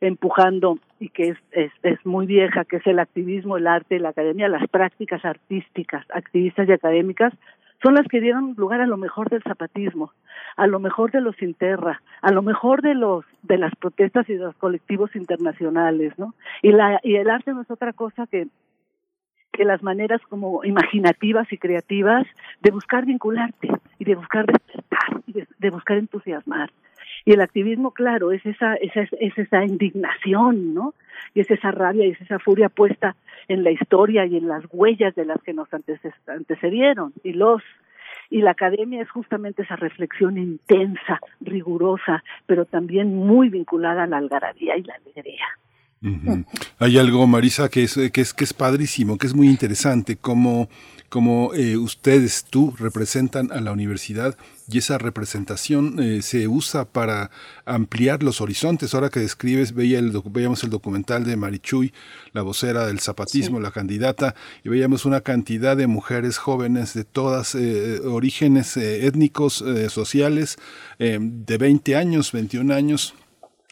empujando 0.00 0.78
y 0.98 1.10
que 1.10 1.30
es, 1.30 1.38
es, 1.52 1.72
es 1.82 2.04
muy 2.06 2.26
vieja, 2.26 2.64
que 2.64 2.76
es 2.76 2.86
el 2.86 2.98
activismo, 2.98 3.56
el 3.56 3.66
arte, 3.66 3.98
la 3.98 4.10
academia, 4.10 4.48
las 4.48 4.66
prácticas 4.68 5.24
artísticas, 5.24 6.06
activistas 6.10 6.68
y 6.68 6.72
académicas, 6.72 7.32
son 7.82 7.94
las 7.94 8.06
que 8.08 8.20
dieron 8.20 8.54
lugar 8.56 8.80
a 8.80 8.86
lo 8.86 8.96
mejor 8.96 9.30
del 9.30 9.42
zapatismo, 9.42 10.12
a 10.56 10.66
lo 10.66 10.80
mejor 10.80 11.10
de 11.12 11.20
los 11.20 11.40
Interra, 11.40 12.02
a 12.20 12.30
lo 12.30 12.42
mejor 12.42 12.82
de 12.82 12.94
los 12.94 13.24
de 13.42 13.56
las 13.56 13.74
protestas 13.76 14.28
y 14.28 14.34
de 14.34 14.44
los 14.44 14.56
colectivos 14.56 15.14
internacionales, 15.16 16.12
¿no? 16.18 16.34
Y 16.62 16.72
la 16.72 17.00
y 17.02 17.16
el 17.16 17.30
arte 17.30 17.52
no 17.52 17.62
es 17.62 17.70
otra 17.70 17.92
cosa 17.94 18.26
que 18.26 18.48
que 19.60 19.66
las 19.66 19.82
maneras 19.82 20.22
como 20.30 20.64
imaginativas 20.64 21.52
y 21.52 21.58
creativas 21.58 22.26
de 22.62 22.70
buscar 22.70 23.04
vincularte 23.04 23.68
y 23.98 24.06
de 24.06 24.14
buscar 24.14 24.46
despertar 24.46 25.20
y 25.26 25.34
de, 25.34 25.70
buscar 25.70 25.98
entusiasmar. 25.98 26.70
Y 27.26 27.34
el 27.34 27.42
activismo, 27.42 27.90
claro, 27.90 28.32
es 28.32 28.40
esa, 28.46 28.76
esa, 28.76 29.02
es 29.02 29.36
esa 29.36 29.62
indignación, 29.66 30.72
¿no? 30.72 30.94
Y 31.34 31.40
es 31.40 31.50
esa 31.50 31.72
rabia 31.72 32.06
y 32.06 32.12
es 32.12 32.20
esa 32.22 32.38
furia 32.38 32.70
puesta 32.70 33.16
en 33.48 33.62
la 33.62 33.70
historia 33.70 34.24
y 34.24 34.38
en 34.38 34.48
las 34.48 34.64
huellas 34.72 35.14
de 35.14 35.26
las 35.26 35.42
que 35.42 35.52
nos 35.52 35.68
antecedieron 36.26 37.12
y 37.22 37.34
los 37.34 37.62
y 38.30 38.40
la 38.40 38.52
academia 38.52 39.02
es 39.02 39.10
justamente 39.10 39.62
esa 39.62 39.76
reflexión 39.76 40.38
intensa, 40.38 41.20
rigurosa, 41.42 42.24
pero 42.46 42.64
también 42.64 43.14
muy 43.14 43.50
vinculada 43.50 44.04
a 44.04 44.06
la 44.06 44.16
algarabía 44.16 44.78
y 44.78 44.84
la 44.84 44.94
alegría. 44.94 45.46
Hay 46.78 46.96
algo, 46.96 47.26
Marisa, 47.26 47.68
que 47.68 47.82
es, 47.82 47.94
que 48.10 48.20
es, 48.22 48.32
que 48.32 48.44
es 48.44 48.54
padrísimo, 48.54 49.18
que 49.18 49.26
es 49.26 49.34
muy 49.34 49.48
interesante, 49.48 50.16
como, 50.16 50.70
como 51.10 51.52
eh, 51.52 51.76
ustedes, 51.76 52.46
tú, 52.48 52.74
representan 52.78 53.52
a 53.52 53.60
la 53.60 53.72
universidad 53.72 54.34
y 54.66 54.78
esa 54.78 54.96
representación 54.96 56.00
eh, 56.00 56.22
se 56.22 56.48
usa 56.48 56.86
para 56.86 57.30
ampliar 57.66 58.22
los 58.22 58.40
horizontes. 58.40 58.94
Ahora 58.94 59.10
que 59.10 59.20
describes, 59.20 59.74
veía 59.74 59.98
el, 59.98 60.18
veíamos 60.30 60.64
el 60.64 60.70
documental 60.70 61.24
de 61.24 61.36
Marichuy, 61.36 61.92
la 62.32 62.40
vocera 62.40 62.86
del 62.86 63.00
zapatismo, 63.00 63.60
la 63.60 63.70
candidata, 63.70 64.34
y 64.64 64.70
veíamos 64.70 65.04
una 65.04 65.20
cantidad 65.20 65.76
de 65.76 65.86
mujeres 65.86 66.38
jóvenes 66.38 66.94
de 66.94 67.04
todas 67.04 67.54
eh, 67.54 68.00
orígenes 68.06 68.78
étnicos, 68.78 69.62
sociales, 69.88 70.56
de 70.98 71.58
20 71.58 71.96
años, 71.96 72.32
21 72.32 72.72
años, 72.72 73.14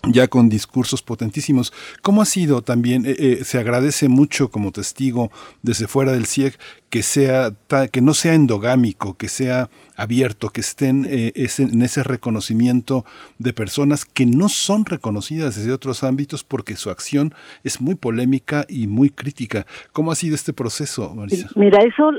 ya 0.07 0.29
con 0.29 0.49
discursos 0.49 1.03
potentísimos. 1.03 1.73
¿Cómo 2.03 2.23
ha 2.23 2.25
sido 2.25 2.63
también? 2.63 3.05
Eh, 3.05 3.17
eh, 3.19 3.39
se 3.43 3.59
agradece 3.59 4.09
mucho 4.09 4.51
como 4.51 4.71
testigo 4.71 5.31
desde 5.63 5.89
fuera 5.89 6.13
del 6.13 6.27
CIEG 6.27 6.57
que 6.89 7.03
sea 7.03 7.51
que 7.93 8.01
no 8.01 8.15
sea 8.15 8.33
endogámico, 8.33 9.15
que 9.19 9.29
sea 9.29 9.69
abierto, 9.97 10.49
que 10.49 10.63
estén 10.63 11.05
eh, 11.07 11.33
en 11.35 11.83
ese 11.83 12.03
reconocimiento 12.03 13.05
de 13.39 13.53
personas 13.53 14.07
que 14.07 14.25
no 14.25 14.49
son 14.49 14.87
reconocidas 14.87 15.57
desde 15.57 15.73
otros 15.73 16.03
ámbitos 16.03 16.45
porque 16.45 16.77
su 16.77 16.89
acción 16.89 17.35
es 17.63 17.83
muy 17.83 17.95
polémica 17.95 18.65
y 18.69 18.87
muy 18.87 19.11
crítica. 19.11 19.67
¿Cómo 19.93 20.13
ha 20.13 20.15
sido 20.15 20.35
este 20.35 20.55
proceso, 20.55 21.15
Marisa? 21.15 21.51
Mira, 21.57 21.83
eso 21.83 22.13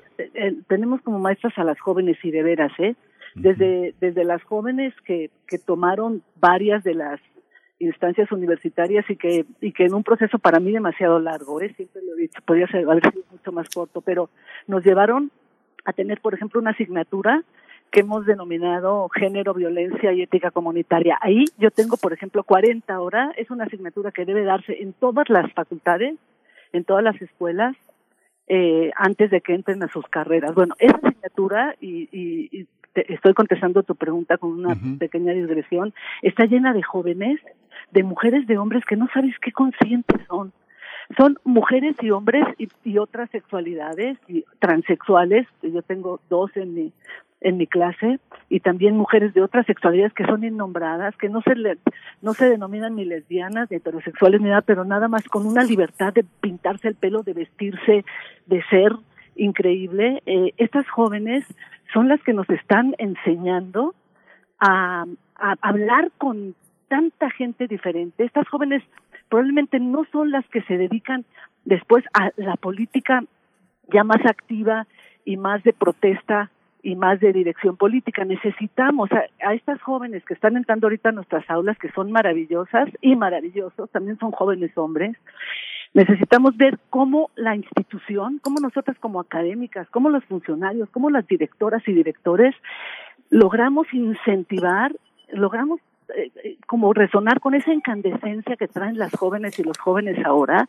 tenemos 0.68 1.02
como 1.02 1.18
maestras 1.18 1.58
a 1.58 1.64
las 1.64 1.80
jóvenes 1.80 2.18
y 2.22 2.30
de 2.30 2.44
veras, 2.44 2.72
¿eh? 2.78 2.96
Desde, 3.36 3.94
desde 4.02 4.26
las 4.26 4.44
jóvenes 4.44 4.94
que, 5.06 5.30
que 5.48 5.60
tomaron 5.60 6.24
varias 6.42 6.84
de 6.84 6.96
las 6.96 7.22
instancias 7.80 8.32
universitarias 8.32 9.10
y 9.10 9.16
que 9.16 9.46
y 9.62 9.72
que 9.72 9.86
en 9.86 9.94
un 9.94 10.04
proceso 10.04 10.38
para 10.38 10.60
mí 10.60 10.72
demasiado 10.72 11.20
largo, 11.20 11.62
¿eh? 11.62 11.74
siempre 11.76 12.02
lo 12.04 12.16
he 12.16 12.22
dicho, 12.22 12.42
podría 12.46 12.68
ser 12.68 12.88
haber 12.90 13.10
sido 13.10 13.24
mucho 13.32 13.52
más 13.52 13.70
corto, 13.70 14.02
pero 14.02 14.30
nos 14.68 14.84
llevaron 14.84 15.32
a 15.86 15.94
tener, 15.94 16.20
por 16.22 16.34
ejemplo, 16.34 16.60
una 16.60 16.72
asignatura 16.72 17.44
que 17.92 18.02
hemos 18.02 18.26
denominado 18.26 19.10
género, 19.10 19.54
violencia 19.54 20.14
y 20.14 20.22
ética 20.22 20.52
comunitaria. 20.52 21.18
Ahí 21.22 21.46
yo 21.58 21.72
tengo, 21.72 21.98
por 21.98 22.14
ejemplo, 22.14 22.44
40 22.44 23.00
horas, 23.00 23.34
es 23.38 23.50
una 23.50 23.64
asignatura 23.64 24.12
que 24.12 24.26
debe 24.26 24.44
darse 24.44 24.82
en 24.82 24.94
todas 24.94 25.28
las 25.30 25.52
facultades, 25.54 26.16
en 26.72 26.84
todas 26.84 27.04
las 27.04 27.20
escuelas, 27.22 27.76
eh, 28.48 28.92
antes 28.96 29.32
de 29.32 29.42
que 29.42 29.54
entren 29.54 29.82
a 29.84 29.88
sus 29.88 30.06
carreras. 30.08 30.54
Bueno, 30.54 30.76
esa 30.80 30.98
asignatura, 30.98 31.76
y, 31.80 32.10
y, 32.12 32.68
estoy 32.96 33.34
contestando 33.34 33.84
tu 33.84 33.96
pregunta 33.96 34.38
con 34.38 34.52
una 34.52 34.76
pequeña 35.00 35.34
digresión, 35.34 35.94
está 36.22 36.46
llena 36.46 36.74
de 36.74 36.84
jóvenes 36.84 37.40
de 37.92 38.04
mujeres, 38.04 38.48
de 38.48 38.58
hombres 38.58 38.84
que 38.86 38.96
no 38.96 39.08
sabes 39.14 39.36
qué 39.40 39.52
conscientes 39.52 40.22
son. 40.28 40.52
Son 41.18 41.40
mujeres 41.44 41.96
y 42.02 42.12
hombres 42.12 42.46
y, 42.84 42.98
otras 43.00 43.30
sexualidades 43.32 44.18
y 44.28 44.46
transexuales. 44.60 45.48
Yo 45.64 45.82
tengo 45.82 46.20
dos 46.30 46.56
en 46.56 46.74
mi 46.74 46.94
en 47.42 47.56
mi 47.56 47.68
clase 47.68 48.20
y 48.50 48.60
también 48.60 48.98
mujeres 48.98 49.34
de 49.34 49.42
otras 49.42 49.66
sexualidades 49.66 50.14
que 50.14 50.26
son 50.26 50.44
innombradas, 50.44 51.16
que 51.16 51.30
no 51.30 51.42
se 51.42 51.56
le, 51.56 51.78
no 52.22 52.34
se 52.34 52.50
denominan 52.50 52.98
ni 52.98 53.06
lesbianas, 53.06 53.72
ni 53.72 53.78
heterosexuales, 53.78 54.42
ni 54.42 54.50
nada, 54.50 54.62
pero 54.62 54.84
nada 54.84 55.08
más 55.08 55.24
con 55.24 55.46
una 55.46 55.64
libertad 55.64 56.14
de 56.14 56.26
pintarse 56.42 56.90
el 56.90 56.96
pelo, 56.96 57.24
de 57.24 57.32
vestirse, 57.32 58.04
de 58.46 58.64
ser 58.70 58.92
increíble. 59.38 60.22
Eh, 60.26 60.54
estas 60.58 60.86
jóvenes 60.90 61.46
son 61.94 62.10
las 62.10 62.22
que 62.24 62.34
nos 62.34 62.50
están 62.50 62.94
enseñando 62.98 63.96
a, 64.60 65.06
a 65.36 65.56
hablar 65.62 66.12
con 66.18 66.56
tanta 66.90 67.30
gente 67.30 67.68
diferente. 67.68 68.26
Estas 68.26 68.48
jóvenes 68.50 68.84
probablemente 69.30 69.80
no 69.80 70.06
son 70.12 70.32
las 70.32 70.46
que 70.50 70.62
se 70.64 70.78
dedican 70.78 71.24
después 71.64 72.04
a 72.14 72.32
la 72.36 72.56
política 72.56 73.24
ya 73.94 74.04
más 74.04 74.26
activa 74.26 74.88
y 75.26 75.38
más 75.38 75.64
de 75.64 75.74
protesta 75.74 76.52
y 76.82 76.96
más 76.96 77.20
de 77.20 77.34
dirección 77.34 77.78
política. 77.78 78.26
Necesitamos 78.26 79.10
a, 79.12 79.54
estas 79.54 79.82
jóvenes 79.82 80.24
que 80.26 80.34
están 80.34 80.58
entrando 80.58 80.88
ahorita 80.88 81.10
a 81.10 81.14
nuestras 81.14 81.50
aulas, 81.50 81.78
que 81.78 81.92
son 81.92 82.12
maravillosas 82.12 82.90
y 83.02 83.16
maravillosos, 83.16 83.90
también 83.92 84.18
son 84.18 84.32
jóvenes 84.32 84.78
hombres. 84.78 85.16
Necesitamos 85.94 86.56
ver 86.56 86.80
cómo 86.90 87.32
la 87.36 87.56
institución, 87.56 88.40
cómo 88.44 88.60
nosotras 88.62 88.98
como 89.00 89.20
académicas, 89.20 89.90
cómo 89.90 90.10
los 90.10 90.24
funcionarios, 90.26 90.90
cómo 90.92 91.10
las 91.10 91.28
directoras 91.28 91.86
y 91.88 91.94
directores 91.94 92.56
logramos 93.30 93.92
incentivar, 93.94 94.96
logramos 95.32 95.80
eh, 96.16 96.32
eh, 96.44 96.58
como 96.66 96.94
resonar 96.94 97.40
con 97.40 97.54
esa 97.54 97.74
incandescencia 97.74 98.56
que 98.56 98.68
traen 98.68 98.98
las 98.98 99.14
jóvenes 99.14 99.60
y 99.60 99.64
los 99.64 99.78
jóvenes 99.78 100.18
ahora 100.26 100.68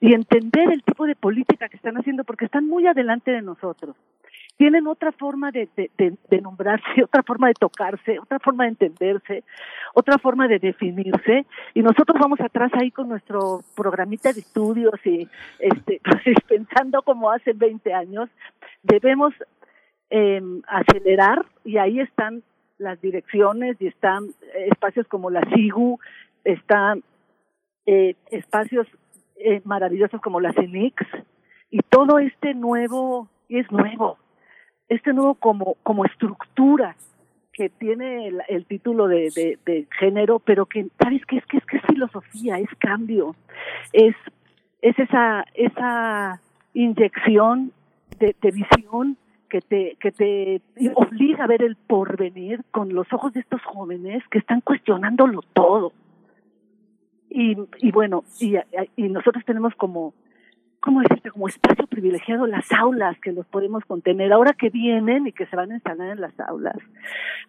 y 0.00 0.14
entender 0.14 0.70
el 0.70 0.82
tipo 0.82 1.06
de 1.06 1.14
política 1.14 1.68
que 1.68 1.76
están 1.76 1.96
haciendo 1.96 2.24
porque 2.24 2.44
están 2.44 2.66
muy 2.66 2.86
adelante 2.86 3.30
de 3.30 3.42
nosotros. 3.42 3.96
Tienen 4.56 4.86
otra 4.86 5.12
forma 5.12 5.50
de, 5.50 5.68
de, 5.76 6.40
nombrarse, 6.40 6.86
otra 7.04 7.22
forma 7.22 7.48
de 7.48 7.54
tocarse, 7.54 8.18
otra 8.18 8.38
forma 8.38 8.64
de 8.64 8.70
entenderse, 8.70 9.44
otra 9.94 10.18
forma 10.18 10.48
de 10.48 10.58
definirse 10.58 11.46
y 11.74 11.82
nosotros 11.82 12.18
vamos 12.20 12.40
atrás 12.40 12.70
ahí 12.74 12.90
con 12.90 13.08
nuestro 13.08 13.62
programita 13.74 14.32
de 14.32 14.40
estudios 14.40 14.94
y 15.04 15.28
este, 15.58 16.00
pensando 16.48 17.02
como 17.02 17.30
hace 17.30 17.52
20 17.52 17.92
años, 17.94 18.28
debemos 18.82 19.34
eh, 20.10 20.40
acelerar 20.68 21.44
y 21.64 21.78
ahí 21.78 22.00
están 22.00 22.42
las 22.78 23.00
direcciones 23.00 23.76
y 23.80 23.86
están 23.86 24.24
eh, 24.54 24.68
espacios 24.70 25.06
como 25.08 25.30
la 25.30 25.42
SIGU, 25.54 25.98
están 26.44 27.02
eh, 27.86 28.14
espacios 28.30 28.86
eh, 29.36 29.60
maravillosos 29.64 30.20
como 30.20 30.40
la 30.40 30.52
CENIX 30.52 30.94
y 31.70 31.80
todo 31.80 32.18
este 32.18 32.54
nuevo, 32.54 33.28
y 33.48 33.58
es 33.58 33.70
nuevo, 33.70 34.18
este 34.88 35.12
nuevo 35.12 35.34
como, 35.34 35.76
como 35.82 36.04
estructura 36.04 36.96
que 37.52 37.70
tiene 37.70 38.28
el, 38.48 38.66
título 38.66 39.08
de, 39.08 39.30
de, 39.34 39.58
de, 39.64 39.86
género, 39.98 40.40
pero 40.40 40.66
que, 40.66 40.86
¿sabes 41.02 41.24
qué? 41.26 41.38
Es 41.38 41.46
que 41.46 41.56
es 41.56 41.64
que 41.64 41.78
es 41.78 41.82
filosofía, 41.84 42.58
es 42.58 42.68
cambio, 42.78 43.34
es, 43.94 44.14
es 44.82 44.98
esa, 44.98 45.44
esa 45.54 46.40
inyección 46.74 47.72
de, 48.18 48.36
de 48.42 48.50
visión 48.50 49.16
que 49.48 49.60
te, 49.60 49.96
que 50.00 50.12
te 50.12 50.62
obliga 50.94 51.44
a 51.44 51.46
ver 51.46 51.62
el 51.62 51.76
porvenir 51.76 52.62
con 52.70 52.92
los 52.94 53.10
ojos 53.12 53.32
de 53.32 53.40
estos 53.40 53.62
jóvenes 53.62 54.22
que 54.30 54.38
están 54.38 54.60
cuestionándolo 54.60 55.42
todo. 55.52 55.92
Y, 57.28 57.56
y 57.78 57.90
bueno, 57.92 58.24
y, 58.40 58.56
y 58.96 59.08
nosotros 59.08 59.44
tenemos 59.44 59.74
como, 59.74 60.14
¿cómo 60.80 61.00
decirte? 61.00 61.30
Como 61.30 61.48
espacio 61.48 61.86
privilegiado 61.86 62.46
las 62.46 62.70
aulas 62.72 63.18
que 63.20 63.32
los 63.32 63.44
podemos 63.46 63.84
contener. 63.84 64.32
Ahora 64.32 64.52
que 64.52 64.70
vienen 64.70 65.26
y 65.26 65.32
que 65.32 65.46
se 65.46 65.56
van 65.56 65.72
a 65.72 65.74
instalar 65.74 66.10
en 66.10 66.20
las 66.20 66.38
aulas, 66.40 66.76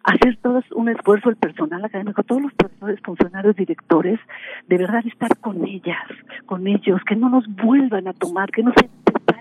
hacer 0.02 0.36
todos 0.42 0.64
un 0.72 0.88
esfuerzo 0.88 1.30
el 1.30 1.36
personal 1.36 1.84
académico, 1.84 2.22
todos 2.24 2.42
los 2.42 2.52
profesores, 2.54 3.00
funcionarios, 3.04 3.56
directores, 3.56 4.18
de 4.66 4.78
verdad 4.78 5.06
estar 5.06 5.38
con 5.38 5.64
ellas, 5.64 6.04
con 6.46 6.66
ellos, 6.66 7.00
que 7.06 7.16
no 7.16 7.28
nos 7.28 7.46
vuelvan 7.46 8.08
a 8.08 8.12
tomar, 8.12 8.50
que 8.50 8.62
no 8.62 8.72
sea 8.76 8.88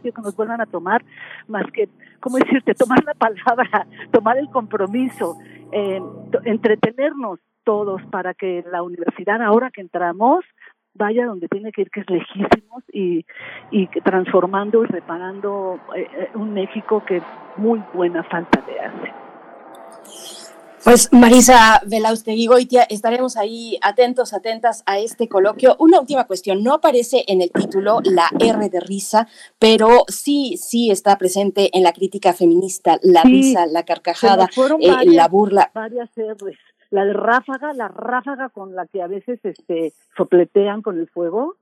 que 0.02 0.12
nos 0.22 0.36
vuelvan 0.36 0.62
a 0.62 0.66
tomar, 0.66 1.04
más 1.48 1.66
que, 1.72 1.90
¿cómo 2.20 2.38
decirte? 2.38 2.74
Tomar 2.74 3.04
la 3.04 3.14
palabra, 3.14 3.88
tomar 4.12 4.38
el 4.38 4.50
compromiso, 4.50 5.38
eh, 5.72 6.02
entretenernos 6.46 7.40
todos 7.64 8.02
para 8.12 8.34
que 8.34 8.64
la 8.72 8.82
universidad, 8.82 9.42
ahora 9.42 9.72
que 9.72 9.82
entramos, 9.82 10.46
vaya 10.94 11.26
donde 11.26 11.48
tiene 11.48 11.72
que 11.72 11.82
ir, 11.82 11.92
que 11.92 12.00
es 12.02 12.10
lejísimos, 12.10 12.84
y, 12.92 13.26
y 13.72 13.88
transformando 14.02 14.84
y 14.84 14.88
reparando 14.88 15.80
eh, 15.96 16.30
un 16.34 16.54
México 16.54 17.04
que 17.06 17.22
muy 17.58 17.84
buena 17.94 18.24
falta 18.24 18.62
de 18.62 18.80
hace. 18.80 20.47
Pues 20.88 21.12
Marisa 21.12 21.82
Velaustegui 21.86 22.48
Goitia, 22.48 22.84
estaremos 22.84 23.36
ahí 23.36 23.78
atentos, 23.82 24.34
atentas 24.34 24.84
a 24.86 25.00
este 25.00 25.28
coloquio. 25.28 25.76
Una 25.80 26.00
última 26.00 26.24
cuestión, 26.28 26.64
no 26.64 26.74
aparece 26.74 27.26
en 27.28 27.42
el 27.42 27.52
título 27.52 28.00
la 28.06 28.30
R 28.40 28.70
de 28.70 28.80
risa, 28.80 29.28
pero 29.60 30.06
sí, 30.08 30.56
sí 30.56 30.90
está 30.90 31.18
presente 31.18 31.72
en 31.78 31.84
la 31.84 31.92
crítica 31.92 32.32
feminista, 32.32 33.00
la 33.04 33.24
sí, 33.24 33.28
risa, 33.28 33.66
la 33.66 33.84
carcajada, 33.84 34.46
eh, 34.46 34.90
varias, 34.90 35.14
la 35.14 35.28
burla. 35.28 35.72
Varias 35.74 36.10
R's. 36.16 36.58
La 36.90 37.04
de 37.04 37.12
ráfaga, 37.12 37.74
la 37.74 37.90
ráfaga 37.90 38.48
con 38.48 38.74
la 38.74 38.88
que 38.88 39.02
a 39.02 39.08
veces 39.08 39.42
este 39.44 39.92
sopletean 40.16 40.82
con 40.82 40.98
el 41.00 41.10
fuego, 41.10 41.58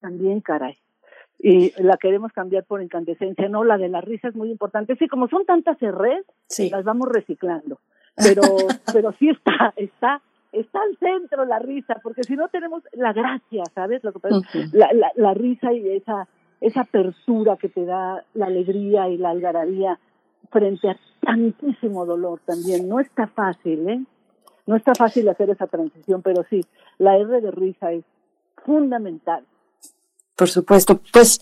también 0.00 0.40
caray 0.40 0.78
y 1.38 1.74
la 1.82 1.98
queremos 1.98 2.32
cambiar 2.32 2.64
por 2.64 2.82
incandescencia, 2.82 3.50
no, 3.50 3.64
la 3.64 3.76
de 3.76 3.90
la 3.90 4.00
risa 4.00 4.28
es 4.28 4.34
muy 4.34 4.50
importante. 4.50 4.96
Sí, 4.96 5.08
como 5.08 5.28
son 5.28 5.44
tantas 5.44 5.76
R's, 5.78 6.24
sí. 6.48 6.70
las 6.70 6.84
vamos 6.84 7.10
reciclando 7.10 7.80
pero 8.16 8.42
pero 8.92 9.12
sí 9.18 9.28
está 9.28 9.72
está 9.76 10.20
está 10.52 10.80
al 10.80 10.96
centro 10.98 11.44
la 11.44 11.58
risa 11.58 11.96
porque 12.02 12.24
si 12.24 12.36
no 12.36 12.48
tenemos 12.48 12.82
la 12.92 13.12
gracia 13.12 13.64
sabes 13.74 14.02
lo 14.04 14.12
que 14.12 14.20
pasa? 14.20 14.40
La, 14.72 14.92
la, 14.92 15.12
la 15.14 15.34
risa 15.34 15.72
y 15.72 15.88
esa 15.90 16.26
esa 16.60 16.82
apertura 16.82 17.56
que 17.56 17.68
te 17.68 17.84
da 17.84 18.24
la 18.34 18.46
alegría 18.46 19.08
y 19.08 19.18
la 19.18 19.30
algarabía 19.30 19.98
frente 20.50 20.88
a 20.88 20.96
tantísimo 21.20 22.06
dolor 22.06 22.40
también. 22.46 22.88
No 22.88 23.00
está 23.00 23.26
fácil 23.26 23.88
eh 23.88 24.04
no 24.66 24.74
está 24.74 24.94
fácil 24.94 25.28
hacer 25.28 25.50
esa 25.50 25.66
transición 25.66 26.22
pero 26.22 26.44
sí 26.50 26.64
la 26.98 27.16
R 27.16 27.40
de 27.40 27.50
risa 27.50 27.92
es 27.92 28.04
fundamental 28.64 29.44
por 30.36 30.48
supuesto. 30.48 31.00
Pues 31.12 31.40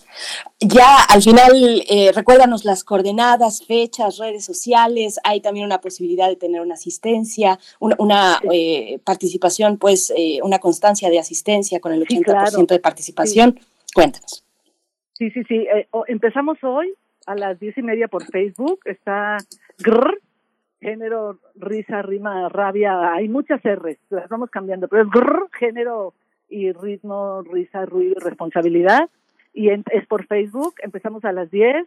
ya 0.59 1.03
al 1.09 1.21
final, 1.21 1.83
eh, 1.89 2.11
recuérdanos 2.15 2.63
las 2.63 2.83
coordenadas, 2.83 3.65
fechas, 3.65 4.17
redes 4.17 4.45
sociales. 4.45 5.19
Hay 5.23 5.41
también 5.41 5.65
una 5.65 5.81
posibilidad 5.81 6.29
de 6.29 6.37
tener 6.37 6.61
una 6.61 6.75
asistencia, 6.75 7.59
una, 7.79 7.95
una 7.99 8.39
eh, 8.51 8.99
participación, 9.03 9.77
pues 9.77 10.13
eh, 10.15 10.39
una 10.41 10.59
constancia 10.59 11.09
de 11.09 11.19
asistencia 11.19 11.79
con 11.79 11.91
el 11.91 12.01
80% 12.05 12.07
sí, 12.07 12.23
claro. 12.23 12.65
de 12.67 12.79
participación. 12.79 13.59
Sí. 13.59 13.67
Cuéntanos. 13.93 14.45
Sí, 15.13 15.29
sí, 15.31 15.43
sí. 15.47 15.67
empezamos 16.07 16.57
hoy 16.63 16.93
a 17.25 17.35
las 17.35 17.59
diez 17.59 17.77
y 17.77 17.81
media 17.81 18.07
por 18.07 18.25
Facebook. 18.25 18.79
Está 18.85 19.37
grr, 19.79 20.19
género, 20.81 21.39
risa, 21.55 22.01
rima, 22.01 22.49
rabia. 22.49 23.13
Hay 23.13 23.29
muchas 23.29 23.61
R's, 23.63 23.97
las 24.09 24.27
vamos 24.29 24.49
cambiando, 24.49 24.87
pero 24.87 25.03
es 25.03 25.09
grr, 25.09 25.49
género 25.57 26.13
y 26.55 26.71
ritmo, 26.71 27.41
risa, 27.41 27.85
ruido 27.85 28.15
y 28.17 28.23
responsabilidad. 28.23 29.09
Y 29.53 29.69
en, 29.69 29.83
es 29.91 30.07
por 30.07 30.25
Facebook, 30.25 30.75
empezamos 30.81 31.25
a 31.25 31.33
las 31.33 31.51
10, 31.51 31.85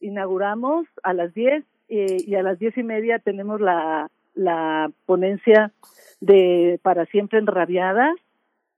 inauguramos 0.00 0.86
a 1.04 1.12
las 1.12 1.32
10 1.32 1.64
y, 1.88 2.34
a 2.34 2.42
las 2.42 2.58
diez 2.58 2.76
y 2.76 2.82
media 2.82 3.18
tenemos 3.18 3.60
la, 3.60 4.10
la 4.34 4.90
ponencia 5.06 5.72
de 6.20 6.78
Para 6.82 7.06
Siempre 7.06 7.38
Enrabiadas, 7.38 8.14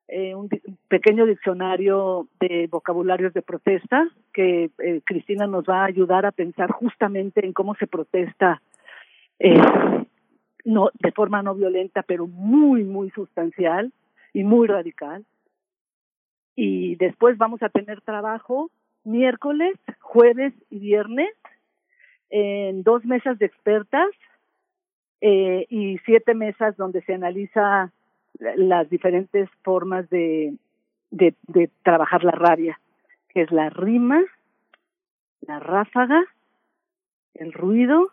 eh, 0.09 0.35
un, 0.35 0.49
un, 0.67 0.79
pequeño 0.89 1.27
diccionario 1.27 2.29
de 2.41 2.69
vocabularios 2.71 3.33
de 3.33 3.43
protesta 3.43 4.09
que 4.33 4.71
eh, 4.79 5.01
Cristina 5.05 5.47
nos 5.47 5.65
va 5.65 5.83
a 5.83 5.87
ayudar 5.87 6.27
a 6.27 6.33
pensar 6.33 6.71
justamente 6.71 7.45
en 7.45 7.53
cómo 7.53 7.75
se 7.77 7.87
protesta 7.87 8.61
eh, 9.39 9.55
no 10.65 10.91
de 11.01 11.13
forma 11.13 11.43
no 11.43 11.55
violenta 11.55 12.03
pero 12.03 12.27
muy 12.27 12.85
muy 12.85 13.11
sustancial 13.11 13.93
y 14.33 14.45
muy 14.45 14.67
radical. 14.67 15.25
Y 16.55 16.97
después 16.97 17.39
vamos 17.39 17.63
a 17.63 17.69
tener 17.69 18.01
trabajo 18.03 18.71
miércoles, 19.05 19.75
jueves 20.01 20.53
y 20.71 20.79
viernes 20.79 21.31
en 22.31 22.83
dos 22.83 23.05
mesas 23.05 23.39
de 23.39 23.47
expertas 23.47 24.09
eh, 25.21 25.67
y 25.69 25.99
siete 25.99 26.35
mesas 26.35 26.77
donde 26.77 27.03
se 27.03 27.15
analiza 27.15 27.93
las 28.39 28.89
diferentes 28.91 29.49
formas 29.63 30.09
de, 30.11 30.57
de, 31.11 31.71
trabajar 31.83 32.25
la 32.25 32.33
rabia, 32.33 32.81
que 33.29 33.43
es 33.43 33.53
la 33.53 33.71
rima, 33.71 34.23
la 35.43 35.61
ráfaga, 35.61 36.25
el 37.35 37.53
ruido, 37.53 38.11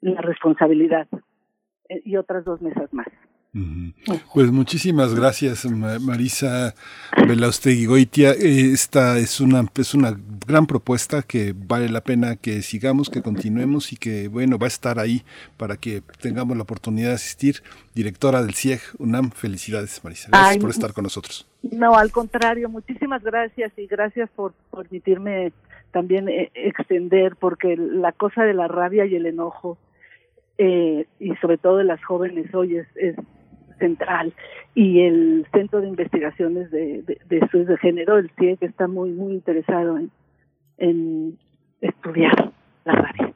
la 0.00 0.20
responsabilidad 0.20 1.08
eh, 1.88 2.02
y 2.04 2.16
otras 2.16 2.44
dos 2.44 2.60
mesas 2.60 2.92
más. 2.92 3.06
Pues 4.34 4.50
muchísimas 4.50 5.14
gracias, 5.14 5.64
Marisa 5.64 6.74
Belaustegui 7.26 7.86
Goitia. 7.86 8.32
Esta 8.32 9.18
es 9.18 9.40
una, 9.40 9.64
es 9.78 9.94
una 9.94 10.14
gran 10.46 10.66
propuesta 10.66 11.22
que 11.22 11.54
vale 11.56 11.88
la 11.88 12.02
pena 12.02 12.36
que 12.36 12.60
sigamos, 12.60 13.08
que 13.08 13.22
continuemos 13.22 13.92
y 13.92 13.96
que, 13.96 14.28
bueno, 14.28 14.58
va 14.58 14.66
a 14.66 14.68
estar 14.68 14.98
ahí 14.98 15.22
para 15.56 15.78
que 15.78 16.02
tengamos 16.20 16.56
la 16.56 16.64
oportunidad 16.64 17.08
de 17.08 17.14
asistir. 17.14 17.62
Directora 17.94 18.42
del 18.42 18.54
CIEG 18.54 18.80
UNAM, 18.98 19.30
felicidades, 19.30 20.04
Marisa. 20.04 20.28
Gracias 20.30 20.52
Ay, 20.52 20.58
por 20.58 20.70
estar 20.70 20.92
con 20.92 21.04
nosotros. 21.04 21.48
No, 21.62 21.96
al 21.96 22.10
contrario, 22.10 22.68
muchísimas 22.68 23.22
gracias 23.22 23.72
y 23.78 23.86
gracias 23.86 24.28
por 24.36 24.52
permitirme 24.70 25.52
también 25.92 26.28
eh, 26.28 26.50
extender, 26.54 27.36
porque 27.36 27.74
la 27.76 28.12
cosa 28.12 28.42
de 28.42 28.52
la 28.52 28.68
rabia 28.68 29.06
y 29.06 29.14
el 29.14 29.24
enojo 29.24 29.78
eh, 30.58 31.06
y 31.20 31.34
sobre 31.36 31.58
todo 31.58 31.78
de 31.78 31.84
las 31.84 32.02
jóvenes 32.04 32.54
hoy 32.54 32.76
es, 32.76 32.86
es 32.96 33.16
central 33.78 34.32
y 34.74 35.00
el 35.00 35.46
Centro 35.52 35.80
de 35.80 35.88
Investigaciones 35.88 36.70
de, 36.70 37.02
de, 37.02 37.20
de 37.28 37.38
Estudios 37.38 37.68
de 37.68 37.78
Género, 37.78 38.18
el 38.18 38.30
CIEG, 38.38 38.62
está 38.62 38.86
muy, 38.88 39.10
muy 39.10 39.32
interesado 39.32 39.96
en, 39.96 40.10
en 40.78 41.38
estudiar 41.80 42.52
la 42.84 42.92
radio. 42.92 43.34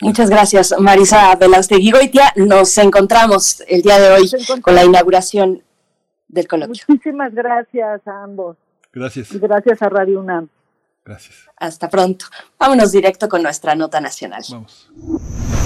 Muchas 0.00 0.28
gracias, 0.28 0.74
Marisa 0.80 1.36
Belaustegui 1.36 1.92
Goitia. 1.92 2.32
Nos 2.34 2.76
encontramos 2.78 3.62
el 3.68 3.82
día 3.82 4.00
de 4.00 4.10
hoy 4.10 4.28
con 4.60 4.74
la 4.74 4.84
inauguración 4.84 5.62
del 6.26 6.48
coloquio. 6.48 6.82
Muchísimas 6.88 7.32
gracias 7.32 8.06
a 8.08 8.24
ambos. 8.24 8.56
Gracias. 8.92 9.32
Y 9.32 9.38
gracias 9.38 9.80
a 9.80 9.88
Radio 9.88 10.18
UNAM. 10.18 10.48
Gracias. 11.04 11.48
Hasta 11.56 11.88
pronto. 11.88 12.26
Vámonos 12.58 12.90
directo 12.90 13.28
con 13.28 13.42
nuestra 13.42 13.76
nota 13.76 14.00
nacional. 14.00 14.42
Vamos. 14.50 14.90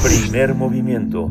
Primer 0.02 0.54
movimiento. 0.54 1.30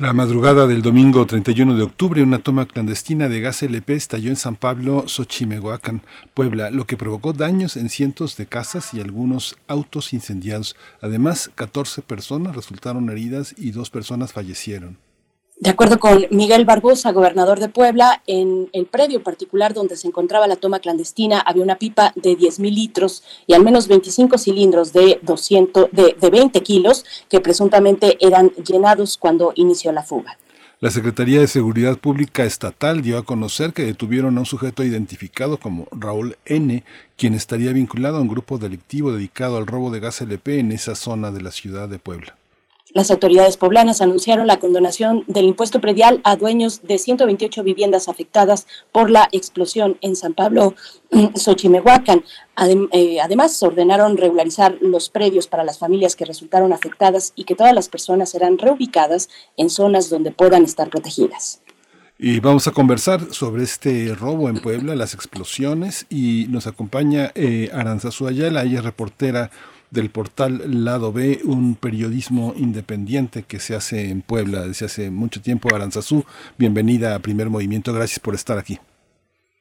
La 0.00 0.14
madrugada 0.14 0.66
del 0.66 0.80
domingo 0.80 1.26
31 1.26 1.76
de 1.76 1.82
octubre, 1.82 2.22
una 2.22 2.38
toma 2.38 2.64
clandestina 2.64 3.28
de 3.28 3.42
gas 3.42 3.62
LP 3.62 3.92
estalló 3.92 4.30
en 4.30 4.36
San 4.36 4.56
Pablo, 4.56 5.04
Xochimehuacán, 5.06 6.00
Puebla, 6.32 6.70
lo 6.70 6.86
que 6.86 6.96
provocó 6.96 7.34
daños 7.34 7.76
en 7.76 7.90
cientos 7.90 8.38
de 8.38 8.46
casas 8.46 8.94
y 8.94 9.02
algunos 9.02 9.58
autos 9.68 10.14
incendiados. 10.14 10.74
Además, 11.02 11.50
14 11.54 12.00
personas 12.00 12.56
resultaron 12.56 13.10
heridas 13.10 13.54
y 13.58 13.72
dos 13.72 13.90
personas 13.90 14.32
fallecieron. 14.32 14.96
De 15.60 15.68
acuerdo 15.68 16.00
con 16.00 16.24
Miguel 16.30 16.64
Barbosa, 16.64 17.12
gobernador 17.12 17.60
de 17.60 17.68
Puebla, 17.68 18.22
en 18.26 18.70
el 18.72 18.86
predio 18.86 19.22
particular 19.22 19.74
donde 19.74 19.94
se 19.98 20.08
encontraba 20.08 20.46
la 20.46 20.56
toma 20.56 20.78
clandestina 20.78 21.38
había 21.38 21.62
una 21.62 21.76
pipa 21.76 22.14
de 22.16 22.30
10.000 22.30 22.74
litros 22.74 23.22
y 23.46 23.52
al 23.52 23.62
menos 23.62 23.86
25 23.86 24.38
cilindros 24.38 24.94
de, 24.94 25.20
200, 25.20 25.90
de, 25.92 26.16
de 26.18 26.30
20 26.30 26.62
kilos 26.62 27.04
que 27.28 27.40
presuntamente 27.40 28.16
eran 28.20 28.48
llenados 28.66 29.18
cuando 29.18 29.52
inició 29.54 29.92
la 29.92 30.02
fuga. 30.02 30.38
La 30.80 30.90
Secretaría 30.90 31.40
de 31.40 31.46
Seguridad 31.46 31.98
Pública 31.98 32.44
Estatal 32.44 33.02
dio 33.02 33.18
a 33.18 33.26
conocer 33.26 33.74
que 33.74 33.84
detuvieron 33.84 34.38
a 34.38 34.40
un 34.40 34.46
sujeto 34.46 34.82
identificado 34.82 35.58
como 35.58 35.88
Raúl 35.90 36.38
N., 36.46 36.84
quien 37.18 37.34
estaría 37.34 37.74
vinculado 37.74 38.16
a 38.16 38.22
un 38.22 38.28
grupo 38.28 38.56
delictivo 38.56 39.12
dedicado 39.12 39.58
al 39.58 39.66
robo 39.66 39.90
de 39.90 40.00
gas 40.00 40.22
LP 40.22 40.58
en 40.58 40.72
esa 40.72 40.94
zona 40.94 41.30
de 41.30 41.42
la 41.42 41.50
ciudad 41.50 41.86
de 41.86 41.98
Puebla. 41.98 42.39
Las 42.92 43.10
autoridades 43.10 43.56
poblanas 43.56 44.00
anunciaron 44.00 44.48
la 44.48 44.58
condonación 44.58 45.22
del 45.28 45.44
impuesto 45.44 45.80
predial 45.80 46.20
a 46.24 46.34
dueños 46.34 46.82
de 46.82 46.98
128 46.98 47.62
viviendas 47.62 48.08
afectadas 48.08 48.66
por 48.90 49.10
la 49.10 49.28
explosión 49.30 49.96
en 50.00 50.16
San 50.16 50.34
Pablo, 50.34 50.74
Xochimehuacán. 51.36 52.24
Adem 52.56 52.88
eh, 52.92 53.20
además, 53.20 53.62
ordenaron 53.62 54.16
regularizar 54.16 54.76
los 54.80 55.08
predios 55.08 55.46
para 55.46 55.64
las 55.64 55.78
familias 55.78 56.16
que 56.16 56.24
resultaron 56.24 56.72
afectadas 56.72 57.32
y 57.36 57.44
que 57.44 57.54
todas 57.54 57.74
las 57.74 57.88
personas 57.88 58.30
serán 58.30 58.58
reubicadas 58.58 59.28
en 59.56 59.70
zonas 59.70 60.10
donde 60.10 60.32
puedan 60.32 60.64
estar 60.64 60.90
protegidas. 60.90 61.62
Y 62.18 62.40
vamos 62.40 62.66
a 62.66 62.72
conversar 62.72 63.32
sobre 63.32 63.62
este 63.62 64.14
robo 64.14 64.50
en 64.50 64.60
Puebla, 64.60 64.94
las 64.94 65.14
explosiones, 65.14 66.04
y 66.10 66.46
nos 66.50 66.66
acompaña 66.66 67.32
eh, 67.34 67.70
Aranzazu 67.72 68.26
Ayala, 68.26 68.64
ella 68.64 68.80
es 68.80 68.84
reportera 68.84 69.50
del 69.90 70.10
portal 70.10 70.84
Lado 70.84 71.12
B, 71.12 71.40
un 71.44 71.74
periodismo 71.74 72.54
independiente 72.56 73.42
que 73.42 73.58
se 73.58 73.74
hace 73.74 74.10
en 74.10 74.22
Puebla 74.22 74.62
desde 74.62 74.86
hace 74.86 75.10
mucho 75.10 75.42
tiempo. 75.42 75.74
Aranzazú, 75.74 76.24
bienvenida 76.58 77.14
a 77.14 77.18
Primer 77.18 77.50
Movimiento, 77.50 77.92
gracias 77.92 78.20
por 78.20 78.34
estar 78.34 78.58
aquí. 78.58 78.78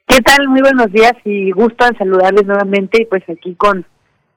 ¿Qué 0.07 0.21
tal? 0.21 0.47
Muy 0.47 0.61
buenos 0.61 0.91
días 0.91 1.13
y 1.25 1.51
gusto 1.51 1.85
en 1.87 1.97
saludarles 1.97 2.45
nuevamente, 2.45 3.07
pues 3.09 3.23
aquí 3.29 3.55
con 3.55 3.85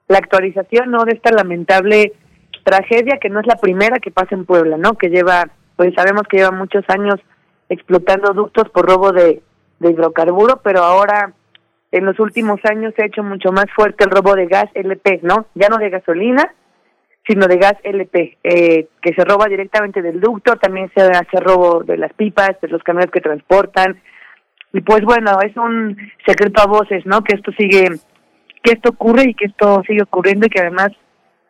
la 0.09 0.19
actualización 0.19 0.90
¿no? 0.90 1.05
de 1.05 1.12
esta 1.12 1.32
lamentable 1.32 2.12
tragedia 2.64 3.19
que 3.20 3.28
no 3.28 3.40
es 3.40 3.47
la 3.47 3.56
primera 3.56 3.98
que 3.98 4.10
pasa 4.10 4.35
en 4.35 4.44
Puebla, 4.44 4.77
¿no? 4.77 4.94
Que 4.94 5.09
lleva, 5.09 5.48
pues 5.77 5.94
sabemos 5.94 6.23
que 6.28 6.39
lleva 6.39 6.51
muchos 6.52 6.85
años 6.89 7.16
explotando 7.69 8.32
ductos 8.35 8.69
por 8.69 8.86
robo 8.86 9.12
de, 9.12 9.43
de 9.81 9.90
hidrocarburo, 9.90 10.60
pero 10.62 10.82
ahora 10.82 11.32
en 11.93 12.06
los 12.06 12.19
últimos 12.19 12.59
años 12.64 12.94
se 12.97 13.02
ha 13.02 13.06
hecho 13.06 13.23
mucho 13.23 13.52
más 13.52 13.66
fuerte 13.74 14.05
el 14.05 14.10
robo 14.10 14.35
de 14.35 14.47
gas 14.47 14.69
LP, 14.74 15.20
¿no? 15.23 15.47
Ya 15.55 15.69
no 15.69 15.77
de 15.77 15.90
gasolina, 15.90 16.55
sino 17.27 17.47
de 17.47 17.59
gas 17.59 17.74
LP, 17.85 18.39
eh, 18.43 18.89
que 19.01 19.14
se 19.14 19.24
roba 19.24 19.47
directamente 19.47 20.01
del 20.01 20.20
ducto, 20.20 20.56
también 20.56 20.90
se 20.94 21.02
hace 21.02 21.39
robo 21.39 21.85
de 21.85 21.98
las 21.98 22.12
pipas, 22.14 22.60
de 22.60 22.69
los 22.69 22.82
camiones 22.82 23.10
que 23.10 23.20
transportan. 23.20 24.01
Y 24.73 24.81
pues 24.81 25.02
bueno, 25.02 25.39
es 25.43 25.55
un 25.56 25.97
secreto 26.27 26.62
a 26.62 26.66
voces, 26.66 27.05
¿no? 27.05 27.23
Que 27.23 27.36
esto 27.36 27.52
sigue, 27.52 27.89
que 28.62 28.73
esto 28.73 28.90
ocurre 28.90 29.24
y 29.28 29.35
que 29.35 29.44
esto 29.44 29.82
sigue 29.86 30.02
ocurriendo 30.02 30.47
y 30.47 30.51
que 30.51 30.60
además 30.60 30.93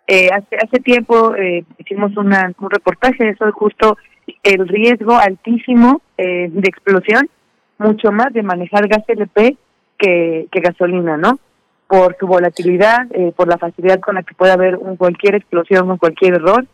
eh, 0.09 0.29
hace, 0.33 0.57
hace 0.57 0.81
tiempo 0.81 1.37
eh, 1.37 1.65
hicimos 1.79 2.17
una, 2.17 2.53
un 2.59 2.71
reportaje 2.71 3.25
de 3.25 3.31
eso, 3.31 3.51
justo 3.53 3.97
el 4.43 4.67
riesgo 4.67 5.17
altísimo 5.17 6.03
eh, 6.19 6.49
de 6.51 6.69
explosión, 6.69 7.31
mucho 7.79 8.11
más 8.11 8.33
de 8.33 8.43
manejar 8.43 8.89
gas 8.89 9.05
LP 9.07 9.57
que, 9.99 10.47
que 10.51 10.61
gasolina, 10.61 11.17
¿no? 11.17 11.39
Por 11.87 12.17
su 12.19 12.27
volatilidad, 12.27 13.07
eh, 13.11 13.33
por 13.37 13.49
la 13.49 13.59
facilidad 13.59 14.01
con 14.01 14.15
la 14.15 14.23
que 14.23 14.35
puede 14.35 14.53
haber 14.53 14.77
un, 14.77 14.97
cualquier 14.97 15.35
explosión 15.35 15.91
o 15.91 15.99
cualquier 15.99 16.35
error. 16.35 16.67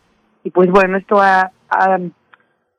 Y 0.45 0.51
pues 0.51 0.71
bueno, 0.71 0.97
esto 0.97 1.21
ha, 1.21 1.51
ha, 1.69 1.99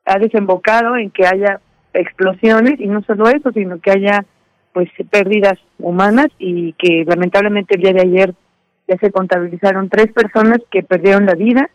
ha 0.06 0.18
desembocado 0.18 0.96
en 0.96 1.10
que 1.10 1.26
haya 1.26 1.60
explosiones 1.92 2.80
y 2.80 2.86
no 2.86 3.02
solo 3.02 3.28
eso, 3.28 3.52
sino 3.52 3.80
que 3.80 3.90
haya 3.90 4.24
pues 4.72 4.88
pérdidas 5.10 5.58
humanas 5.78 6.28
y 6.38 6.72
que 6.74 7.04
lamentablemente 7.06 7.74
el 7.74 7.82
día 7.82 7.92
de 7.92 8.02
ayer 8.02 8.34
ya 8.86 8.96
se 8.98 9.10
contabilizaron 9.10 9.88
tres 9.88 10.12
personas 10.12 10.58
que 10.70 10.82
perdieron 10.82 11.26
la 11.26 11.34
vida 11.34 11.70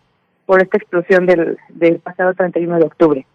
por 0.45 0.61
esta 0.61 0.77
explosión 0.77 1.25
del, 1.25 1.57
del 1.69 1.99
pasado 1.99 2.33
31 2.33 2.79
de 2.79 2.85
octubre. 2.85 3.25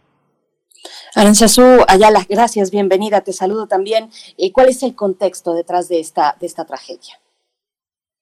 Aranzazú 1.14 1.84
Ayala, 1.88 2.20
gracias, 2.28 2.70
bienvenida, 2.70 3.20
te 3.22 3.32
saludo 3.32 3.66
también. 3.66 4.10
Eh, 4.38 4.52
¿Cuál 4.52 4.68
es 4.68 4.82
el 4.82 4.94
contexto 4.94 5.54
detrás 5.54 5.88
de 5.88 6.00
esta, 6.00 6.36
de 6.40 6.46
esta 6.46 6.64
tragedia? 6.64 7.18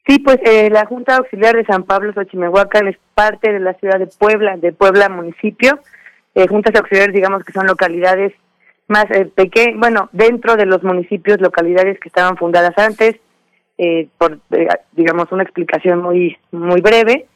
Sí, 0.06 0.18
pues 0.20 0.38
eh, 0.42 0.70
la 0.70 0.86
Junta 0.86 1.16
Auxiliar 1.16 1.54
de 1.54 1.66
San 1.66 1.82
Pablo 1.82 2.14
Xochimehuacán 2.14 2.88
es 2.88 2.96
parte 3.14 3.52
de 3.52 3.60
la 3.60 3.74
ciudad 3.74 3.98
de 3.98 4.06
Puebla, 4.06 4.56
de 4.56 4.72
Puebla 4.72 5.10
municipio. 5.10 5.80
Eh, 6.34 6.46
juntas 6.46 6.74
auxiliares, 6.76 7.14
digamos 7.14 7.44
que 7.44 7.52
son 7.52 7.66
localidades 7.66 8.32
más 8.86 9.04
eh, 9.10 9.26
pequeñas, 9.26 9.78
bueno, 9.78 10.08
dentro 10.12 10.56
de 10.56 10.64
los 10.64 10.82
municipios, 10.82 11.40
localidades 11.40 12.00
que 12.00 12.08
estaban 12.08 12.36
fundadas 12.38 12.76
antes, 12.78 13.16
eh, 13.76 14.08
por, 14.16 14.38
digamos, 14.92 15.30
una 15.30 15.42
explicación 15.42 16.00
muy, 16.00 16.38
muy 16.52 16.80
breve. 16.80 17.26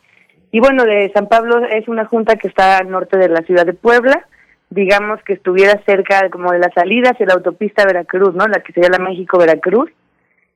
Y 0.51 0.61
bueno, 0.61 0.85
de 0.85 1.11
San 1.13 1.29
Pablo 1.29 1.65
es 1.67 1.89
una 1.89 2.07
junta 2.07 2.37
que 2.37 2.49
está 2.49 2.79
al 2.79 2.91
norte 2.91 3.19
de 3.19 3.29
la 3.29 3.43
ciudad 3.43 3.67
de 3.67 3.75
Puebla, 3.75 4.27
digamos 4.73 5.23
que 5.25 5.35
estuviera 5.35 5.81
cerca 5.85 6.31
como 6.31 6.51
de 6.51 6.59
las 6.59 6.73
salidas 6.75 7.19
de 7.19 7.27
la 7.27 7.35
autopista 7.35 7.85
Veracruz, 7.85 8.35
¿no? 8.35 8.47
La 8.47 8.61
que 8.61 8.73
sería 8.73 8.89
la 8.89 8.99
México-Veracruz. 8.99 9.91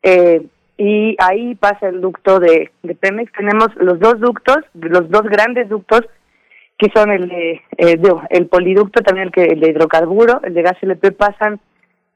Eh, 0.02 0.46
y 0.78 1.16
ahí 1.18 1.54
pasa 1.54 1.88
el 1.88 2.00
ducto 2.00 2.40
de, 2.40 2.70
de 2.82 2.94
Pemex. 2.94 3.30
Tenemos 3.32 3.68
los 3.76 3.98
dos 3.98 4.18
ductos, 4.20 4.58
los 4.74 5.10
dos 5.10 5.24
grandes 5.24 5.68
ductos, 5.68 6.02
que 6.78 6.90
son 6.94 7.10
el 7.10 7.28
de, 7.28 7.62
eh, 7.76 7.98
el 8.30 8.46
poliducto, 8.46 9.02
también 9.02 9.26
el, 9.26 9.32
que, 9.32 9.44
el 9.44 9.60
de 9.60 9.70
hidrocarburo, 9.70 10.40
el 10.44 10.54
de 10.54 10.62
gas 10.62 10.76
LP, 10.80 11.12
pasan, 11.12 11.60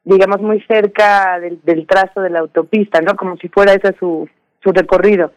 digamos, 0.04 0.40
muy 0.40 0.60
cerca 0.62 1.38
del, 1.38 1.60
del 1.64 1.86
trazo 1.86 2.22
de 2.22 2.30
la 2.30 2.40
autopista, 2.40 3.00
¿no? 3.02 3.14
Como 3.14 3.36
si 3.36 3.48
fuera 3.48 3.74
ese 3.74 3.94
su, 3.98 4.28
su 4.62 4.72
recorrido. 4.72 5.32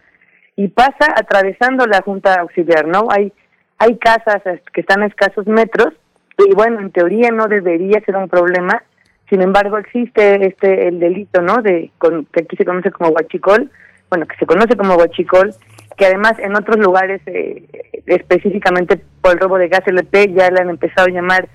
Y 0.56 0.70
pasa 0.70 1.14
atravesando 1.16 1.86
la 1.88 2.02
Junta 2.02 2.36
Auxiliar, 2.36 2.88
¿no? 2.88 3.08
Hay, 3.10 3.34
hay 3.80 3.98
casas 3.98 4.42
que 4.72 4.82
están 4.82 5.04
a 5.04 5.08
escasos 5.08 5.46
metros 5.48 5.94
y 6.38 6.54
bueno, 6.54 6.80
en 6.80 6.92
teoría 6.92 7.30
no 7.32 7.48
debería 7.48 8.02
ser 8.02 8.16
un 8.16 8.30
problema, 8.30 8.84
sin 9.30 9.42
embargo 9.42 9.78
existe 9.78 10.46
este 10.48 10.88
el 10.88 11.00
delito, 11.00 11.42
¿no? 11.42 11.62
De 11.62 11.92
con, 11.98 12.26
que 12.26 12.42
aquí 12.42 12.56
se 12.56 12.66
conoce 12.66 12.92
como 12.92 13.10
huachicol, 13.10 13.70
bueno, 14.10 14.28
que 14.28 14.36
se 14.38 14.46
conoce 14.46 14.76
como 14.76 14.96
huachicol, 14.96 15.54
que 15.98 16.06
además 16.06 16.34
en 16.40 16.56
otros 16.56 16.78
lugares 16.78 17.22
eh, 17.26 17.64
específicamente 18.06 19.02
por 19.22 19.34
el 19.34 19.40
robo 19.40 19.58
de 19.58 19.70
gas 19.70 19.88
LP 19.88 20.34
ya 20.34 20.50
le 20.50 20.62
han 20.62 20.70
empezado 20.70 21.08
a 21.08 21.12
llamar 21.12 21.48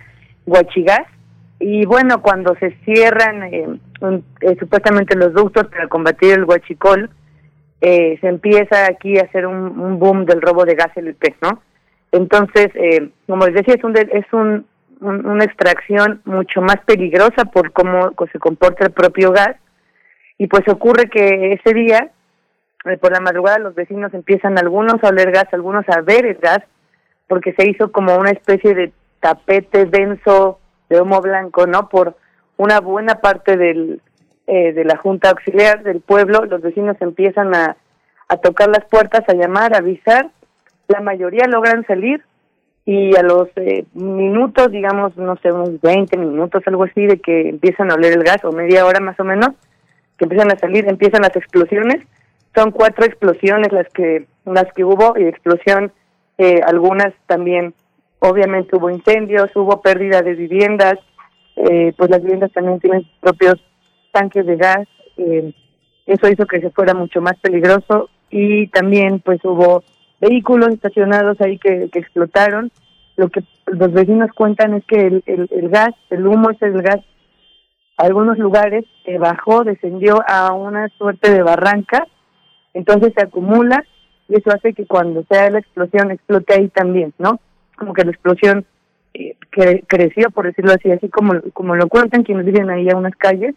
huachigas 0.46 1.06
y 1.60 1.84
bueno, 1.86 2.22
cuando 2.22 2.55
se 2.56 2.70
cierran 2.84 3.42
eh, 3.52 3.66
un, 4.00 4.24
eh, 4.40 4.56
supuestamente 4.59 5.16
los 5.16 5.32
ductos 5.32 5.66
para 5.66 5.88
combatir 5.88 6.34
el 6.34 6.44
huachicol, 6.44 7.10
eh, 7.80 8.16
se 8.20 8.28
empieza 8.28 8.86
aquí 8.86 9.18
a 9.18 9.22
hacer 9.22 9.46
un, 9.46 9.78
un 9.78 9.98
boom 9.98 10.24
del 10.24 10.40
robo 10.40 10.64
de 10.64 10.74
gas 10.74 10.96
LP, 10.96 11.36
¿no? 11.42 11.62
Entonces, 12.12 12.68
eh, 12.74 13.10
como 13.26 13.47
les 13.47 13.55
decía, 13.55 13.74
es, 13.74 13.85
un, 13.85 13.97
es 13.97 14.32
un, 14.32 14.66
un, 15.01 15.26
una 15.26 15.44
extracción 15.44 16.22
mucho 16.24 16.60
más 16.62 16.76
peligrosa 16.86 17.44
por 17.47 17.72
cómo 17.72 18.12
se 18.32 18.39
comporta 18.39 18.86
el 18.86 18.93
propio 18.93 19.32
gas. 19.32 19.56
Y 20.39 20.47
pues 20.47 20.66
ocurre 20.68 21.10
que 21.10 21.52
ese 21.52 21.74
día, 21.74 22.10
eh, 22.85 22.97
por 22.97 23.12
la 23.12 23.20
madrugada, 23.20 23.59
los 23.59 23.74
vecinos 23.74 24.14
empiezan 24.14 24.59
algunos 24.59 25.02
a 25.02 25.09
oler 25.09 25.32
gas, 25.32 25.47
algunos 25.52 25.85
a 25.89 26.01
ver 26.01 26.24
el 26.26 26.36
gas, 26.36 26.60
porque 27.26 27.52
se 27.55 27.68
hizo 27.68 27.93
como 27.93 28.16
una 28.16 28.30
especie 28.30 28.74
de 28.74 28.93
tapete 29.20 29.85
denso 29.86 30.60
de 30.89 31.01
humo 31.01 31.20
blanco, 31.20 31.66
¿no? 31.66 31.89
Por 31.89 32.16
una 32.56 32.80
buena 32.80 33.16
parte 33.16 33.56
del, 33.56 34.01
eh, 34.47 34.72
de 34.72 34.85
la 34.85 34.97
Junta 34.97 35.30
Auxiliar 35.30 35.82
del 35.82 36.01
pueblo, 36.01 36.44
los 36.47 36.62
vecinos 36.62 36.97
empiezan 37.01 37.55
a, 37.55 37.76
a 38.28 38.36
tocar 38.39 38.68
las 38.68 38.85
puertas, 38.86 39.22
a 39.28 39.35
llamar, 39.35 39.74
a 39.74 39.78
avisar, 39.78 40.30
la 40.89 41.01
mayoría 41.01 41.47
logran 41.47 41.86
salir 41.86 42.23
y 42.85 43.15
a 43.16 43.23
los 43.23 43.48
eh, 43.56 43.85
minutos, 43.93 44.73
digamos, 44.73 45.15
no 45.19 45.36
sé, 45.36 45.52
unos 45.52 45.78
20 45.82 46.16
minutos, 46.16 46.62
algo 46.66 46.85
así, 46.85 47.06
de 47.06 47.19
que 47.19 47.51
empiezan 47.51 47.90
a 47.90 47.94
oler 47.94 48.15
el 48.15 48.24
gas, 48.24 48.43
o 48.44 48.52
media 48.52 48.86
hora 48.86 48.98
más 48.98 49.20
o 49.20 49.24
menos, 49.24 49.51
que 50.16 50.24
empiezan 50.24 50.51
a 50.51 50.59
salir, 50.59 50.89
empiezan 50.89 51.20
las 51.20 51.36
explosiones. 51.36 52.02
Son 52.55 52.70
cuatro 52.70 53.05
explosiones 53.05 53.73
las 53.73 53.86
que, 53.90 54.27
las 54.47 54.73
que 54.73 54.85
hubo, 54.85 55.19
y 55.19 55.24
explosión, 55.24 55.93
eh, 56.39 56.60
algunas 56.66 57.12
también, 57.27 57.74
obviamente 58.20 58.74
hubo 58.74 58.89
incendios, 58.89 59.55
hubo 59.55 59.82
pérdida 59.82 60.23
de 60.23 60.35
viviendas, 60.35 60.98
eh, 61.56 61.93
pues 61.97 62.09
las 62.09 62.23
viviendas 62.23 62.52
también 62.52 62.81
tienen 62.81 63.02
sus 63.02 63.19
propios 63.20 63.56
tanques 64.12 64.47
de 64.47 64.56
gas, 64.56 64.89
eh, 65.19 65.52
eso 66.06 66.28
hizo 66.28 66.47
que 66.47 66.60
se 66.60 66.70
fuera 66.70 66.94
mucho 66.94 67.20
más 67.20 67.39
peligroso 67.40 68.09
y 68.31 68.69
también 68.69 69.20
pues 69.20 69.44
hubo 69.44 69.82
vehículos 70.20 70.70
estacionados 70.70 71.40
ahí 71.40 71.59
que, 71.59 71.89
explotaron. 71.93 72.70
Lo 73.16 73.28
que 73.28 73.43
los 73.66 73.93
vecinos 73.93 74.31
cuentan 74.32 74.74
es 74.74 74.85
que 74.85 75.01
el, 75.01 75.23
el, 75.27 75.49
el 75.51 75.69
gas, 75.69 75.95
el 76.11 76.27
humo 76.27 76.51
ese 76.51 76.70
del 76.70 76.82
gas, 76.82 77.01
algunos 77.97 78.39
lugares 78.39 78.85
eh, 79.05 79.19
bajó, 79.19 79.65
descendió 79.65 80.23
a 80.27 80.53
una 80.53 80.89
suerte 80.90 81.32
de 81.32 81.43
barranca, 81.43 82.07
entonces 82.73 83.12
se 83.16 83.24
acumula 83.24 83.85
y 84.28 84.36
eso 84.36 84.51
hace 84.51 84.73
que 84.73 84.86
cuando 84.86 85.24
sea 85.28 85.51
la 85.51 85.59
explosión 85.59 86.12
explote 86.12 86.55
ahí 86.55 86.69
también, 86.69 87.12
¿no? 87.19 87.40
Como 87.77 87.95
que 87.95 88.05
la 88.05 88.12
explosión 88.12 88.65
eh, 89.15 89.35
creció, 89.89 90.31
por 90.31 90.47
decirlo 90.47 90.73
así, 90.73 90.90
así 90.93 91.09
como, 91.09 91.40
como 91.53 91.74
lo 91.74 91.89
cuentan 91.89 92.23
quienes 92.23 92.47
viven 92.47 92.70
ahí 92.70 92.89
a 92.89 92.97
unas 92.97 93.16
calles. 93.16 93.55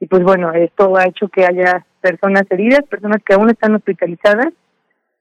Y 0.00 0.06
pues 0.06 0.22
bueno, 0.24 0.52
esto 0.52 0.96
ha 0.96 1.06
hecho 1.06 1.28
que 1.28 1.44
haya 1.44 1.86
personas 2.00 2.42
heridas, 2.50 2.82
personas 2.88 3.22
que 3.24 3.34
aún 3.34 3.50
están 3.50 3.74
hospitalizadas, 3.74 4.52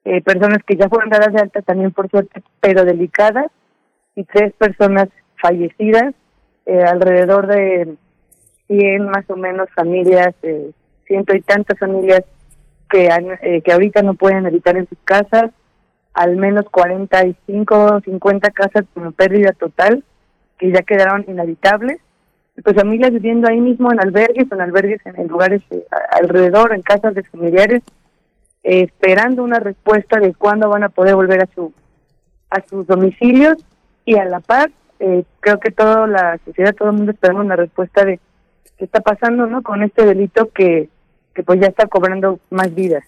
eh, 0.06 0.22
personas 0.22 0.60
que 0.66 0.76
ya 0.76 0.88
fueron 0.88 1.10
dadas 1.10 1.34
de 1.34 1.42
alta 1.42 1.62
también 1.62 1.92
por 1.92 2.10
suerte, 2.10 2.42
pero 2.62 2.86
delicadas, 2.86 3.52
y 4.16 4.24
tres 4.24 4.54
personas 4.54 5.10
fallecidas, 5.42 6.14
eh, 6.66 6.84
alrededor 6.84 7.48
de 7.48 7.96
100 8.68 9.10
más 9.10 9.30
o 9.30 9.36
menos 9.36 9.70
familias, 9.76 10.34
eh, 10.42 10.72
ciento 11.06 11.36
y 11.36 11.42
tantas 11.42 11.78
familias 11.78 12.24
que, 12.90 13.10
eh, 13.42 13.62
que 13.62 13.72
ahorita 13.72 14.02
no 14.02 14.16
pueden 14.16 14.46
habitar 14.46 14.78
en 14.78 14.88
sus 14.88 14.98
casas, 15.04 15.52
al 16.14 16.38
menos 16.38 16.66
45 16.72 17.76
o 17.76 18.00
50 18.00 18.50
casas 18.52 18.86
con 18.94 19.12
pérdida 19.14 19.52
total, 19.52 20.04
que 20.58 20.72
ya 20.72 20.82
quedaron 20.82 21.26
inhabitables. 21.28 22.00
Pues 22.64 22.74
familias 22.74 23.12
viviendo 23.12 23.50
ahí 23.50 23.60
mismo 23.60 23.92
en 23.92 24.00
albergues, 24.00 24.50
en 24.50 24.62
albergues 24.62 25.02
en, 25.06 25.28
lugares 25.28 25.62
alrededor, 26.12 26.74
en 26.74 26.82
casas 26.84 27.14
de 27.14 27.24
familiares, 27.24 27.84
esperando 28.66 29.44
una 29.44 29.60
respuesta 29.60 30.20
de 30.20 30.34
cuándo 30.34 30.68
van 30.70 30.84
a 30.84 30.90
poder 30.90 31.16
volver 31.16 31.44
a 31.44 31.50
su 31.54 31.72
a 32.50 32.62
sus 32.68 32.88
domicilios 32.88 33.58
y 34.06 34.18
a 34.18 34.26
la 34.26 34.40
par 34.40 34.72
eh, 35.00 35.24
creo 35.40 35.60
que 35.60 35.72
toda 35.72 36.08
la 36.08 36.40
sociedad, 36.46 36.74
todo 36.74 36.90
el 36.90 36.96
mundo 36.96 37.12
esperamos 37.12 37.46
una 37.46 37.56
respuesta 37.56 38.04
de 38.06 38.20
qué 38.78 38.86
está 38.86 39.02
pasando, 39.02 39.46
¿no? 39.46 39.62
Con 39.62 39.84
este 39.84 40.06
delito 40.06 40.50
que 40.50 40.90
que 41.36 41.44
pues 41.44 41.60
ya 41.60 41.68
está 41.68 41.86
cobrando 41.86 42.40
más 42.50 42.74
vidas. 42.74 43.04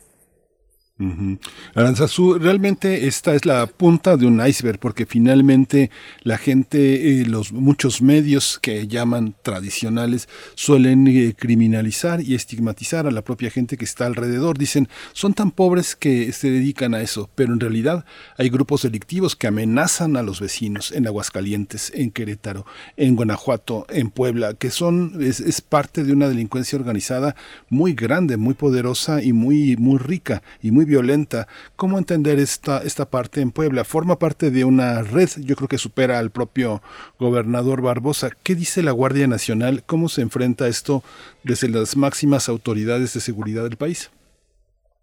Uh 0.99 1.37
Aranzazú, 1.75 2.39
realmente 2.39 3.05
esta 3.05 3.35
es 3.35 3.45
la 3.45 3.67
punta 3.67 4.17
de 4.17 4.25
un 4.25 4.45
iceberg 4.45 4.79
porque 4.79 5.05
finalmente 5.05 5.91
la 6.23 6.39
gente, 6.39 7.21
eh, 7.21 7.25
los 7.25 7.53
muchos 7.53 8.01
medios 8.01 8.57
que 8.59 8.87
llaman 8.87 9.35
tradicionales 9.43 10.27
suelen 10.55 11.05
eh, 11.07 11.35
criminalizar 11.37 12.21
y 12.21 12.33
estigmatizar 12.33 13.05
a 13.05 13.11
la 13.11 13.21
propia 13.21 13.51
gente 13.51 13.77
que 13.77 13.85
está 13.85 14.07
alrededor. 14.07 14.57
Dicen, 14.57 14.89
son 15.13 15.35
tan 15.35 15.51
pobres 15.51 15.95
que 15.95 16.31
se 16.31 16.49
dedican 16.49 16.95
a 16.95 17.01
eso, 17.01 17.29
pero 17.35 17.53
en 17.53 17.59
realidad 17.59 18.03
hay 18.37 18.49
grupos 18.49 18.81
delictivos 18.81 19.35
que 19.35 19.47
amenazan 19.47 20.17
a 20.17 20.23
los 20.23 20.39
vecinos 20.39 20.91
en 20.91 21.05
Aguascalientes, 21.05 21.91
en 21.93 22.09
Querétaro, 22.09 22.65
en 22.95 23.15
Guanajuato, 23.15 23.85
en 23.89 24.09
Puebla, 24.09 24.55
que 24.55 24.71
son 24.71 25.21
es, 25.21 25.41
es 25.41 25.61
parte 25.61 26.03
de 26.03 26.13
una 26.13 26.27
delincuencia 26.27 26.79
organizada 26.79 27.35
muy 27.69 27.93
grande, 27.93 28.35
muy 28.37 28.55
poderosa 28.55 29.21
y 29.21 29.31
muy 29.31 29.77
muy 29.77 29.99
rica 29.99 30.41
y 30.63 30.71
muy 30.71 30.86
violenta. 30.87 31.47
¿Cómo 31.75 31.99
entender 31.99 32.39
esta, 32.39 32.79
esta 32.79 33.05
parte 33.05 33.41
en 33.41 33.51
Puebla? 33.51 33.83
Forma 33.83 34.17
parte 34.17 34.49
de 34.49 34.65
una 34.65 35.03
red, 35.03 35.29
yo 35.37 35.55
creo 35.55 35.67
que 35.67 35.77
supera 35.77 36.17
al 36.17 36.31
propio 36.31 36.81
gobernador 37.19 37.81
Barbosa. 37.81 38.29
¿Qué 38.43 38.55
dice 38.55 38.81
la 38.81 38.91
Guardia 38.91 39.27
Nacional? 39.27 39.83
¿Cómo 39.85 40.09
se 40.09 40.21
enfrenta 40.21 40.67
esto 40.67 41.03
desde 41.43 41.69
las 41.69 41.95
máximas 41.95 42.49
autoridades 42.49 43.13
de 43.13 43.19
seguridad 43.19 43.63
del 43.63 43.77
país? 43.77 44.09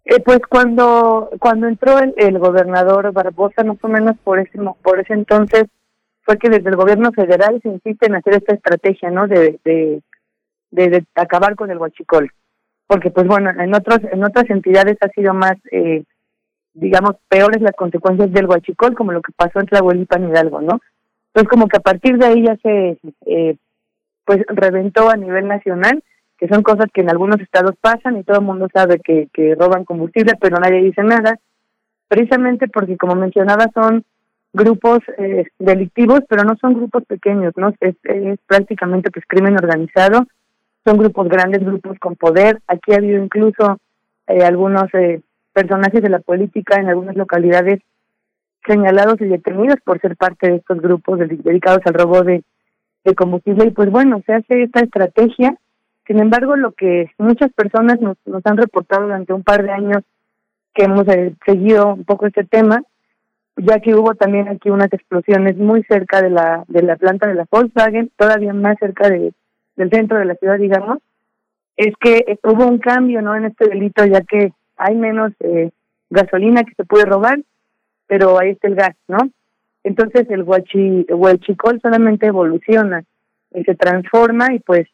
Eh, 0.03 0.19
pues 0.19 0.39
cuando 0.49 1.29
cuando 1.39 1.67
entró 1.67 1.97
el, 1.99 2.37
gobernador 2.37 3.11
Barbosa, 3.11 3.63
más 3.63 3.77
o 3.81 3.87
menos 3.87 4.15
por 4.23 4.39
ese 4.39 4.59
por 4.83 4.99
ese 4.99 5.13
entonces 5.13 5.65
fue 6.23 6.37
que 6.37 6.49
desde 6.49 6.69
el 6.69 6.75
gobierno 6.75 7.11
federal 7.11 7.59
se 7.61 7.69
insiste 7.69 8.07
en 8.07 8.15
hacer 8.15 8.35
esta 8.35 8.53
estrategia, 8.53 9.09
¿no? 9.09 9.27
De, 9.27 9.59
de 9.63 11.05
acabar 11.15 11.55
con 11.55 11.71
el 11.71 11.77
huachicol 11.77 12.31
porque 12.87 13.09
pues 13.09 13.27
bueno, 13.27 13.49
en 13.49 13.73
otros 13.73 13.99
en 14.11 14.23
otras 14.23 14.49
entidades 14.49 14.97
ha 15.01 15.09
sido 15.09 15.33
más 15.33 15.55
eh, 15.71 16.03
digamos 16.73 17.15
peores 17.29 17.61
las 17.61 17.75
consecuencias 17.75 18.31
del 18.31 18.45
huachicol 18.45 18.93
como 18.95 19.11
lo 19.11 19.21
que 19.21 19.31
pasó 19.35 19.59
en 19.59 19.65
Tlahuelipan 19.65 20.29
Hidalgo, 20.29 20.61
¿no? 20.61 20.79
Entonces 21.27 21.49
como 21.49 21.67
que 21.67 21.77
a 21.77 21.81
partir 21.81 22.17
de 22.17 22.25
ahí 22.25 22.43
ya 22.43 22.55
se 22.57 22.97
eh, 23.25 23.57
pues 24.25 24.41
reventó 24.47 25.09
a 25.09 25.17
nivel 25.17 25.47
nacional, 25.47 26.03
que 26.37 26.47
son 26.47 26.63
cosas 26.63 26.87
que 26.93 27.01
en 27.01 27.09
algunos 27.09 27.39
estados 27.39 27.75
pasan 27.79 28.17
y 28.17 28.23
todo 28.23 28.39
el 28.39 28.45
mundo 28.45 28.67
sabe 28.73 28.99
que, 28.99 29.29
que 29.33 29.55
roban 29.55 29.85
combustible, 29.85 30.33
pero 30.39 30.57
nadie 30.57 30.81
dice 30.81 31.03
nada, 31.03 31.39
precisamente 32.07 32.67
porque 32.67 32.97
como 32.97 33.15
mencionaba 33.15 33.67
son 33.73 34.03
grupos 34.53 34.99
eh, 35.17 35.45
delictivos, 35.59 36.21
pero 36.29 36.43
no 36.43 36.55
son 36.59 36.73
grupos 36.73 37.03
pequeños, 37.05 37.53
¿no? 37.57 37.73
Es, 37.79 37.95
es 38.03 38.39
prácticamente 38.47 39.11
pues 39.11 39.25
crimen 39.27 39.55
organizado 39.55 40.25
son 40.85 40.97
grupos 40.97 41.27
grandes, 41.27 41.65
grupos 41.65 41.97
con 41.99 42.15
poder. 42.15 42.61
Aquí 42.67 42.93
ha 42.93 42.97
habido 42.97 43.21
incluso 43.23 43.79
eh, 44.27 44.43
algunos 44.43 44.85
eh, 44.93 45.21
personajes 45.51 46.01
de 46.01 46.09
la 46.09 46.19
política 46.19 46.79
en 46.79 46.89
algunas 46.89 47.15
localidades 47.15 47.81
señalados 48.67 49.19
y 49.21 49.25
detenidos 49.25 49.77
por 49.83 49.99
ser 49.99 50.15
parte 50.15 50.49
de 50.49 50.55
estos 50.57 50.79
grupos 50.81 51.19
dedicados 51.19 51.81
al 51.85 51.93
robo 51.93 52.21
de, 52.21 52.43
combustible. 53.15 53.65
Y 53.65 53.71
pues 53.71 53.89
bueno, 53.89 54.21
se 54.25 54.33
hace 54.33 54.63
esta 54.63 54.81
estrategia. 54.81 55.57
Sin 56.07 56.19
embargo, 56.19 56.55
lo 56.55 56.71
que 56.71 57.11
muchas 57.17 57.51
personas 57.53 57.99
nos, 57.99 58.17
nos 58.25 58.45
han 58.45 58.57
reportado 58.57 59.03
durante 59.03 59.33
un 59.33 59.43
par 59.43 59.63
de 59.63 59.71
años 59.71 60.03
que 60.73 60.85
hemos 60.85 61.07
eh, 61.07 61.33
seguido 61.45 61.93
un 61.93 62.03
poco 62.03 62.27
este 62.27 62.43
tema, 62.43 62.81
ya 63.55 63.79
que 63.79 63.95
hubo 63.95 64.13
también 64.13 64.49
aquí 64.49 64.69
unas 64.69 64.91
explosiones 64.91 65.57
muy 65.57 65.83
cerca 65.83 66.21
de 66.21 66.29
la 66.29 66.65
de 66.67 66.81
la 66.83 66.97
planta 66.97 67.27
de 67.27 67.35
la 67.35 67.45
Volkswagen, 67.49 68.11
todavía 68.17 68.53
más 68.53 68.77
cerca 68.79 69.09
de 69.09 69.31
del 69.75 69.89
centro 69.89 70.17
de 70.17 70.25
la 70.25 70.35
ciudad, 70.35 70.57
digamos, 70.57 70.99
es 71.77 71.93
que 71.99 72.39
hubo 72.43 72.65
un 72.65 72.79
cambio 72.79 73.21
no 73.21 73.35
en 73.35 73.45
este 73.45 73.67
delito, 73.67 74.05
ya 74.05 74.21
que 74.21 74.53
hay 74.77 74.95
menos 74.95 75.33
eh, 75.39 75.71
gasolina 76.09 76.63
que 76.63 76.73
se 76.75 76.85
puede 76.85 77.05
robar, 77.05 77.39
pero 78.07 78.39
ahí 78.39 78.51
está 78.51 78.67
el 78.67 78.75
gas, 78.75 78.95
¿no? 79.07 79.17
Entonces 79.83 80.29
el 80.29 80.43
huachi, 80.43 81.05
huachicol 81.09 81.79
solamente 81.81 82.27
evoluciona 82.27 83.03
y 83.53 83.63
se 83.63 83.75
transforma 83.75 84.53
y 84.53 84.59
pues 84.59 84.87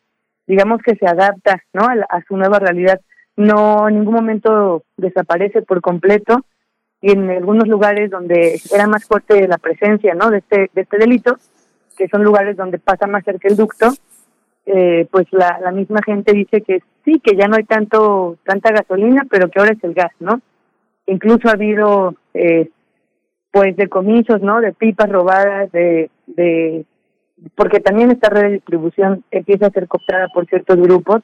digamos 0.47 0.81
que 0.81 0.95
se 0.95 1.07
adapta, 1.07 1.63
¿no? 1.73 1.83
A, 1.83 1.93
a 2.09 2.21
su 2.27 2.35
nueva 2.35 2.59
realidad. 2.59 2.99
No 3.37 3.87
en 3.87 3.99
ningún 3.99 4.15
momento 4.15 4.83
desaparece 4.97 5.61
por 5.61 5.81
completo 5.81 6.45
y 7.01 7.11
en 7.11 7.29
algunos 7.29 7.67
lugares 7.67 8.11
donde 8.11 8.59
era 8.73 8.87
más 8.87 9.05
fuerte 9.05 9.47
la 9.47 9.57
presencia, 9.57 10.13
¿no? 10.13 10.29
De 10.29 10.39
este 10.39 10.69
de 10.73 10.81
este 10.81 10.97
delito, 10.97 11.37
que 11.97 12.07
son 12.07 12.23
lugares 12.23 12.57
donde 12.57 12.79
pasa 12.79 13.07
más 13.07 13.23
cerca 13.23 13.47
el 13.47 13.55
ducto, 13.55 13.91
eh, 14.65 15.07
pues 15.11 15.27
la, 15.31 15.59
la 15.61 15.71
misma 15.71 16.01
gente 16.05 16.33
dice 16.33 16.61
que 16.61 16.81
sí, 17.03 17.19
que 17.19 17.35
ya 17.35 17.47
no 17.47 17.55
hay 17.57 17.63
tanto 17.63 18.37
tanta 18.45 18.71
gasolina, 18.71 19.25
pero 19.29 19.49
que 19.49 19.59
ahora 19.59 19.73
es 19.73 19.83
el 19.83 19.93
gas, 19.93 20.11
¿no? 20.19 20.41
Incluso 21.07 21.47
ha 21.47 21.53
habido, 21.53 22.15
eh, 22.33 22.69
pues, 23.51 23.75
decomisos, 23.75 24.41
¿no? 24.41 24.61
De 24.61 24.71
pipas 24.71 25.09
robadas, 25.09 25.71
de, 25.71 26.09
de, 26.27 26.85
porque 27.55 27.79
también 27.79 28.11
esta 28.11 28.29
red 28.29 28.43
de 28.43 28.51
distribución 28.53 29.23
empieza 29.31 29.67
a 29.67 29.71
ser 29.71 29.87
cooptada 29.87 30.27
por 30.33 30.45
ciertos 30.45 30.77
grupos. 30.77 31.21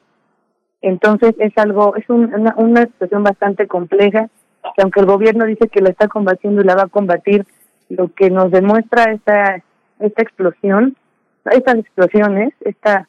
Entonces 0.82 1.36
es 1.40 1.54
algo, 1.58 1.96
es 1.96 2.10
un, 2.10 2.34
una, 2.34 2.54
una 2.58 2.82
situación 2.82 3.24
bastante 3.24 3.68
compleja, 3.68 4.30
que 4.76 4.82
aunque 4.82 5.00
el 5.00 5.06
gobierno 5.06 5.46
dice 5.46 5.70
que 5.70 5.82
la 5.82 5.90
está 5.90 6.08
combatiendo 6.08 6.62
y 6.62 6.66
la 6.66 6.76
va 6.76 6.84
a 6.84 6.90
combatir, 6.90 7.46
lo 7.90 8.14
que 8.14 8.30
nos 8.30 8.52
demuestra 8.52 9.12
esta, 9.12 9.64
esta 10.00 10.22
explosión, 10.22 10.98
estas 11.46 11.76
explosiones, 11.76 12.54
esta 12.62 13.08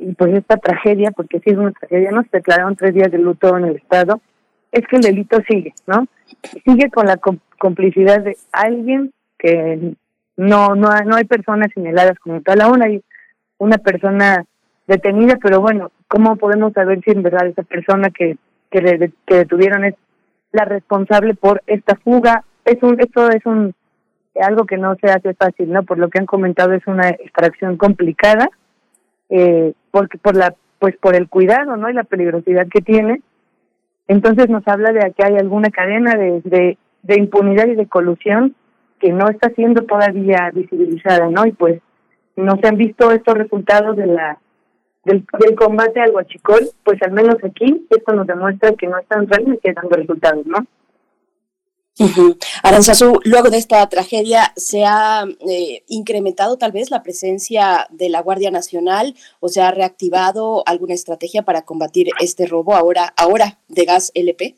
y 0.00 0.14
pues 0.14 0.34
esta 0.34 0.56
tragedia, 0.56 1.10
porque 1.10 1.40
sí 1.40 1.50
es 1.50 1.58
una 1.58 1.72
tragedia, 1.72 2.10
nos 2.10 2.30
declararon 2.30 2.74
tres 2.74 2.94
días 2.94 3.10
de 3.10 3.18
luto 3.18 3.56
en 3.56 3.64
el 3.66 3.76
Estado, 3.76 4.20
es 4.72 4.86
que 4.86 4.96
el 4.96 5.02
delito 5.02 5.38
sigue, 5.48 5.74
¿no? 5.86 6.06
Sigue 6.64 6.90
con 6.90 7.06
la 7.06 7.18
complicidad 7.58 8.20
de 8.20 8.36
alguien 8.52 9.12
que 9.38 9.94
no 10.36 10.74
no 10.74 10.88
no 11.04 11.16
hay 11.16 11.24
personas 11.24 11.68
señaladas 11.74 12.18
como 12.18 12.40
tal, 12.40 12.60
aún 12.62 12.82
hay 12.82 13.02
una 13.58 13.78
persona 13.78 14.44
detenida, 14.86 15.36
pero 15.40 15.60
bueno, 15.60 15.90
¿cómo 16.08 16.36
podemos 16.36 16.72
saber 16.72 17.00
si 17.04 17.10
en 17.10 17.22
verdad 17.22 17.46
esa 17.46 17.62
persona 17.62 18.10
que, 18.10 18.38
que, 18.70 18.80
le, 18.80 19.12
que 19.26 19.36
detuvieron 19.36 19.84
es 19.84 19.94
la 20.52 20.64
responsable 20.64 21.34
por 21.34 21.62
esta 21.66 21.94
fuga? 21.96 22.44
Es 22.64 22.82
un, 22.82 22.98
esto 23.00 23.28
es 23.30 23.44
un 23.44 23.74
algo 24.40 24.64
que 24.64 24.78
no 24.78 24.96
se 24.96 25.08
hace 25.10 25.34
fácil, 25.34 25.70
¿no? 25.70 25.82
Por 25.82 25.98
lo 25.98 26.08
que 26.08 26.18
han 26.18 26.26
comentado 26.26 26.72
es 26.72 26.86
una 26.86 27.10
extracción 27.10 27.76
complicada, 27.76 28.48
eh, 29.28 29.74
porque 29.90 30.18
por 30.18 30.36
la, 30.36 30.54
pues 30.78 30.96
por 30.96 31.14
el 31.14 31.28
cuidado, 31.28 31.76
¿no? 31.76 31.90
Y 31.90 31.94
la 31.94 32.04
peligrosidad 32.04 32.66
que 32.68 32.80
tiene. 32.80 33.22
Entonces 34.08 34.48
nos 34.48 34.66
habla 34.66 34.92
de 34.92 35.12
que 35.12 35.24
hay 35.24 35.36
alguna 35.36 35.70
cadena 35.70 36.14
de, 36.14 36.76
de, 37.02 37.14
impunidad 37.16 37.66
y 37.66 37.76
de 37.76 37.86
colusión 37.86 38.54
que 38.98 39.12
no 39.12 39.28
está 39.28 39.50
siendo 39.50 39.82
todavía 39.84 40.50
visibilizada, 40.52 41.28
¿no? 41.28 41.46
Y 41.46 41.52
pues 41.52 41.80
no 42.36 42.56
se 42.60 42.68
han 42.68 42.76
visto 42.76 43.10
estos 43.12 43.34
resultados 43.34 43.96
de 43.96 44.06
la 44.06 44.38
del, 45.04 45.24
del 45.38 45.54
combate 45.54 46.00
al 46.00 46.14
huachicol, 46.14 46.60
pues 46.84 47.00
al 47.02 47.12
menos 47.12 47.36
aquí 47.42 47.86
esto 47.88 48.14
nos 48.14 48.26
demuestra 48.26 48.72
que 48.72 48.86
no 48.86 48.98
están 48.98 49.26
realmente 49.28 49.72
dando 49.72 49.96
resultados, 49.96 50.46
¿no? 50.46 50.58
Uh 51.98 52.34
luego 53.24 53.50
de 53.50 53.58
esta 53.58 53.86
tragedia, 53.88 54.52
¿se 54.56 54.84
ha 54.84 55.24
eh, 55.48 55.82
incrementado 55.88 56.56
tal 56.56 56.72
vez 56.72 56.90
la 56.90 57.02
presencia 57.02 57.86
de 57.90 58.08
la 58.08 58.22
Guardia 58.22 58.50
Nacional 58.50 59.14
o 59.40 59.48
se 59.48 59.60
ha 59.60 59.70
reactivado 59.70 60.62
alguna 60.66 60.94
estrategia 60.94 61.42
para 61.42 61.62
combatir 61.62 62.08
este 62.20 62.46
robo 62.46 62.74
ahora, 62.74 63.12
ahora 63.16 63.58
de 63.68 63.84
gas 63.84 64.12
LP? 64.14 64.56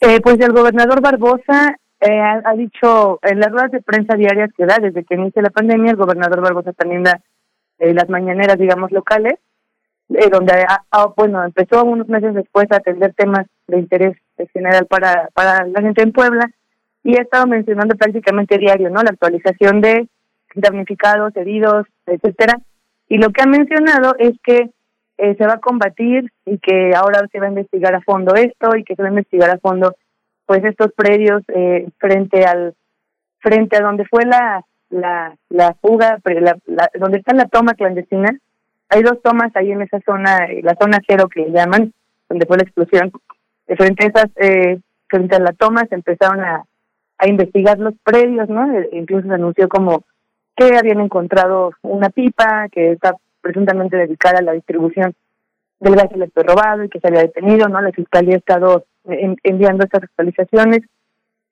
Eh, 0.00 0.20
pues 0.20 0.40
el 0.40 0.52
gobernador 0.52 1.00
Barbosa 1.00 1.76
eh, 2.00 2.20
ha, 2.20 2.52
dicho 2.54 3.18
en 3.22 3.40
las 3.40 3.50
ruedas 3.50 3.72
de 3.72 3.82
prensa 3.82 4.16
diarias 4.16 4.50
que 4.56 4.64
da 4.64 4.78
desde 4.80 5.04
que 5.04 5.16
inicia 5.16 5.42
la 5.42 5.50
pandemia, 5.50 5.90
el 5.90 5.96
gobernador 5.96 6.40
Barbosa 6.40 6.72
también 6.72 7.02
da 7.02 7.20
las 7.78 8.08
mañaneras, 8.08 8.58
digamos, 8.58 8.90
locales, 8.90 9.38
donde, 10.08 10.66
bueno, 11.16 11.44
empezó 11.44 11.84
unos 11.84 12.08
meses 12.08 12.34
después 12.34 12.66
a 12.70 12.76
atender 12.76 13.12
temas 13.14 13.46
de 13.66 13.78
interés 13.78 14.16
general 14.52 14.86
para, 14.86 15.28
para 15.34 15.66
la 15.66 15.80
gente 15.82 16.02
en 16.02 16.12
Puebla 16.12 16.50
y 17.04 17.18
ha 17.18 17.22
estado 17.22 17.46
mencionando 17.46 17.94
prácticamente 17.96 18.58
diario, 18.58 18.90
¿no? 18.90 19.02
La 19.02 19.10
actualización 19.10 19.80
de 19.80 20.08
damnificados, 20.54 21.36
heridos, 21.36 21.86
etcétera. 22.06 22.58
Y 23.08 23.18
lo 23.18 23.30
que 23.30 23.42
ha 23.42 23.46
mencionado 23.46 24.14
es 24.18 24.32
que 24.42 24.70
eh, 25.18 25.34
se 25.36 25.46
va 25.46 25.54
a 25.54 25.60
combatir 25.60 26.30
y 26.46 26.58
que 26.58 26.92
ahora 26.94 27.26
se 27.30 27.40
va 27.40 27.46
a 27.46 27.50
investigar 27.50 27.94
a 27.94 28.00
fondo 28.00 28.34
esto 28.34 28.76
y 28.76 28.84
que 28.84 28.94
se 28.94 29.02
va 29.02 29.08
a 29.08 29.12
investigar 29.12 29.50
a 29.50 29.58
fondo 29.58 29.94
pues 30.46 30.64
estos 30.64 30.92
predios 30.92 31.42
eh, 31.48 31.88
frente 31.98 32.44
al 32.44 32.74
frente 33.40 33.76
a 33.76 33.80
donde 33.80 34.04
fue 34.06 34.24
la 34.24 34.64
la, 34.90 35.36
la 35.50 35.74
fuga, 35.74 36.18
la, 36.24 36.56
donde 36.98 37.18
está 37.18 37.34
la 37.34 37.46
toma 37.46 37.74
clandestina. 37.74 38.38
Hay 38.90 39.02
dos 39.02 39.20
tomas 39.22 39.54
ahí 39.54 39.70
en 39.70 39.82
esa 39.82 40.00
zona, 40.00 40.46
eh, 40.46 40.60
la 40.62 40.74
zona 40.80 40.98
cero 41.06 41.28
que 41.28 41.50
llaman, 41.50 41.92
donde 42.28 42.46
fue 42.46 42.56
la 42.56 42.64
explosión 42.64 43.12
frente 43.76 44.04
a 44.04 44.08
esas, 44.08 44.30
eh, 44.36 44.80
frente 45.08 45.36
a 45.36 45.40
la 45.40 45.52
toma 45.52 45.84
se 45.86 45.94
empezaron 45.94 46.40
a, 46.40 46.64
investigar 47.26 47.80
los 47.80 47.94
predios, 48.04 48.48
¿no? 48.48 48.72
E 48.78 48.90
incluso 48.92 49.26
se 49.26 49.34
anunció 49.34 49.68
como 49.68 50.04
que 50.56 50.76
habían 50.76 51.00
encontrado 51.00 51.72
una 51.82 52.10
pipa 52.10 52.68
que 52.70 52.92
está 52.92 53.16
presuntamente 53.40 53.96
dedicada 53.96 54.38
a 54.38 54.42
la 54.42 54.52
distribución 54.52 55.12
del 55.80 55.96
gas 55.96 56.12
electro 56.12 56.44
robado 56.44 56.84
y 56.84 56.88
que 56.88 57.00
se 57.00 57.08
había 57.08 57.22
detenido, 57.22 57.68
¿no? 57.68 57.80
La 57.80 57.90
fiscalía 57.90 58.36
ha 58.36 58.38
estado 58.38 58.84
enviando 59.42 59.84
estas 59.84 60.04
actualizaciones. 60.04 60.82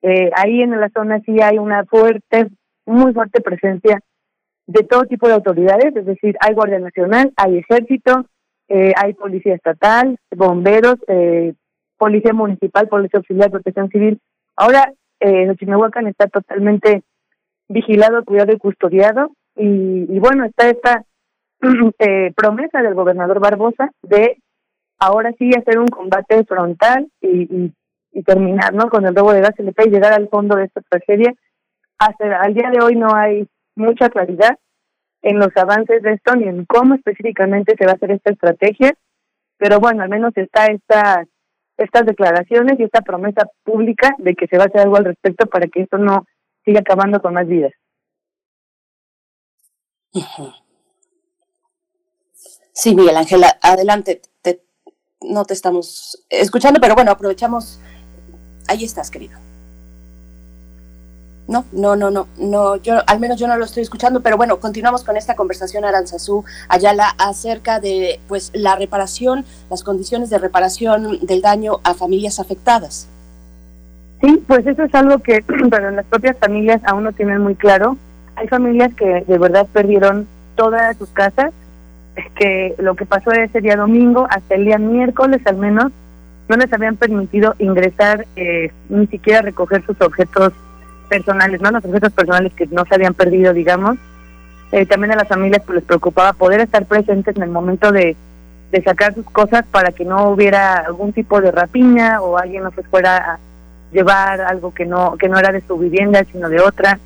Eh, 0.03 0.31
ahí 0.37 0.61
en 0.61 0.79
la 0.79 0.87
zona 0.87 1.19
sí 1.25 1.41
hay 1.41 1.57
una 1.57 1.83
fuerte, 1.83 2.47
muy 2.85 3.13
fuerte 3.13 3.41
presencia 3.41 3.99
de 4.67 4.83
todo 4.83 5.03
tipo 5.05 5.27
de 5.27 5.33
autoridades, 5.33 5.95
es 5.95 6.05
decir, 6.05 6.35
hay 6.41 6.53
Guardia 6.53 6.79
Nacional, 6.79 7.33
hay 7.37 7.57
Ejército, 7.57 8.25
eh, 8.67 8.93
hay 9.01 9.13
Policía 9.13 9.55
Estatal, 9.55 10.17
bomberos, 10.35 10.97
eh, 11.07 11.53
policía 11.97 12.33
municipal, 12.33 12.87
policía 12.87 13.19
auxiliar, 13.19 13.49
protección 13.49 13.89
civil. 13.89 14.19
Ahora, 14.55 14.91
eh, 15.19 15.53
Chimehuacan 15.57 16.07
está 16.07 16.27
totalmente 16.27 17.03
vigilado, 17.69 18.23
cuidado 18.23 18.53
y 18.53 18.57
custodiado. 18.57 19.31
Y, 19.55 20.05
y 20.09 20.19
bueno, 20.19 20.45
está 20.45 20.69
esta 20.69 21.03
eh, 21.99 22.33
promesa 22.35 22.81
del 22.81 22.93
gobernador 22.93 23.39
Barbosa 23.39 23.89
de 24.03 24.37
ahora 24.99 25.33
sí 25.37 25.49
hacer 25.55 25.79
un 25.79 25.87
combate 25.87 26.43
frontal 26.43 27.07
y, 27.21 27.43
y, 27.43 27.73
y 28.11 28.23
terminar 28.23 28.73
¿no? 28.73 28.89
con 28.89 29.05
el 29.05 29.15
robo 29.15 29.33
de 29.33 29.41
gas 29.41 29.57
LP 29.57 29.85
y 29.87 29.91
llegar 29.91 30.13
al 30.13 30.29
fondo 30.29 30.55
de 30.55 30.65
esta 30.65 30.81
tragedia. 30.81 31.33
Hasta 31.97 32.41
al 32.41 32.53
día 32.53 32.69
de 32.69 32.83
hoy 32.83 32.95
no 32.95 33.15
hay 33.15 33.47
mucha 33.77 34.09
claridad 34.09 34.57
en 35.21 35.39
los 35.39 35.55
avances 35.55 36.01
de 36.03 36.13
esto 36.13 36.35
ni 36.35 36.47
en 36.47 36.65
cómo 36.65 36.95
específicamente 36.95 37.75
se 37.77 37.85
va 37.85 37.91
a 37.93 37.95
hacer 37.95 38.11
esta 38.11 38.31
estrategia, 38.31 38.93
pero 39.57 39.79
bueno, 39.79 40.03
al 40.03 40.09
menos 40.09 40.33
está 40.35 40.67
esta 40.67 41.25
estas 41.77 42.05
declaraciones 42.05 42.79
y 42.79 42.83
esta 42.83 43.01
promesa 43.01 43.47
pública 43.63 44.15
de 44.17 44.35
que 44.35 44.47
se 44.47 44.57
va 44.57 44.63
a 44.63 44.67
hacer 44.67 44.81
algo 44.81 44.97
al 44.97 45.05
respecto 45.05 45.45
para 45.45 45.67
que 45.67 45.81
esto 45.81 45.97
no 45.97 46.25
siga 46.65 46.79
acabando 46.79 47.21
con 47.21 47.35
más 47.35 47.47
vidas. 47.47 47.71
Sí, 52.73 52.95
Miguel 52.95 53.17
Ángel, 53.17 53.43
adelante. 53.61 54.21
no 55.21 55.45
te 55.45 55.53
estamos 55.53 56.25
escuchando, 56.29 56.79
pero 56.79 56.95
bueno, 56.95 57.11
aprovechamos. 57.11 57.79
Ahí 58.67 58.83
estás, 58.83 59.09
querido. 59.09 59.46
No, 61.47 61.63
no, 61.71 61.95
no, 61.95 62.11
no, 62.11 62.27
no, 62.37 62.75
yo 62.75 62.95
al 63.07 63.21
menos 63.21 63.39
yo 63.39 63.47
no 63.47 63.55
lo 63.55 63.63
estoy 63.63 63.81
escuchando, 63.81 64.21
pero 64.21 64.35
bueno, 64.35 64.59
continuamos 64.59 65.05
con 65.05 65.15
esta 65.15 65.35
conversación 65.35 65.85
Aranzazú 65.85 66.43
Ayala 66.67 67.15
acerca 67.17 67.79
de 67.79 68.19
pues 68.27 68.51
la 68.53 68.75
reparación, 68.75 69.45
las 69.69 69.81
condiciones 69.81 70.29
de 70.29 70.39
reparación 70.39 71.25
del 71.25 71.41
daño 71.41 71.79
a 71.85 71.93
familias 71.93 72.41
afectadas. 72.41 73.07
Sí, 74.21 74.43
pues 74.45 74.67
eso 74.67 74.83
es 74.83 74.93
algo 74.93 75.19
que 75.19 75.41
para 75.71 75.91
las 75.91 76.05
propias 76.05 76.37
familias 76.37 76.81
aún 76.83 77.05
no 77.05 77.13
tienen 77.13 77.41
muy 77.41 77.55
claro. 77.55 77.95
Hay 78.35 78.49
familias 78.49 78.93
que 78.93 79.23
de 79.25 79.37
verdad 79.37 79.67
perdieron 79.71 80.27
todas 80.55 80.97
sus 80.97 81.09
casas, 81.09 81.53
que 82.35 82.75
lo 82.77 82.95
que 82.95 83.05
pasó 83.05 83.31
ese 83.31 83.61
día 83.61 83.77
domingo 83.77 84.27
hasta 84.29 84.55
el 84.55 84.65
día 84.65 84.79
miércoles 84.79 85.39
al 85.45 85.55
menos 85.55 85.93
no 86.49 86.57
les 86.57 86.71
habían 86.73 86.97
permitido 86.97 87.55
ingresar 87.59 88.25
eh, 88.35 88.71
ni 88.89 89.07
siquiera 89.07 89.41
recoger 89.41 89.85
sus 89.85 89.99
objetos 90.01 90.51
personales, 91.07 91.61
¿no? 91.61 91.71
Los 91.71 91.85
objetos 91.85 92.13
personales 92.13 92.53
que 92.53 92.67
no 92.67 92.85
se 92.85 92.95
habían 92.95 93.13
perdido, 93.13 93.53
digamos. 93.53 93.97
Eh, 94.71 94.85
también 94.85 95.13
a 95.13 95.15
las 95.15 95.27
familias 95.27 95.63
pues, 95.65 95.77
les 95.77 95.85
preocupaba 95.85 96.33
poder 96.33 96.59
estar 96.59 96.85
presentes 96.85 97.35
en 97.35 97.43
el 97.43 97.49
momento 97.49 97.91
de, 97.91 98.15
de 98.71 98.83
sacar 98.83 99.13
sus 99.13 99.25
cosas 99.25 99.65
para 99.71 99.91
que 99.91 100.03
no 100.03 100.29
hubiera 100.29 100.79
algún 100.79 101.13
tipo 101.13 101.39
de 101.39 101.51
rapiña 101.51 102.21
o 102.21 102.37
alguien 102.37 102.63
no 102.63 102.71
se 102.71 102.83
fuera 102.83 103.17
a 103.17 103.39
llevar 103.93 104.41
algo 104.41 104.73
que 104.73 104.85
no 104.85 105.15
que 105.17 105.29
no 105.29 105.39
era 105.39 105.53
de 105.53 105.61
su 105.65 105.77
vivienda 105.77 106.23
sino 106.31 106.49
de 106.49 106.59
otra. 106.59 106.99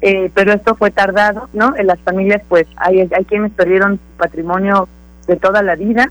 Eh, 0.00 0.30
pero 0.34 0.52
esto 0.52 0.76
fue 0.76 0.90
tardado 0.90 1.48
no 1.52 1.76
en 1.76 1.88
las 1.88 1.98
familias 2.00 2.42
pues 2.48 2.66
hay 2.76 3.00
hay 3.00 3.24
quienes 3.24 3.52
perdieron 3.52 3.96
su 3.96 4.16
patrimonio 4.16 4.88
de 5.26 5.36
toda 5.36 5.62
la 5.62 5.76
vida. 5.76 6.10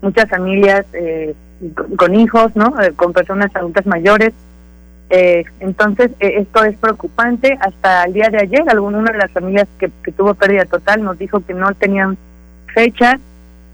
Muchas 0.00 0.30
familias 0.30 0.86
eh, 0.94 1.34
con, 1.96 2.14
hijos 2.14 2.54
no 2.54 2.80
eh, 2.80 2.92
con 2.94 3.12
personas 3.12 3.54
adultas 3.54 3.84
mayores 3.84 4.32
eh, 5.10 5.44
entonces, 5.60 6.10
eh, 6.20 6.34
esto 6.38 6.64
es 6.64 6.76
preocupante. 6.76 7.58
Hasta 7.60 8.04
el 8.04 8.12
día 8.12 8.28
de 8.30 8.38
ayer, 8.38 8.62
alguna 8.68 9.10
de 9.10 9.18
las 9.18 9.30
familias 9.30 9.66
que, 9.78 9.90
tuvo 10.12 10.34
pérdida 10.34 10.64
total 10.64 11.02
nos 11.02 11.18
dijo 11.18 11.40
que 11.40 11.54
no 11.54 11.72
tenían 11.74 12.18
fecha 12.74 13.18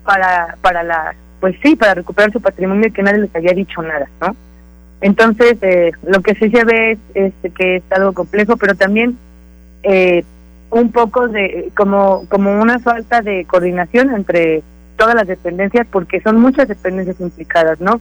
para, 0.05 0.57
para 0.61 0.83
la, 0.83 1.15
pues 1.41 1.57
sí, 1.63 1.77
para 1.77 1.95
recuperar 1.95 2.33
su 2.33 2.41
patrimonio 2.41 2.89
y 2.89 2.93
que 2.93 3.03
nadie 3.03 3.21
les 3.21 3.35
había 3.35 3.53
dicho 3.53 3.83
nada, 3.83 4.09
¿no? 4.21 4.37
Entonces, 5.01 5.57
eh, 5.63 5.93
lo 6.07 6.21
que 6.23 6.35
sí 6.35 6.51
se 6.51 6.65
ve 6.65 6.99
es, 7.15 7.33
que 7.55 7.77
es 7.77 7.83
algo 7.91 8.13
complejo, 8.13 8.57
pero 8.57 8.75
también 8.75 9.19
eh, 9.83 10.25
un 10.71 10.93
poco 10.93 11.29
de, 11.29 11.71
como, 11.77 12.27
como 12.29 12.59
una 12.61 12.79
falta 12.79 13.21
de 13.21 13.45
coordinación 13.45 14.15
entre 14.15 14.63
todas 14.97 15.15
las 15.15 15.27
dependencias, 15.27 15.87
porque 15.91 16.21
son 16.21 16.41
muchas 16.41 16.69
dependencias 16.69 17.21
implicadas, 17.21 17.81
¿no? 17.81 18.01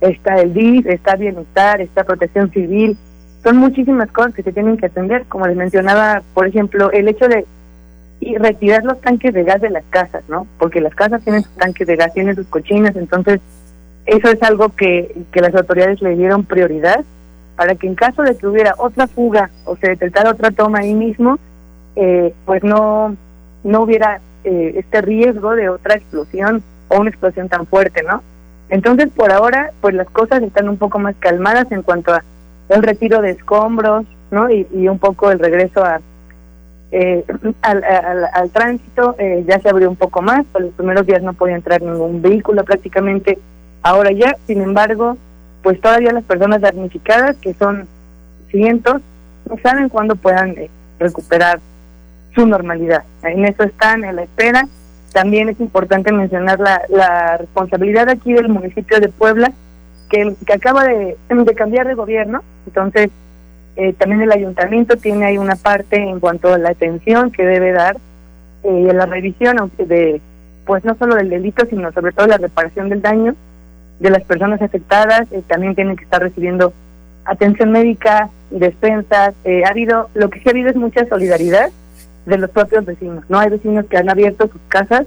Está 0.00 0.40
el 0.40 0.54
DIF, 0.54 0.86
está 0.86 1.16
bienestar, 1.16 1.80
está 1.80 2.04
protección 2.04 2.50
civil, 2.50 2.96
son 3.42 3.56
muchísimas 3.56 4.10
cosas 4.10 4.34
que 4.34 4.42
se 4.42 4.52
tienen 4.52 4.76
que 4.76 4.86
atender, 4.86 5.24
como 5.26 5.46
les 5.46 5.56
mencionaba, 5.56 6.22
por 6.34 6.46
ejemplo, 6.46 6.90
el 6.92 7.08
hecho 7.08 7.28
de 7.28 7.46
retirar 8.38 8.84
los 8.84 9.00
tanques 9.00 9.32
de 9.32 9.44
gas 9.44 9.60
de 9.60 9.70
las 9.70 9.84
casas, 9.88 10.22
¿no? 10.28 10.46
Porque 10.58 10.80
las 10.80 10.94
casas 10.94 11.22
tienen 11.22 11.42
sus 11.42 11.56
tanques 11.56 11.86
de 11.86 11.96
gas, 11.96 12.12
tienen 12.12 12.36
sus 12.36 12.46
cochinas, 12.46 12.94
entonces 12.96 13.40
eso 14.06 14.28
es 14.28 14.42
algo 14.42 14.70
que, 14.70 15.24
que 15.32 15.40
las 15.40 15.54
autoridades 15.54 16.02
le 16.02 16.16
dieron 16.16 16.44
prioridad 16.44 17.04
para 17.56 17.74
que 17.74 17.86
en 17.86 17.94
caso 17.94 18.22
de 18.22 18.36
que 18.36 18.46
hubiera 18.46 18.74
otra 18.78 19.06
fuga 19.06 19.50
o 19.66 19.76
se 19.76 19.88
detectara 19.88 20.30
otra 20.30 20.50
toma 20.50 20.78
ahí 20.78 20.94
mismo, 20.94 21.38
eh, 21.94 22.32
pues 22.46 22.64
no, 22.64 23.14
no 23.64 23.82
hubiera 23.82 24.20
eh, 24.44 24.72
este 24.76 25.02
riesgo 25.02 25.54
de 25.54 25.68
otra 25.68 25.96
explosión 25.96 26.62
o 26.88 26.98
una 26.98 27.10
explosión 27.10 27.50
tan 27.50 27.66
fuerte, 27.66 28.02
¿no? 28.02 28.22
Entonces, 28.70 29.08
por 29.14 29.32
ahora, 29.32 29.72
pues 29.80 29.94
las 29.94 30.08
cosas 30.10 30.42
están 30.42 30.68
un 30.68 30.76
poco 30.76 30.98
más 30.98 31.14
calmadas 31.18 31.70
en 31.70 31.82
cuanto 31.82 32.14
a 32.14 32.22
el 32.68 32.82
retiro 32.82 33.20
de 33.20 33.30
escombros, 33.30 34.06
¿no? 34.30 34.48
Y, 34.48 34.66
un 34.88 34.98
poco 34.98 35.30
el 35.30 35.40
regreso 35.40 35.84
a, 35.84 36.00
eh, 36.92 37.24
al, 37.62 38.50
tránsito 38.52 39.16
eh, 39.18 39.44
ya 39.46 39.58
se 39.60 39.68
abrió 39.68 39.90
un 39.90 39.96
poco 39.96 40.22
más, 40.22 40.46
por 40.46 40.62
los 40.62 40.72
primeros 40.74 41.04
días 41.04 41.22
no 41.22 41.32
podía 41.32 41.56
entrar 41.56 41.82
ningún 41.82 42.22
vehículo 42.22 42.64
prácticamente, 42.64 43.38
ahora 43.82 44.12
ya, 44.12 44.36
sin 44.46 44.62
embargo, 44.62 45.16
pues 45.62 45.80
todavía 45.80 46.12
las 46.12 46.24
personas 46.24 46.60
damnificadas, 46.60 47.36
que 47.38 47.54
son 47.54 47.88
cientos, 48.50 49.02
no 49.48 49.56
saben 49.62 49.88
cuándo 49.88 50.14
puedan 50.14 50.50
eh, 50.50 50.70
recuperar 50.98 51.58
su 52.34 52.46
normalidad. 52.46 53.02
En 53.22 53.44
eso 53.44 53.64
están, 53.64 54.04
en 54.04 54.16
la 54.16 54.22
espera. 54.22 54.66
También 55.12 55.48
es 55.48 55.58
importante 55.60 56.12
mencionar 56.12 56.60
la, 56.60 56.82
la 56.88 57.36
responsabilidad 57.38 58.08
aquí 58.08 58.32
del 58.32 58.48
municipio 58.48 59.00
de 59.00 59.08
Puebla, 59.08 59.52
que, 60.10 60.34
acaba 60.52 60.84
de, 60.84 61.16
cambiar 61.56 61.86
de 61.86 61.94
gobierno, 61.94 62.42
entonces 62.66 63.10
eh, 63.76 63.94
también 63.94 64.20
el 64.20 64.32
ayuntamiento 64.32 64.96
tiene 64.96 65.24
ahí 65.24 65.38
una 65.38 65.56
parte 65.56 65.96
en 65.96 66.20
cuanto 66.20 66.52
a 66.52 66.58
la 66.58 66.70
atención 66.70 67.30
que 67.30 67.44
debe 67.44 67.72
dar 67.72 67.96
eh, 68.64 68.88
y 68.90 68.92
la 68.92 69.06
revisión 69.06 69.70
de, 69.78 70.20
pues 70.66 70.84
no 70.84 70.96
solo 70.96 71.14
del 71.14 71.30
delito, 71.30 71.64
sino 71.66 71.90
sobre 71.92 72.12
todo 72.12 72.26
la 72.26 72.38
reparación 72.38 72.88
del 72.88 73.00
daño 73.00 73.34
de 74.00 74.10
las 74.10 74.22
personas 74.24 74.60
afectadas. 74.60 75.30
Eh, 75.30 75.42
también 75.46 75.74
tienen 75.74 75.96
que 75.96 76.04
estar 76.04 76.20
recibiendo 76.20 76.72
atención 77.24 77.70
médica, 77.70 78.28
despensas. 78.50 79.34
ha 79.64 79.68
habido, 79.68 80.10
lo 80.14 80.28
que 80.28 80.40
sí 80.40 80.48
ha 80.48 80.50
habido 80.50 80.70
es 80.70 80.76
mucha 80.76 81.06
solidaridad 81.06 81.70
de 82.26 82.38
los 82.38 82.50
propios 82.50 82.84
vecinos. 82.84 83.24
No 83.28 83.38
hay 83.38 83.50
vecinos 83.50 83.86
que 83.86 83.96
han 83.96 84.10
abierto 84.10 84.48
sus 84.48 84.60
casas 84.68 85.06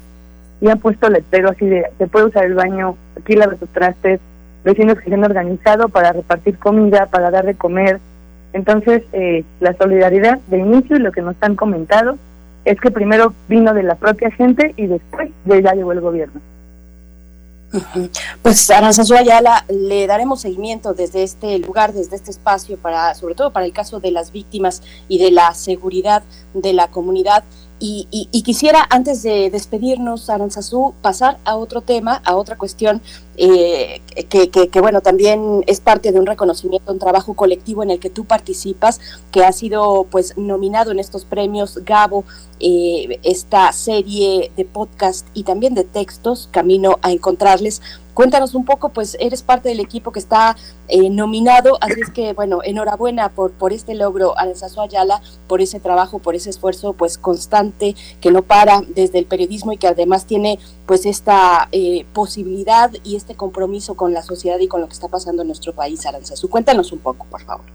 y 0.62 0.70
han 0.70 0.80
puesto 0.80 1.10
letrero 1.10 1.50
así 1.50 1.66
de 1.66 1.86
se 1.98 2.08
puede 2.08 2.26
usar 2.26 2.46
el 2.46 2.56
baño, 2.56 2.96
aquí 3.20 3.36
lava 3.36 3.56
sus 3.58 3.70
trastes. 3.70 4.20
Vecinos 4.64 4.98
que 4.98 5.10
se 5.10 5.14
han 5.14 5.26
organizado 5.26 5.90
para 5.90 6.14
repartir 6.14 6.58
comida, 6.58 7.08
para 7.08 7.32
dar 7.32 7.46
de 7.46 7.56
comer 7.56 8.00
entonces, 8.54 9.02
eh, 9.12 9.44
la 9.60 9.74
solidaridad 9.74 10.40
de 10.48 10.60
inicio 10.60 10.96
y 10.96 11.00
lo 11.00 11.12
que 11.12 11.24
nos 11.24 11.36
han 11.42 11.56
comentado 11.56 12.18
es 12.66 12.80
que 12.80 12.92
primero 12.92 13.34
vino 13.50 13.74
de 13.74 13.84
la 13.84 13.96
propia 13.96 14.32
gente 14.32 14.74
y 14.78 14.86
después 14.86 15.32
de 15.46 15.62
ya 15.62 15.74
llegó 15.74 15.92
el 15.92 16.02
gobierno. 16.02 16.40
Pues 18.42 18.70
Aranzazu 18.70 19.16
Ayala, 19.16 19.66
le 19.68 20.06
daremos 20.06 20.42
seguimiento 20.42 20.94
desde 20.94 21.24
este 21.24 21.58
lugar, 21.60 21.94
desde 21.94 22.16
este 22.16 22.32
espacio, 22.32 22.78
para, 22.78 23.16
sobre 23.16 23.36
todo 23.36 23.52
para 23.52 23.66
el 23.66 23.74
caso 23.74 24.00
de 24.00 24.12
las 24.12 24.32
víctimas 24.32 24.82
y 25.08 25.18
de 25.18 25.32
la 25.32 25.54
seguridad 25.54 26.24
de 26.54 26.74
la 26.74 26.90
comunidad. 26.92 27.44
Y, 27.80 28.42
quisiera, 28.44 28.88
antes 28.90 29.24
de 29.24 29.50
despedirnos, 29.50 30.30
Aranzazú, 30.30 30.94
pasar 31.02 31.38
a 31.44 31.58
otro 31.58 31.82
tema, 31.82 32.22
a 32.24 32.38
otra 32.38 32.56
cuestión 32.56 33.02
eh, 33.36 34.02
que, 34.30 34.50
que, 34.50 34.82
bueno, 34.82 35.02
también 35.02 35.66
es 35.68 35.82
parte 35.82 36.14
de 36.14 36.20
un 36.20 36.26
reconocimiento, 36.26 36.94
un 36.94 37.00
trabajo 37.00 37.34
colectivo 37.34 37.84
en 37.84 37.90
el 37.90 38.00
que 38.00 38.10
tú 38.10 38.24
participas, 38.24 39.02
que 39.32 39.44
ha 39.44 39.52
sido 39.52 40.06
pues 40.10 40.38
nominado 40.38 40.92
en 40.92 41.00
estos 41.00 41.26
premios 41.26 41.80
Gabo, 41.84 42.24
eh, 42.62 43.20
esta 43.24 43.74
serie 43.74 44.52
de 44.56 44.64
podcast 44.64 45.28
y 45.34 45.44
también 45.44 45.74
de 45.74 45.84
textos, 45.84 46.48
Camino 46.52 47.00
a 47.02 47.12
Encontrarles, 47.12 47.82
Cuéntanos 48.14 48.54
un 48.54 48.64
poco, 48.64 48.90
pues 48.90 49.18
eres 49.20 49.42
parte 49.42 49.70
del 49.70 49.80
equipo 49.80 50.12
que 50.12 50.20
está 50.20 50.56
eh, 50.88 51.10
nominado, 51.10 51.78
así 51.82 52.00
es 52.00 52.12
que, 52.12 52.34
bueno, 52.34 52.60
enhorabuena 52.64 53.30
por, 53.30 53.52
por 53.52 53.74
este 53.74 53.96
logro, 53.96 54.38
Aranzazu 54.38 54.82
Ayala, 54.82 55.22
por 55.48 55.62
ese 55.62 55.80
trabajo, 55.80 56.20
por 56.20 56.36
ese 56.36 56.52
esfuerzo, 56.52 56.94
pues 56.94 57.18
constante, 57.18 57.96
que 58.22 58.32
no 58.32 58.44
para 58.44 58.82
desde 58.96 59.18
el 59.18 59.26
periodismo 59.26 59.74
y 59.74 59.78
que 59.78 59.88
además 59.88 60.26
tiene, 60.26 60.60
pues, 60.86 61.06
esta 61.08 61.70
eh, 61.72 62.06
posibilidad 62.14 62.92
y 63.04 63.16
este 63.16 63.36
compromiso 63.36 63.96
con 63.96 64.14
la 64.14 64.22
sociedad 64.22 64.60
y 64.60 64.68
con 64.68 64.82
lo 64.82 64.88
que 64.88 64.94
está 64.94 65.08
pasando 65.08 65.42
en 65.42 65.48
nuestro 65.48 65.74
país, 65.74 66.06
Aranzazu. 66.06 66.50
Cuéntanos 66.50 66.92
un 66.92 67.00
poco, 67.00 67.26
por 67.26 67.42
favor. 67.42 67.66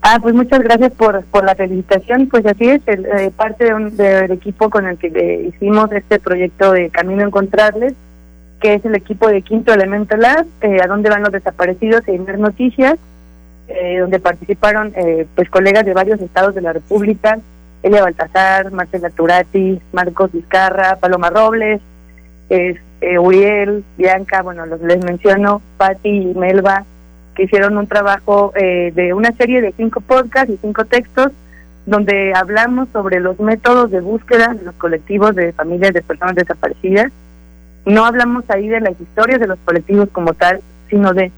Ah, 0.00 0.18
pues 0.22 0.32
muchas 0.32 0.60
gracias 0.60 0.92
por, 0.92 1.24
por 1.24 1.44
la 1.44 1.54
felicitación. 1.54 2.28
Pues 2.28 2.46
así 2.46 2.68
es, 2.68 2.80
el, 2.86 3.04
eh, 3.04 3.30
parte 3.36 3.64
de 3.64 3.90
del 3.90 4.30
equipo 4.30 4.70
con 4.70 4.86
el 4.86 4.96
que 4.96 5.52
hicimos 5.54 5.90
este 5.92 6.20
proyecto 6.20 6.72
de 6.72 6.88
Camino 6.88 7.22
a 7.22 7.26
Encontrarles 7.26 7.94
que 8.60 8.74
es 8.74 8.84
el 8.84 8.94
equipo 8.94 9.28
de 9.28 9.42
Quinto 9.42 9.72
Elemento 9.72 10.16
Lab, 10.16 10.46
eh, 10.62 10.78
a 10.82 10.86
donde 10.86 11.10
van 11.10 11.22
los 11.22 11.32
desaparecidos 11.32 12.06
y 12.08 12.18
ver 12.18 12.38
noticias, 12.38 12.98
eh, 13.68 13.98
donde 13.98 14.18
participaron 14.18 14.92
eh, 14.96 15.26
pues 15.34 15.50
colegas 15.50 15.84
de 15.84 15.92
varios 15.92 16.20
estados 16.22 16.54
de 16.54 16.62
la 16.62 16.72
República, 16.72 17.38
Elia 17.82 18.02
Baltasar, 18.02 18.72
Marcela 18.72 19.10
Turati, 19.10 19.78
Marcos 19.92 20.32
Vizcarra, 20.32 20.96
Paloma 20.96 21.28
Robles, 21.28 21.82
eh, 22.48 22.78
Uriel, 23.18 23.84
Bianca, 23.98 24.40
bueno, 24.40 24.64
los 24.64 24.80
les 24.80 25.04
menciono, 25.04 25.60
Patti 25.76 26.08
y 26.08 26.34
Melba, 26.34 26.84
que 27.34 27.44
hicieron 27.44 27.76
un 27.76 27.86
trabajo 27.86 28.52
de 28.56 29.12
una 29.14 29.30
serie 29.32 29.60
de 29.60 29.72
cinco 29.76 30.00
podcasts 30.00 30.50
y 30.50 30.58
cinco 30.60 30.84
textos 30.86 31.30
donde 31.86 32.32
hablamos 32.34 32.88
sobre 32.92 33.20
los 33.20 33.38
métodos 33.38 33.90
de 33.92 34.00
búsqueda 34.00 34.54
de 34.54 34.64
los 34.64 34.74
colectivos 34.74 35.36
de 35.36 35.52
familias 35.52 35.94
de 35.94 36.02
personas 36.02 36.34
desaparecidas 36.34 37.12
no 37.84 38.04
hablamos 38.04 38.44
ahí 38.48 38.68
de 38.68 38.80
las 38.80 39.00
historias 39.00 39.40
de 39.40 39.46
los 39.46 39.58
colectivos 39.64 40.08
como 40.12 40.34
tal, 40.34 40.60
sino 40.90 41.14
de 41.14 41.32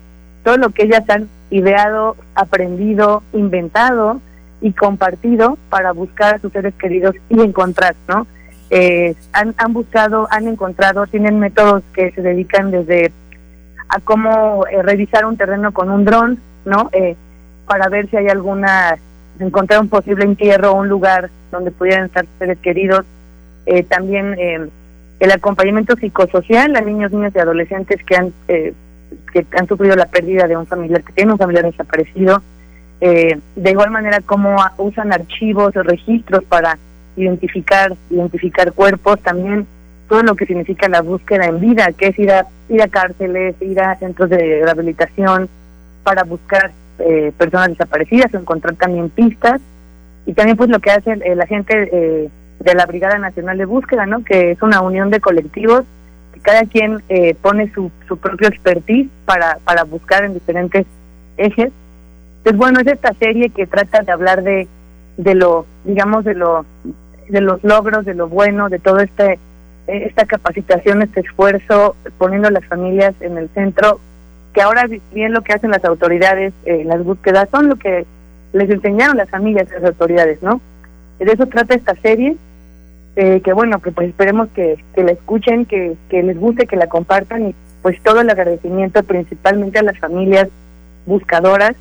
todo 0.44 0.56
lo 0.56 0.70
que 0.70 0.84
ellas 0.84 1.08
han 1.08 1.28
ideado, 1.50 2.16
aprendido, 2.34 3.22
inventado 3.32 4.20
y 4.60 4.72
compartido 4.72 5.58
para 5.68 5.92
buscar 5.92 6.34
a 6.34 6.38
sus 6.38 6.52
seres 6.52 6.74
queridos 6.74 7.14
y 7.28 7.40
encontrar, 7.40 7.94
¿no? 8.08 8.26
Eh, 8.70 9.14
han, 9.32 9.54
han 9.58 9.72
buscado, 9.72 10.28
han 10.30 10.46
encontrado, 10.46 11.06
tienen 11.06 11.40
métodos 11.40 11.82
que 11.92 12.12
se 12.12 12.22
dedican 12.22 12.70
desde 12.70 13.12
a 13.88 13.98
cómo 13.98 14.64
eh, 14.68 14.80
revisar 14.82 15.26
un 15.26 15.36
terreno 15.36 15.72
con 15.72 15.90
un 15.90 16.04
dron, 16.04 16.38
¿no? 16.64 16.88
Eh, 16.92 17.16
para 17.66 17.88
ver 17.88 18.08
si 18.08 18.16
hay 18.16 18.28
alguna, 18.28 18.96
encontrar 19.40 19.80
un 19.80 19.88
posible 19.88 20.24
entierro 20.24 20.72
o 20.72 20.80
un 20.80 20.88
lugar 20.88 21.30
donde 21.50 21.72
pudieran 21.72 22.06
estar 22.06 22.26
seres 22.38 22.58
queridos. 22.58 23.04
también 23.88 24.36
el 25.20 25.30
acompañamiento 25.30 25.94
psicosocial 25.96 26.74
a 26.74 26.80
niños, 26.80 27.12
niñas 27.12 27.32
y 27.36 27.38
adolescentes 27.38 28.02
que 28.04 28.16
han 28.16 28.32
eh, 28.48 28.72
que 29.32 29.46
han 29.52 29.68
sufrido 29.68 29.94
la 29.96 30.06
pérdida 30.06 30.46
de 30.46 30.56
un 30.56 30.66
familiar, 30.66 31.02
que 31.04 31.12
tiene 31.12 31.32
un 31.32 31.38
familiar 31.38 31.64
desaparecido, 31.64 32.42
eh, 33.00 33.38
de 33.54 33.70
igual 33.70 33.90
manera 33.90 34.20
cómo 34.24 34.56
usan 34.78 35.12
archivos 35.12 35.76
o 35.76 35.82
registros 35.82 36.42
para 36.44 36.78
identificar 37.16 37.94
identificar 38.08 38.72
cuerpos, 38.72 39.20
también 39.20 39.66
todo 40.08 40.22
lo 40.22 40.34
que 40.34 40.46
significa 40.46 40.88
la 40.88 41.02
búsqueda 41.02 41.46
en 41.46 41.60
vida, 41.60 41.92
que 41.92 42.08
es 42.08 42.18
ir 42.18 42.32
a 42.32 42.46
ir 42.68 42.82
a 42.82 42.88
cárceles, 42.88 43.54
ir 43.60 43.80
a 43.80 43.96
centros 43.96 44.30
de 44.30 44.62
rehabilitación 44.64 45.48
para 46.02 46.24
buscar 46.24 46.70
eh, 46.98 47.32
personas 47.36 47.68
desaparecidas, 47.70 48.32
encontrar 48.34 48.74
también 48.76 49.10
pistas. 49.10 49.60
Y 50.26 50.34
también 50.34 50.56
pues 50.56 50.70
lo 50.70 50.78
que 50.80 50.90
hace 50.90 51.16
la 51.34 51.46
gente 51.46 52.30
de 52.60 52.74
la 52.74 52.86
Brigada 52.86 53.18
Nacional 53.18 53.58
de 53.58 53.64
Búsqueda, 53.64 54.06
¿no? 54.06 54.22
que 54.22 54.52
es 54.52 54.62
una 54.62 54.80
unión 54.82 55.10
de 55.10 55.20
colectivos 55.20 55.82
que 56.32 56.40
cada 56.40 56.62
quien 56.64 57.02
eh, 57.08 57.34
pone 57.34 57.72
su, 57.72 57.90
su 58.06 58.18
propio 58.18 58.48
expertise 58.48 59.08
para, 59.24 59.58
para 59.64 59.84
buscar 59.84 60.24
en 60.24 60.34
diferentes 60.34 60.86
ejes. 61.36 61.72
Entonces, 62.38 62.58
bueno, 62.58 62.80
es 62.80 62.86
esta 62.86 63.14
serie 63.14 63.50
que 63.50 63.66
trata 63.66 64.02
de 64.02 64.12
hablar 64.12 64.42
de, 64.42 64.68
de 65.16 65.34
lo, 65.34 65.66
digamos, 65.84 66.24
de 66.24 66.34
lo 66.34 66.64
de 67.28 67.40
los 67.40 67.62
logros, 67.62 68.04
de 68.04 68.14
lo 68.14 68.28
bueno, 68.28 68.68
de 68.68 68.80
todo 68.80 68.98
este 68.98 69.38
esta 69.86 70.24
capacitación, 70.24 71.02
este 71.02 71.20
esfuerzo, 71.20 71.96
poniendo 72.18 72.48
a 72.48 72.52
las 72.52 72.64
familias 72.66 73.14
en 73.20 73.38
el 73.38 73.48
centro, 73.50 73.98
que 74.52 74.62
ahora 74.62 74.86
bien 75.12 75.32
lo 75.32 75.42
que 75.42 75.52
hacen 75.52 75.70
las 75.70 75.84
autoridades 75.84 76.52
en 76.64 76.88
las 76.88 77.02
búsquedas 77.02 77.48
son 77.50 77.68
lo 77.68 77.76
que 77.76 78.04
les 78.52 78.70
enseñaron 78.70 79.16
las 79.16 79.30
familias 79.30 79.68
las 79.70 79.84
autoridades, 79.84 80.42
¿no? 80.42 80.60
De 81.18 81.32
eso 81.32 81.46
trata 81.46 81.74
esta 81.74 81.94
serie 81.96 82.36
eh, 83.16 83.40
que 83.42 83.52
bueno, 83.52 83.80
que 83.80 83.90
pues 83.90 84.08
esperemos 84.08 84.48
que, 84.54 84.82
que 84.94 85.02
la 85.02 85.12
escuchen, 85.12 85.66
que, 85.66 85.96
que 86.08 86.22
les 86.22 86.38
guste, 86.38 86.66
que 86.66 86.76
la 86.76 86.88
compartan 86.88 87.48
y 87.48 87.54
pues 87.82 88.00
todo 88.02 88.20
el 88.20 88.30
agradecimiento 88.30 89.02
principalmente 89.02 89.78
a 89.78 89.82
las 89.82 89.98
familias 89.98 90.48
buscadoras 91.06 91.74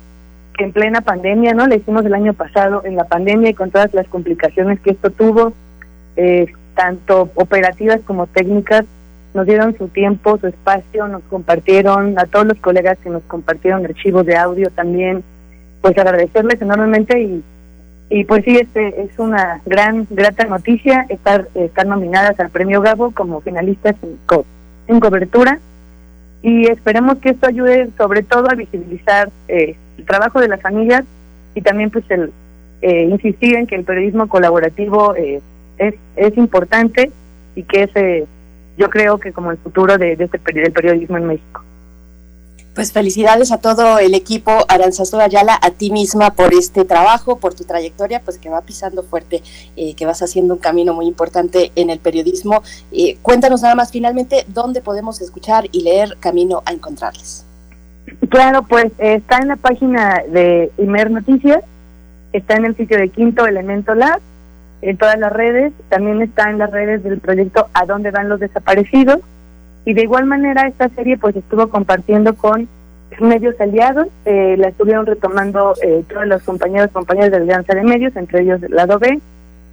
que 0.56 0.64
en 0.64 0.72
plena 0.72 1.00
pandemia, 1.02 1.54
¿no? 1.54 1.66
Le 1.66 1.76
hicimos 1.76 2.04
el 2.04 2.14
año 2.14 2.34
pasado 2.34 2.82
en 2.84 2.96
la 2.96 3.04
pandemia 3.04 3.50
y 3.50 3.54
con 3.54 3.70
todas 3.70 3.92
las 3.94 4.08
complicaciones 4.08 4.80
que 4.80 4.90
esto 4.90 5.10
tuvo, 5.10 5.52
eh, 6.16 6.46
tanto 6.74 7.30
operativas 7.34 8.00
como 8.06 8.26
técnicas, 8.26 8.84
nos 9.32 9.46
dieron 9.46 9.76
su 9.78 9.88
tiempo, 9.88 10.38
su 10.38 10.48
espacio, 10.48 11.06
nos 11.06 11.22
compartieron, 11.24 12.18
a 12.18 12.24
todos 12.24 12.46
los 12.46 12.58
colegas 12.58 12.98
que 12.98 13.10
nos 13.10 13.22
compartieron 13.22 13.84
archivos 13.84 14.26
de 14.26 14.36
audio 14.36 14.70
también, 14.70 15.22
pues 15.82 15.96
agradecerles 15.96 16.60
enormemente 16.60 17.20
y 17.20 17.44
y 18.12 18.24
pues 18.24 18.44
sí, 18.44 18.56
este 18.56 19.02
es 19.02 19.16
una 19.20 19.60
gran, 19.64 20.04
grata 20.10 20.44
noticia 20.44 21.06
estar, 21.08 21.46
estar 21.54 21.86
nominadas 21.86 22.38
al 22.40 22.50
Premio 22.50 22.80
Gabo 22.80 23.12
como 23.12 23.40
finalistas 23.40 23.94
en, 24.88 24.98
cobertura 24.98 25.60
y 26.42 26.66
esperemos 26.66 27.18
que 27.18 27.30
esto 27.30 27.46
ayude 27.46 27.88
sobre 27.96 28.24
todo 28.24 28.50
a 28.50 28.56
visibilizar 28.56 29.30
eh, 29.46 29.76
el 29.96 30.04
trabajo 30.04 30.40
de 30.40 30.48
las 30.48 30.60
familias 30.60 31.04
y 31.54 31.60
también 31.60 31.90
pues 31.90 32.04
el 32.10 32.32
eh, 32.82 33.04
insistir 33.04 33.54
en 33.54 33.68
que 33.68 33.76
el 33.76 33.84
periodismo 33.84 34.28
colaborativo 34.28 35.14
eh, 35.14 35.40
es, 35.78 35.94
es 36.16 36.36
importante 36.36 37.12
y 37.54 37.62
que 37.62 37.84
es, 37.84 38.26
yo 38.76 38.90
creo 38.90 39.18
que 39.18 39.30
como 39.32 39.52
el 39.52 39.58
futuro 39.58 39.96
de, 39.96 40.16
de 40.16 40.24
este 40.24 40.40
del 40.52 40.72
periodismo 40.72 41.16
en 41.16 41.26
México. 41.26 41.62
Pues 42.80 42.94
felicidades 42.94 43.52
a 43.52 43.58
todo 43.58 43.98
el 43.98 44.14
equipo, 44.14 44.52
Aranzazu 44.66 45.20
Ayala, 45.20 45.58
a 45.60 45.70
ti 45.70 45.90
misma 45.90 46.30
por 46.30 46.54
este 46.54 46.86
trabajo, 46.86 47.36
por 47.36 47.52
tu 47.52 47.64
trayectoria, 47.64 48.22
pues 48.24 48.38
que 48.38 48.48
va 48.48 48.62
pisando 48.62 49.02
fuerte, 49.02 49.42
eh, 49.76 49.94
que 49.94 50.06
vas 50.06 50.22
haciendo 50.22 50.54
un 50.54 50.60
camino 50.60 50.94
muy 50.94 51.04
importante 51.04 51.72
en 51.76 51.90
el 51.90 51.98
periodismo. 51.98 52.62
Eh, 52.90 53.18
cuéntanos 53.20 53.60
nada 53.60 53.74
más 53.74 53.92
finalmente 53.92 54.46
dónde 54.48 54.80
podemos 54.80 55.20
escuchar 55.20 55.68
y 55.72 55.82
leer 55.82 56.16
Camino 56.20 56.62
a 56.64 56.72
Encontrarles. 56.72 57.44
Claro, 58.30 58.62
pues 58.62 58.86
está 58.96 59.36
en 59.36 59.48
la 59.48 59.56
página 59.56 60.22
de 60.26 60.72
Imer 60.78 61.10
Noticias, 61.10 61.62
está 62.32 62.54
en 62.54 62.64
el 62.64 62.78
sitio 62.78 62.96
de 62.96 63.10
Quinto 63.10 63.44
Elemento 63.44 63.94
Lab, 63.94 64.22
en 64.80 64.96
todas 64.96 65.18
las 65.18 65.34
redes, 65.34 65.74
también 65.90 66.22
está 66.22 66.48
en 66.48 66.56
las 66.56 66.70
redes 66.70 67.02
del 67.02 67.20
proyecto 67.20 67.68
A 67.74 67.84
dónde 67.84 68.10
van 68.10 68.30
los 68.30 68.40
desaparecidos 68.40 69.20
y 69.84 69.94
de 69.94 70.02
igual 70.02 70.26
manera 70.26 70.66
esta 70.66 70.88
serie 70.90 71.16
pues 71.16 71.36
estuvo 71.36 71.68
compartiendo 71.68 72.34
con 72.34 72.68
medios 73.20 73.60
aliados, 73.60 74.08
eh, 74.24 74.56
la 74.58 74.68
estuvieron 74.68 75.04
retomando 75.04 75.74
eh, 75.82 76.04
todos 76.08 76.26
los 76.26 76.42
compañeros 76.42 76.90
compañeros 76.90 77.30
de 77.30 77.36
Alianza 77.38 77.74
de 77.74 77.82
Medios, 77.82 78.16
entre 78.16 78.42
ellos 78.42 78.60
Lado 78.70 78.98
B, 78.98 79.20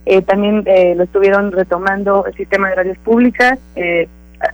eh, 0.06 0.22
también 0.22 0.64
eh, 0.66 0.96
lo 0.96 1.04
estuvieron 1.04 1.52
retomando 1.52 2.26
el 2.26 2.34
sistema 2.36 2.70
de 2.70 2.76
radios 2.76 2.98
públicas, 3.00 3.60
eh, 3.76 4.08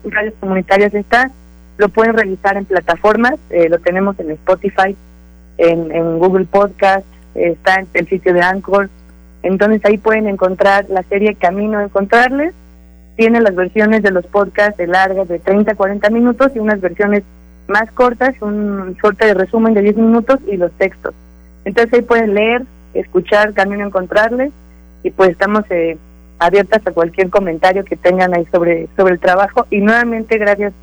radios 0.05 0.33
comunitarias 0.39 0.93
está, 0.93 1.29
lo 1.77 1.89
pueden 1.89 2.13
revisar 2.13 2.57
en 2.57 2.65
plataformas, 2.65 3.35
eh, 3.49 3.69
lo 3.69 3.79
tenemos 3.79 4.19
en 4.19 4.31
Spotify, 4.31 4.95
en, 5.57 5.91
en 5.91 6.19
Google 6.19 6.45
Podcast, 6.45 7.05
está 7.35 7.75
en 7.75 7.87
el 7.93 8.07
sitio 8.07 8.33
de 8.33 8.41
Anchor, 8.41 8.89
entonces 9.43 9.83
ahí 9.85 9.97
pueden 9.97 10.27
encontrar 10.27 10.85
la 10.89 11.03
serie 11.03 11.35
Camino 11.35 11.77
a 11.77 11.83
Encontrarles, 11.83 12.53
tiene 13.15 13.41
las 13.41 13.55
versiones 13.55 14.01
de 14.01 14.11
los 14.11 14.25
podcasts 14.25 14.77
de 14.77 14.87
largas 14.87 15.27
de 15.27 15.39
30 15.39 15.71
a 15.71 15.75
40 15.75 16.09
minutos 16.09 16.51
y 16.55 16.59
unas 16.59 16.81
versiones 16.81 17.23
más 17.67 17.91
cortas, 17.91 18.35
un 18.41 18.97
suerte 18.99 19.27
de 19.27 19.33
resumen 19.33 19.73
de 19.73 19.81
10 19.81 19.97
minutos 19.97 20.39
y 20.47 20.57
los 20.57 20.71
textos. 20.73 21.13
Entonces 21.65 21.93
ahí 21.93 22.01
pueden 22.01 22.33
leer, 22.33 22.63
escuchar, 22.93 23.53
Camino 23.53 23.83
a 23.83 23.87
Encontrarles 23.87 24.51
y 25.03 25.11
pues 25.11 25.29
estamos 25.29 25.63
eh, 25.69 25.97
abiertas 26.39 26.85
a 26.85 26.91
cualquier 26.91 27.29
comentario 27.29 27.85
que 27.85 27.95
tengan 27.95 28.33
ahí 28.33 28.45
sobre, 28.51 28.87
sobre 28.97 29.13
el 29.13 29.19
trabajo 29.19 29.65
y 29.69 29.79
nuevamente 29.79 30.37
gracias 30.37 30.73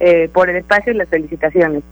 eh, 0.00 0.28
por 0.32 0.50
el 0.50 0.56
espacio 0.56 0.92
y 0.92 0.96
las 0.96 1.08
felicitaciones. 1.08 1.82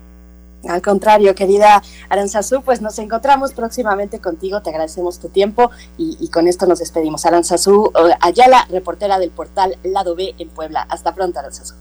Al 0.66 0.82
contrario, 0.82 1.34
querida 1.34 1.82
Aranzazú, 2.08 2.62
pues 2.62 2.80
nos 2.80 2.98
encontramos 2.98 3.52
próximamente 3.52 4.20
contigo, 4.20 4.60
te 4.60 4.70
agradecemos 4.70 5.20
tu 5.20 5.28
tiempo 5.28 5.70
y, 5.96 6.28
con 6.30 6.48
esto 6.48 6.66
nos 6.66 6.80
despedimos. 6.80 7.24
Aranzazú 7.26 7.92
Ayala, 8.20 8.66
reportera 8.68 9.18
del 9.18 9.30
portal 9.30 9.78
Lado 9.84 10.16
B 10.16 10.34
en 10.38 10.48
Puebla. 10.48 10.86
Hasta 10.88 11.14
pronto, 11.14 11.38
Aranzazú. 11.38 11.74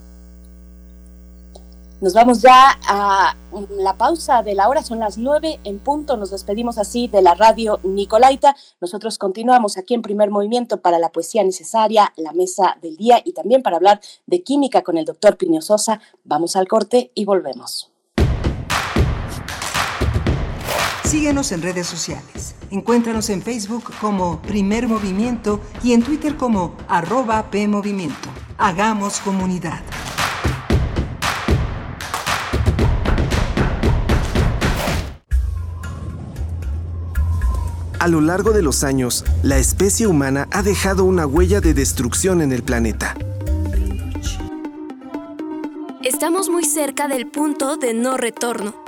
Nos 2.00 2.14
vamos 2.14 2.44
ya 2.44 2.78
a 2.88 3.36
la 3.72 3.98
pausa 3.98 4.44
de 4.44 4.54
la 4.54 4.70
hora, 4.70 4.84
son 4.84 5.00
las 5.00 5.18
nueve 5.18 5.60
en 5.64 5.80
punto, 5.80 6.16
nos 6.16 6.30
despedimos 6.30 6.78
así 6.78 7.08
de 7.08 7.24
la 7.24 7.34
radio 7.34 7.80
Nicolaita. 7.82 8.56
Nosotros 8.80 9.18
continuamos 9.18 9.80
aquí 9.80 9.96
en 9.96 10.04
primer 10.04 10.30
movimiento 10.30 10.78
para 10.78 11.00
la 11.00 11.10
poesía 11.10 11.44
necesaria, 11.44 12.14
la 12.16 12.34
mesa 12.34 12.78
del 12.84 12.98
día 12.98 13.20
y 13.26 13.34
también 13.34 13.64
para 13.64 13.78
hablar 13.78 14.00
de 14.28 14.44
química 14.44 14.84
con 14.84 15.00
el 15.00 15.06
doctor 15.06 15.38
Pino 15.38 15.60
Sosa. 15.60 16.00
Vamos 16.24 16.56
al 16.56 16.68
corte 16.68 17.12
y 17.16 17.26
volvemos. 17.26 17.92
Síguenos 21.08 21.54
en 21.54 21.62
redes 21.62 21.88
sociales. 21.88 22.54
Encuéntranos 22.70 23.30
en 23.30 23.42
Facebook 23.42 23.94
como 24.02 24.42
Primer 24.42 24.90
Movimiento 24.90 25.62
y 25.82 25.94
en 25.94 26.04
Twitter 26.04 26.36
como 26.36 26.76
arroba 26.90 27.50
PMovimiento. 27.50 28.28
Hagamos 28.58 29.22
comunidad. 29.22 29.80
A 38.00 38.08
lo 38.10 38.20
largo 38.20 38.52
de 38.52 38.62
los 38.62 38.84
años, 38.84 39.24
la 39.44 39.58
especie 39.58 40.08
humana 40.08 40.50
ha 40.52 40.62
dejado 40.62 41.06
una 41.06 41.26
huella 41.26 41.62
de 41.62 41.74
destrucción 41.74 42.42
en 42.42 42.52
el 42.52 42.64
planeta. 42.64 43.16
Estamos 46.04 46.50
muy 46.50 46.66
cerca 46.66 47.08
del 47.08 47.28
punto 47.28 47.78
de 47.78 47.94
no 47.94 48.18
retorno. 48.18 48.88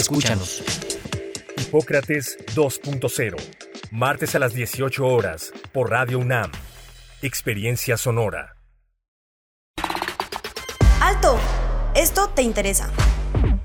Escúchanos. 0.00 0.62
Hipócrates 1.56 2.36
2.0, 2.54 3.36
martes 3.90 4.34
a 4.34 4.38
las 4.38 4.52
18 4.52 5.06
horas, 5.06 5.52
por 5.72 5.90
Radio 5.90 6.18
UNAM. 6.18 6.52
Experiencia 7.22 7.96
sonora. 7.96 8.56
¡Alto! 11.00 11.38
Esto 11.94 12.28
te 12.28 12.42
interesa. 12.42 12.90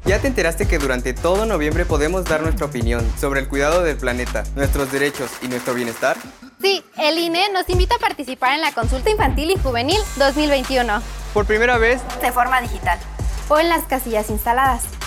¿Ya 0.06 0.20
te 0.20 0.28
enteraste 0.28 0.70
que 0.70 0.80
durante 0.80 1.14
todo 1.14 1.45
noviembre 1.45 1.84
podemos 1.86 2.24
dar 2.24 2.41
nuestra 2.41 2.66
opinión 2.66 3.06
sobre 3.20 3.41
el 3.41 3.49
cuidado 3.49 3.84
del 3.84 3.98
planeta, 3.98 4.45
nuestros 4.56 4.90
derechos 4.90 5.32
y 5.41 5.49
nuestro 5.49 5.74
bienestar? 5.74 6.16
Sí, 6.62 6.82
el 6.98 7.18
INE 7.18 7.49
nos 7.52 7.68
invita 7.68 7.95
a 7.95 7.99
participar 7.99 8.53
en 8.53 8.62
la 8.62 8.72
consulta 8.72 9.10
infantil 9.10 9.52
y 9.52 9.58
juvenil 9.58 9.99
2021. 10.16 11.02
Por 11.34 11.45
primera 11.45 11.78
vez, 11.78 12.02
de 12.22 12.32
forma 12.32 12.62
digital. 12.62 12.99
O 13.49 13.60
en 13.60 13.68
las 13.68 13.84
casillas 13.84 14.30
instaladas. 14.30 15.01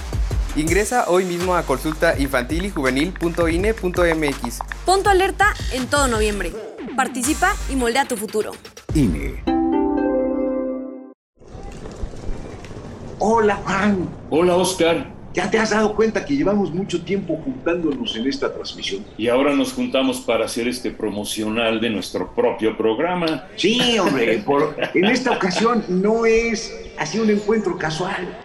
Ingresa 0.56 1.06
hoy 1.08 1.24
mismo 1.24 1.56
a 1.56 1.64
consultainfantilyjuvenil.ine.mx. 1.64 4.58
Punto 4.86 5.10
alerta 5.10 5.52
en 5.72 5.88
todo 5.88 6.06
noviembre. 6.06 6.52
Participa 6.96 7.56
y 7.68 7.74
moldea 7.74 8.04
tu 8.04 8.16
futuro. 8.16 8.52
INE. 8.94 9.42
Hola 13.18 13.56
Juan. 13.64 14.08
Hola 14.30 14.54
Oscar. 14.54 15.12
¿Ya 15.32 15.50
te 15.50 15.58
has 15.58 15.70
dado 15.70 15.96
cuenta 15.96 16.24
que 16.24 16.36
llevamos 16.36 16.72
mucho 16.72 17.02
tiempo 17.02 17.36
juntándonos 17.44 18.14
en 18.14 18.28
esta 18.28 18.54
transmisión? 18.54 19.04
Y 19.18 19.26
ahora 19.26 19.56
nos 19.56 19.72
juntamos 19.72 20.20
para 20.20 20.44
hacer 20.44 20.68
este 20.68 20.92
promocional 20.92 21.80
de 21.80 21.90
nuestro 21.90 22.32
propio 22.32 22.76
programa. 22.76 23.48
Sí, 23.56 23.98
hombre, 23.98 24.38
por, 24.46 24.76
en 24.94 25.06
esta 25.06 25.32
ocasión 25.32 25.84
no 25.88 26.24
es 26.24 26.72
así 26.96 27.18
un 27.18 27.30
encuentro 27.30 27.76
casual. 27.76 28.43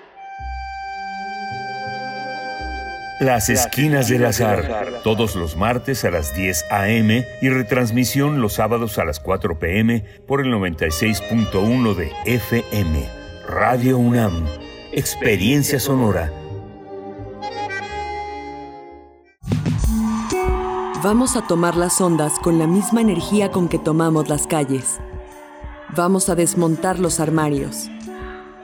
Las 3.20 3.50
Esquinas 3.50 4.08
del 4.08 4.24
Azar, 4.24 5.02
todos 5.04 5.36
los 5.36 5.58
martes 5.58 6.06
a 6.06 6.10
las 6.10 6.34
10 6.34 6.66
a.m. 6.72 7.28
y 7.42 7.50
retransmisión 7.50 8.40
los 8.40 8.54
sábados 8.54 8.98
a 8.98 9.04
las 9.04 9.20
4 9.20 9.60
p.m. 9.60 10.06
por 10.26 10.40
el 10.40 10.48
96.1 10.54 11.96
de 11.96 12.14
FM. 12.26 13.10
Radio 13.46 13.98
UNAM. 13.98 14.46
Experiencia 14.94 15.82
sonora. 15.82 16.32
Vamos 21.04 21.36
a 21.36 21.46
tomar 21.46 21.76
las 21.76 22.00
ondas 22.00 22.40
con 22.40 22.58
la 22.58 22.68
misma 22.68 23.02
energía 23.02 23.52
con 23.52 23.68
que 23.68 23.80
tomamos 23.80 24.30
las 24.30 24.48
calles. 24.48 25.02
Vamos 25.94 26.30
a 26.30 26.36
desmontar 26.36 27.00
los 27.00 27.20
armarios. 27.20 27.90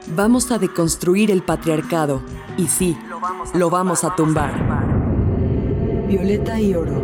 Vamos 0.08 0.52
a 0.52 0.58
deconstruir 0.58 1.30
el 1.30 1.42
patriarcado. 1.42 2.22
Y 2.56 2.68
sí, 2.68 2.96
lo 3.54 3.70
vamos 3.70 4.04
a 4.04 4.14
tumbar. 4.14 4.54
Violeta 6.06 6.60
y 6.60 6.74
oro. 6.74 7.02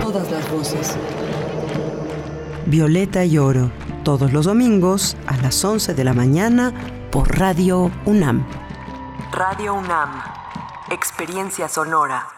Todas 0.00 0.30
las 0.30 0.50
voces. 0.50 0.96
Violeta 2.66 3.24
y 3.24 3.38
oro. 3.38 3.70
Todos 4.04 4.32
los 4.32 4.46
domingos 4.46 5.16
a 5.26 5.36
las 5.38 5.64
11 5.64 5.94
de 5.94 6.04
la 6.04 6.14
mañana 6.14 6.72
por 7.10 7.36
Radio 7.38 7.90
UNAM. 8.06 8.46
Radio 9.32 9.74
UNAM. 9.74 10.22
Experiencia 10.90 11.68
sonora. 11.68 12.37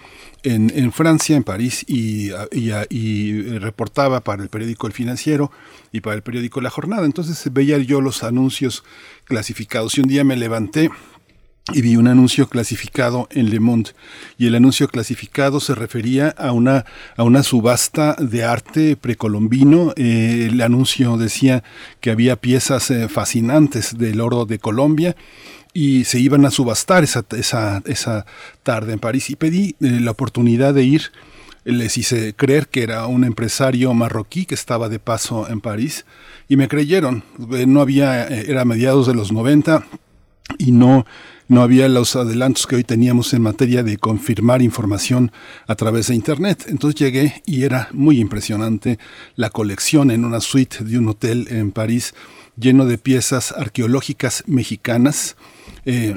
en, 0.45 0.71
en 0.75 0.93
Francia, 0.93 1.37
en 1.37 1.43
París, 1.43 1.85
y, 1.89 2.31
y, 2.53 2.71
y, 2.91 3.59
reportaba 3.59 4.21
para 4.21 4.43
el 4.43 4.49
periódico 4.49 4.87
El 4.87 4.93
Financiero 4.93 5.51
y 5.91 6.01
para 6.01 6.15
el 6.15 6.23
periódico 6.23 6.61
La 6.61 6.71
Jornada. 6.71 7.07
Entonces 7.07 7.53
veía 7.53 7.79
yo 7.79 8.01
los 8.01 8.23
anuncios 8.23 8.85
clasificados 9.25 9.97
y 9.99 10.03
un 10.03 10.09
día 10.09 10.23
me 10.23 10.37
levanté 10.37 10.91
y 11.73 11.81
vi 11.81 11.97
un 11.97 12.09
anuncio 12.09 12.49
clasificado 12.49 13.27
en 13.31 13.49
Le 13.49 13.59
Monde. 13.59 13.93
Y 14.37 14.47
el 14.47 14.55
anuncio 14.55 14.87
clasificado 14.89 15.61
se 15.61 15.75
refería 15.75 16.29
a 16.29 16.53
una 16.53 16.85
a 17.17 17.23
una 17.23 17.43
subasta 17.43 18.17
de 18.19 18.45
arte 18.45 18.97
precolombino. 18.97 19.95
Eh, 19.97 20.49
el 20.51 20.61
anuncio 20.61 21.17
decía 21.17 21.65
que 22.01 22.11
había 22.11 22.37
piezas 22.37 22.91
eh, 22.91 23.09
fascinantes 23.09 23.97
del 23.97 24.21
oro 24.21 24.45
de 24.45 24.59
Colombia 24.59 25.17
y 25.73 26.05
se 26.05 26.21
iban 26.21 26.45
a 26.45 26.51
subastar 26.51 27.03
esa, 27.03 27.25
esa, 27.31 27.83
esa 27.87 28.27
tarde 28.63 28.93
en 28.93 28.99
París. 28.99 29.31
Y 29.31 29.37
pedí 29.37 29.75
eh, 29.81 30.01
la 30.01 30.11
oportunidad 30.11 30.75
de 30.75 30.85
ir 30.85 31.13
les 31.65 31.97
hice 31.97 32.35
creer 32.35 32.69
que 32.69 32.83
era 32.83 33.07
un 33.07 33.25
empresario 33.25 33.95
marroquí 33.95 34.45
que 34.45 34.55
estaba 34.55 34.91
de 34.91 34.99
paso 34.99 35.49
en 35.49 35.63
París 35.63 36.05
y 36.47 36.59
me 36.59 36.69
creyeron. 36.69 37.25
No 37.39 37.81
había 37.81 38.27
era 38.27 38.67
mediados 38.67 39.07
de 39.07 39.15
los 39.15 39.33
90 39.33 39.83
y 40.59 40.73
no 40.73 41.07
no 41.49 41.63
había 41.63 41.89
los 41.89 42.17
adelantos 42.17 42.67
que 42.67 42.77
hoy 42.77 42.85
teníamos 42.85 43.35
en 43.35 43.43
materia 43.43 43.83
de 43.83 43.99
confirmar 43.99 44.63
información 44.63 45.33
a 45.67 45.75
través 45.75 46.09
de 46.09 46.15
Internet. 46.15 46.67
Entonces 46.69 46.99
llegué 46.99 47.43
y 47.45 47.65
era 47.65 47.89
muy 47.93 48.19
impresionante 48.19 48.99
la 49.37 49.51
colección 49.51 50.11
en 50.11 50.25
una 50.25 50.41
suite 50.41 50.85
de 50.85 50.99
un 50.99 51.09
hotel 51.09 51.49
en 51.51 51.71
París 51.73 52.15
lleno 52.57 52.87
de 52.87 52.99
piezas 52.99 53.53
arqueológicas 53.53 54.45
mexicanas. 54.47 55.37
Eh, 55.85 56.17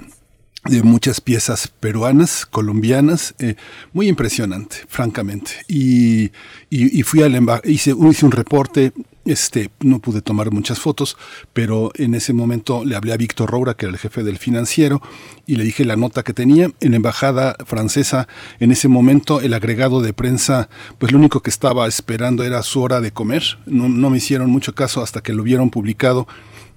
de 0.65 0.83
muchas 0.83 1.21
piezas 1.21 1.67
peruanas, 1.67 2.45
colombianas, 2.45 3.35
eh, 3.39 3.55
muy 3.93 4.09
impresionante, 4.09 4.77
francamente. 4.89 5.51
Y, 5.67 6.31
y, 6.69 7.03
fui 7.03 7.21
al 7.21 7.35
hice, 7.63 7.95
hice 7.97 8.25
un 8.25 8.31
reporte 8.31 8.91
este, 9.27 9.69
no 9.81 9.99
pude 9.99 10.21
tomar 10.21 10.51
muchas 10.51 10.79
fotos, 10.79 11.17
pero 11.53 11.91
en 11.95 12.15
ese 12.15 12.33
momento 12.33 12.83
le 12.83 12.95
hablé 12.95 13.13
a 13.13 13.17
Víctor 13.17 13.51
Roura, 13.51 13.75
que 13.75 13.85
era 13.85 13.93
el 13.93 13.99
jefe 13.99 14.23
del 14.23 14.37
financiero, 14.37 15.01
y 15.45 15.55
le 15.55 15.63
dije 15.63 15.85
la 15.85 15.95
nota 15.95 16.23
que 16.23 16.33
tenía. 16.33 16.71
En 16.79 16.91
la 16.91 16.97
embajada 16.97 17.55
francesa, 17.65 18.27
en 18.59 18.71
ese 18.71 18.87
momento, 18.87 19.41
el 19.41 19.53
agregado 19.53 20.01
de 20.01 20.13
prensa, 20.13 20.69
pues 20.97 21.11
lo 21.11 21.17
único 21.19 21.41
que 21.41 21.49
estaba 21.49 21.87
esperando 21.87 22.43
era 22.43 22.63
su 22.63 22.81
hora 22.81 23.01
de 23.01 23.11
comer. 23.11 23.43
No, 23.65 23.89
no 23.89 24.09
me 24.09 24.17
hicieron 24.17 24.49
mucho 24.49 24.73
caso 24.73 25.01
hasta 25.01 25.21
que 25.21 25.33
lo 25.33 25.43
vieron 25.43 25.69
publicado 25.69 26.27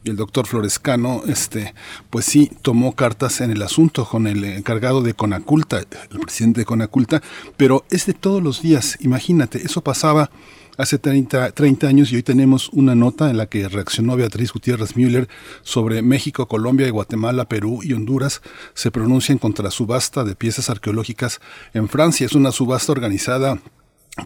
y 0.03 0.11
el 0.11 0.17
doctor 0.17 0.47
Florescano, 0.47 1.23
este, 1.27 1.75
pues 2.09 2.25
sí, 2.25 2.51
tomó 2.63 2.95
cartas 2.95 3.41
en 3.41 3.51
el 3.51 3.63
asunto 3.63 4.07
con 4.07 4.27
el 4.27 4.43
encargado 4.45 5.03
de 5.03 5.15
Conaculta, 5.15 5.79
el 5.79 6.21
presidente 6.21 6.63
de 6.63 6.65
Conaculta, 6.65 7.23
pero 7.57 7.85
es 7.91 8.07
de 8.07 8.15
todos 8.15 8.43
los 8.43 8.63
días, 8.63 8.97
imagínate, 9.01 9.63
eso 9.63 9.83
pasaba 9.83 10.31
hace 10.81 10.98
30, 10.98 11.52
30 11.52 11.86
años 11.86 12.11
y 12.11 12.16
hoy 12.16 12.23
tenemos 12.23 12.70
una 12.70 12.94
nota 12.94 13.28
en 13.28 13.36
la 13.36 13.47
que 13.47 13.69
reaccionó 13.69 14.16
Beatriz 14.16 14.52
Gutiérrez 14.52 14.97
Müller 14.97 15.28
sobre 15.62 16.01
México, 16.01 16.48
Colombia, 16.48 16.90
Guatemala, 16.90 17.44
Perú 17.48 17.81
y 17.82 17.93
Honduras 17.93 18.40
se 18.73 18.90
pronuncian 18.90 19.36
contra 19.36 19.70
subasta 19.70 20.24
de 20.24 20.35
piezas 20.35 20.70
arqueológicas 20.70 21.40
en 21.74 21.89
Francia. 21.89 22.24
Es 22.24 22.32
una 22.32 22.51
subasta 22.51 22.93
organizada 22.93 23.59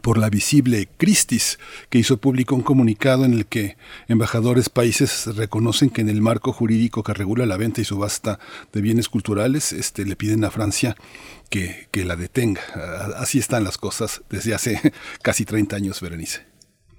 por 0.02 0.18
la 0.18 0.30
visible 0.30 0.88
Christis, 0.96 1.58
que 1.88 1.98
hizo 1.98 2.16
público 2.16 2.54
un 2.54 2.62
comunicado 2.62 3.24
en 3.24 3.34
el 3.34 3.46
que 3.46 3.76
embajadores 4.08 4.68
países 4.68 5.26
reconocen 5.36 5.90
que 5.90 6.00
en 6.00 6.08
el 6.08 6.20
marco 6.20 6.52
jurídico 6.52 7.02
que 7.02 7.14
regula 7.14 7.46
la 7.46 7.56
venta 7.56 7.80
y 7.80 7.84
subasta 7.84 8.38
de 8.72 8.80
bienes 8.80 9.08
culturales, 9.08 9.72
este, 9.72 10.04
le 10.04 10.16
piden 10.16 10.44
a 10.44 10.50
Francia 10.50 10.96
que, 11.50 11.88
que 11.90 12.04
la 12.04 12.16
detenga. 12.16 12.62
Así 13.18 13.38
están 13.38 13.64
las 13.64 13.78
cosas 13.78 14.22
desde 14.30 14.54
hace 14.54 14.92
casi 15.22 15.44
30 15.44 15.76
años, 15.76 16.00
Berenice. 16.00 16.53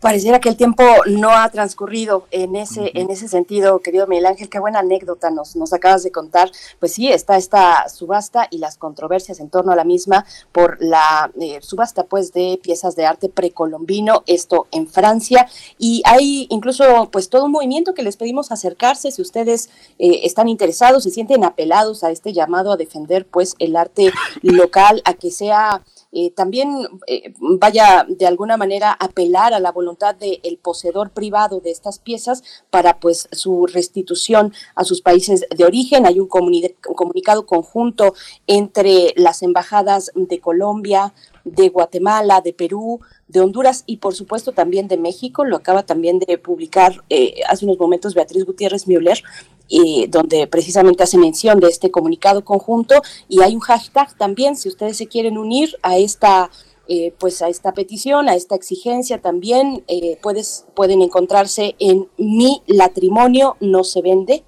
Pareciera 0.05 0.39
que 0.39 0.49
el 0.49 0.55
tiempo 0.55 0.83
no 1.07 1.31
ha 1.31 1.49
transcurrido 1.49 2.27
en 2.29 2.55
ese, 2.55 2.91
en 2.93 3.09
ese 3.09 3.27
sentido, 3.27 3.79
querido 3.79 4.05
Miguel 4.05 4.27
Ángel. 4.27 4.49
Qué 4.49 4.59
buena 4.59 4.81
anécdota 4.81 5.31
nos, 5.31 5.55
nos 5.55 5.73
acabas 5.73 6.03
de 6.03 6.11
contar. 6.11 6.51
Pues 6.79 6.93
sí, 6.93 7.11
está 7.11 7.37
esta 7.37 7.89
subasta 7.89 8.47
y 8.51 8.59
las 8.59 8.77
controversias 8.77 9.39
en 9.39 9.49
torno 9.49 9.71
a 9.71 9.75
la 9.75 9.83
misma 9.83 10.23
por 10.51 10.77
la 10.79 11.31
eh, 11.41 11.57
subasta 11.63 12.03
pues 12.03 12.33
de 12.33 12.59
piezas 12.61 12.95
de 12.95 13.07
arte 13.07 13.29
precolombino, 13.29 14.21
esto 14.27 14.67
en 14.69 14.87
Francia. 14.87 15.49
Y 15.79 16.03
hay 16.05 16.45
incluso 16.51 17.09
pues 17.11 17.29
todo 17.29 17.45
un 17.45 17.51
movimiento 17.51 17.95
que 17.95 18.03
les 18.03 18.15
pedimos 18.15 18.51
acercarse 18.51 19.09
si 19.09 19.23
ustedes 19.23 19.71
eh, 19.97 20.19
están 20.21 20.49
interesados, 20.49 21.01
se 21.01 21.09
sienten 21.09 21.43
apelados 21.43 22.03
a 22.03 22.11
este 22.11 22.31
llamado 22.31 22.71
a 22.71 22.77
defender 22.77 23.25
pues 23.25 23.55
el 23.57 23.75
arte 23.75 24.11
local, 24.43 25.01
a 25.03 25.15
que 25.15 25.31
sea 25.31 25.81
eh, 26.17 26.31
también 26.31 26.87
eh, 27.07 27.33
vaya 27.41 28.05
de 28.07 28.25
alguna 28.25 28.55
manera 28.55 28.93
apelar 28.93 29.53
a 29.53 29.59
la 29.59 29.73
voluntad 29.73 30.15
del 30.15 30.57
poseedor 30.61 31.09
privado 31.09 31.59
de 31.59 31.71
estas 31.71 31.99
piezas 31.99 32.41
para 32.69 33.01
pues 33.01 33.27
su 33.33 33.65
restitución 33.67 34.53
a 34.75 34.85
sus 34.85 35.01
países 35.01 35.45
de 35.53 35.65
origen. 35.65 36.05
Hay 36.05 36.21
un, 36.21 36.29
comunicado 36.29 37.45
conjunto 37.45 38.13
entre 38.47 39.13
las 39.17 39.43
embajadas 39.43 40.13
de 40.15 40.39
Colombia, 40.39 41.13
de 41.43 41.67
Guatemala, 41.67 42.39
de 42.39 42.53
Perú, 42.53 43.01
de 43.27 43.41
Honduras 43.41 43.83
y 43.85 43.97
por 43.97 44.15
supuesto 44.15 44.53
también 44.53 44.87
de 44.87 44.95
México. 44.97 45.43
Lo 45.43 45.57
acaba 45.57 45.83
también 45.83 46.19
de 46.19 46.37
publicar 46.37 47.03
eh, 47.09 47.41
hace 47.49 47.65
unos 47.65 47.77
momentos 47.77 48.13
Beatriz 48.13 48.45
Gutiérrez 48.45 48.87
Müller 48.87 49.21
y 49.67 50.07
donde 50.07 50.47
precisamente 50.47 51.03
hace 51.03 51.17
mención 51.17 51.59
de 51.59 51.67
este 51.67 51.91
comunicado 51.91 52.43
conjunto. 52.43 53.01
Y 53.27 53.41
hay 53.41 53.55
un 53.55 53.61
hashtag 53.61 54.15
también 54.17 54.55
si 54.55 54.69
ustedes 54.69 54.97
se 54.97 55.07
quieren 55.07 55.37
unir 55.37 55.75
a 55.81 55.97
esta 55.97 56.49
eh, 56.87 57.15
pues 57.17 57.41
a 57.41 57.49
esta 57.49 57.73
petición, 57.73 58.29
a 58.29 58.35
esta 58.35 58.53
exigencia 58.53 59.19
también 59.19 59.83
eh, 59.87 60.19
puedes, 60.21 60.65
pueden 60.75 61.01
encontrarse 61.01 61.75
en 61.79 62.07
mi 62.17 62.61
latrimonio 62.67 63.57
no 63.59 63.83
se 63.83 64.03
vende, 64.03 64.43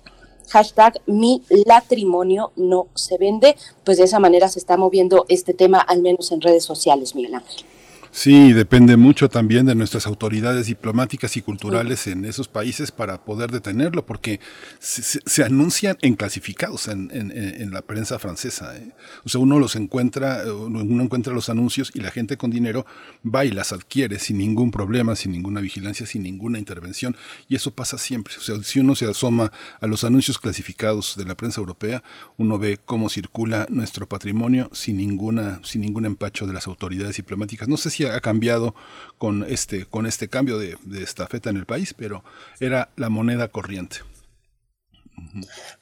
hashtag 0.49 1.01
mi 1.07 1.41
latrimonio 1.65 2.51
no 2.55 2.89
se 2.93 3.17
vende, 3.17 3.55
pues 3.83 3.97
de 3.97 4.03
esa 4.03 4.19
manera 4.19 4.49
se 4.49 4.59
está 4.59 4.77
moviendo 4.77 5.25
este 5.29 5.55
tema 5.55 5.79
al 5.79 6.03
menos 6.03 6.31
en 6.31 6.41
redes 6.41 6.63
sociales, 6.63 7.15
Miguel 7.15 7.33
Ángel. 7.33 7.65
Sí, 8.11 8.53
depende 8.53 8.97
mucho 8.97 9.29
también 9.29 9.65
de 9.65 9.75
nuestras 9.75 10.07
autoridades 10.07 10.67
diplomáticas 10.67 11.37
y 11.37 11.41
culturales 11.41 12.07
en 12.07 12.25
esos 12.25 12.47
países 12.47 12.91
para 12.91 13.23
poder 13.23 13.51
detenerlo, 13.51 14.05
porque 14.05 14.39
se, 14.79 15.43
anuncian 15.43 15.97
en 16.01 16.15
clasificados 16.15 16.87
en, 16.87 17.71
la 17.71 17.81
prensa 17.81 18.17
francesa. 18.17 18.77
¿eh? 18.77 18.91
O 19.25 19.29
sea, 19.29 19.41
uno 19.41 19.59
los 19.59 19.75
encuentra, 19.75 20.43
uno 20.51 21.03
encuentra 21.03 21.33
los 21.33 21.49
anuncios 21.49 21.91
y 21.93 21.99
la 21.99 22.11
gente 22.11 22.37
con 22.37 22.49
dinero 22.49 22.85
va 23.23 23.45
y 23.45 23.51
las 23.51 23.73
adquiere 23.73 24.19
sin 24.19 24.37
ningún 24.37 24.71
problema, 24.71 25.15
sin 25.15 25.31
ninguna 25.31 25.61
vigilancia, 25.61 26.05
sin 26.05 26.23
ninguna 26.23 26.59
intervención. 26.59 27.15
Y 27.47 27.55
eso 27.55 27.71
pasa 27.71 27.97
siempre. 27.97 28.33
O 28.37 28.41
sea, 28.41 28.55
si 28.63 28.79
uno 28.79 28.95
se 28.95 29.05
asoma 29.05 29.51
a 29.79 29.87
los 29.87 30.03
anuncios 30.03 30.39
clasificados 30.39 31.15
de 31.17 31.25
la 31.25 31.35
prensa 31.35 31.59
europea, 31.59 32.03
uno 32.37 32.57
ve 32.57 32.79
cómo 32.83 33.09
circula 33.09 33.67
nuestro 33.69 34.07
patrimonio 34.07 34.69
sin 34.73 34.97
ninguna, 34.97 35.59
sin 35.63 35.81
ningún 35.81 36.05
empacho 36.05 36.47
de 36.47 36.53
las 36.53 36.67
autoridades 36.67 37.17
diplomáticas. 37.17 37.67
No 37.67 37.77
sé 37.77 37.89
si 37.89 37.96
ha 38.05 38.19
cambiado 38.21 38.75
con 39.17 39.45
este, 39.47 39.85
con 39.85 40.05
este 40.05 40.27
cambio 40.27 40.57
de, 40.57 40.77
estafeta 41.01 41.49
en 41.49 41.57
el 41.57 41.65
país, 41.65 41.93
pero 41.93 42.23
era 42.59 42.89
la 42.95 43.09
moneda 43.09 43.47
corriente. 43.47 43.97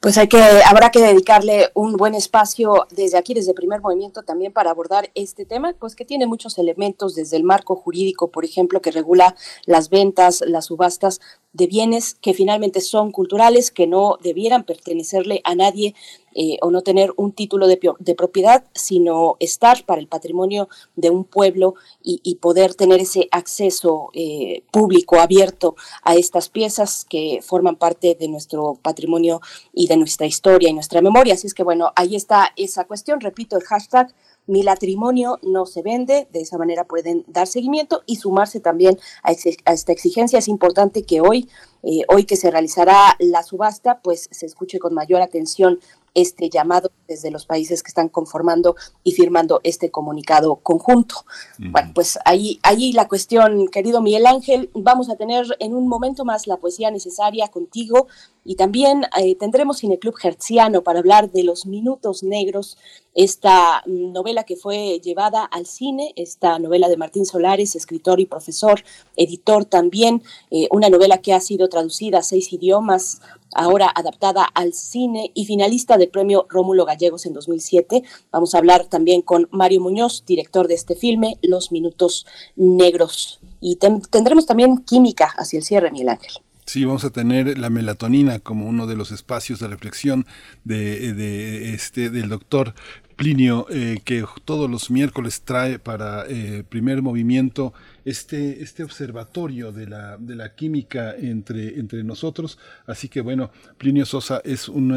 Pues 0.00 0.16
hay 0.16 0.28
que, 0.28 0.40
habrá 0.40 0.90
que 0.90 1.00
dedicarle 1.00 1.70
un 1.74 1.96
buen 1.96 2.14
espacio 2.14 2.86
desde 2.90 3.18
aquí, 3.18 3.34
desde 3.34 3.52
primer 3.52 3.82
movimiento, 3.82 4.22
también 4.22 4.50
para 4.50 4.70
abordar 4.70 5.10
este 5.14 5.44
tema, 5.44 5.74
pues 5.78 5.94
que 5.94 6.06
tiene 6.06 6.26
muchos 6.26 6.56
elementos, 6.56 7.14
desde 7.14 7.36
el 7.36 7.44
marco 7.44 7.76
jurídico, 7.76 8.30
por 8.30 8.46
ejemplo, 8.46 8.80
que 8.80 8.90
regula 8.90 9.36
las 9.66 9.90
ventas, 9.90 10.42
las 10.46 10.66
subastas 10.66 11.20
de 11.56 11.66
bienes 11.66 12.14
que 12.14 12.34
finalmente 12.34 12.80
son 12.80 13.10
culturales, 13.10 13.70
que 13.70 13.86
no 13.86 14.18
debieran 14.22 14.64
pertenecerle 14.64 15.40
a 15.44 15.54
nadie 15.54 15.94
eh, 16.34 16.58
o 16.60 16.70
no 16.70 16.82
tener 16.82 17.14
un 17.16 17.32
título 17.32 17.66
de, 17.66 17.78
propiedad, 18.14 18.64
sino 18.74 19.36
estar 19.40 19.86
para 19.86 20.02
el 20.02 20.06
patrimonio 20.06 20.68
de 20.94 21.08
un 21.08 21.24
pueblo 21.24 21.74
y, 22.02 22.34
poder 22.36 22.74
tener 22.74 23.00
ese 23.00 23.26
acceso 23.30 24.10
eh, 24.12 24.62
público 24.70 25.18
abierto 25.18 25.74
a 26.02 26.14
estas 26.14 26.50
piezas 26.50 27.06
que 27.08 27.40
forman 27.42 27.76
parte 27.76 28.14
de 28.20 28.28
nuestro 28.28 28.74
patrimonio 28.82 29.40
y 29.72 29.86
de 29.86 29.96
nuestra 29.96 30.26
historia 30.26 30.68
y 30.68 30.74
nuestra 30.74 31.00
memoria. 31.00 31.34
Así 31.34 31.46
es 31.46 31.54
que 31.54 31.64
bueno, 31.64 31.92
ahí 31.96 32.14
está 32.14 32.52
esa 32.56 32.84
cuestión. 32.84 33.20
Repito 33.20 33.56
el 33.56 33.64
hashtag 33.64 34.14
mi 34.46 34.62
matrimonio 34.62 35.38
no 35.42 35.66
se 35.66 35.82
vende, 35.82 36.28
de 36.32 36.40
esa 36.40 36.58
manera 36.58 36.84
pueden 36.84 37.24
dar 37.26 37.46
seguimiento 37.46 38.02
y 38.06 38.16
sumarse 38.16 38.60
también 38.60 38.98
a, 39.22 39.32
esta 39.32 39.92
exigencia. 39.92 40.38
Es 40.38 40.48
importante 40.48 41.02
que 41.02 41.20
hoy, 41.20 41.48
eh, 41.82 42.02
hoy 42.08 42.24
que 42.24 42.36
se 42.36 42.50
realizará 42.50 43.16
la 43.18 43.42
subasta, 43.42 44.00
pues 44.00 44.28
se 44.30 44.46
escuche 44.46 44.78
con 44.78 44.94
mayor 44.94 45.22
atención 45.22 45.80
este 46.16 46.48
llamado 46.48 46.90
desde 47.06 47.30
los 47.30 47.44
países 47.44 47.82
que 47.82 47.88
están 47.88 48.08
conformando 48.08 48.74
y 49.04 49.12
firmando 49.12 49.60
este 49.62 49.90
comunicado 49.90 50.56
conjunto. 50.56 51.26
Bueno, 51.58 51.92
pues 51.94 52.18
ahí, 52.24 52.58
ahí 52.62 52.92
la 52.92 53.06
cuestión, 53.06 53.68
querido 53.68 54.00
Miguel 54.00 54.26
Ángel, 54.26 54.70
vamos 54.74 55.10
a 55.10 55.16
tener 55.16 55.44
en 55.58 55.74
un 55.74 55.86
momento 55.88 56.24
más 56.24 56.46
la 56.46 56.56
poesía 56.56 56.90
necesaria 56.90 57.48
contigo 57.48 58.06
y 58.46 58.54
también 58.54 59.02
eh, 59.18 59.34
tendremos 59.34 59.80
Cineclub 59.80 60.14
Hertziano 60.22 60.82
para 60.82 61.00
hablar 61.00 61.30
de 61.32 61.42
Los 61.42 61.66
Minutos 61.66 62.22
Negros, 62.22 62.78
esta 63.12 63.82
novela 63.86 64.44
que 64.44 64.56
fue 64.56 65.00
llevada 65.00 65.44
al 65.44 65.66
cine, 65.66 66.12
esta 66.16 66.58
novela 66.58 66.88
de 66.88 66.96
Martín 66.96 67.26
Solares, 67.26 67.74
escritor 67.74 68.20
y 68.20 68.26
profesor, 68.26 68.82
editor 69.16 69.64
también, 69.64 70.22
eh, 70.50 70.68
una 70.70 70.88
novela 70.88 71.18
que 71.18 71.34
ha 71.34 71.40
sido 71.40 71.68
traducida 71.68 72.18
a 72.18 72.22
seis 72.22 72.52
idiomas, 72.52 73.20
ahora 73.56 73.90
adaptada 73.94 74.44
al 74.44 74.72
cine 74.72 75.32
y 75.34 75.46
finalista 75.46 75.96
del 75.96 76.08
premio 76.08 76.46
Rómulo 76.48 76.84
Gallegos 76.84 77.26
en 77.26 77.32
2007. 77.32 78.02
Vamos 78.30 78.54
a 78.54 78.58
hablar 78.58 78.86
también 78.86 79.22
con 79.22 79.48
Mario 79.50 79.80
Muñoz, 79.80 80.24
director 80.26 80.68
de 80.68 80.74
este 80.74 80.94
filme, 80.94 81.38
Los 81.42 81.72
Minutos 81.72 82.26
Negros. 82.54 83.40
Y 83.60 83.76
tendremos 83.76 84.46
también 84.46 84.78
química 84.78 85.32
hacia 85.36 85.58
el 85.58 85.64
cierre, 85.64 85.90
Miguel 85.90 86.10
Ángel. 86.10 86.32
Sí, 86.66 86.84
vamos 86.84 87.04
a 87.04 87.10
tener 87.10 87.58
la 87.58 87.70
melatonina 87.70 88.40
como 88.40 88.66
uno 88.66 88.88
de 88.88 88.96
los 88.96 89.12
espacios 89.12 89.60
de 89.60 89.68
reflexión 89.68 90.26
de, 90.64 91.72
este 91.72 92.10
del 92.10 92.28
doctor 92.28 92.74
Plinio, 93.14 93.66
eh, 93.70 94.00
que 94.04 94.24
todos 94.44 94.68
los 94.68 94.90
miércoles 94.90 95.42
trae 95.42 95.78
para 95.78 96.24
eh, 96.28 96.64
primer 96.68 97.02
movimiento 97.02 97.72
este, 98.06 98.62
este 98.62 98.84
observatorio 98.84 99.72
de 99.72 99.88
la, 99.88 100.16
de 100.16 100.36
la 100.36 100.54
química 100.54 101.14
entre, 101.16 101.78
entre 101.80 102.04
nosotros. 102.04 102.56
Así 102.86 103.08
que 103.08 103.20
bueno, 103.20 103.50
Plinio 103.78 104.06
Sosa 104.06 104.40
es 104.44 104.68
un, 104.68 104.92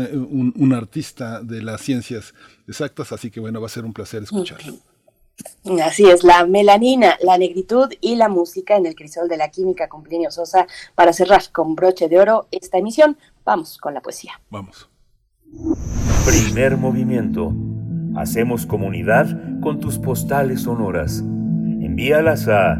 un, 0.55 0.73
artista 0.73 1.41
de 1.41 1.63
las 1.63 1.81
ciencias 1.81 2.35
exactas, 2.67 3.11
así 3.11 3.31
que 3.31 3.39
bueno, 3.39 3.59
va 3.59 3.65
a 3.65 3.69
ser 3.69 3.83
un 3.83 3.93
placer 3.93 4.21
escucharlo. 4.21 4.75
Así 5.83 6.07
es, 6.07 6.23
la 6.23 6.45
melanina, 6.45 7.17
la 7.23 7.39
negritud 7.39 7.91
y 7.99 8.15
la 8.15 8.29
música 8.29 8.77
en 8.77 8.85
el 8.85 8.93
crisol 8.93 9.27
de 9.27 9.37
la 9.37 9.49
química 9.49 9.89
con 9.89 10.03
Plinio 10.03 10.29
Sosa 10.29 10.67
para 10.93 11.11
cerrar 11.11 11.41
con 11.51 11.73
broche 11.73 12.09
de 12.09 12.19
oro 12.19 12.47
esta 12.51 12.77
emisión. 12.77 13.17
Vamos 13.43 13.79
con 13.79 13.95
la 13.95 14.01
poesía. 14.01 14.33
Vamos. 14.51 14.87
Primer 16.27 16.77
movimiento. 16.77 17.53
Hacemos 18.15 18.67
comunidad 18.67 19.25
con 19.61 19.79
tus 19.79 19.97
postales 19.97 20.61
sonoras. 20.61 21.19
Envíalas 21.19 22.47
a 22.47 22.77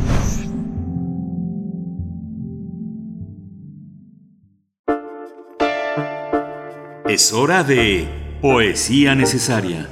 Es 7.07 7.31
hora 7.31 7.64
de 7.64 8.05
Poesía 8.41 9.15
Necesaria. 9.15 9.88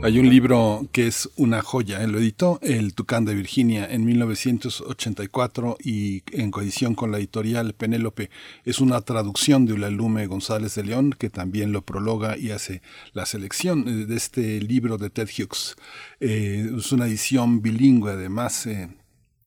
Hay 0.00 0.20
un 0.20 0.30
libro 0.30 0.88
que 0.92 1.08
es 1.08 1.28
una 1.36 1.60
joya, 1.60 2.06
lo 2.06 2.18
editó 2.18 2.60
el 2.62 2.94
Tucán 2.94 3.24
de 3.24 3.34
Virginia 3.34 3.84
en 3.90 4.04
1984 4.04 5.76
y 5.82 6.22
en 6.30 6.52
coedición 6.52 6.94
con 6.94 7.10
la 7.10 7.18
editorial 7.18 7.74
Penélope. 7.74 8.30
Es 8.64 8.80
una 8.80 9.00
traducción 9.00 9.66
de 9.66 9.72
Ulalume 9.72 10.26
González 10.28 10.76
de 10.76 10.84
León 10.84 11.14
que 11.18 11.30
también 11.30 11.72
lo 11.72 11.82
prologa 11.82 12.38
y 12.38 12.52
hace 12.52 12.80
la 13.12 13.26
selección 13.26 14.06
de 14.06 14.16
este 14.16 14.60
libro 14.60 14.98
de 14.98 15.10
Ted 15.10 15.28
Hughes. 15.36 15.74
Eh, 16.20 16.70
es 16.78 16.92
una 16.92 17.06
edición 17.06 17.60
bilingüe 17.60 18.12
además. 18.12 18.66
Eh, 18.66 18.88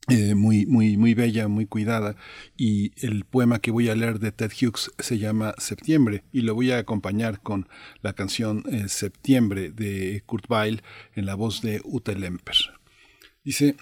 eh, 0.10 0.34
muy, 0.34 0.66
muy, 0.66 0.98
muy 0.98 1.14
bella, 1.14 1.48
muy 1.48 1.68
cuidada. 1.68 2.16
Y 2.58 2.92
el 3.06 3.24
poema 3.24 3.60
que 3.60 3.72
voy 3.72 3.90
a 3.90 3.96
leer 3.96 4.20
de 4.20 4.32
Ted 4.32 4.52
Hughes 4.52 4.92
se 4.98 5.20
llama 5.20 5.54
Septiembre 5.58 6.24
y 6.32 6.42
lo 6.42 6.56
voy 6.56 6.72
a 6.72 6.80
acompañar 6.80 7.42
con 7.42 7.68
la 8.02 8.14
canción 8.14 8.64
eh, 8.72 8.90
Septiembre 8.90 9.72
de 9.72 10.24
Kurt 10.26 10.50
Weill 10.50 10.82
en 11.14 11.26
la 11.26 11.36
voz 11.36 11.62
de 11.62 11.82
Ute 11.84 12.16
Lemper. 12.16 12.56
Dice, 13.44 13.76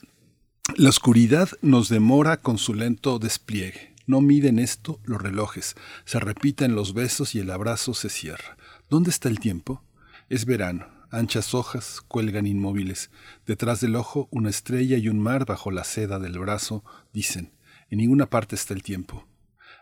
la 0.75 0.89
oscuridad 0.89 1.49
nos 1.61 1.89
demora 1.89 2.37
con 2.37 2.57
su 2.57 2.73
lento 2.73 3.17
despliegue. 3.17 3.95
No 4.05 4.21
miden 4.21 4.59
esto 4.59 4.99
los 5.05 5.21
relojes, 5.21 5.75
se 6.03 6.19
repiten 6.19 6.75
los 6.75 6.93
besos 6.93 7.35
y 7.35 7.39
el 7.39 7.51
abrazo 7.51 7.93
se 7.93 8.09
cierra. 8.09 8.57
¿Dónde 8.89 9.11
está 9.11 9.29
el 9.29 9.39
tiempo? 9.39 9.83
Es 10.29 10.45
verano 10.45 10.98
Anchas 11.11 11.56
hojas 11.56 12.02
cuelgan 12.07 12.45
inmóviles. 12.45 13.10
Detrás 13.48 13.81
del 13.81 13.95
ojo 13.95 14.27
una 14.31 14.52
estrella 14.52 14.95
y 14.98 15.10
un 15.10 15.19
mar 15.19 15.45
bajo 15.45 15.72
la 15.72 15.84
seda 15.84 16.19
del 16.19 16.38
brazo, 16.38 16.84
dicen. 17.14 17.52
En 17.90 17.98
ninguna 17.98 18.27
parte 18.27 18.56
está 18.56 18.76
el 18.76 18.84
tiempo. 18.84 19.26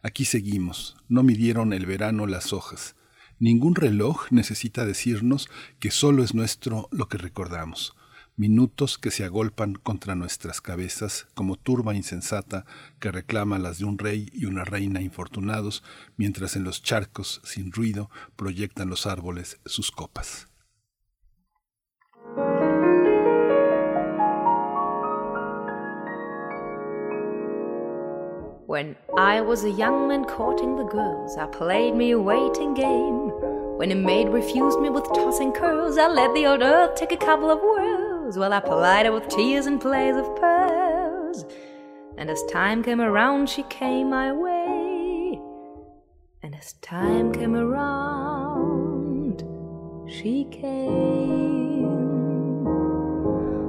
Aquí 0.01 0.23
seguimos. 0.23 0.95
No 1.09 1.23
midieron 1.23 1.73
el 1.73 1.85
verano 1.85 2.27
las 2.27 2.53
hojas. 2.53 2.95
Ningún 3.39 3.75
reloj 3.75 4.31
necesita 4.31 4.85
decirnos 4.85 5.49
que 5.79 5.91
solo 5.91 6.23
es 6.23 6.33
nuestro 6.33 6.87
lo 6.93 7.09
que 7.09 7.17
recordamos. 7.17 7.93
Minutos 8.37 8.97
que 8.97 9.11
se 9.11 9.25
agolpan 9.25 9.73
contra 9.73 10.15
nuestras 10.15 10.61
cabezas 10.61 11.27
como 11.33 11.57
turba 11.57 11.93
insensata 11.93 12.65
que 12.99 13.11
reclama 13.11 13.59
las 13.59 13.79
de 13.79 13.85
un 13.85 13.97
rey 13.97 14.29
y 14.31 14.45
una 14.45 14.63
reina 14.63 15.01
infortunados, 15.01 15.83
mientras 16.15 16.55
en 16.55 16.63
los 16.63 16.83
charcos, 16.83 17.41
sin 17.43 17.73
ruido, 17.73 18.09
proyectan 18.37 18.89
los 18.89 19.07
árboles 19.07 19.59
sus 19.65 19.91
copas. 19.91 20.47
When 28.67 28.97
I 29.17 29.39
was 29.39 29.63
a 29.63 29.71
young 29.71 30.09
man 30.09 30.25
courting 30.25 30.75
the 30.75 30.83
girls, 30.83 31.37
I 31.37 31.45
played 31.45 31.95
me 31.95 32.11
a 32.11 32.19
waiting 32.19 32.73
game. 32.73 33.29
When 33.77 33.93
a 33.93 33.95
maid 33.95 34.27
refused 34.27 34.81
me 34.81 34.89
with 34.89 35.05
tossing 35.13 35.53
curls, 35.53 35.97
I 35.97 36.09
let 36.09 36.33
the 36.33 36.47
old 36.47 36.61
earth 36.61 36.95
take 36.95 37.13
a 37.13 37.17
couple 37.17 37.49
of 37.49 37.61
whirls 37.61 38.37
while 38.37 38.51
I 38.51 38.59
plied 38.59 39.05
her 39.05 39.13
with 39.13 39.29
tears 39.29 39.67
and 39.67 39.79
plays 39.79 40.17
of 40.17 40.35
pearls. 40.35 41.45
And 42.17 42.29
as 42.29 42.43
time 42.51 42.83
came 42.83 42.99
around, 42.99 43.47
she 43.47 43.63
came 43.63 44.09
my 44.09 44.33
way. 44.33 45.39
And 46.43 46.53
as 46.53 46.73
time 46.81 47.31
came 47.31 47.55
around, 47.55 49.45
she 50.09 50.43
came. 50.51 51.85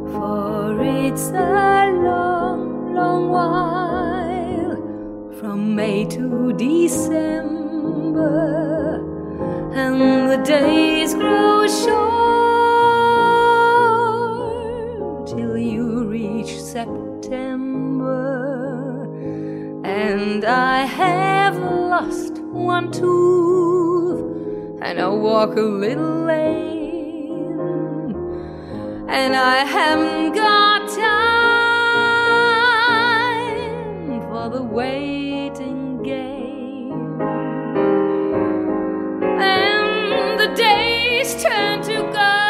For 0.08 0.76
it's 0.82 1.28
a 1.28 1.92
long, 2.02 2.94
long 2.96 3.28
while 3.28 3.87
from 5.38 5.74
May 5.76 6.04
to 6.06 6.52
December, 6.54 7.36
and 9.72 10.28
the 10.30 10.38
days 10.44 11.14
grow 11.14 11.66
short 11.68 12.18
till 15.28 15.56
you 15.56 16.08
reach 16.08 16.60
September, 16.60 17.94
and 19.84 20.44
I 20.44 20.84
have 20.84 21.56
lost 21.56 22.38
one 22.42 22.90
tooth, 22.90 24.80
and 24.82 24.98
I 25.00 25.08
walk 25.08 25.56
a 25.56 25.60
little 25.60 26.24
lame, 26.24 27.52
and 29.08 29.36
I 29.36 29.64
haven't 29.64 30.34
got 30.34 30.88
time 30.88 31.38
for 34.28 34.48
the 34.48 34.62
waiting 34.64 35.17
days 40.56 41.42
turn 41.42 41.82
to 41.82 41.96
gold 42.12 42.47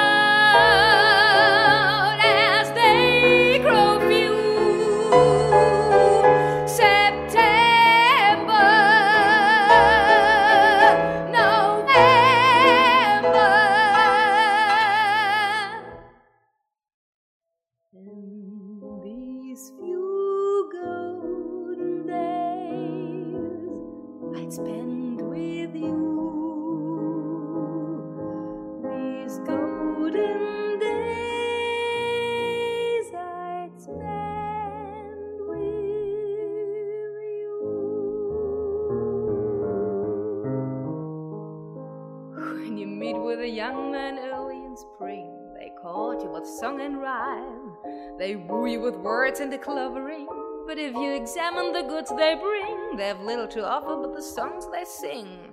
They 48.19 48.35
woo 48.35 48.67
you 48.67 48.81
with 48.81 48.97
words 48.97 49.39
and 49.39 49.53
the 49.53 49.59
clovering. 49.59 50.27
But 50.67 50.77
if 50.77 50.93
you 50.97 51.15
examine 51.15 51.73
the 51.73 51.83
goods 51.83 52.11
they 52.11 52.35
bring, 52.35 52.97
they 52.97 53.07
have 53.07 53.21
little 53.21 53.47
to 53.47 53.65
offer 53.65 53.95
but 53.95 54.17
the 54.17 54.23
songs 54.23 54.67
they 54.73 54.85
sing. 54.85 55.53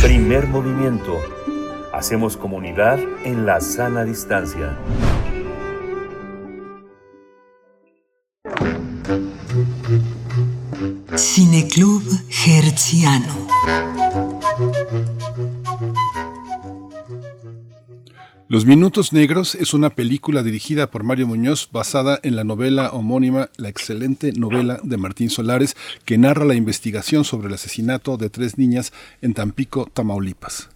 Primer 0.00 0.46
movimiento. 0.46 1.20
Hacemos 1.92 2.38
comunidad 2.38 2.98
en 3.22 3.44
la 3.44 3.60
sana 3.60 4.04
distancia. 4.04 4.78
Cineclub 11.14 12.02
Hertziano. 12.30 13.97
Los 18.50 18.64
Minutos 18.64 19.12
Negros 19.12 19.54
es 19.54 19.74
una 19.74 19.90
película 19.90 20.42
dirigida 20.42 20.90
por 20.90 21.04
Mario 21.04 21.26
Muñoz 21.26 21.68
basada 21.70 22.18
en 22.22 22.34
la 22.34 22.44
novela 22.44 22.92
homónima, 22.92 23.50
la 23.58 23.68
excelente 23.68 24.32
novela 24.32 24.80
de 24.82 24.96
Martín 24.96 25.28
Solares, 25.28 25.76
que 26.06 26.16
narra 26.16 26.46
la 26.46 26.54
investigación 26.54 27.24
sobre 27.24 27.48
el 27.48 27.54
asesinato 27.54 28.16
de 28.16 28.30
tres 28.30 28.56
niñas 28.56 28.94
en 29.20 29.34
Tampico, 29.34 29.90
Tamaulipas. 29.92 30.70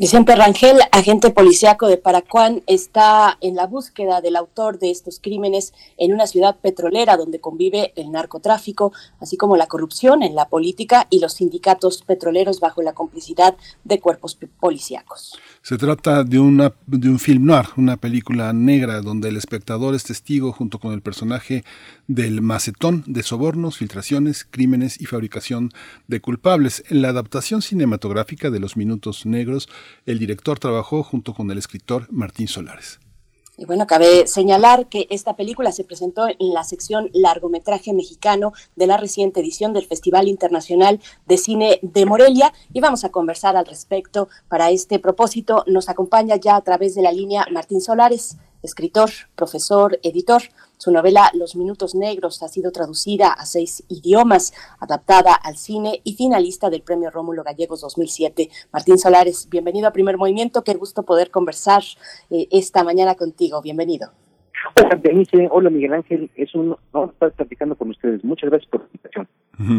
Vicente 0.00 0.36
Rangel, 0.36 0.78
agente 0.92 1.30
policiaco 1.30 1.88
de 1.88 1.96
Paracuán, 1.96 2.62
está 2.68 3.36
en 3.40 3.56
la 3.56 3.66
búsqueda 3.66 4.20
del 4.20 4.36
autor 4.36 4.78
de 4.78 4.92
estos 4.92 5.18
crímenes 5.18 5.74
en 5.96 6.12
una 6.12 6.28
ciudad 6.28 6.54
petrolera 6.54 7.16
donde 7.16 7.40
convive 7.40 7.92
el 7.96 8.12
narcotráfico, 8.12 8.92
así 9.18 9.36
como 9.36 9.56
la 9.56 9.66
corrupción 9.66 10.22
en 10.22 10.36
la 10.36 10.48
política 10.48 11.08
y 11.10 11.18
los 11.18 11.32
sindicatos 11.32 12.02
petroleros 12.02 12.60
bajo 12.60 12.80
la 12.80 12.92
complicidad 12.92 13.56
de 13.82 13.98
cuerpos 13.98 14.38
policíacos. 14.60 15.36
Se 15.62 15.76
trata 15.76 16.22
de, 16.22 16.38
una, 16.38 16.72
de 16.86 17.08
un 17.08 17.18
film 17.18 17.46
noir, 17.46 17.66
una 17.76 17.96
película 17.96 18.52
negra 18.52 19.00
donde 19.00 19.30
el 19.30 19.36
espectador 19.36 19.96
es 19.96 20.04
testigo 20.04 20.52
junto 20.52 20.78
con 20.78 20.92
el 20.92 21.02
personaje 21.02 21.64
del 22.06 22.40
macetón 22.40 23.02
de 23.08 23.24
sobornos, 23.24 23.78
filtraciones, 23.78 24.46
crímenes 24.48 25.00
y 25.00 25.06
fabricación 25.06 25.72
de 26.06 26.20
culpables. 26.20 26.84
En 26.88 27.02
la 27.02 27.08
adaptación 27.08 27.62
cinematográfica 27.62 28.50
de 28.50 28.60
Los 28.60 28.76
Minutos 28.76 29.26
Negros, 29.26 29.68
el 30.06 30.18
director 30.18 30.58
trabajó 30.58 31.02
junto 31.02 31.34
con 31.34 31.50
el 31.50 31.58
escritor 31.58 32.06
Martín 32.10 32.48
Solares. 32.48 33.00
Y 33.60 33.64
bueno, 33.64 33.88
cabe 33.88 34.28
señalar 34.28 34.88
que 34.88 35.08
esta 35.10 35.34
película 35.34 35.72
se 35.72 35.82
presentó 35.82 36.28
en 36.28 36.54
la 36.54 36.62
sección 36.62 37.10
largometraje 37.12 37.92
mexicano 37.92 38.52
de 38.76 38.86
la 38.86 38.96
reciente 38.96 39.40
edición 39.40 39.72
del 39.72 39.84
Festival 39.84 40.28
Internacional 40.28 41.00
de 41.26 41.36
Cine 41.38 41.80
de 41.82 42.06
Morelia 42.06 42.52
y 42.72 42.78
vamos 42.78 43.02
a 43.02 43.08
conversar 43.08 43.56
al 43.56 43.66
respecto. 43.66 44.28
Para 44.46 44.70
este 44.70 45.00
propósito 45.00 45.64
nos 45.66 45.88
acompaña 45.88 46.36
ya 46.36 46.54
a 46.54 46.62
través 46.62 46.94
de 46.94 47.02
la 47.02 47.10
línea 47.10 47.48
Martín 47.50 47.80
Solares, 47.80 48.36
escritor, 48.62 49.10
profesor, 49.34 49.98
editor. 50.04 50.42
Su 50.78 50.92
novela 50.92 51.28
Los 51.34 51.56
Minutos 51.56 51.96
Negros 51.96 52.40
ha 52.44 52.48
sido 52.48 52.70
traducida 52.70 53.32
a 53.32 53.46
seis 53.46 53.82
idiomas, 53.88 54.52
adaptada 54.78 55.34
al 55.34 55.56
cine 55.56 56.00
y 56.04 56.14
finalista 56.14 56.70
del 56.70 56.82
Premio 56.82 57.10
Rómulo 57.10 57.42
Gallegos 57.42 57.80
2007. 57.80 58.48
Martín 58.72 58.96
Solares, 58.96 59.48
bienvenido 59.50 59.88
a 59.88 59.92
Primer 59.92 60.16
Movimiento. 60.16 60.62
Qué 60.62 60.74
gusto 60.74 61.02
poder 61.02 61.32
conversar 61.32 61.82
eh, 62.30 62.46
esta 62.52 62.84
mañana 62.84 63.16
contigo. 63.16 63.60
Bienvenido. 63.60 64.12
Hola, 64.74 64.96
Denise. 65.02 65.48
Hola, 65.50 65.70
Miguel 65.70 65.94
Ángel. 65.94 66.30
Es 66.36 66.54
un 66.54 66.76
honor 66.92 67.10
estar 67.12 67.32
platicando 67.32 67.76
con 67.76 67.90
ustedes. 67.90 68.24
Muchas 68.24 68.50
gracias 68.50 68.70
por 68.70 68.80
la 68.80 68.86
invitación. 68.86 69.28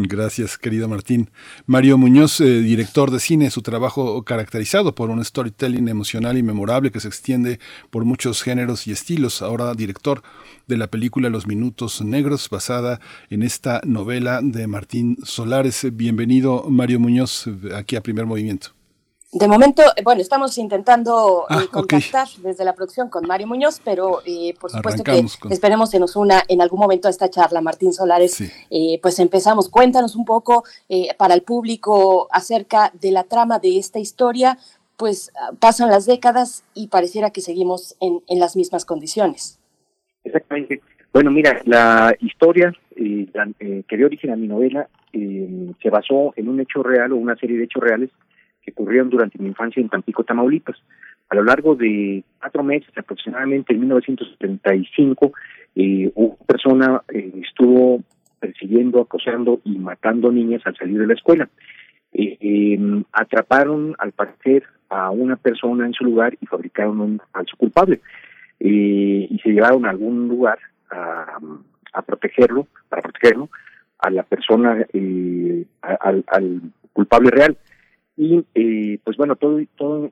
Gracias, 0.08 0.58
querido 0.58 0.88
Martín. 0.88 1.30
Mario 1.66 1.96
Muñoz, 1.96 2.40
eh, 2.42 2.60
director 2.60 3.10
de 3.10 3.18
cine, 3.18 3.50
su 3.50 3.62
trabajo 3.62 4.22
caracterizado 4.24 4.94
por 4.94 5.08
un 5.08 5.24
storytelling 5.24 5.88
emocional 5.88 6.36
y 6.36 6.42
memorable 6.42 6.90
que 6.90 7.00
se 7.00 7.08
extiende 7.08 7.58
por 7.90 8.04
muchos 8.04 8.42
géneros 8.42 8.86
y 8.86 8.92
estilos. 8.92 9.40
Ahora 9.40 9.74
director 9.74 10.22
de 10.66 10.76
la 10.76 10.88
película 10.88 11.30
Los 11.30 11.46
Minutos 11.46 12.02
Negros, 12.02 12.50
basada 12.50 13.00
en 13.30 13.42
esta 13.42 13.80
novela 13.86 14.40
de 14.42 14.66
Martín 14.66 15.16
Solares. 15.22 15.86
Bienvenido, 15.96 16.66
Mario 16.68 17.00
Muñoz, 17.00 17.48
aquí 17.74 17.96
a 17.96 18.02
Primer 18.02 18.26
Movimiento. 18.26 18.79
De 19.32 19.46
momento, 19.46 19.82
eh, 19.96 20.02
bueno, 20.02 20.20
estamos 20.20 20.58
intentando 20.58 21.44
Ah, 21.48 21.60
eh, 21.60 21.64
ok. 21.66 21.70
contactar 21.70 22.26
desde 22.42 22.64
la 22.64 22.74
producción 22.74 23.08
con 23.08 23.28
Mario 23.28 23.46
Muñoz, 23.46 23.80
pero 23.84 24.22
eh, 24.26 24.54
por 24.60 24.70
supuesto 24.72 25.02
Arrancamos 25.02 25.36
que 25.36 25.40
con- 25.42 25.52
esperemos 25.52 25.90
se 25.90 26.00
nos 26.00 26.16
una 26.16 26.42
en 26.48 26.60
algún 26.60 26.80
momento 26.80 27.06
a 27.06 27.12
esta 27.12 27.30
charla, 27.30 27.60
Martín 27.60 27.92
Solares. 27.92 28.40
Eh, 28.70 28.98
pues 29.00 29.20
empezamos, 29.20 29.68
cuéntanos 29.68 30.16
un 30.16 30.24
poco 30.24 30.64
eh, 30.88 31.14
para 31.16 31.34
el 31.34 31.42
público 31.42 32.26
acerca 32.32 32.90
de 33.00 33.12
la 33.12 33.22
trama 33.22 33.60
de 33.60 33.78
esta 33.78 34.00
historia. 34.00 34.58
Pues 34.96 35.30
ah, 35.40 35.52
pasan 35.60 35.90
las 35.90 36.06
décadas 36.06 36.64
y 36.74 36.88
pareciera 36.88 37.30
que 37.30 37.40
seguimos 37.40 37.94
en, 38.00 38.22
en 38.26 38.40
las 38.40 38.56
mismas 38.56 38.84
condiciones. 38.84 39.60
Exactamente. 40.24 40.80
Bueno, 41.12 41.30
mira, 41.30 41.60
la 41.66 42.16
historia 42.20 42.72
eh, 42.96 43.28
la- 43.32 43.48
eh, 43.60 43.84
que 43.88 43.96
dio 43.96 44.06
origen 44.06 44.32
a 44.32 44.36
mi 44.36 44.48
novela 44.48 44.88
eh, 45.12 45.70
se 45.80 45.88
basó 45.88 46.32
en 46.34 46.48
un 46.48 46.58
hecho 46.58 46.82
real 46.82 47.12
o 47.12 47.16
una 47.16 47.36
serie 47.36 47.56
de 47.58 47.64
hechos 47.64 47.80
reales 47.82 48.10
que 48.62 48.72
ocurrieron 48.72 49.10
durante 49.10 49.38
mi 49.38 49.48
infancia 49.48 49.80
en 49.80 49.88
Tampico, 49.88 50.24
Tamaulipas. 50.24 50.76
A 51.28 51.36
lo 51.36 51.44
largo 51.44 51.76
de 51.76 52.24
cuatro 52.40 52.62
meses, 52.62 52.90
aproximadamente 52.96 53.72
en 53.72 53.80
1975, 53.80 55.32
eh, 55.76 56.10
una 56.14 56.34
persona 56.46 57.02
eh, 57.12 57.32
estuvo 57.44 58.02
persiguiendo, 58.40 59.02
acosando 59.02 59.60
y 59.64 59.78
matando 59.78 60.32
niñas 60.32 60.62
al 60.64 60.76
salir 60.76 60.98
de 60.98 61.06
la 61.06 61.14
escuela. 61.14 61.48
Eh, 62.12 62.36
eh, 62.40 63.02
atraparon, 63.12 63.94
al 63.98 64.12
parecer, 64.12 64.64
a 64.88 65.10
una 65.10 65.36
persona 65.36 65.86
en 65.86 65.92
su 65.92 66.04
lugar 66.04 66.36
y 66.40 66.46
fabricaron 66.46 67.00
un 67.00 67.22
falso 67.32 67.56
culpable. 67.56 68.00
Eh, 68.58 69.28
y 69.30 69.38
se 69.42 69.50
llevaron 69.50 69.86
a 69.86 69.90
algún 69.90 70.28
lugar 70.28 70.58
a, 70.90 71.38
protegerlo, 72.02 72.66
para 72.88 73.02
protegerlo, 73.02 73.48
a 73.98 74.10
la 74.10 74.22
persona, 74.24 74.84
eh, 74.92 75.64
al, 75.80 76.24
al 76.26 76.60
culpable 76.92 77.30
real. 77.30 77.56
Y 78.22 78.44
eh, 78.54 78.98
pues 79.02 79.16
bueno, 79.16 79.34
todo, 79.34 79.58
todo, 79.76 80.10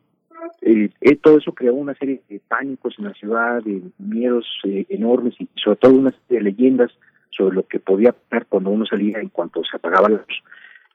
eh, 0.63 0.89
eh, 1.03 1.17
todo 1.17 1.37
eso 1.37 1.53
creó 1.53 1.75
una 1.75 1.93
serie 1.93 2.23
de 2.31 2.41
pánicos 2.49 2.95
en 2.99 3.05
la 3.05 3.13
ciudad, 3.13 3.63
de 3.63 3.83
miedos 3.99 4.47
eh, 4.65 4.87
enormes 4.89 5.35
y 5.39 5.47
sobre 5.63 5.77
todo 5.77 5.93
una 5.93 6.11
serie 6.11 6.39
de 6.39 6.45
leyendas 6.45 6.91
sobre 7.29 7.57
lo 7.57 7.67
que 7.67 7.79
podía 7.79 8.13
pasar 8.13 8.47
cuando 8.47 8.71
uno 8.71 8.87
salía 8.87 9.21
en 9.21 9.29
cuanto 9.29 9.63
se 9.63 9.77
apagaba 9.77 10.09
la 10.09 10.17
luz. 10.17 10.43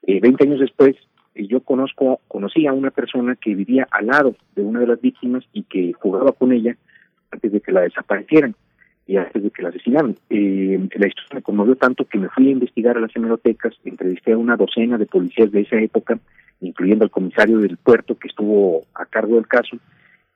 Eh, 0.02 0.18
Veinte 0.18 0.42
años 0.42 0.58
después, 0.58 0.96
yo 1.36 1.60
conozco, 1.60 2.20
conocí 2.26 2.66
a 2.66 2.72
una 2.72 2.90
persona 2.90 3.36
que 3.36 3.54
vivía 3.54 3.86
al 3.92 4.06
lado 4.06 4.34
de 4.56 4.62
una 4.62 4.80
de 4.80 4.88
las 4.88 5.00
víctimas 5.00 5.44
y 5.52 5.62
que 5.62 5.92
jugaba 5.92 6.32
con 6.32 6.50
ella 6.50 6.76
antes 7.30 7.52
de 7.52 7.60
que 7.60 7.70
la 7.70 7.82
desaparecieran 7.82 8.56
y 9.06 9.18
antes 9.18 9.40
de 9.40 9.50
que 9.52 9.62
la 9.62 9.68
asesinaran. 9.68 10.16
Eh, 10.30 10.80
la 10.96 11.06
historia 11.06 11.36
me 11.36 11.42
conmovió 11.42 11.76
tanto 11.76 12.06
que 12.06 12.18
me 12.18 12.28
fui 12.30 12.48
a 12.48 12.50
investigar 12.50 12.96
a 12.96 13.00
las 13.00 13.14
hemerotecas, 13.14 13.74
entrevisté 13.84 14.32
a 14.32 14.36
una 14.36 14.56
docena 14.56 14.98
de 14.98 15.06
policías 15.06 15.52
de 15.52 15.60
esa 15.60 15.76
época 15.78 16.18
incluyendo 16.66 17.04
al 17.04 17.10
comisario 17.10 17.58
del 17.58 17.76
puerto 17.76 18.16
que 18.16 18.28
estuvo 18.28 18.86
a 18.94 19.06
cargo 19.06 19.36
del 19.36 19.46
caso, 19.46 19.78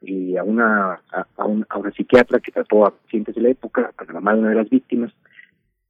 y 0.00 0.36
a 0.36 0.44
una, 0.44 1.00
a, 1.36 1.44
una 1.44 1.90
psiquiatra 1.96 2.38
que 2.40 2.52
trató 2.52 2.86
a 2.86 2.92
pacientes 2.92 3.34
de 3.34 3.42
la 3.42 3.48
época, 3.48 3.92
a 3.96 4.04
la 4.04 4.12
mamá 4.12 4.34
de 4.34 4.40
una 4.40 4.50
de 4.50 4.54
las 4.56 4.70
víctimas, 4.70 5.12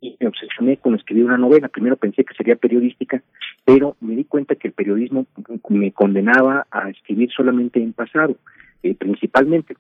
y 0.01 0.17
me 0.21 0.29
obsesioné 0.29 0.77
con 0.77 0.95
escribir 0.95 1.25
una 1.25 1.37
novela. 1.37 1.69
Primero 1.69 1.97
pensé 1.97 2.25
que 2.25 2.35
sería 2.35 2.57
periodística, 2.57 3.23
pero 3.65 3.97
me 4.01 4.15
di 4.15 4.25
cuenta 4.25 4.55
que 4.55 4.69
el 4.69 4.75
periodismo 4.75 5.27
me 5.69 5.93
condenaba 5.93 6.67
a 6.71 6.89
escribir 6.89 7.31
solamente 7.33 7.83
en 7.83 7.93
pasado, 7.93 8.37
eh, 8.83 8.95
principalmente. 8.95 9.77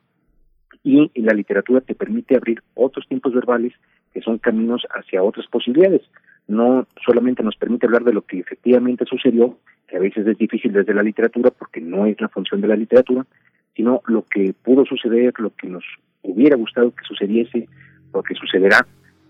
Y 0.83 1.11
la 1.21 1.35
literatura 1.35 1.81
te 1.81 1.95
permite 1.95 2.37
abrir 2.37 2.63
otros 2.75 3.07
tiempos 3.09 3.35
verbales 3.35 3.73
que 4.13 4.21
son 4.21 4.39
caminos 4.39 4.87
hacia 4.91 5.23
otras 5.23 5.47
posibilidades. 5.47 6.03
No 6.47 6.87
solamente 7.05 7.43
nos 7.43 7.57
permite 7.57 7.87
hablar 7.87 8.05
de 8.05 8.15
lo 8.15 8.23
que 8.23 8.39
efectivamente 8.39 9.05
sucedió, 9.05 9.59
que 9.89 9.97
a 9.97 10.01
veces 10.01 10.27
es 10.27 10.39
difícil 10.39 10.73
desde 10.73 10.95
la 10.95 11.03
literatura 11.03 11.51
porque 11.51 11.81
no 11.81 12.07
es 12.07 12.21
la 12.21 12.29
función 12.29 12.61
de 12.61 12.69
la 12.69 12.77
literatura, 12.77 13.27
sino 13.75 14.03
lo 14.07 14.23
que 14.23 14.55
pudo 14.63 14.85
suceder, 14.85 15.33
lo 15.39 15.51
que 15.51 15.69
nos 15.69 15.85
hubiera 16.23 16.57
gustado 16.57 16.95
que 16.95 17.05
sucediese, 17.05 17.69
lo 18.13 18.23
que 18.23 18.35
sucederá. 18.35 18.87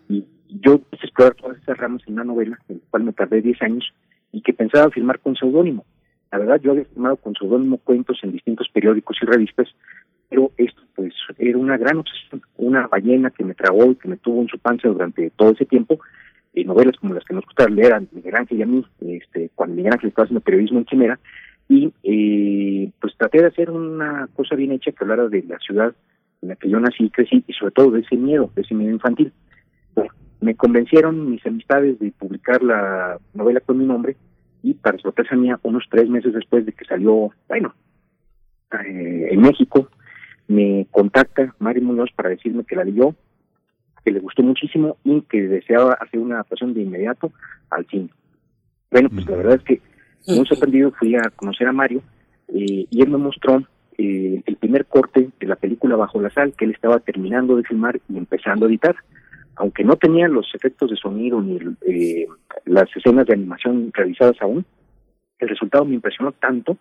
Y 0.09 0.25
yo 0.49 0.81
quise 0.91 1.07
explorar 1.07 1.35
todas 1.35 1.59
esas 1.59 1.79
ramas 1.79 2.03
en 2.07 2.15
una 2.15 2.25
novela, 2.25 2.59
en 2.69 2.77
la 2.77 2.83
cual 2.91 3.05
me 3.05 3.13
tardé 3.13 3.41
10 3.41 3.63
años, 3.63 3.95
y 4.33 4.43
que 4.43 4.53
pensaba 4.53 4.91
firmar 4.91 5.21
con 5.21 5.37
seudónimo. 5.37 5.85
La 6.33 6.39
verdad, 6.39 6.61
yo 6.61 6.73
había 6.73 6.85
firmado 6.85 7.17
con 7.17 7.35
seudónimo 7.35 7.79
cuentos 7.79 8.19
en 8.23 8.33
distintos 8.33 8.69
periódicos 8.69 9.17
y 9.23 9.27
revistas, 9.27 9.69
pero 10.29 10.51
esto 10.59 10.83
pues 10.95 11.15
era 11.39 11.57
una 11.57 11.79
gran 11.79 11.99
obsesión, 11.99 12.43
una 12.57 12.87
ballena 12.87 13.31
que 13.31 13.45
me 13.45 13.55
tragó 13.55 13.93
y 13.93 13.95
que 13.95 14.09
me 14.09 14.17
tuvo 14.17 14.43
en 14.43 14.49
su 14.49 14.59
panza 14.59 14.89
durante 14.89 15.31
todo 15.31 15.53
ese 15.53 15.65
tiempo, 15.65 16.01
y 16.61 16.65
novelas 16.65 16.97
como 16.97 17.15
las 17.15 17.25
que 17.25 17.35
nos 17.35 17.45
gusta 17.45 17.69
leer 17.69 17.93
a 17.93 18.03
Miguel 18.13 18.37
Ángel 18.37 18.59
y 18.59 18.63
a 18.63 18.67
mí, 18.67 18.85
este, 19.01 19.51
cuando 19.55 19.77
Miguel 19.77 19.93
Ángel 19.93 20.09
estaba 20.09 20.25
haciendo 20.25 20.41
periodismo 20.41 20.79
en 20.79 20.85
Chimera, 20.87 21.19
y 21.69 21.93
eh, 22.03 22.91
pues 23.01 23.15
traté 23.17 23.43
de 23.43 23.49
hacer 23.49 23.71
una 23.71 24.29
cosa 24.35 24.55
bien 24.57 24.73
hecha 24.73 24.93
que 24.93 25.05
hablara 25.05 25.29
de 25.29 25.43
la 25.43 25.59
ciudad 25.59 25.95
en 26.41 26.49
la 26.49 26.57
que 26.57 26.71
yo 26.71 26.81
nací 26.81 27.05
y 27.05 27.11
crecí, 27.11 27.45
y 27.47 27.53
sobre 27.53 27.73
todo 27.73 27.91
de 27.91 28.01
ese 28.01 28.17
miedo, 28.17 28.51
de 28.55 28.63
ese 28.63 28.75
miedo 28.75 28.93
infantil. 28.93 29.33
Bueno, 29.95 30.13
me 30.41 30.55
convencieron 30.55 31.31
mis 31.31 31.45
amistades 31.45 31.99
de 31.99 32.13
publicar 32.13 32.63
la 32.63 33.19
novela 33.35 33.61
con 33.61 33.79
mi 33.79 33.85
nombre, 33.85 34.17
y 34.63 34.75
para 34.75 34.99
sorpresa 34.99 35.37
mía, 35.37 35.59
unos 35.63 35.85
tres 35.91 36.09
meses 36.09 36.33
después 36.33 36.65
de 36.65 36.73
que 36.73 36.85
salió, 36.85 37.31
bueno, 37.49 37.75
eh, 38.73 39.29
en 39.31 39.41
México, 39.41 39.89
me 40.49 40.87
contacta 40.91 41.55
Mario 41.59 41.83
Muñoz 41.83 42.11
para 42.15 42.31
decirme 42.31 42.65
que 42.65 42.77
la 42.77 42.85
leyó, 42.85 43.15
que 44.09 44.15
le 44.15 44.21
gustó 44.21 44.43
muchísimo 44.43 44.97
y 45.05 45.21
que 45.23 45.43
deseaba 45.43 45.93
hacer 45.93 46.19
una 46.19 46.37
adaptación 46.37 46.73
de 46.73 46.81
inmediato 46.81 47.31
al 47.69 47.87
cine. 47.89 48.09
Bueno, 48.91 49.11
pues 49.11 49.27
la 49.27 49.37
verdad 49.37 49.57
es 49.57 49.63
que 49.65 49.83
muy 50.35 50.47
sorprendido 50.47 50.93
fui 50.93 51.15
a 51.15 51.29
conocer 51.37 51.69
a 51.69 51.73
Mario 51.73 52.01
eh, 52.49 52.87
y 52.89 53.03
él 53.03 53.11
me 53.11 53.19
mostró 53.19 53.63
eh, 53.99 54.43
el 54.47 54.57
primer 54.57 54.87
corte 54.87 55.29
de 55.39 55.47
la 55.47 55.57
película 55.57 55.97
Bajo 55.97 56.23
la 56.23 56.31
Sal 56.31 56.55
que 56.57 56.65
él 56.65 56.71
estaba 56.71 57.01
terminando 57.01 57.55
de 57.57 57.65
filmar 57.65 58.01
y 58.09 58.17
empezando 58.17 58.65
a 58.65 58.69
editar. 58.71 58.97
Aunque 59.57 59.85
no 59.85 59.97
tenía 59.97 60.27
los 60.27 60.47
efectos 60.55 60.89
de 60.89 60.97
sonido 60.97 61.43
ni 61.43 61.59
eh, 61.87 62.27
las 62.65 62.89
escenas 62.97 63.27
de 63.27 63.35
animación 63.35 63.91
realizadas 63.93 64.37
aún, 64.41 64.65
el 65.39 65.49
resultado 65.51 65.85
me 65.85 65.97
impresionó 65.97 66.33
tanto 66.33 66.79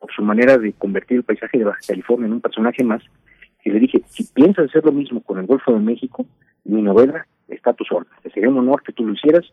por 0.00 0.12
su 0.12 0.22
manera 0.22 0.58
de 0.58 0.72
convertir 0.72 1.18
el 1.18 1.22
paisaje 1.22 1.58
de 1.58 1.64
Baja 1.64 1.78
California 1.86 2.26
en 2.26 2.32
un 2.32 2.40
personaje 2.40 2.82
más, 2.82 3.04
que 3.62 3.70
le 3.70 3.78
dije, 3.80 4.02
si 4.06 4.24
piensas 4.24 4.68
hacer 4.68 4.84
lo 4.84 4.92
mismo 4.92 5.20
con 5.22 5.38
el 5.38 5.46
Golfo 5.46 5.72
de 5.72 5.80
México, 5.80 6.26
mi 6.66 6.82
novela 6.82 7.26
está 7.48 7.70
a 7.70 7.74
tus 7.74 7.90
órdenes. 7.90 8.32
Sería 8.32 8.48
un 8.48 8.58
honor 8.58 8.82
que 8.82 8.92
tú 8.92 9.06
lo 9.06 9.14
hicieras 9.14 9.44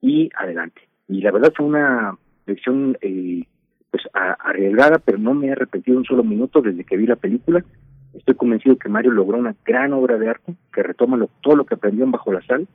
y 0.00 0.30
adelante. 0.36 0.80
Y 1.08 1.20
la 1.20 1.32
verdad 1.32 1.52
fue 1.56 1.66
una 1.66 2.16
lección 2.46 2.96
eh, 3.00 3.44
pues 3.90 4.04
arriesgada, 4.12 4.98
pero 4.98 5.18
no 5.18 5.34
me 5.34 5.48
he 5.48 5.52
arrepentido 5.52 5.98
un 5.98 6.04
solo 6.04 6.22
minuto 6.22 6.62
desde 6.62 6.84
que 6.84 6.96
vi 6.96 7.06
la 7.06 7.16
película. 7.16 7.64
Estoy 8.14 8.34
convencido 8.34 8.76
que 8.76 8.88
Mario 8.88 9.12
logró 9.12 9.38
una 9.38 9.54
gran 9.64 9.92
obra 9.92 10.18
de 10.18 10.28
arte 10.28 10.54
que 10.72 10.82
retoma 10.82 11.16
lo, 11.16 11.28
todo 11.42 11.56
lo 11.56 11.64
que 11.64 11.74
aprendió 11.74 12.04
en 12.04 12.12
Bajo 12.12 12.32
la 12.32 12.42
Sal 12.42 12.66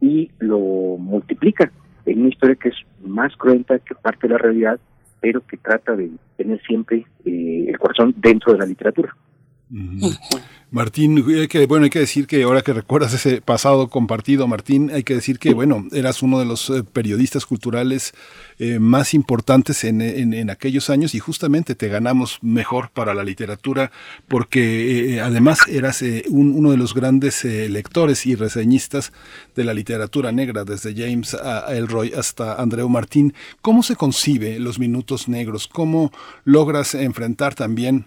y 0.00 0.30
lo 0.38 0.58
multiplica 0.98 1.70
en 2.04 2.20
una 2.20 2.28
historia 2.28 2.56
que 2.56 2.68
es 2.70 2.76
más 3.04 3.34
cruenta 3.36 3.78
que 3.78 3.94
parte 3.94 4.26
de 4.26 4.34
la 4.34 4.38
realidad, 4.38 4.78
pero 5.20 5.40
que 5.46 5.56
trata 5.56 5.96
de 5.96 6.10
tener 6.36 6.60
siempre 6.62 7.06
eh, 7.24 7.66
el 7.68 7.78
corazón 7.78 8.14
dentro 8.16 8.52
de 8.52 8.58
la 8.58 8.66
literatura. 8.66 9.14
Martín, 10.70 11.24
hay 11.28 11.48
que, 11.48 11.66
bueno, 11.66 11.84
hay 11.84 11.90
que 11.90 11.98
decir 12.00 12.26
que 12.26 12.42
ahora 12.42 12.62
que 12.62 12.72
recuerdas 12.72 13.12
ese 13.14 13.40
pasado 13.40 13.88
compartido, 13.88 14.46
Martín, 14.46 14.90
hay 14.92 15.02
que 15.02 15.14
decir 15.14 15.38
que, 15.38 15.54
bueno, 15.54 15.86
eras 15.92 16.22
uno 16.22 16.38
de 16.38 16.44
los 16.44 16.70
eh, 16.70 16.84
periodistas 16.84 17.46
culturales 17.46 18.14
eh, 18.58 18.78
más 18.78 19.14
importantes 19.14 19.84
en, 19.84 20.00
en, 20.00 20.50
aquellos 20.50 20.90
años 20.90 21.14
y 21.14 21.18
justamente 21.18 21.74
te 21.74 21.88
ganamos 21.88 22.38
mejor 22.42 22.90
para 22.90 23.14
la 23.14 23.24
literatura 23.24 23.90
porque 24.28 25.14
eh, 25.14 25.20
además 25.20 25.60
eras 25.68 26.02
uno 26.28 26.70
de 26.70 26.76
los 26.76 26.94
grandes 26.94 27.44
lectores 27.44 28.26
y 28.26 28.34
reseñistas 28.34 29.12
de 29.54 29.64
la 29.64 29.74
literatura 29.74 30.30
negra, 30.30 30.64
desde 30.64 30.94
James 30.94 31.34
a 31.34 31.74
Elroy 31.74 32.12
hasta 32.12 32.60
Andreu 32.60 32.88
Martín. 32.88 33.34
¿Cómo 33.62 33.82
se 33.82 33.96
concibe 33.96 34.58
los 34.58 34.78
minutos 34.78 35.28
negros? 35.28 35.68
¿Cómo 35.68 36.12
logras 36.44 36.94
enfrentar 36.94 37.54
también 37.54 38.06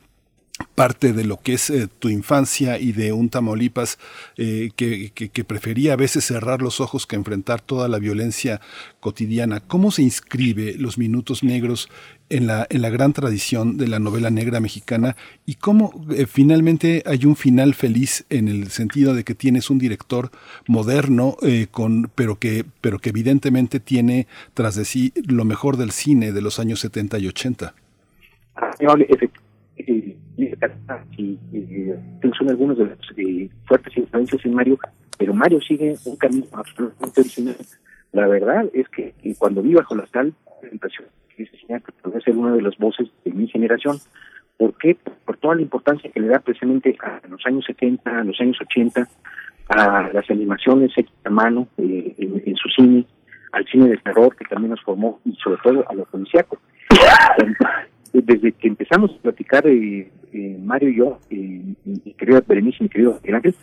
parte 0.79 1.11
de 1.11 1.25
lo 1.25 1.41
que 1.41 1.55
es 1.55 1.69
eh, 1.69 1.89
tu 1.99 2.07
infancia 2.07 2.79
y 2.79 2.93
de 2.93 3.11
un 3.11 3.29
Tamaulipas 3.29 3.99
eh, 4.37 4.69
que, 4.75 5.43
prefería 5.43 5.91
a 5.91 5.97
veces 5.97 6.23
cerrar 6.23 6.61
los 6.61 6.79
ojos 6.79 7.05
que 7.05 7.17
enfrentar 7.17 7.59
toda 7.59 7.87
la 7.89 7.99
violencia 7.99 8.61
cotidiana. 8.99 9.59
¿Cómo 9.59 9.91
se 9.91 10.03
inscribe 10.03 10.75
Los 10.77 10.97
Minutos 10.97 11.43
Negros 11.43 11.89
en 12.29 12.47
la, 12.47 12.65
en 12.69 12.81
la 12.81 12.89
gran 12.89 13.11
tradición 13.11 13.75
de 13.75 13.89
la 13.89 13.99
novela 13.99 14.29
negra 14.29 14.61
mexicana 14.61 15.17
y 15.45 15.55
cómo 15.55 16.05
eh, 16.11 16.25
finalmente 16.27 17.03
hay 17.05 17.25
un 17.25 17.35
final 17.35 17.73
feliz 17.73 18.25
en 18.29 18.47
el 18.47 18.69
sentido 18.69 19.13
de 19.13 19.25
que 19.25 19.35
tienes 19.35 19.69
un 19.69 19.79
director 19.79 20.31
moderno, 20.65 21.35
con, 21.71 22.09
pero, 22.15 22.37
que, 22.37 22.63
pero 22.79 22.99
que 22.99 23.09
evidentemente 23.09 23.79
tiene 23.79 24.27
tras 24.53 24.75
de 24.75 24.85
sí 24.85 25.11
lo 25.27 25.43
mejor 25.43 25.75
del 25.75 25.91
cine 25.91 26.31
de 26.31 26.41
los 26.41 26.59
años 26.59 26.79
70 26.79 27.19
y 27.19 27.27
80? 27.27 27.73
Y, 29.87 30.17
son 32.37 32.49
algunos 32.49 32.77
de 32.77 32.85
los 32.85 32.97
eh, 33.17 33.49
fuertes 33.65 33.97
influencias 33.97 34.45
en 34.45 34.53
Mario, 34.53 34.77
pero 35.17 35.33
Mario 35.33 35.59
sigue 35.61 35.95
un 36.05 36.15
camino 36.15 36.45
absolutamente 36.53 37.21
original. 37.21 37.57
La 38.11 38.27
verdad 38.27 38.65
es 38.73 38.87
que, 38.89 39.13
cuando 39.37 39.61
vi 39.61 39.73
bajo 39.73 39.95
la 39.95 40.07
sal, 40.07 40.33
la 40.61 40.69
impresión 40.69 41.07
que 41.35 41.91
podría 42.01 42.21
ser 42.21 42.35
una 42.35 42.53
de 42.53 42.61
las 42.61 42.77
voces 42.77 43.07
de 43.23 43.31
mi 43.31 43.47
generación. 43.47 43.97
¿Por 44.57 44.73
qué? 44.77 44.97
Por 45.25 45.37
toda 45.37 45.55
la 45.55 45.61
importancia 45.61 46.11
que 46.11 46.19
le 46.19 46.27
da 46.27 46.39
precisamente 46.39 46.97
a 47.01 47.21
los 47.29 47.45
años 47.45 47.63
70, 47.65 48.19
a 48.19 48.23
los 48.23 48.39
años 48.41 48.57
80, 48.61 49.07
a 49.69 50.09
las 50.11 50.29
animaciones 50.29 50.91
hechas 50.97 51.13
a 51.23 51.29
mano 51.29 51.67
eh, 51.77 52.13
en, 52.17 52.55
su 52.55 52.67
cine, 52.69 53.05
al 53.53 53.65
cine 53.67 53.87
de 53.89 53.97
terror 53.97 54.35
que 54.35 54.45
también 54.45 54.71
nos 54.71 54.81
formó 54.81 55.19
y 55.23 55.33
sobre 55.35 55.61
todo 55.63 55.89
a 55.89 55.93
lo 55.93 56.05
policíaco. 56.05 56.57
Desde 58.23 58.51
que 58.53 58.67
empezamos 58.67 59.11
a 59.11 59.21
platicar 59.21 59.67
eh, 59.67 60.09
eh, 60.33 60.57
Mario 60.61 60.89
y 60.89 60.95
yo, 60.95 61.19
eh, 61.29 61.61
mi 61.85 62.13
querido 62.13 62.41
Berenice 62.47 62.77
y 62.79 62.83
mi 62.83 62.89
querido 62.89 63.19
Ángel, 63.23 63.55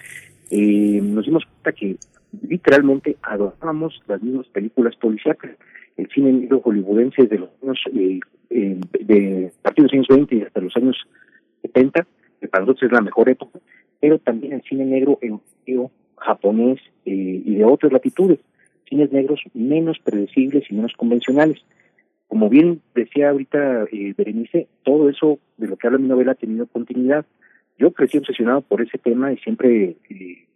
eh, 0.51 1.01
nos 1.03 1.25
dimos 1.25 1.45
cuenta 1.45 1.73
que 1.73 1.97
literalmente 2.43 3.17
adorábamos 3.23 4.01
las 4.07 4.23
mismas 4.23 4.47
películas 4.49 4.95
policíacas. 4.97 5.53
El 5.97 6.09
cine 6.09 6.33
negro 6.33 6.61
hollywoodense 6.61 7.27
de 7.27 7.39
los 7.39 7.51
años, 7.63 7.79
eh, 7.95 8.21
eh, 8.51 8.81
de 9.01 9.53
partir 9.63 9.85
de 9.85 9.89
los 9.89 9.93
años 9.95 10.07
20 10.09 10.37
y 10.37 10.43
hasta 10.43 10.61
los 10.61 10.77
años 10.77 10.97
70, 11.63 12.07
que 12.41 12.49
para 12.49 12.65
nosotros 12.65 12.91
es 12.91 12.93
la 12.93 13.01
mejor 13.01 13.29
época, 13.29 13.59
pero 14.01 14.19
también 14.19 14.53
el 14.53 14.63
cine 14.63 14.85
negro 14.85 15.19
europeo, 15.23 15.91
japonés 16.19 16.81
eh, 17.05 17.43
y 17.45 17.55
de 17.57 17.65
otras 17.65 17.93
latitudes, 17.93 18.39
cines 18.89 19.11
negros 19.11 19.41
menos 19.55 19.99
predecibles 19.99 20.65
y 20.71 20.75
menos 20.75 20.93
convencionales 20.97 21.65
como 22.29 22.49
bien 22.49 22.83
decía 22.95 23.31
ahorita 23.31 23.85
eh, 23.93 24.15
Berenice, 24.17 24.69
todo 24.85 25.09
eso 25.09 25.39
de 25.57 25.69
lo 25.69 25.77
que 25.77 25.87
habla 25.87 25.99
mi 25.99 26.09
novela 26.09 26.33
ha 26.33 26.37
tenido 26.37 26.67
continuidad. 26.67 27.25
Yo 27.79 27.93
crecí 27.93 28.19
obsesionado 28.19 28.63
por 28.63 28.83
ese 28.83 28.99
tema 28.99 29.33
y 29.33 29.39
siempre 29.39 29.97
eh, 30.11 30.47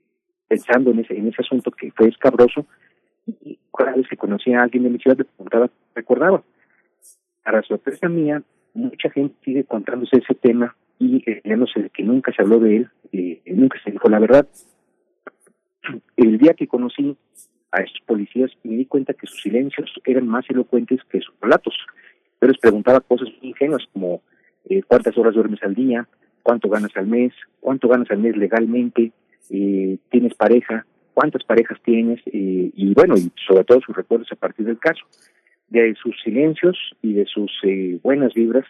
pensando 0.48 0.90
en 0.90 1.00
ese, 1.00 1.16
en 1.16 1.28
ese 1.28 1.42
asunto 1.42 1.70
que 1.70 1.92
fue 1.92 2.08
escabroso. 2.08 2.66
Y 3.26 3.58
cada 3.76 3.94
vez 3.94 4.08
que 4.08 4.16
conocía 4.16 4.60
a 4.60 4.64
alguien 4.64 4.82
de 4.82 4.90
mi 4.90 4.98
ciudad, 4.98 5.16
le 5.16 5.24
preguntaba, 5.24 5.70
recordaba. 5.94 6.42
Para 7.44 7.62
sorpresa 7.62 8.08
mía, 8.08 8.42
mucha 8.74 9.10
gente 9.10 9.36
sigue 9.44 9.64
contándose 9.64 10.16
ese 10.18 10.34
tema 10.34 10.76
y 10.98 11.22
eh, 11.30 11.42
sé 11.72 11.82
de 11.82 11.90
que 11.90 12.02
nunca 12.02 12.32
se 12.32 12.42
habló 12.42 12.58
de 12.58 12.76
él, 12.76 12.90
eh, 13.12 13.42
nunca 13.46 13.78
se 13.82 13.90
dijo 13.90 14.08
la 14.08 14.18
verdad. 14.18 14.48
El 16.16 16.38
día 16.38 16.54
que 16.54 16.68
conocí 16.68 17.16
a 17.72 17.80
estos 17.82 18.00
policías 18.06 18.50
y 18.64 18.68
me 18.68 18.76
di 18.76 18.86
cuenta 18.86 19.14
que 19.14 19.26
sus 19.26 19.40
silencios 19.42 19.90
eran 20.04 20.26
más 20.26 20.48
elocuentes 20.48 21.00
que 21.10 21.20
sus 21.20 21.34
relatos. 21.40 21.74
Yo 22.40 22.48
les 22.48 22.58
preguntaba 22.58 23.00
cosas 23.00 23.28
ingenuas 23.42 23.84
como 23.92 24.22
eh, 24.68 24.82
cuántas 24.86 25.16
horas 25.16 25.34
duermes 25.34 25.62
al 25.62 25.74
día, 25.74 26.08
cuánto 26.42 26.68
ganas 26.68 26.96
al 26.96 27.06
mes, 27.06 27.32
cuánto 27.60 27.88
ganas 27.88 28.10
al 28.10 28.18
mes 28.18 28.36
legalmente, 28.36 29.12
eh, 29.50 29.98
tienes 30.10 30.34
pareja, 30.34 30.86
cuántas 31.14 31.44
parejas 31.44 31.78
tienes 31.84 32.20
eh, 32.26 32.70
y 32.74 32.94
bueno, 32.94 33.14
y 33.16 33.30
sobre 33.46 33.64
todo 33.64 33.80
sus 33.80 33.96
recuerdos 33.96 34.30
a 34.32 34.36
partir 34.36 34.66
del 34.66 34.78
caso. 34.78 35.04
de 35.68 35.94
sus 36.02 36.20
silencios 36.24 36.76
y 37.00 37.12
de 37.12 37.26
sus 37.26 37.52
eh, 37.62 38.00
buenas 38.02 38.34
vibras, 38.34 38.66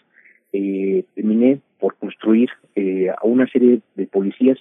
eh, 0.52 1.04
terminé 1.14 1.60
por 1.78 1.94
construir 1.96 2.50
eh, 2.74 3.08
a 3.08 3.24
una 3.24 3.46
serie 3.46 3.80
de 3.94 4.06
policías 4.06 4.58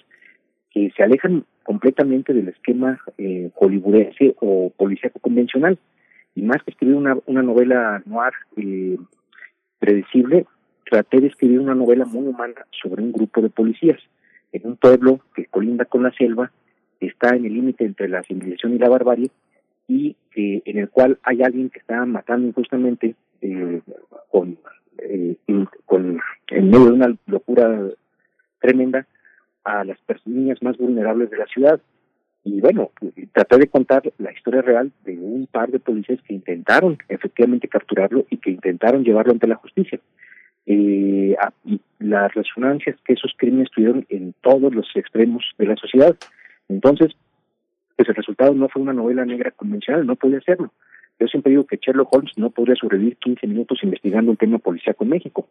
que 0.70 0.90
se 0.96 1.02
alejan 1.02 1.44
completamente 1.62 2.32
del 2.32 2.48
esquema 2.48 3.00
eh, 3.18 3.50
hollywoodense 3.54 4.34
o 4.40 4.70
policíaco 4.76 5.18
convencional. 5.18 5.78
Y 6.34 6.42
más 6.42 6.62
que 6.62 6.70
escribir 6.70 6.96
una, 6.96 7.16
una 7.26 7.42
novela 7.42 8.02
noir 8.06 8.32
eh, 8.56 8.96
predecible, 9.78 10.46
traté 10.88 11.20
de 11.20 11.28
escribir 11.28 11.60
una 11.60 11.74
novela 11.74 12.04
muy 12.04 12.26
humana 12.26 12.66
sobre 12.70 13.02
un 13.02 13.12
grupo 13.12 13.40
de 13.40 13.50
policías 13.50 13.98
en 14.52 14.66
un 14.66 14.76
pueblo 14.76 15.20
que 15.34 15.46
colinda 15.46 15.84
con 15.84 16.02
la 16.02 16.12
selva, 16.12 16.50
está 17.00 17.34
en 17.34 17.46
el 17.46 17.54
límite 17.54 17.84
entre 17.84 18.08
la 18.08 18.22
civilización 18.22 18.74
y 18.74 18.78
la 18.78 18.88
barbarie, 18.88 19.30
y 19.88 20.16
eh, 20.36 20.62
en 20.64 20.78
el 20.78 20.88
cual 20.88 21.18
hay 21.22 21.42
alguien 21.42 21.70
que 21.70 21.80
está 21.80 22.04
matando 22.04 22.46
injustamente 22.48 23.14
eh, 23.40 23.80
con, 24.30 24.58
eh, 24.98 25.36
con 25.86 26.20
en 26.48 26.70
medio 26.70 26.86
de 26.86 26.92
una 26.92 27.16
locura 27.26 27.88
tremenda 28.60 29.06
a 29.64 29.84
las 29.84 29.98
niñas 30.24 30.62
más 30.62 30.76
vulnerables 30.76 31.30
de 31.30 31.38
la 31.38 31.46
ciudad. 31.46 31.80
Y 32.42 32.60
bueno, 32.60 32.90
traté 33.32 33.58
de 33.58 33.68
contar 33.68 34.02
la 34.18 34.32
historia 34.32 34.62
real 34.62 34.92
de 35.04 35.18
un 35.18 35.46
par 35.46 35.70
de 35.70 35.78
policías 35.78 36.22
que 36.22 36.34
intentaron 36.34 36.98
efectivamente 37.08 37.68
capturarlo 37.68 38.24
y 38.30 38.38
que 38.38 38.50
intentaron 38.50 39.04
llevarlo 39.04 39.32
ante 39.32 39.46
la 39.46 39.56
justicia. 39.56 40.00
Eh, 40.66 41.36
y 41.64 41.80
las 41.98 42.32
resonancias 42.34 42.96
que 43.04 43.14
esos 43.14 43.34
crímenes 43.36 43.70
tuvieron 43.70 44.06
en 44.08 44.34
todos 44.40 44.74
los 44.74 44.86
extremos 44.94 45.44
de 45.58 45.66
la 45.66 45.76
sociedad. 45.76 46.16
Entonces, 46.68 47.12
pues 47.96 48.08
el 48.08 48.14
resultado 48.14 48.54
no 48.54 48.68
fue 48.68 48.82
una 48.82 48.92
novela 48.92 49.24
negra 49.24 49.50
convencional, 49.50 50.06
no 50.06 50.16
podía 50.16 50.38
hacerlo. 50.38 50.72
Yo 51.18 51.26
siempre 51.26 51.50
digo 51.50 51.66
que 51.66 51.76
Sherlock 51.76 52.14
Holmes 52.14 52.38
no 52.38 52.50
podría 52.50 52.76
sobrevivir 52.76 53.16
15 53.16 53.46
minutos 53.46 53.78
investigando 53.82 54.30
un 54.30 54.38
tema 54.38 54.58
policíaco 54.58 55.04
en 55.04 55.10
México. 55.10 55.46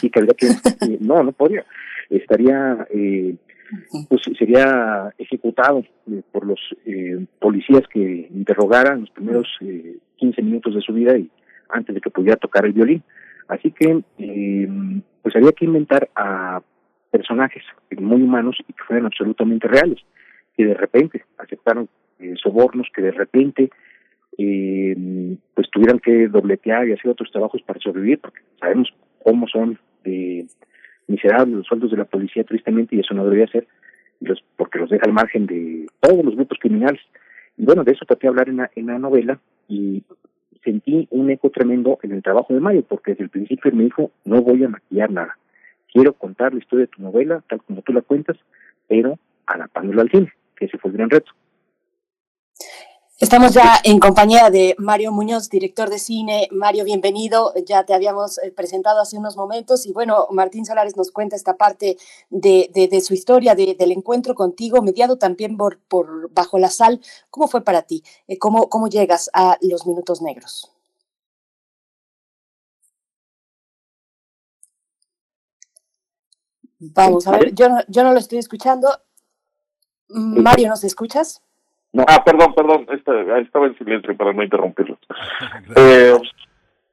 Que 0.00 0.18
habría 0.18 0.34
que, 0.34 0.46
eh, 0.46 0.98
no, 1.00 1.22
no 1.22 1.32
podría. 1.32 1.64
Estaría, 2.08 2.86
eh, 2.90 3.36
pues 4.08 4.22
sería 4.38 5.12
ejecutado 5.18 5.84
eh, 6.10 6.22
por 6.32 6.46
los 6.46 6.60
eh, 6.86 7.24
policías 7.38 7.82
que 7.92 8.28
interrogaran 8.30 9.00
los 9.02 9.10
primeros 9.10 9.48
eh, 9.60 9.96
15 10.16 10.42
minutos 10.42 10.74
de 10.74 10.80
su 10.80 10.92
vida 10.92 11.16
y 11.16 11.30
antes 11.68 11.94
de 11.94 12.00
que 12.00 12.10
pudiera 12.10 12.36
tocar 12.36 12.64
el 12.66 12.72
violín. 12.72 13.02
Así 13.48 13.72
que, 13.72 14.02
eh, 14.18 14.68
pues 15.22 15.36
había 15.36 15.52
que 15.52 15.64
inventar 15.64 16.08
a 16.14 16.62
personajes 17.10 17.62
muy 17.98 18.22
humanos 18.22 18.56
y 18.68 18.72
que 18.72 18.84
fueran 18.84 19.06
absolutamente 19.06 19.66
reales, 19.66 19.98
que 20.56 20.64
de 20.64 20.74
repente 20.74 21.24
aceptaron 21.38 21.88
eh, 22.20 22.34
sobornos, 22.40 22.86
que 22.94 23.02
de 23.02 23.10
repente 23.10 23.70
eh, 24.38 25.36
pues 25.54 25.68
tuvieran 25.70 25.98
que 25.98 26.28
dobletear 26.28 26.88
y 26.88 26.92
hacer 26.92 27.10
otros 27.10 27.30
trabajos 27.32 27.62
para 27.62 27.80
sobrevivir, 27.80 28.20
porque 28.20 28.40
sabemos 28.60 28.88
cómo 29.22 29.46
son 29.48 29.78
de 30.04 30.46
miserables 31.06 31.56
los 31.56 31.66
sueldos 31.66 31.90
de 31.90 31.96
la 31.96 32.04
policía, 32.04 32.44
tristemente, 32.44 32.96
y 32.96 33.00
eso 33.00 33.14
no 33.14 33.24
debería 33.24 33.48
ser, 33.48 33.66
los, 34.20 34.42
porque 34.56 34.78
los 34.78 34.90
deja 34.90 35.06
al 35.06 35.12
margen 35.12 35.46
de 35.46 35.86
todos 36.00 36.24
los 36.24 36.36
grupos 36.36 36.58
criminales. 36.60 37.00
Y 37.56 37.64
bueno, 37.64 37.84
de 37.84 37.92
eso 37.92 38.04
traté 38.04 38.22
de 38.22 38.28
hablar 38.28 38.48
en 38.48 38.58
la, 38.58 38.70
en 38.76 38.86
la 38.86 38.98
novela 38.98 39.38
y 39.68 40.02
sentí 40.64 41.08
un 41.10 41.30
eco 41.30 41.50
tremendo 41.50 41.98
en 42.02 42.12
el 42.12 42.22
trabajo 42.22 42.54
de 42.54 42.60
Mario, 42.60 42.84
porque 42.88 43.12
desde 43.12 43.24
el 43.24 43.30
principio 43.30 43.70
él 43.70 43.76
me 43.76 43.84
dijo, 43.84 44.10
no 44.24 44.42
voy 44.42 44.62
a 44.64 44.68
maquillar 44.68 45.10
nada, 45.10 45.36
quiero 45.92 46.12
contar 46.12 46.52
la 46.52 46.60
historia 46.60 46.86
de 46.86 46.92
tu 46.92 47.02
novela 47.02 47.42
tal 47.48 47.62
como 47.62 47.82
tú 47.82 47.92
la 47.92 48.02
cuentas, 48.02 48.36
pero 48.88 49.18
adaptándola 49.46 50.02
al 50.02 50.10
cine, 50.10 50.32
que 50.56 50.66
ese 50.66 50.78
fue 50.78 50.90
el 50.90 50.96
gran 50.96 51.10
reto. 51.10 51.32
Estamos 53.20 53.52
ya 53.52 53.74
en 53.84 53.98
compañía 53.98 54.48
de 54.48 54.74
Mario 54.78 55.12
Muñoz, 55.12 55.50
director 55.50 55.90
de 55.90 55.98
cine. 55.98 56.48
Mario, 56.52 56.84
bienvenido. 56.86 57.52
Ya 57.66 57.84
te 57.84 57.92
habíamos 57.92 58.38
eh, 58.38 58.50
presentado 58.50 58.98
hace 58.98 59.18
unos 59.18 59.36
momentos 59.36 59.84
y 59.84 59.92
bueno, 59.92 60.26
Martín 60.30 60.64
Solares 60.64 60.96
nos 60.96 61.10
cuenta 61.10 61.36
esta 61.36 61.58
parte 61.58 61.98
de, 62.30 62.70
de, 62.72 62.88
de 62.88 63.00
su 63.02 63.12
historia, 63.12 63.54
de, 63.54 63.74
del 63.74 63.92
encuentro 63.92 64.34
contigo, 64.34 64.80
mediado 64.80 65.18
también 65.18 65.58
por, 65.58 65.78
por 65.80 66.32
Bajo 66.32 66.58
la 66.58 66.70
Sal. 66.70 67.02
¿Cómo 67.28 67.46
fue 67.46 67.62
para 67.62 67.82
ti? 67.82 68.02
Eh, 68.26 68.38
¿Cómo, 68.38 68.70
¿Cómo 68.70 68.88
llegas 68.88 69.28
a 69.34 69.58
Los 69.60 69.86
Minutos 69.86 70.22
Negros? 70.22 70.72
Vamos 76.78 77.26
a 77.26 77.32
ver, 77.32 77.54
yo 77.54 77.68
no, 77.68 77.80
yo 77.86 78.02
no 78.02 78.14
lo 78.14 78.18
estoy 78.18 78.38
escuchando. 78.38 78.88
Mario, 80.08 80.70
¿nos 80.70 80.84
escuchas? 80.84 81.42
No. 81.92 82.04
Ah, 82.06 82.22
perdón, 82.24 82.54
perdón, 82.54 82.86
estaba, 82.92 83.38
estaba 83.40 83.66
en 83.66 83.76
silencio 83.78 84.16
para 84.16 84.32
no 84.32 84.42
interrumpirlo. 84.42 84.98
Eh, 85.76 86.14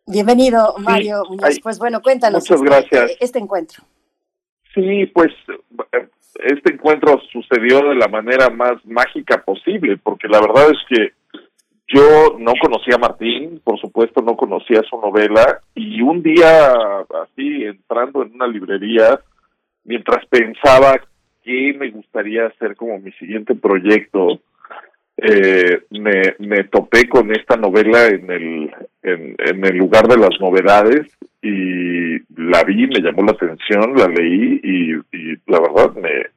Bienvenido, 0.09 0.75
Mario 0.79 1.23
sí, 1.23 1.29
Muñoz. 1.31 1.43
Ay, 1.43 1.59
pues 1.61 1.79
bueno, 1.79 2.01
cuéntanos 2.01 2.49
muchas 2.49 2.61
este, 2.61 2.95
gracias. 2.95 3.17
este 3.19 3.39
encuentro. 3.39 3.83
Sí, 4.73 5.05
pues 5.07 5.33
este 6.45 6.73
encuentro 6.73 7.19
sucedió 7.31 7.89
de 7.89 7.95
la 7.95 8.07
manera 8.07 8.49
más 8.49 8.83
mágica 8.85 9.43
posible, 9.43 9.97
porque 9.97 10.27
la 10.27 10.39
verdad 10.39 10.71
es 10.71 10.77
que 10.87 11.13
yo 11.87 12.37
no 12.39 12.53
conocía 12.61 12.95
a 12.95 12.99
Martín, 12.99 13.61
por 13.63 13.79
supuesto 13.79 14.21
no 14.21 14.37
conocía 14.37 14.81
su 14.89 14.99
novela, 14.99 15.59
y 15.75 16.01
un 16.01 16.21
día 16.21 16.73
así 17.23 17.63
entrando 17.63 18.23
en 18.23 18.33
una 18.35 18.47
librería, 18.47 19.19
mientras 19.83 20.25
pensaba 20.27 21.01
qué 21.43 21.75
me 21.77 21.89
gustaría 21.91 22.47
hacer 22.47 22.75
como 22.75 22.99
mi 22.99 23.11
siguiente 23.13 23.55
proyecto, 23.55 24.39
eh, 25.17 25.81
me, 25.91 26.35
me 26.39 26.63
topé 26.65 27.09
con 27.09 27.31
esta 27.31 27.57
novela 27.57 28.05
en 28.07 28.29
el, 28.29 28.71
en, 29.01 29.35
en 29.39 29.65
el 29.65 29.75
lugar 29.75 30.07
de 30.07 30.17
las 30.17 30.39
novedades 30.39 31.07
y 31.41 32.19
la 32.39 32.63
vi, 32.63 32.87
me 32.87 33.01
llamó 33.01 33.23
la 33.23 33.31
atención, 33.31 33.95
la 33.95 34.07
leí 34.07 34.59
y, 34.63 35.51
la 35.51 35.59
verdad 35.59 35.95
me, 35.95 36.27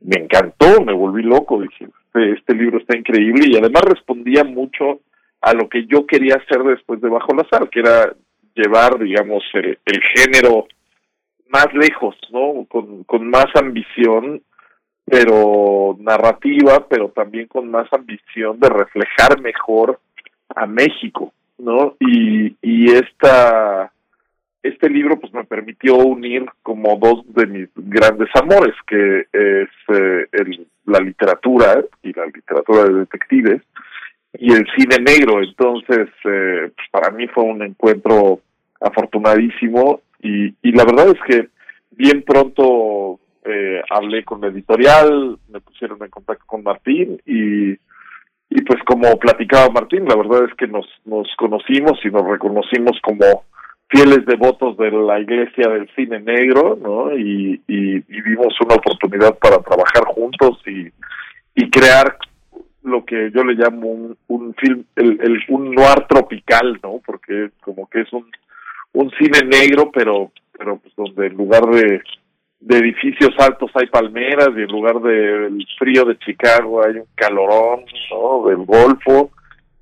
me 0.00 0.24
encantó, 0.24 0.82
me 0.82 0.92
volví 0.92 1.22
loco, 1.22 1.60
dije, 1.60 1.86
este, 2.06 2.32
este 2.32 2.54
libro 2.54 2.78
está 2.78 2.96
increíble 2.96 3.46
y 3.48 3.56
además 3.56 3.82
respondía 3.84 4.42
mucho 4.42 5.00
a 5.40 5.52
lo 5.52 5.68
que 5.68 5.86
yo 5.86 6.06
quería 6.06 6.36
hacer 6.36 6.62
después 6.64 7.00
de 7.00 7.08
Bajo 7.08 7.34
la 7.34 7.46
Sal, 7.48 7.68
que 7.70 7.80
era 7.80 8.12
llevar, 8.54 8.98
digamos, 8.98 9.44
el, 9.54 9.78
el 9.84 10.00
género 10.16 10.66
más 11.48 11.72
lejos, 11.74 12.16
¿no? 12.32 12.66
Con, 12.68 13.04
con 13.04 13.28
más 13.30 13.46
ambición 13.54 14.42
pero 15.06 15.96
narrativa, 16.00 16.86
pero 16.88 17.08
también 17.10 17.46
con 17.46 17.70
más 17.70 17.90
ambición 17.92 18.58
de 18.58 18.68
reflejar 18.68 19.40
mejor 19.40 20.00
a 20.54 20.66
México, 20.66 21.32
¿no? 21.58 21.94
Y, 22.00 22.56
y 22.60 22.90
esta, 22.90 23.92
este 24.62 24.90
libro 24.90 25.18
pues 25.18 25.32
me 25.32 25.44
permitió 25.44 25.96
unir 25.96 26.44
como 26.62 26.96
dos 26.96 27.22
de 27.34 27.46
mis 27.46 27.68
grandes 27.76 28.28
amores, 28.34 28.74
que 28.86 29.20
es 29.32 29.68
eh, 29.96 30.26
el, 30.32 30.66
la 30.86 30.98
literatura 30.98 31.84
y 32.02 32.12
la 32.12 32.26
literatura 32.26 32.84
de 32.84 32.94
detectives 32.94 33.62
y 34.32 34.52
el 34.52 34.66
cine 34.76 34.98
negro. 34.98 35.40
Entonces, 35.40 36.08
eh, 36.24 36.70
pues 36.74 36.88
para 36.90 37.10
mí 37.12 37.28
fue 37.28 37.44
un 37.44 37.62
encuentro 37.62 38.40
afortunadísimo 38.80 40.00
y, 40.20 40.52
y 40.62 40.72
la 40.72 40.84
verdad 40.84 41.08
es 41.10 41.20
que 41.28 41.48
bien 41.92 42.22
pronto 42.22 43.20
eh, 43.46 43.82
hablé 43.90 44.24
con 44.24 44.40
la 44.40 44.48
editorial, 44.48 45.38
me 45.48 45.60
pusieron 45.60 46.02
en 46.02 46.10
contacto 46.10 46.44
con 46.46 46.62
Martín 46.62 47.20
y, 47.24 47.70
y 47.70 48.62
pues 48.66 48.82
como 48.84 49.16
platicaba 49.18 49.68
Martín, 49.70 50.04
la 50.06 50.16
verdad 50.16 50.44
es 50.44 50.54
que 50.56 50.66
nos, 50.66 50.86
nos 51.04 51.28
conocimos 51.36 51.98
y 52.04 52.08
nos 52.08 52.26
reconocimos 52.26 52.98
como 53.02 53.44
fieles 53.88 54.26
devotos 54.26 54.76
de 54.78 54.90
la 54.90 55.20
iglesia 55.20 55.68
del 55.68 55.88
cine 55.94 56.20
negro, 56.20 56.76
¿no? 56.80 57.16
Y, 57.16 57.60
y, 57.68 58.00
vimos 58.00 58.54
una 58.60 58.74
oportunidad 58.74 59.38
para 59.38 59.58
trabajar 59.58 60.04
juntos 60.06 60.60
y, 60.66 60.88
y 61.54 61.70
crear 61.70 62.16
lo 62.82 63.04
que 63.04 63.30
yo 63.32 63.44
le 63.44 63.54
llamo 63.54 63.88
un, 63.88 64.16
un 64.28 64.54
film, 64.54 64.84
el, 64.96 65.40
un 65.48 65.72
noir 65.72 66.04
tropical, 66.08 66.78
¿no? 66.82 67.00
Porque 67.04 67.50
como 67.60 67.88
que 67.88 68.00
es 68.00 68.12
un, 68.12 68.26
un 68.92 69.10
cine 69.12 69.40
negro, 69.46 69.90
pero, 69.92 70.32
pero 70.58 70.78
pues 70.78 70.94
donde 70.96 71.28
en 71.28 71.36
lugar 71.36 71.64
de 71.66 72.02
de 72.60 72.78
edificios 72.78 73.30
altos 73.38 73.70
hay 73.74 73.86
palmeras 73.86 74.50
y 74.56 74.62
en 74.62 74.68
lugar 74.68 75.00
del 75.00 75.64
frío 75.78 76.04
de 76.04 76.18
Chicago 76.18 76.84
hay 76.84 76.96
un 76.96 77.06
calorón 77.14 77.84
¿no? 78.10 78.48
del 78.48 78.64
Golfo 78.64 79.30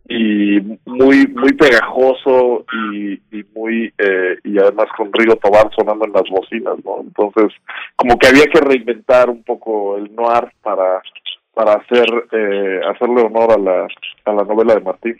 y 0.06 0.60
muy 0.84 1.26
muy 1.28 1.52
pegajoso 1.54 2.66
y, 2.92 3.14
y 3.14 3.44
muy 3.54 3.92
eh, 3.96 4.36
y 4.44 4.58
además 4.58 4.86
con 4.96 5.10
Rigo 5.12 5.36
Tobar 5.36 5.70
sonando 5.74 6.04
en 6.04 6.12
las 6.12 6.28
bocinas 6.28 6.74
no 6.84 7.00
entonces 7.00 7.52
como 7.96 8.18
que 8.18 8.26
había 8.26 8.44
que 8.44 8.60
reinventar 8.60 9.30
un 9.30 9.42
poco 9.44 9.96
el 9.96 10.14
noir 10.14 10.52
para 10.62 11.00
para 11.54 11.74
hacer 11.74 12.06
eh, 12.32 12.80
hacerle 12.86 13.22
honor 13.22 13.52
a 13.52 13.58
la 13.58 13.86
a 14.26 14.32
la 14.32 14.44
novela 14.44 14.74
de 14.74 14.80
Martín 14.80 15.18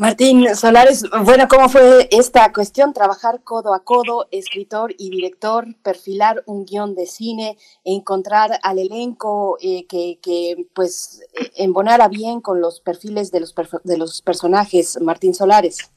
Martín 0.00 0.46
Solares, 0.54 1.04
bueno, 1.26 1.46
¿cómo 1.46 1.68
fue 1.68 2.08
esta 2.10 2.50
cuestión? 2.54 2.94
Trabajar 2.94 3.44
codo 3.44 3.74
a 3.74 3.84
codo, 3.84 4.28
escritor 4.30 4.94
y 4.96 5.10
director, 5.10 5.66
perfilar 5.84 6.42
un 6.46 6.64
guion 6.64 6.94
de 6.94 7.04
cine, 7.04 7.58
encontrar 7.84 8.52
al 8.62 8.78
elenco 8.78 9.58
eh, 9.60 9.86
que, 9.86 10.18
que, 10.22 10.64
pues, 10.74 11.28
eh, 11.38 11.50
embonara 11.58 12.08
bien 12.08 12.40
con 12.40 12.62
los 12.62 12.80
perfiles 12.80 13.30
de 13.30 13.40
los, 13.40 13.54
de 13.84 13.98
los 13.98 14.22
personajes, 14.22 14.98
Martín 15.02 15.34
Solares. 15.34 15.92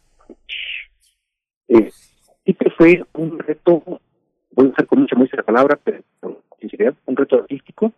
Eh, 1.69 1.89
sí 2.45 2.57
fue 2.77 3.05
un 3.13 3.39
reto, 3.39 3.81
voy 4.51 4.67
a 4.67 4.69
usar 4.69 4.85
con 4.85 4.99
mucha 4.99 5.15
muestra 5.15 5.37
la 5.37 5.45
palabra, 5.45 5.79
pero 5.81 6.03
sinceridad, 6.59 6.93
un 7.05 7.15
reto 7.15 7.37
artístico, 7.37 7.93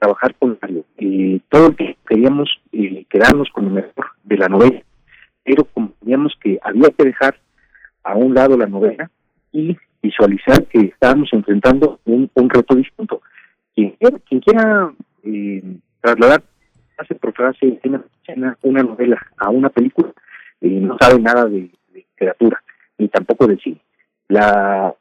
trabajar 0.00 0.34
con 0.34 0.58
Mario. 0.60 0.84
y 0.98 1.38
todo 1.48 1.68
lo 1.68 1.76
que 1.76 1.96
queríamos 2.08 2.50
eh, 2.72 3.06
quedarnos 3.08 3.48
con 3.50 3.66
lo 3.66 3.70
mejor 3.70 4.06
de 4.24 4.36
la 4.36 4.48
novela 4.48 4.82
pero 5.44 5.64
comprendíamos 5.64 6.34
que 6.40 6.58
había 6.62 6.90
que 6.90 7.04
dejar 7.04 7.36
a 8.02 8.16
un 8.16 8.34
lado 8.34 8.56
la 8.56 8.66
novela 8.66 9.10
y 9.52 9.76
visualizar 10.02 10.64
que 10.66 10.80
estábamos 10.80 11.32
enfrentando 11.32 12.00
un, 12.04 12.30
reto 12.50 12.74
distinto. 12.74 13.22
Quien 13.74 13.90
quiera, 13.92 14.18
quien 14.28 14.42
eh, 15.24 15.62
trasladar 16.00 16.42
frase 16.96 17.14
por 17.16 17.32
frase 17.32 17.80
una, 18.62 18.82
novela 18.82 19.20
a 19.36 19.50
una 19.50 19.68
película 19.68 20.12
eh, 20.60 20.68
no 20.68 20.96
sabe 21.00 21.20
nada 21.20 21.46
de, 21.46 21.70
literatura 21.92 22.62
ni 22.98 23.08
tampoco 23.08 23.46
de 23.46 23.56
cine. 23.58 23.80
La, 24.28 24.94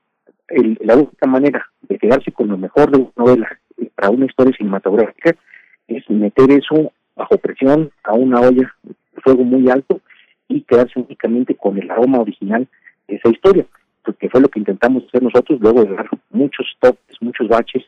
la 0.79 0.95
única 0.95 1.27
manera 1.27 1.65
de 1.81 1.97
quedarse 1.97 2.31
con 2.31 2.47
lo 2.47 2.57
mejor 2.57 2.91
de 2.91 2.97
una 2.97 3.11
novela 3.15 3.59
eh, 3.77 3.89
para 3.95 4.09
una 4.09 4.25
historia 4.25 4.55
cinematográfica 4.57 5.35
es 5.87 6.09
meter 6.09 6.51
eso 6.51 6.91
bajo 7.15 7.37
presión 7.37 7.91
a 8.03 8.13
una 8.13 8.39
olla 8.39 8.73
de 8.83 9.21
fuego 9.21 9.43
muy 9.43 9.69
alto 9.69 10.01
y 10.47 10.61
quedarse 10.61 10.99
únicamente 10.99 11.55
con 11.55 11.77
el 11.77 11.89
aroma 11.89 12.19
original 12.19 12.67
de 13.07 13.15
esa 13.15 13.29
historia, 13.29 13.65
porque 14.03 14.29
fue 14.29 14.41
lo 14.41 14.49
que 14.49 14.59
intentamos 14.59 15.03
hacer 15.07 15.23
nosotros 15.23 15.59
luego 15.61 15.83
de 15.85 15.95
dar 15.95 16.09
muchos 16.29 16.67
toques, 16.79 17.17
muchos 17.21 17.47
baches. 17.47 17.83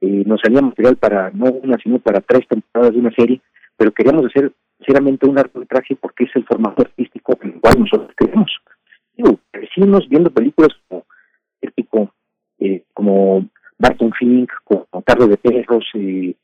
Eh, 0.00 0.22
nos 0.26 0.40
salía 0.40 0.62
material 0.62 0.96
para 0.96 1.30
no 1.30 1.46
una, 1.46 1.76
sino 1.78 1.98
para 1.98 2.20
tres 2.20 2.46
temporadas 2.48 2.94
de 2.94 3.00
una 3.00 3.10
serie, 3.12 3.40
pero 3.76 3.92
queríamos 3.92 4.26
hacer 4.26 4.52
sinceramente 4.78 5.26
un 5.26 5.34
largometraje 5.34 5.96
porque 5.96 6.24
es 6.24 6.30
el 6.36 6.44
formato 6.44 6.82
artístico 6.82 7.36
en 7.42 7.54
el 7.54 7.60
cual 7.60 7.80
nosotros 7.80 8.10
queremos. 8.16 8.50
Digo, 9.16 9.38
crecimos 9.50 10.08
viendo 10.08 10.30
películas 10.30 10.70
como 10.88 11.04
épico, 11.60 12.12
eh, 12.60 12.84
como 12.94 13.44
Barton 13.78 14.12
Fink, 14.12 14.50
como 14.64 14.86
Tarde 15.04 15.28
de 15.28 15.36
Perros, 15.36 15.84
eh, 15.94 16.34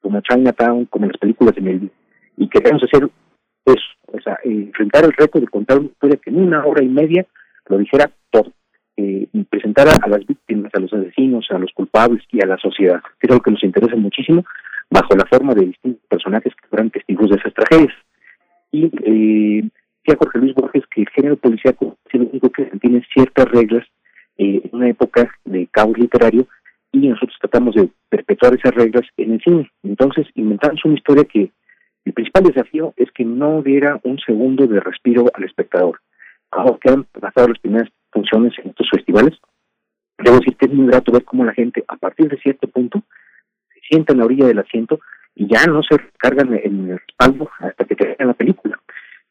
como 0.00 0.20
Chinatown, 0.20 0.86
como 0.86 1.06
las 1.06 1.16
películas 1.16 1.54
de 1.54 1.60
Melville, 1.62 1.92
y 2.36 2.48
queremos 2.48 2.82
hacer 2.82 3.08
eso, 3.72 3.86
o 4.06 4.20
sea, 4.20 4.38
enfrentar 4.44 5.04
el 5.04 5.12
reto 5.12 5.40
de 5.40 5.46
contar 5.46 5.78
una 5.78 5.88
historia 5.88 6.18
que 6.22 6.30
en 6.30 6.40
una 6.40 6.64
hora 6.64 6.82
y 6.82 6.88
media 6.88 7.26
lo 7.66 7.78
dijera 7.78 8.10
todo, 8.30 8.52
eh, 8.96 9.26
y 9.32 9.44
presentar 9.44 9.88
a, 9.88 10.08
las 10.08 10.26
víctimas, 10.26 10.72
a 10.74 10.80
los 10.80 10.92
asesinos, 10.92 11.46
a 11.50 11.58
los 11.58 11.72
culpables 11.72 12.22
y 12.32 12.42
a 12.42 12.46
la 12.46 12.56
sociedad, 12.58 13.00
es 13.20 13.30
algo 13.30 13.42
que 13.42 13.50
nos 13.50 13.62
interesa 13.62 13.96
muchísimo, 13.96 14.44
bajo 14.90 15.14
la 15.14 15.26
forma 15.26 15.54
de 15.54 15.66
distintos 15.66 16.02
personajes 16.08 16.54
que 16.54 16.68
fueran 16.68 16.90
testigos 16.90 17.30
de 17.30 17.36
esas 17.36 17.54
tragedias. 17.54 17.94
Y 18.72 18.90
eh, 19.04 19.68
Jorge 20.16 20.38
Luis 20.38 20.54
Borges 20.54 20.84
que 20.90 21.02
el 21.02 21.08
género 21.10 21.36
policíaco 21.36 21.96
es 22.06 22.14
el 22.14 22.22
único 22.22 22.50
que 22.50 22.64
tiene 22.80 23.04
ciertas 23.12 23.46
reglas 23.50 23.86
eh, 24.38 24.62
en 24.64 24.70
una 24.72 24.88
época 24.88 25.30
de 25.44 25.66
caos 25.70 25.98
literario 25.98 26.46
y 26.92 27.08
nosotros 27.08 27.36
tratamos 27.40 27.74
de 27.74 27.88
perpetuar 28.08 28.54
esas 28.54 28.74
reglas 28.74 29.04
en 29.16 29.34
el 29.34 29.40
cine. 29.42 29.70
Entonces 29.82 30.26
inventamos 30.34 30.84
una 30.84 30.94
historia 30.94 31.24
que 31.24 31.50
el 32.08 32.14
principal 32.14 32.44
desafío 32.44 32.94
es 32.96 33.10
que 33.12 33.22
no 33.22 33.60
diera 33.60 34.00
un 34.02 34.18
segundo 34.18 34.66
de 34.66 34.80
respiro 34.80 35.26
al 35.34 35.44
espectador. 35.44 36.00
Ahora 36.50 36.78
que 36.80 36.90
han 36.90 37.04
pasado 37.04 37.48
las 37.48 37.58
primeras 37.58 37.90
funciones 38.10 38.54
en 38.64 38.70
estos 38.70 38.88
festivales, 38.90 39.38
debo 40.16 40.38
decir 40.38 40.56
que 40.56 40.64
es 40.66 40.72
muy 40.72 40.86
grato 40.86 41.12
ver 41.12 41.24
cómo 41.24 41.44
la 41.44 41.52
gente, 41.52 41.84
a 41.86 41.96
partir 41.96 42.30
de 42.30 42.38
cierto 42.38 42.66
punto, 42.66 43.02
se 43.74 43.80
sienta 43.90 44.14
en 44.14 44.20
la 44.20 44.24
orilla 44.24 44.46
del 44.46 44.58
asiento 44.58 45.00
y 45.34 45.48
ya 45.48 45.66
no 45.66 45.82
se 45.82 45.98
cargan 46.16 46.54
en 46.54 46.92
el 46.92 46.98
respaldo 46.98 47.50
hasta 47.58 47.84
que 47.84 47.94
termine 47.94 48.24
la 48.24 48.32
película. 48.32 48.80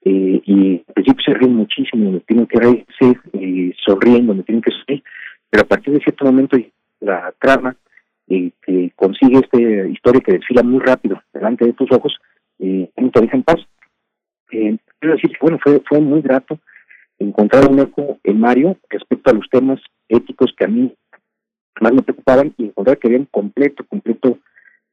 Eh, 0.06 0.41
y 0.45 0.83
al 0.88 0.93
principio 0.93 1.25
se 1.25 1.33
ríen 1.33 1.56
muchísimo, 1.56 2.19
tienen 2.27 2.45
que 2.45 2.59
reírse, 2.59 3.19
eh, 3.33 3.73
sonriendo, 3.83 4.35
me 4.35 4.43
tienen 4.43 4.61
que 4.61 4.72
sonreír, 4.72 5.03
pero 5.49 5.64
a 5.64 5.67
partir 5.67 5.95
de 5.95 5.99
cierto 6.01 6.25
momento 6.25 6.56
la 6.99 7.33
trama 7.39 7.75
eh, 8.27 8.51
que 8.61 8.91
consigue 8.95 9.39
esta 9.39 9.59
historia 9.59 10.22
que 10.22 10.33
desfila 10.33 10.61
muy 10.61 10.80
rápido 10.80 11.19
delante 11.33 11.65
de 11.65 11.73
tus 11.73 11.91
ojos, 11.91 12.15
eh, 12.60 12.90
en 12.95 13.44
paz. 13.44 13.60
Eh, 14.52 14.77
quiero 15.00 15.16
decir 15.16 15.32
que, 15.32 15.38
bueno, 15.42 15.60
fue, 15.61 15.82
fue 15.88 16.00
muy 16.00 16.22
grato 16.22 16.60
encontrar 17.19 17.69
un 17.69 17.80
eco 17.80 18.19
en 18.24 18.40
Mario 18.40 18.77
respecto 18.90 19.32
a 19.32 19.34
los 19.34 19.50
temas 19.50 19.80
éticos 20.08 20.53
que 20.58 20.66
a 20.66 20.68
mí 20.68 20.94
más 21.82 21.94
me 21.94 22.02
preocupaban 22.02 22.53
y 22.58 22.66
encontrar 22.66 22.98
que 22.98 23.08
habían 23.08 23.26
completo, 23.26 23.84
completo 23.86 24.40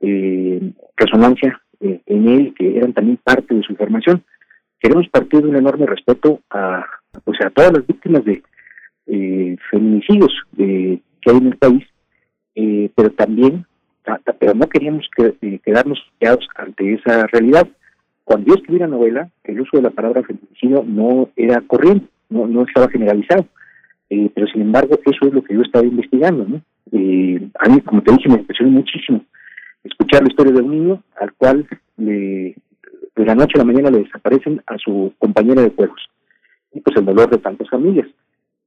eh, 0.00 0.72
resonancia 0.96 1.60
eh, 1.80 2.00
en 2.06 2.28
él, 2.28 2.54
que 2.56 2.76
eran 2.76 2.92
también 2.92 3.18
parte 3.22 3.54
de 3.54 3.62
su 3.62 3.74
formación. 3.76 4.22
Queremos 4.80 5.08
partir 5.08 5.42
de 5.42 5.48
un 5.48 5.56
enorme 5.56 5.86
respeto 5.86 6.40
a, 6.50 6.84
sea, 7.38 7.48
a 7.48 7.50
todas 7.50 7.72
las 7.72 7.86
víctimas 7.86 8.24
de 8.24 8.42
eh, 9.06 9.56
feminicidios 9.70 10.32
de, 10.52 11.00
que 11.20 11.30
hay 11.30 11.36
en 11.36 11.46
el 11.46 11.56
país, 11.56 11.84
eh, 12.54 12.90
pero 12.94 13.10
también 13.10 13.66
pero 14.38 14.54
no 14.54 14.68
queríamos 14.68 15.08
eh, 15.18 15.58
quedarnos 15.64 15.98
quedados 16.18 16.46
ante 16.56 16.94
esa 16.94 17.26
realidad. 17.28 17.66
Cuando 18.24 18.48
yo 18.48 18.54
escribí 18.54 18.78
la 18.78 18.86
novela, 18.86 19.30
el 19.44 19.60
uso 19.60 19.76
de 19.76 19.82
la 19.82 19.90
palabra 19.90 20.22
feminicidio 20.22 20.84
no 20.86 21.30
era 21.36 21.60
corriente, 21.62 22.06
no, 22.28 22.46
no 22.46 22.62
estaba 22.62 22.88
generalizado. 22.88 23.46
Eh, 24.10 24.30
pero 24.34 24.46
sin 24.48 24.62
embargo, 24.62 24.98
eso 25.04 25.26
es 25.26 25.32
lo 25.32 25.42
que 25.42 25.54
yo 25.54 25.62
estaba 25.62 25.84
investigando. 25.84 26.44
¿no? 26.44 26.60
Eh, 26.92 27.48
a 27.58 27.68
mí, 27.68 27.80
como 27.80 28.02
te 28.02 28.12
dije, 28.12 28.28
me 28.28 28.36
impresionó 28.36 28.70
muchísimo 28.72 29.24
escuchar 29.82 30.22
la 30.22 30.28
historia 30.28 30.52
de 30.52 30.62
un 30.62 30.70
niño 30.70 31.02
al 31.20 31.32
cual 31.34 31.66
de 31.96 32.56
la 33.16 33.34
noche 33.34 33.52
a 33.54 33.58
la 33.58 33.64
mañana 33.64 33.90
le 33.90 33.98
desaparecen 33.98 34.62
a 34.66 34.78
su 34.78 35.12
compañera 35.18 35.62
de 35.62 35.70
juegos. 35.70 36.00
Y 36.72 36.80
pues 36.80 36.96
el 36.96 37.04
dolor 37.04 37.30
de 37.30 37.38
tantas 37.38 37.68
familias. 37.68 38.08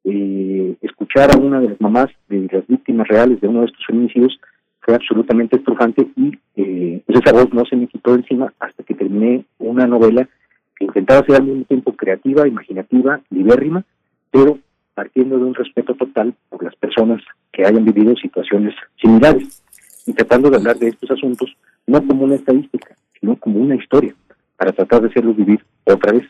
escuchar 0.03 1.31
a 1.35 1.39
una 1.39 1.59
de 1.59 1.69
las 1.69 1.81
mamás 1.81 2.07
de 2.29 2.47
las 2.51 2.65
víctimas 2.67 3.07
reales 3.07 3.41
de 3.41 3.47
uno 3.47 3.61
de 3.61 3.65
estos 3.67 3.85
feminicidios 3.85 4.39
fue 4.87 4.95
absolutamente 4.95 5.57
estrujante 5.57 6.07
y 6.15 6.31
eh, 6.55 7.01
pues 7.05 7.19
esa 7.19 7.33
voz 7.33 7.53
no 7.53 7.65
se 7.65 7.75
me 7.75 7.87
quitó 7.87 8.15
encima 8.15 8.53
hasta 8.57 8.83
que 8.83 8.93
terminé 8.93 9.43
una 9.59 9.85
novela 9.85 10.29
que 10.77 10.85
intentaba 10.85 11.25
ser 11.25 11.35
al 11.35 11.43
mismo 11.43 11.65
tiempo 11.65 11.91
creativa, 11.91 12.47
imaginativa, 12.47 13.19
libérrima, 13.29 13.83
pero 14.31 14.59
partiendo 14.93 15.37
de 15.39 15.43
un 15.43 15.55
respeto 15.55 15.93
total 15.93 16.33
por 16.47 16.63
las 16.63 16.73
personas 16.77 17.21
que 17.51 17.65
hayan 17.65 17.83
vivido 17.83 18.15
situaciones 18.15 18.75
similares 19.01 19.61
y 20.05 20.13
tratando 20.13 20.49
de 20.49 20.55
hablar 20.55 20.77
de 20.77 20.87
estos 20.87 21.11
asuntos 21.11 21.53
no 21.85 22.01
como 22.07 22.23
una 22.23 22.35
estadística, 22.35 22.95
sino 23.19 23.35
como 23.35 23.59
una 23.59 23.75
historia, 23.75 24.15
para 24.55 24.71
tratar 24.71 25.01
de 25.01 25.09
hacerlos 25.09 25.35
vivir 25.35 25.59
otra 25.83 26.13
vez. 26.13 26.23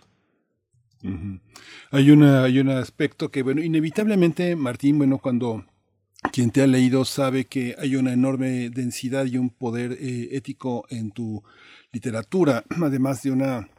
Hay 1.91 2.09
una 2.09 2.43
hay 2.43 2.59
un 2.59 2.69
aspecto 2.69 3.29
que 3.29 3.43
bueno 3.43 3.61
inevitablemente 3.61 4.55
Martín 4.55 4.97
bueno 4.97 5.19
cuando 5.19 5.63
quien 6.31 6.51
te 6.51 6.61
ha 6.61 6.67
leído 6.67 7.05
sabe 7.05 7.45
que 7.45 7.75
hay 7.79 7.95
una 7.95 8.13
enorme 8.13 8.69
densidad 8.69 9.25
y 9.25 9.37
un 9.37 9.49
poder 9.49 9.93
eh, 9.93 10.29
ético 10.31 10.85
en 10.89 11.11
tu 11.11 11.43
literatura, 11.91 12.63
además 12.81 13.23
de 13.23 13.31
una 13.31 13.69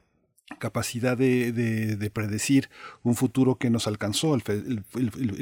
capacidad 0.58 1.16
de, 1.16 1.52
de, 1.52 2.10
predecir 2.10 2.70
un 3.02 3.14
futuro 3.14 3.56
que 3.56 3.70
nos 3.70 3.86
alcanzó. 3.86 4.34
El, 4.34 4.82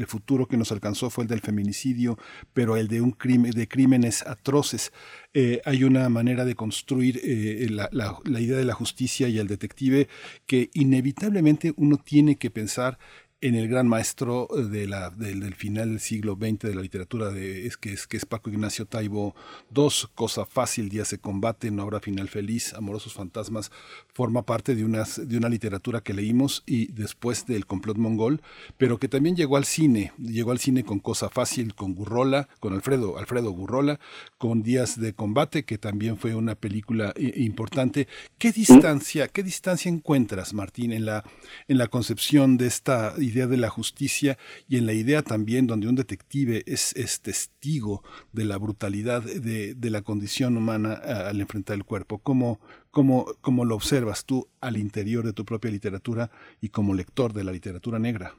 futuro 0.07 0.47
que 0.47 0.57
nos 0.57 0.73
alcanzó 0.73 1.11
fue 1.11 1.25
el 1.25 1.29
del 1.29 1.41
feminicidio, 1.41 2.19
pero 2.53 2.77
el 2.77 2.89
de 2.89 3.01
un 3.01 3.13
crimen, 3.13 3.53
de 3.53 3.69
crímenes 3.69 4.27
atroces. 4.27 4.93
Eh, 5.33 5.61
hay 5.65 5.85
una 5.85 6.09
manera 6.09 6.45
de 6.45 6.55
construir 6.55 7.21
eh, 7.23 7.69
la, 7.71 8.19
idea 8.41 8.57
de 8.57 8.65
la 8.65 8.75
justicia 8.75 9.29
y 9.29 9.39
el 9.39 9.47
detective 9.47 10.09
que 10.47 10.71
inevitablemente 10.75 11.73
uno 11.77 11.99
tiene 11.99 12.37
que 12.37 12.51
pensar 12.51 12.99
en 13.43 13.55
el 13.55 13.69
gran 13.69 13.87
maestro 13.87 14.49
de 14.49 14.87
la, 14.87 15.11
del 15.11 15.55
final 15.55 15.91
del 15.91 16.01
siglo 16.01 16.39
XX 16.41 16.59
de 16.61 16.75
la 16.75 16.81
literatura, 16.81 17.31
de, 17.31 17.67
es, 17.67 17.77
que, 17.77 17.93
es, 17.93 18.07
que 18.07 18.17
es 18.17 18.25
Paco 18.25 18.49
Ignacio 18.49 18.87
Taibo 18.87 19.35
Dos, 19.69 20.11
Cosa 20.15 20.47
Fácil, 20.47 20.89
Día 20.89 21.05
se 21.05 21.19
combate, 21.19 21.71
No 21.71 21.83
habrá 21.83 22.01
final 22.01 22.29
feliz, 22.29 22.73
Amorosos 22.73 23.13
Fantasmas, 23.13 23.71
forma 24.15 24.43
parte 24.43 24.75
de, 24.75 24.85
unas, 24.85 25.29
de 25.29 25.37
una 25.37 25.51
literatura 25.51 26.01
que 26.01 26.15
leímos 26.15 26.63
y 26.65 26.87
después 26.93 27.45
del 27.45 27.67
complot 27.67 27.99
mongol, 27.99 28.41
pero 28.79 28.99
que 28.99 29.09
también 29.09 29.37
llegó 29.37 29.59
al 29.59 29.67
cine, 29.67 30.13
llegó 30.19 30.51
al 30.51 30.59
cine 30.59 30.83
con 30.83 30.99
Cosa 30.99 31.29
Fácil, 31.29 31.75
con 31.75 31.95
Gurrola, 31.95 32.49
con 32.59 32.73
Alfredo, 32.73 33.19
Alfredo 33.19 33.51
Gurrola, 33.51 34.01
con 34.39 34.63
Días 34.63 34.99
de 34.99 35.13
Combate, 35.13 35.65
que 35.65 35.77
también 35.77 36.17
fue 36.17 36.35
una 36.35 36.55
película 36.55 37.13
importante. 37.19 38.09
¿Qué 38.39 38.51
distancia, 38.51 39.29
qué 39.29 39.43
distancia 39.43 39.91
encuentras, 39.91 40.55
Martín, 40.55 40.93
en 40.93 41.05
la, 41.05 41.23
en 41.69 41.77
la 41.77 41.89
concepción 41.89 42.57
de 42.57 42.67
esta 42.67 43.15
idea 43.27 43.47
de 43.47 43.57
la 43.57 43.69
justicia 43.69 44.39
y 44.69 44.77
en 44.77 44.87
la 44.87 44.93
idea 44.93 45.23
también 45.23 45.67
donde 45.67 45.89
un 45.89 45.97
detective 45.97 46.63
es, 46.67 46.95
es 46.97 47.21
testigo 47.21 48.03
de 48.33 48.45
la 48.45 48.59
brutalidad 48.59 49.23
de, 49.23 49.75
de 49.75 49.91
la 49.91 50.03
condición 50.03 50.57
humana 50.57 50.95
al 50.95 51.41
enfrentar 51.41 51.77
el 51.77 51.85
cuerpo. 51.85 52.19
¿Cómo, 52.19 52.61
cómo, 52.91 53.27
¿Cómo 53.41 53.65
lo 53.65 53.75
observas 53.75 54.25
tú 54.25 54.47
al 54.61 54.77
interior 54.77 55.25
de 55.25 55.33
tu 55.33 55.45
propia 55.45 55.71
literatura 55.71 56.31
y 56.61 56.69
como 56.71 56.95
lector 56.95 57.33
de 57.33 57.45
la 57.45 57.53
literatura 57.53 57.99
negra? 57.99 58.35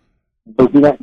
Pues 0.56 0.74
mira, 0.74 0.98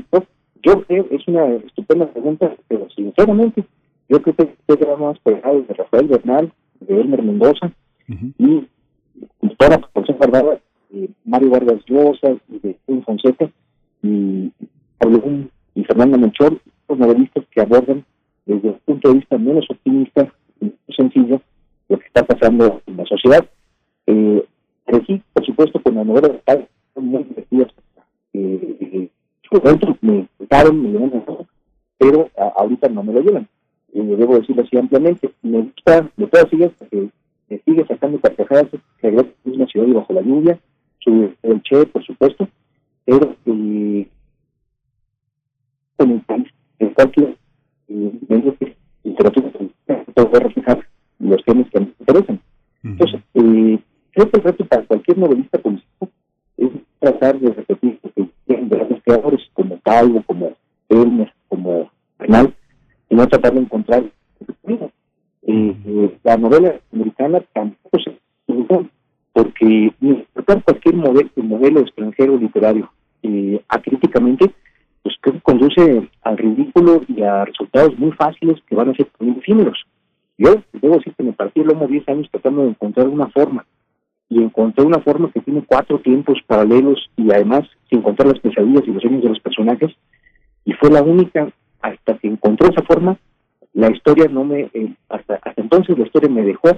yo 0.62 0.82
creo, 0.84 1.06
es 1.10 1.28
una 1.28 1.46
estupenda 1.56 2.10
pregunta, 2.10 2.56
pero 2.68 2.88
sinceramente, 2.90 3.64
yo 4.08 4.22
creo 4.22 4.34
que 4.36 4.42
este 4.42 4.84
era 4.84 4.96
más 4.96 5.18
pegado 5.18 5.62
de 5.62 5.74
Rafael 5.74 6.08
Bernal, 6.08 6.52
de 6.80 7.00
Elmer 7.00 7.22
Mendoza, 7.22 7.72
y 8.38 8.66
toda 9.58 9.70
la 9.70 9.78
proporción 9.78 10.18
guardada 10.18 10.60
de 10.90 11.10
Mario 11.24 11.50
Vargas 11.50 11.84
Llosa 11.86 12.36
y 12.48 12.58
de 12.60 12.78
Juan 12.86 13.02
Fonseca, 13.04 13.50
y 14.04 14.52
Pablo 14.98 15.22
y 15.74 15.84
Fernando 15.84 16.18
Menchor, 16.18 16.60
los 16.88 16.98
novelistas 16.98 17.44
que 17.50 17.62
abordan 17.62 18.04
desde 18.44 18.68
el 18.68 18.74
punto 18.84 19.08
de 19.08 19.14
vista 19.14 19.38
menos 19.38 19.64
optimista 19.70 20.30
y 20.60 20.72
sencillo 20.94 21.40
lo 21.88 21.98
que 21.98 22.06
está 22.06 22.22
pasando 22.22 22.82
en 22.86 22.96
la 22.98 23.04
sociedad. 23.06 23.44
Eh, 24.06 24.44
sí, 25.06 25.22
por 25.32 25.44
supuesto, 25.44 25.82
con 25.82 25.94
la 25.94 26.04
novela 26.04 26.28
de 26.28 26.68
son 26.94 27.06
muy 27.06 27.24
divertidas. 27.24 27.72
Eh, 28.34 28.76
eh, 28.80 29.08
me 30.02 30.28
gustaron, 30.38 30.82
me 30.82 30.88
llevan 30.90 31.24
pero 31.98 32.28
ahorita 32.56 32.88
no 32.88 33.02
me 33.02 33.14
lo 33.14 33.20
llevan. 33.22 33.48
Eh, 33.94 34.02
debo 34.02 34.38
decirlo 34.38 34.62
así 34.62 34.76
ampliamente. 34.76 35.30
Me 35.42 35.62
gusta 35.62 36.10
de 36.16 36.26
todas 36.26 36.52
ellas 36.52 36.72
porque 36.78 37.08
me 37.48 37.58
sigue 37.60 37.86
sacando 37.86 38.20
carcajadas, 38.20 38.66
que 39.00 39.08
es 39.08 39.24
una 39.44 39.66
ciudad 39.66 39.86
bajo 39.94 40.12
la 40.12 40.20
lluvia, 40.20 40.58
su, 41.00 41.32
el 41.42 41.62
Che, 41.62 41.86
por 41.86 42.04
supuesto, 42.04 42.48
pero 43.04 43.36
eh, 43.46 44.08
en 45.98 46.10
el 46.10 46.20
país, 46.22 46.46
en 46.78 46.90
cualquier 46.90 47.36
eh, 47.88 48.12
literatura 49.04 49.50
puede 50.14 50.40
reflejar 50.40 50.86
los 51.18 51.44
temas 51.44 51.70
que 51.70 51.80
me 51.80 51.92
interesan. 52.00 52.40
Entonces, 52.82 53.20
eh, 53.34 53.78
creo 54.12 54.30
que 54.30 54.36
el 54.36 54.42
reto 54.42 54.64
para 54.66 54.82
cualquier 54.82 55.18
novelista 55.18 55.58
político 55.58 56.08
es 56.56 56.70
tratar 56.98 57.38
de 57.38 57.52
repetir 57.52 57.98
lo 58.02 58.10
que 58.12 58.56
de 58.56 58.76
los 58.88 59.02
creadores, 59.02 59.40
como 59.52 59.80
Calvo, 59.80 60.22
como 60.26 60.52
Elmer, 60.88 61.32
como 61.48 61.90
Bernal, 62.18 62.54
y 63.08 63.14
no 63.14 63.26
tratar 63.28 63.54
de 63.54 63.60
encontrar 63.60 64.04
eh, 65.46 65.76
eh, 65.86 66.18
la 66.22 66.36
novela 66.36 66.80
americana 66.92 67.42
tampoco 67.52 67.98
se 67.98 68.18
porque 69.34 69.92
tratar 70.32 70.62
cualquier 70.62 70.94
modelo, 70.94 71.28
modelo 71.36 71.80
extranjero 71.80 72.38
literario 72.38 72.90
eh, 73.22 73.60
acríticamente, 73.68 74.50
pues 75.02 75.16
creo 75.20 75.40
conduce 75.42 76.08
al 76.22 76.38
ridículo 76.38 77.02
y 77.08 77.20
a 77.22 77.44
resultados 77.44 77.98
muy 77.98 78.12
fáciles 78.12 78.62
que 78.66 78.76
van 78.76 78.90
a 78.90 78.94
ser 78.94 79.08
muy 79.18 79.36
efímeros. 79.36 79.84
Yo 80.38 80.62
debo 80.72 80.96
decir 80.96 81.14
que 81.16 81.24
me 81.24 81.32
partí 81.32 81.60
el 81.60 81.66
lomo 81.66 81.88
10 81.88 82.08
años 82.08 82.28
tratando 82.30 82.62
de 82.62 82.70
encontrar 82.70 83.08
una 83.08 83.28
forma 83.28 83.66
y 84.28 84.40
encontré 84.40 84.84
una 84.84 85.00
forma 85.00 85.30
que 85.32 85.40
tiene 85.40 85.64
cuatro 85.66 85.98
tiempos 85.98 86.38
paralelos 86.46 87.10
y 87.16 87.30
además 87.32 87.62
sin 87.90 88.02
contar 88.02 88.28
las 88.28 88.38
pesadillas 88.38 88.84
y 88.86 88.92
los 88.92 89.02
sueños 89.02 89.22
de 89.22 89.28
los 89.30 89.40
personajes 89.40 89.92
y 90.64 90.72
fue 90.74 90.90
la 90.90 91.02
única 91.02 91.52
hasta 91.82 92.16
que 92.18 92.28
encontré 92.28 92.68
esa 92.68 92.82
forma 92.82 93.18
la 93.74 93.90
historia 93.90 94.26
no 94.28 94.44
me 94.44 94.70
eh, 94.72 94.94
hasta 95.08 95.34
hasta 95.34 95.60
entonces 95.60 95.98
la 95.98 96.06
historia 96.06 96.30
me 96.30 96.42
dejó 96.42 96.70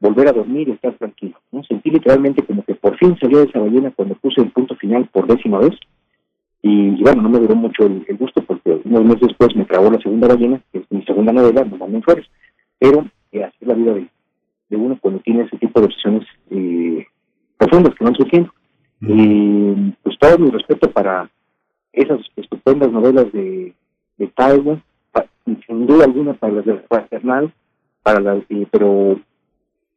volver 0.00 0.28
a 0.28 0.32
dormir 0.32 0.68
y 0.68 0.72
estar 0.72 0.92
tranquilo 0.94 1.38
no 1.52 1.62
sentí 1.64 1.90
literalmente 1.90 2.42
como 2.42 2.62
que 2.64 2.74
por 2.74 2.96
fin 2.98 3.16
salió 3.20 3.38
de 3.38 3.44
esa 3.44 3.60
ballena 3.60 3.92
cuando 3.92 4.14
puse 4.16 4.40
el 4.40 4.50
punto 4.50 4.74
final 4.76 5.08
por 5.12 5.26
décima 5.26 5.58
vez. 5.58 5.74
Y, 6.62 7.02
bueno 7.02 7.22
no 7.22 7.28
me 7.28 7.38
duró 7.38 7.54
mucho 7.54 7.86
el, 7.86 8.04
gusto 8.18 8.42
porque 8.42 8.80
unos 8.84 9.04
meses 9.04 9.28
después 9.28 9.54
me 9.54 9.64
trabó 9.64 9.90
la 9.90 10.00
segunda 10.00 10.28
ballena 10.28 10.60
que 10.72 10.78
es 10.78 10.84
mi 10.90 11.02
segunda 11.04 11.32
novela 11.32 11.64
no 11.64 11.86
en 11.86 12.02
Flores. 12.02 12.26
Pero 12.78 13.06
eh, 13.32 13.44
así 13.44 13.56
es 13.60 13.68
la 13.68 13.74
vida 13.74 13.94
de, 13.94 14.08
de, 14.68 14.76
uno 14.76 14.98
cuando 15.00 15.20
tiene 15.20 15.42
ese 15.44 15.58
tipo 15.58 15.80
de 15.80 15.86
opciones 15.86 16.26
eh, 16.50 17.06
profundas 17.56 17.94
que 17.94 18.04
van 18.04 18.14
surgiendo. 18.14 18.52
Y 19.00 19.92
pues 20.02 20.18
todo 20.18 20.38
mi 20.38 20.50
respeto 20.50 20.90
para 20.90 21.30
esas 21.92 22.20
estupendas 22.36 22.90
novelas 22.90 23.30
de, 23.32 23.74
de 24.16 24.26
Taiwan, 24.28 24.82
sin 25.66 25.86
duda 25.86 26.04
alguna 26.04 26.34
para 26.34 26.54
las 26.54 26.64
de 26.64 26.74
Paternal, 26.74 27.52
para 28.02 28.20
las, 28.20 28.42
eh, 28.48 28.66
pero 28.70 29.20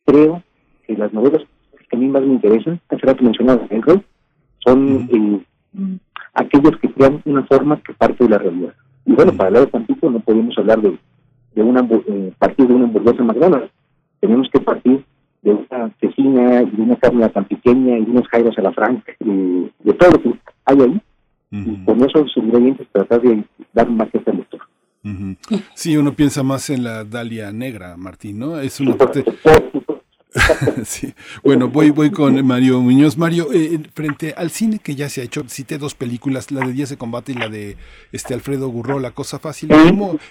creo 0.07 0.41
que 0.87 0.97
las 0.97 1.13
novelas 1.13 1.43
que 1.89 1.95
a 1.95 1.99
mí 1.99 2.07
más 2.07 2.23
me 2.23 2.33
interesan, 2.33 2.81
hace 2.89 3.05
rato 3.05 3.23
mencionaba 3.23 3.67
son 4.65 5.07
eh, 5.11 5.99
aquellas 6.33 6.75
que 6.81 6.91
crean 6.91 7.21
una 7.25 7.43
forma 7.45 7.79
que 7.81 7.93
parte 7.93 8.23
de 8.23 8.29
la 8.31 8.39
realidad. 8.39 8.73
Y 9.05 9.13
bueno, 9.13 9.31
para 9.33 9.47
hablar 9.47 9.65
de 9.65 9.71
Tampico 9.71 10.09
no 10.09 10.19
podemos 10.19 10.57
hablar 10.57 10.81
de 10.81 10.97
de 11.57 11.63
una 11.63 11.81
eh, 11.81 12.31
partir 12.37 12.67
de 12.67 12.73
una 12.73 12.85
hamburguesa 12.85 13.23
McDonald's. 13.23 13.71
Tenemos 14.19 14.47
que 14.53 14.59
partir 14.59 15.03
de 15.41 15.51
una 15.51 15.91
cecina 15.99 16.61
y 16.61 16.69
de 16.69 16.81
una 16.83 16.95
carne 16.97 17.27
tan 17.29 17.45
pequeña 17.45 17.97
y 17.97 18.05
de 18.05 18.11
unos 18.11 18.27
jairos 18.27 18.57
a 18.57 18.61
la 18.61 18.71
franca, 18.71 19.11
y 19.19 19.71
de 19.79 19.93
todo 19.93 20.11
lo 20.11 20.21
que 20.21 20.33
hay 20.65 20.81
ahí. 20.81 21.01
Y 21.49 21.83
con 21.85 22.03
esos 22.03 22.29
ingredientes 22.35 22.87
tratar 22.91 23.21
de 23.21 23.43
dar 23.73 23.89
más 23.89 24.09
que 24.11 24.21
al 24.23 24.37
lector. 24.37 24.61
Sí, 25.73 25.95
uno 25.95 26.13
piensa 26.13 26.43
más 26.43 26.69
en 26.69 26.83
la 26.83 27.05
Dalia 27.05 27.51
negra, 27.53 27.95
Martín, 27.97 28.39
¿no? 28.39 28.59
Es 28.59 28.79
una 28.81 28.95
parte... 28.95 29.23
sí. 30.85 31.13
Bueno, 31.43 31.69
voy, 31.69 31.89
voy 31.89 32.11
con 32.11 32.45
Mario 32.45 32.81
Muñoz. 32.81 33.17
Mario, 33.17 33.49
eh, 33.53 33.79
frente 33.93 34.33
al 34.37 34.51
cine 34.51 34.79
que 34.79 34.95
ya 34.95 35.09
se 35.09 35.21
ha 35.21 35.23
hecho, 35.23 35.43
cité 35.47 35.77
dos 35.77 35.95
películas, 35.95 36.51
la 36.51 36.65
de 36.65 36.73
Días 36.73 36.89
de 36.89 36.97
Combate 36.97 37.31
y 37.31 37.35
la 37.35 37.49
de 37.49 37.77
este 38.11 38.33
Alfredo 38.33 38.69
Gurro, 38.69 38.99
La 38.99 39.11
Cosa 39.11 39.39
Fácil. 39.39 39.69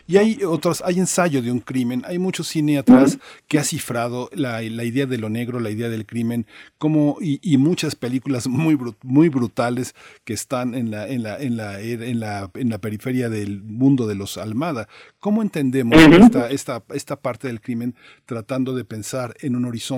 y 0.06 0.16
hay 0.16 0.44
otros, 0.44 0.82
hay 0.84 0.98
ensayo 0.98 1.42
de 1.42 1.50
un 1.50 1.60
crimen, 1.60 2.02
hay 2.06 2.18
mucho 2.18 2.44
cine 2.44 2.78
atrás 2.78 3.18
que 3.48 3.58
ha 3.58 3.64
cifrado 3.64 4.30
la, 4.32 4.60
la 4.62 4.84
idea 4.84 5.06
de 5.06 5.18
lo 5.18 5.28
negro, 5.28 5.60
la 5.60 5.70
idea 5.70 5.88
del 5.88 6.06
crimen, 6.06 6.46
como, 6.78 7.18
y, 7.20 7.40
y 7.42 7.58
muchas 7.58 7.94
películas 7.94 8.46
muy, 8.46 8.78
muy 9.02 9.28
brutales 9.28 9.94
que 10.24 10.34
están 10.34 10.74
en 10.74 10.90
la, 10.90 11.08
en 11.08 11.22
la, 11.22 11.38
en 11.38 11.56
la, 11.56 11.80
en 11.80 12.20
la, 12.20 12.50
en 12.54 12.68
la 12.70 12.78
periferia 12.78 13.28
del 13.28 13.62
mundo 13.62 14.06
de 14.06 14.14
los 14.14 14.36
Almada. 14.36 14.88
¿Cómo 15.18 15.42
entendemos 15.42 15.96
esta, 15.98 16.50
esta, 16.50 16.84
esta 16.94 17.16
parte 17.16 17.48
del 17.48 17.60
crimen 17.60 17.94
tratando 18.26 18.74
de 18.74 18.84
pensar 18.84 19.34
en 19.40 19.56
un 19.56 19.64
horizonte 19.64 19.95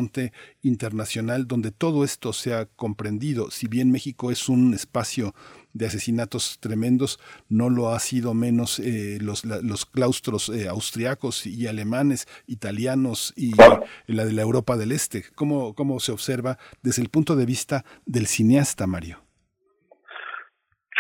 internacional 0.62 1.47
donde 1.47 1.70
todo 1.70 2.05
esto 2.05 2.33
sea 2.33 2.67
comprendido. 2.67 3.51
Si 3.51 3.68
bien 3.68 3.91
México 3.91 4.31
es 4.31 4.49
un 4.49 4.75
espacio 4.75 5.35
de 5.73 5.86
asesinatos 5.86 6.59
tremendos, 6.60 7.20
no 7.49 7.70
lo 7.70 7.91
ha 7.91 7.99
sido 8.01 8.35
menos 8.35 8.78
eh, 8.78 9.18
los, 9.20 9.44
los, 9.44 9.86
claustros 9.86 10.49
eh, 10.49 10.68
austriacos 10.68 11.47
y 11.47 11.67
alemanes, 11.67 12.27
italianos 12.47 13.33
y 13.36 13.52
la 14.07 14.25
de 14.25 14.33
la 14.33 14.43
Europa 14.43 14.77
del 14.77 14.93
Este. 14.93 15.25
¿Cómo, 15.35 15.75
¿Cómo 15.75 16.01
se 16.01 16.12
observa 16.12 16.59
desde 16.83 17.02
el 17.02 17.09
punto 17.09 17.36
de 17.36 17.47
vista 17.47 17.85
del 18.07 18.27
cineasta, 18.27 18.86
Mario? 18.86 19.28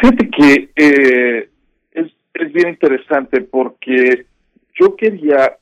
Fíjate 0.00 0.30
que 0.30 0.70
eh, 0.76 1.50
es, 1.92 2.06
es, 2.34 2.52
bien 2.52 2.68
interesante 2.68 3.40
porque 3.40 4.26
yo 4.78 4.94
quería 4.94 5.58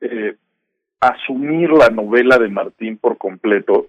eh, 0.00 0.36
asumir 1.00 1.70
la 1.70 1.88
novela 1.88 2.38
de 2.38 2.48
Martín 2.48 2.98
por 2.98 3.16
completo, 3.16 3.88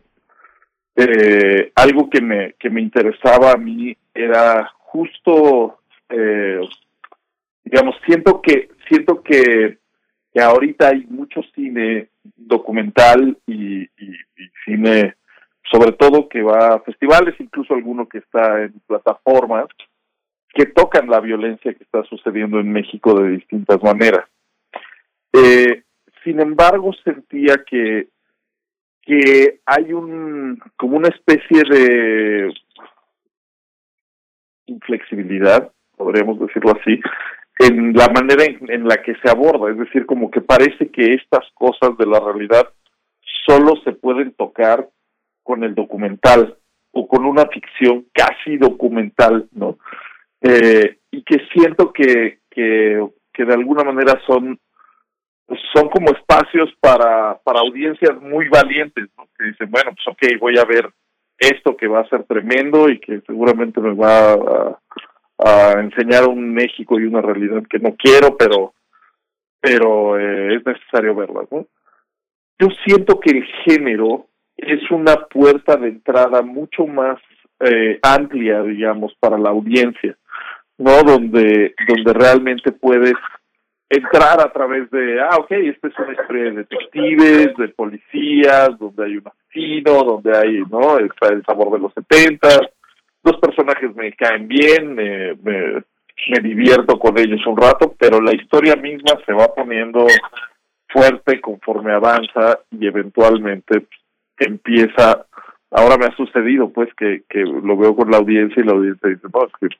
eh, 0.96 1.72
algo 1.76 2.10
que 2.10 2.22
me, 2.22 2.54
que 2.54 2.70
me 2.70 2.82
interesaba 2.82 3.52
a 3.52 3.58
mí 3.58 3.96
era 4.14 4.72
justo, 4.80 5.80
eh, 6.10 6.60
digamos, 7.64 7.96
siento 8.06 8.42
que, 8.42 8.70
siento 8.88 9.22
que, 9.22 9.78
que 10.34 10.42
ahorita 10.42 10.90
hay 10.90 11.06
mucho 11.08 11.42
cine 11.56 12.10
documental 12.36 13.38
y, 13.48 13.88
cine, 14.66 15.16
sobre 15.72 15.94
todo 15.94 16.30
que 16.30 16.42
va 16.42 16.76
a 16.76 16.80
festivales, 16.82 17.36
incluso 17.40 17.74
alguno 17.74 18.08
que 18.08 18.20
está 18.20 18.64
en 18.64 18.74
plataformas, 18.86 19.66
que 20.54 20.66
tocan 20.66 21.10
la 21.10 21.20
violencia 21.20 21.74
que 21.74 21.84
está 21.84 22.04
sucediendo 22.04 22.60
en 22.60 22.72
México 22.72 23.20
de 23.20 23.30
distintas 23.30 23.82
maneras. 23.82 24.26
Eh, 25.34 25.84
sin 26.24 26.40
embargo, 26.40 26.92
sentía 27.04 27.64
que, 27.68 28.08
que 29.02 29.60
hay 29.66 29.94
un, 29.94 30.60
como 30.78 30.98
una 30.98 31.10
especie 31.10 31.64
de 31.70 32.54
inflexibilidad, 34.68 35.72
podríamos 35.98 36.40
decirlo 36.40 36.74
así, 36.80 37.00
en 37.60 37.94
la 37.94 38.08
manera 38.10 38.44
en, 38.46 38.88
la 38.88 39.02
que 39.02 39.16
se 39.16 39.30
aborda, 39.30 39.72
es 39.72 39.78
decir, 39.78 40.06
como 40.06 40.32
que 40.32 40.42
parece 40.42 40.90
que 40.90 41.14
estas 41.14 41.46
cosas 41.54 41.98
de 41.98 42.06
la 42.06 42.20
realidad 42.20 42.70
solo 43.46 43.76
se 43.84 43.92
pueden 43.92 44.32
tocar 44.34 44.88
con 45.44 45.64
el 45.64 45.76
documental 45.76 46.58
o 46.92 47.08
con 47.08 47.26
una 47.26 47.46
ficción 47.48 48.06
casi 48.14 48.58
documental, 48.58 49.48
¿no? 49.52 49.78
Eh, 50.42 50.98
y 51.12 51.24
que 51.24 51.46
siento 51.54 51.92
que, 51.94 52.40
que, 52.50 53.06
que 53.34 53.46
de 53.46 53.54
alguna 53.54 53.84
manera 53.84 54.20
son 54.26 54.60
son 55.74 55.90
como 55.90 56.12
espacios 56.12 56.70
para, 56.80 57.38
para 57.44 57.60
audiencias 57.60 58.22
muy 58.22 58.48
valientes, 58.48 59.10
que 59.38 59.46
dicen, 59.46 59.70
bueno, 59.70 59.92
pues 59.96 60.08
ok, 60.08 60.40
voy 60.40 60.58
a 60.58 60.66
ver 60.66 60.90
esto 61.38 61.76
que 61.76 61.88
va 61.88 62.02
a 62.02 62.10
ser 62.10 62.24
tremendo 62.24 62.90
y 62.90 63.00
que 63.00 63.22
seguramente 63.22 63.82
me 63.82 63.94
va 63.94 64.34
a, 64.34 64.80
a 65.40 65.72
enseñar 65.80 66.28
un 66.28 66.54
México 66.54 67.00
y 67.00 67.06
una 67.06 67.22
realidad 67.22 67.64
que 67.70 67.80
no 67.80 67.96
quiero, 67.96 68.38
pero 68.38 68.74
pero 69.62 70.20
eh, 70.20 70.56
es 70.56 70.66
necesario 70.66 71.16
verla, 71.16 71.42
¿no? 71.52 71.68
Yo 72.60 72.68
siento 72.84 73.20
que 73.20 73.32
el 73.32 73.46
género 73.64 74.28
es 74.58 74.90
una 74.92 75.16
puerta 75.28 75.78
de 75.78 75.90
entrada 75.90 76.42
mucho 76.42 76.86
más 76.86 77.20
eh, 77.60 78.00
amplia, 78.02 78.64
digamos, 78.64 79.14
para 79.20 79.38
la 79.38 79.52
audiencia, 79.52 80.18
¿no? 80.78 81.04
Donde, 81.04 81.76
donde 81.88 82.14
realmente 82.14 82.72
puedes 82.72 83.14
entrar 83.92 84.40
a 84.40 84.52
través 84.52 84.90
de, 84.90 85.20
ah, 85.20 85.38
ok, 85.38 85.52
esta 85.52 85.90
es 85.90 86.00
una 86.00 86.14
historia 86.14 86.44
de 86.46 86.52
detectives, 86.52 87.58
de 87.58 87.68
policías, 87.76 88.70
donde 88.80 89.06
hay 89.06 89.18
un 89.18 89.28
asesino, 89.28 90.04
donde 90.04 90.38
hay, 90.38 90.64
¿no? 90.70 90.98
El, 90.98 91.12
el 91.30 91.44
sabor 91.44 91.74
de 91.74 91.80
los 91.80 91.94
setentas, 91.94 92.62
los 93.24 93.38
personajes 93.38 93.94
me 93.96 94.14
caen 94.14 94.48
bien, 94.48 94.96
me, 94.96 95.36
me, 95.36 95.84
me 96.30 96.40
divierto 96.42 96.98
con 96.98 97.20
ellos 97.20 97.46
un 97.46 97.58
rato, 97.58 97.94
pero 98.00 98.22
la 98.22 98.34
historia 98.34 98.78
misma 98.78 99.20
se 99.26 99.34
va 99.34 99.54
poniendo 99.54 100.08
fuerte 100.88 101.42
conforme 101.42 101.92
avanza 101.94 102.60
y 102.72 102.88
eventualmente 102.88 103.88
empieza 104.38 105.26
ahora 105.72 105.98
me 105.98 106.06
ha 106.06 106.16
sucedido 106.18 106.70
pues 106.70 106.90
que, 106.96 107.24
que 107.30 107.40
lo 107.40 107.78
veo 107.78 107.96
con 107.96 108.12
la 108.12 108.18
audiencia 108.18 108.62
y 108.62 108.66
la 108.66 108.74
audiencia 108.74 109.10
dice 109.10 109.28
no 109.34 109.46
es 109.46 109.54
que 109.60 109.78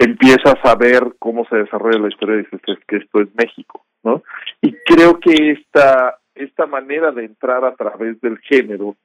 empiezas 0.00 0.56
a 0.64 0.74
ver 0.76 1.14
cómo 1.18 1.44
se 1.44 1.56
desarrolla 1.56 1.98
la 1.98 2.08
historia 2.08 2.36
y 2.36 2.38
dices 2.38 2.60
es 2.66 2.84
que 2.86 2.96
esto 2.96 3.20
es 3.20 3.28
México 3.34 3.84
no 4.02 4.22
y 4.62 4.72
creo 4.86 5.20
que 5.20 5.52
esta 5.52 6.18
esta 6.34 6.66
manera 6.66 7.12
de 7.12 7.26
entrar 7.26 7.64
a 7.66 7.74
través 7.74 8.18
del 8.22 8.38
género 8.38 8.96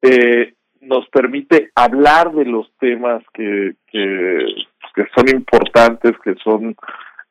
eh, 0.00 0.54
nos 0.80 1.06
permite 1.10 1.70
hablar 1.74 2.32
de 2.32 2.46
los 2.46 2.72
temas 2.78 3.22
que 3.34 3.74
que, 3.88 4.46
que 4.94 5.04
son 5.14 5.28
importantes 5.28 6.12
que 6.24 6.34
son 6.42 6.74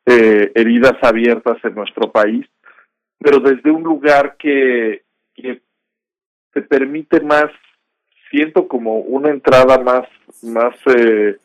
eh, 0.05 0.51
heridas 0.53 0.97
abiertas 1.01 1.57
en 1.63 1.73
nuestro 1.73 2.11
país 2.11 2.45
pero 3.19 3.39
desde 3.39 3.71
un 3.71 3.81
lugar 3.81 4.35
que, 4.37 5.01
que 5.33 5.59
te 6.53 6.61
permite 6.61 7.19
más 7.21 7.49
siento 8.29 8.67
como 8.67 8.99
una 8.99 9.31
entrada 9.31 9.79
más 9.79 10.07
más 10.43 10.75
eh, 10.85 11.37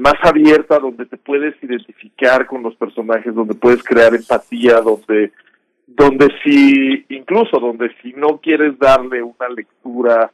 más 0.00 0.14
abierta 0.22 0.78
donde 0.78 1.06
te 1.06 1.16
puedes 1.16 1.54
identificar 1.62 2.46
con 2.46 2.62
los 2.62 2.74
personajes 2.76 3.34
donde 3.34 3.54
puedes 3.54 3.82
crear 3.82 4.14
empatía 4.14 4.80
donde 4.80 5.32
donde 5.86 6.28
si 6.42 7.04
incluso 7.08 7.58
donde 7.60 7.90
si 8.02 8.12
no 8.14 8.38
quieres 8.38 8.78
darle 8.78 9.22
una 9.22 9.48
lectura 9.54 10.30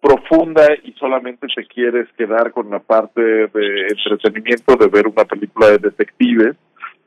profunda 0.00 0.66
y 0.82 0.92
solamente 0.92 1.46
te 1.54 1.66
quieres 1.66 2.08
quedar 2.16 2.52
con 2.52 2.70
la 2.70 2.78
parte 2.78 3.20
de 3.20 3.86
entretenimiento 3.88 4.76
de 4.76 4.88
ver 4.88 5.06
una 5.06 5.24
película 5.24 5.70
de 5.70 5.78
detectives 5.78 6.56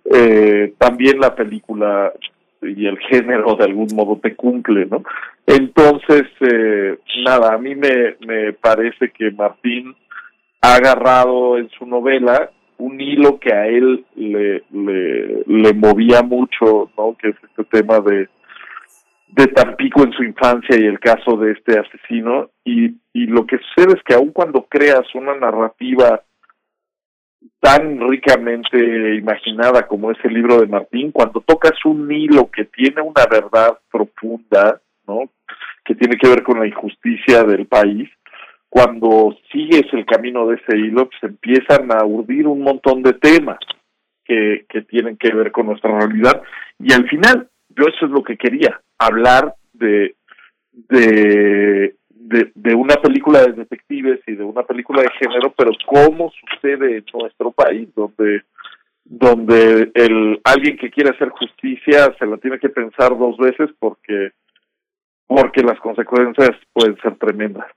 eh, 0.10 0.74
también 0.78 1.20
la 1.20 1.36
película 1.36 2.14
y 2.62 2.88
el 2.88 2.98
género 3.00 3.56
de 3.56 3.66
algún 3.66 3.88
modo 3.94 4.20
te 4.22 4.36
cumple, 4.36 4.86
¿no? 4.86 5.04
Entonces, 5.46 6.24
eh, 6.42 6.98
nada, 7.24 7.54
a 7.54 7.58
mí 7.58 7.76
me, 7.76 8.16
me 8.26 8.54
parece 8.54 9.12
que 9.12 9.32
Martín 9.32 9.96
ha 10.62 10.76
agarrado 10.76 11.58
en 11.58 11.70
su 11.70 11.86
novela 11.86 12.52
un 12.78 13.02
hilo 13.02 13.40
que 13.40 13.54
a 13.54 13.68
él 13.68 14.06
le, 14.16 14.64
le, 14.72 15.74
movía 15.74 16.22
mucho, 16.22 16.92
¿no? 16.98 17.16
Que 17.18 17.30
es 17.30 17.36
este 17.44 17.64
tema 17.66 18.00
de, 18.00 18.30
de 19.30 19.48
Tampico 19.48 20.04
en 20.04 20.12
su 20.14 20.24
infancia 20.24 20.76
y 20.80 20.86
el 20.86 21.00
caso 21.00 21.38
de 21.38 21.54
este 21.54 21.80
asesino. 21.80 22.52
Y, 22.64 22.98
y 23.14 23.26
lo 23.26 23.46
que 23.48 23.58
sucede 23.58 23.96
es 23.98 24.04
que 24.04 24.14
aun 24.14 24.32
cuando 24.32 24.64
creas 24.70 25.06
una 25.16 25.36
narrativa 25.36 26.22
tan 27.60 28.00
ricamente 28.08 29.16
imaginada 29.16 29.88
como 29.88 30.12
ese 30.12 30.30
libro 30.30 30.60
de 30.60 30.68
Martín, 30.68 31.12
cuando 31.12 31.42
tocas 31.42 31.74
un 31.86 32.12
hilo 32.12 32.50
que 32.52 32.66
tiene 32.66 33.02
una 33.02 33.26
verdad 33.30 33.80
profunda, 33.92 34.80
¿no? 35.08 35.30
Que 35.84 35.96
tiene 35.96 36.18
que 36.18 36.30
ver 36.30 36.44
con 36.44 36.60
la 36.60 36.68
injusticia 36.68 37.44
del 37.44 37.66
país, 37.66 38.10
cuando 38.70 39.36
sigues 39.52 39.86
el 39.94 40.06
camino 40.06 40.48
de 40.48 40.56
ese 40.56 40.78
hilo, 40.78 41.10
pues 41.10 41.24
empiezan 41.24 41.92
a 41.92 42.06
urdir 42.06 42.48
un 42.48 42.62
montón 42.62 43.02
de 43.02 43.14
temas 43.14 43.60
que, 44.26 44.66
que 44.70 44.82
tienen 44.82 45.18
que 45.18 45.34
ver 45.34 45.52
con 45.52 45.68
nuestra 45.68 45.98
realidad. 45.98 46.42
Y 46.80 46.94
al 46.94 47.08
final, 47.08 47.48
yo 47.70 47.86
eso 47.88 48.06
es 48.06 48.12
lo 48.12 48.24
que 48.24 48.38
quería, 48.38 48.80
hablar 48.98 49.56
de, 49.74 50.16
de 50.72 51.96
de, 52.28 52.76
una 52.76 52.96
película 52.96 53.42
de 53.42 53.54
detectives 53.54 54.20
y 54.28 54.34
de 54.34 54.44
una 54.44 54.64
película 54.64 55.02
de 55.02 55.10
género, 55.12 55.54
pero 55.58 55.72
cómo 55.86 56.32
sucede 56.32 56.98
en 56.98 57.06
nuestro 57.14 57.52
país, 57.52 57.88
donde 57.96 58.44
donde 59.10 59.90
el 59.94 60.42
alguien 60.44 60.78
que 60.78 60.92
quiere 60.92 61.12
hacer 61.12 61.30
justicia 61.30 62.14
se 62.20 62.26
la 62.26 62.36
tiene 62.38 62.60
que 62.60 62.68
pensar 62.68 63.18
dos 63.18 63.38
veces 63.38 63.70
porque 63.80 64.32
porque 65.26 65.62
las 65.64 65.80
consecuencias 65.80 66.52
pueden 66.74 66.98
ser 66.98 67.16
tremendas. 67.16 67.68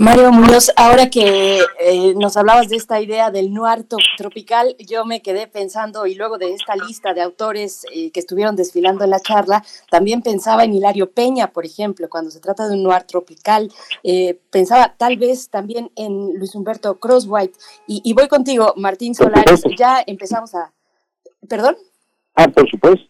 Mario 0.00 0.30
Muñoz, 0.30 0.70
ahora 0.76 1.10
que 1.10 1.58
eh, 1.80 2.14
nos 2.14 2.36
hablabas 2.36 2.68
de 2.68 2.76
esta 2.76 3.00
idea 3.00 3.32
del 3.32 3.52
noir 3.52 3.84
tropical, 4.16 4.76
yo 4.78 5.04
me 5.04 5.22
quedé 5.22 5.48
pensando, 5.48 6.06
y 6.06 6.14
luego 6.14 6.38
de 6.38 6.54
esta 6.54 6.76
lista 6.76 7.14
de 7.14 7.20
autores 7.20 7.84
eh, 7.92 8.12
que 8.12 8.20
estuvieron 8.20 8.54
desfilando 8.54 9.02
en 9.02 9.10
la 9.10 9.18
charla, 9.18 9.64
también 9.90 10.22
pensaba 10.22 10.62
en 10.62 10.72
Hilario 10.72 11.10
Peña, 11.10 11.52
por 11.52 11.66
ejemplo, 11.66 12.08
cuando 12.08 12.30
se 12.30 12.38
trata 12.38 12.68
de 12.68 12.74
un 12.74 12.84
noir 12.84 13.02
tropical, 13.02 13.72
eh, 14.04 14.40
pensaba 14.50 14.94
tal 14.96 15.16
vez 15.16 15.50
también 15.50 15.90
en 15.96 16.32
Luis 16.38 16.54
Humberto 16.54 17.00
Crosswhite, 17.00 17.58
y, 17.88 18.00
y 18.04 18.12
voy 18.12 18.28
contigo, 18.28 18.74
Martín 18.76 19.16
Solares, 19.16 19.64
ya 19.76 20.04
empezamos 20.06 20.54
a... 20.54 20.72
¿Perdón? 21.48 21.76
Ah, 22.40 22.46
por 22.46 22.70
supuesto. 22.70 23.08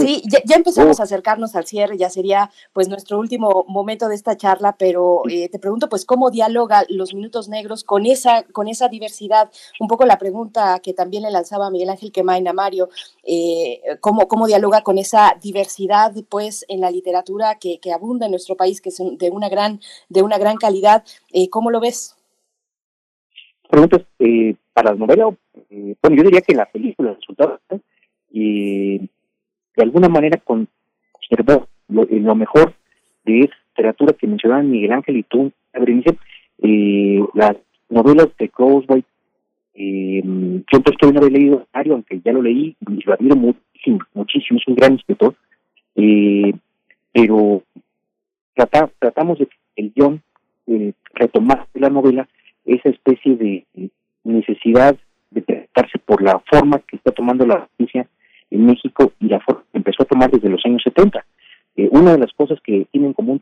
Sí, 0.00 0.24
ya, 0.26 0.56
empezamos 0.56 0.98
a 0.98 1.04
acercarnos 1.04 1.54
al 1.54 1.66
cierre, 1.66 1.96
ya 1.96 2.10
sería 2.10 2.50
pues 2.72 2.88
nuestro 2.88 3.16
último 3.20 3.64
momento 3.68 4.08
de 4.08 4.16
esta 4.16 4.36
charla, 4.36 4.74
pero 4.76 5.22
eh, 5.30 5.48
te 5.48 5.60
pregunto 5.60 5.88
pues 5.88 6.04
cómo 6.04 6.32
dialoga 6.32 6.82
los 6.88 7.14
minutos 7.14 7.48
negros 7.48 7.84
con 7.84 8.06
esa, 8.06 8.42
con 8.50 8.66
esa 8.66 8.88
diversidad, 8.88 9.52
un 9.78 9.86
poco 9.86 10.04
la 10.04 10.18
pregunta 10.18 10.80
que 10.80 10.94
también 10.94 11.22
le 11.22 11.30
lanzaba 11.30 11.70
Miguel 11.70 11.90
Ángel 11.90 12.10
Quemain 12.10 12.48
a 12.48 12.52
Mario, 12.52 12.88
eh, 13.22 13.82
cómo, 14.00 14.26
cómo 14.26 14.48
dialoga 14.48 14.82
con 14.82 14.98
esa 14.98 15.36
diversidad 15.40 16.12
pues 16.28 16.64
en 16.66 16.80
la 16.80 16.90
literatura 16.90 17.60
que, 17.60 17.78
que 17.78 17.92
abunda 17.92 18.26
en 18.26 18.32
nuestro 18.32 18.56
país, 18.56 18.80
que 18.80 18.88
es 18.88 19.00
de 19.00 19.30
una 19.30 19.48
gran, 19.48 19.78
de 20.08 20.22
una 20.22 20.38
gran 20.38 20.56
calidad, 20.56 21.04
eh, 21.32 21.48
¿cómo 21.50 21.70
lo 21.70 21.78
ves? 21.78 22.16
Preguntas 23.70 24.02
eh, 24.18 24.56
para 24.72 24.90
la 24.90 24.96
novela, 24.96 25.26
bueno 25.70 26.16
yo 26.16 26.22
diría 26.24 26.40
que 26.40 26.56
la 26.56 26.66
película, 26.66 27.10
el 27.10 27.16
resultado, 27.16 27.60
y 28.38 28.98
de 28.98 29.82
alguna 29.82 30.10
manera 30.10 30.38
conservó 30.44 31.68
lo, 31.88 32.02
eh, 32.02 32.20
lo 32.20 32.34
mejor 32.34 32.74
de 33.24 33.40
esa 33.40 33.54
literatura 33.70 34.12
que 34.12 34.26
mencionaban 34.26 34.70
Miguel 34.70 34.92
Ángel 34.92 35.16
y 35.16 35.22
tú, 35.22 35.50
eh, 36.62 37.20
las 37.32 37.56
novelas 37.88 38.28
de 38.38 38.48
Crosby, 38.50 39.04
eh, 39.74 40.22
siempre 40.70 40.92
estoy 40.92 41.12
no 41.12 41.26
he 41.26 41.30
leído 41.30 41.66
Mario, 41.72 41.94
aunque 41.94 42.20
ya 42.22 42.32
lo 42.32 42.42
leí 42.42 42.76
y 42.80 43.04
lo 43.04 43.14
admiro 43.14 43.36
muchísimo, 43.36 44.00
muchísimo, 44.12 44.58
es 44.60 44.68
un 44.68 44.74
gran 44.74 44.94
escritor, 44.96 45.34
eh, 45.94 46.52
pero 47.12 47.62
trata, 48.54 48.90
tratamos 48.98 49.38
de 49.38 49.46
que 49.46 49.56
el 49.76 49.92
guion 49.94 50.22
eh, 50.66 50.92
retomar 51.14 51.66
la 51.72 51.88
novela 51.88 52.28
esa 52.66 52.90
especie 52.90 53.36
de 53.36 53.64
necesidad 54.24 54.94
de 55.30 55.40
tratarse 55.40 55.98
por 56.00 56.22
la 56.22 56.38
forma 56.50 56.80
que 56.80 56.96
está 56.96 57.12
tomando 57.12 57.46
la 57.46 57.60
justicia 57.60 58.06
en 58.50 58.66
México 58.66 59.12
y 59.20 59.28
la 59.28 59.40
forma 59.40 59.62
empezó 59.72 60.02
a 60.02 60.06
tomar 60.06 60.30
desde 60.30 60.48
los 60.48 60.64
años 60.64 60.82
70. 60.82 61.24
Eh, 61.76 61.88
una 61.90 62.12
de 62.12 62.18
las 62.18 62.32
cosas 62.32 62.58
que 62.62 62.86
tienen 62.90 63.08
en 63.08 63.14
común 63.14 63.40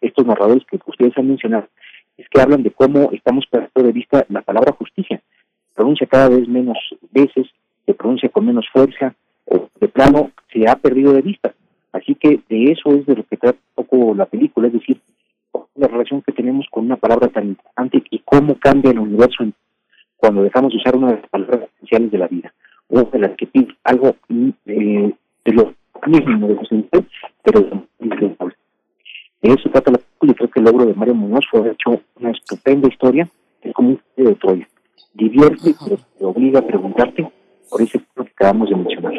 estos 0.00 0.26
narradores 0.26 0.64
que 0.70 0.78
ustedes 0.86 1.16
han 1.16 1.28
mencionado 1.28 1.68
es 2.16 2.28
que 2.28 2.40
hablan 2.40 2.62
de 2.62 2.72
cómo 2.72 3.10
estamos 3.12 3.46
perdiendo 3.50 3.82
de 3.84 3.92
vista 3.92 4.26
la 4.28 4.42
palabra 4.42 4.72
justicia. 4.72 5.20
Se 5.68 5.74
pronuncia 5.74 6.06
cada 6.06 6.28
vez 6.28 6.48
menos 6.48 6.76
veces, 7.12 7.46
se 7.86 7.94
pronuncia 7.94 8.28
con 8.28 8.46
menos 8.46 8.66
fuerza, 8.72 9.14
o 9.44 9.68
de 9.80 9.88
plano 9.88 10.32
se 10.52 10.68
ha 10.68 10.74
perdido 10.74 11.12
de 11.12 11.22
vista. 11.22 11.54
Así 11.92 12.16
que 12.16 12.40
de 12.48 12.72
eso 12.72 12.90
es 12.90 13.06
de 13.06 13.14
lo 13.16 13.24
que 13.24 13.36
trata 13.36 13.58
un 13.76 13.84
poco 13.84 14.14
la 14.14 14.26
película, 14.26 14.66
es 14.66 14.72
decir, 14.72 15.00
la 15.76 15.86
relación 15.86 16.22
que 16.22 16.32
tenemos 16.32 16.66
con 16.70 16.84
una 16.84 16.96
palabra 16.96 17.28
tan 17.28 17.46
importante 17.46 18.02
y 18.10 18.18
cómo 18.24 18.58
cambia 18.58 18.90
el 18.90 18.98
universo 18.98 19.44
cuando 20.16 20.42
dejamos 20.42 20.72
de 20.72 20.78
usar 20.78 20.96
una 20.96 21.12
de 21.12 21.20
las 21.20 21.30
palabras 21.30 21.68
esenciales 21.76 22.10
de 22.10 22.18
la 22.18 22.26
vida 22.26 22.52
una 22.88 23.02
de 23.04 23.18
las 23.18 23.36
que 23.36 23.46
pide 23.46 23.68
algo 23.84 24.16
eh, 24.66 25.12
de 25.44 25.52
lo 25.52 25.74
mínimo 26.06 26.48
de 26.48 26.54
los 26.54 26.68
pero 27.42 27.60
de 29.40 29.50
eso 29.50 29.70
trata 29.70 29.92
la 29.92 29.98
película 29.98 30.32
y 30.32 30.34
creo 30.34 30.50
que 30.50 30.58
el 30.58 30.64
logro 30.64 30.86
de 30.86 30.94
Mario 30.94 31.14
Muñoz 31.14 31.44
fue 31.50 31.70
hecho 31.70 32.00
una 32.16 32.30
estupenda 32.30 32.88
historia, 32.88 33.30
es 33.62 33.72
como 33.72 33.90
un 33.90 34.00
de 34.16 34.34
Troya. 34.34 34.68
Divierte, 35.14 35.74
pero 35.84 35.96
te 35.96 36.24
obliga 36.24 36.60
a 36.60 36.66
preguntarte 36.66 37.30
por 37.70 37.82
ese 37.82 37.98
punto 37.98 38.24
que 38.24 38.30
acabamos 38.30 38.68
de 38.70 38.76
mencionar. 38.76 39.12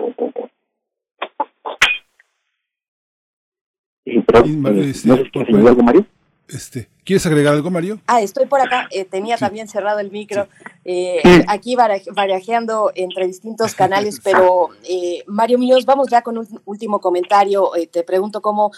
Eh, 4.06 4.24
pero, 4.26 4.46
eh, 4.46 4.90
este, 4.90 5.08
¿No 5.10 5.16
sé 5.18 5.46
si 5.46 5.56
algo, 5.56 5.84
Mario? 5.84 6.06
Este, 6.50 6.90
¿Quieres 7.06 7.26
agregar 7.26 7.54
algo, 7.54 7.70
Mario? 7.70 8.00
Ah, 8.08 8.22
estoy 8.22 8.46
por 8.48 8.60
acá. 8.60 8.88
Eh, 8.92 9.06
tenía 9.06 9.38
también 9.38 9.68
cerrado 9.68 10.00
el 10.00 10.12
micro. 10.12 10.48
Eh, 10.84 11.22
aquí 11.48 11.76
barajeando 11.76 12.92
entre 12.96 13.28
distintos 13.28 13.76
canales, 13.76 14.20
pero 14.24 14.70
eh, 14.88 15.24
Mario 15.28 15.60
Muñoz, 15.60 15.86
vamos 15.86 16.08
ya 16.10 16.22
con 16.22 16.38
un 16.38 16.48
último 16.66 17.00
comentario. 17.00 17.72
te 17.92 18.04
pregunto 18.04 18.42
cómo, 18.42 18.72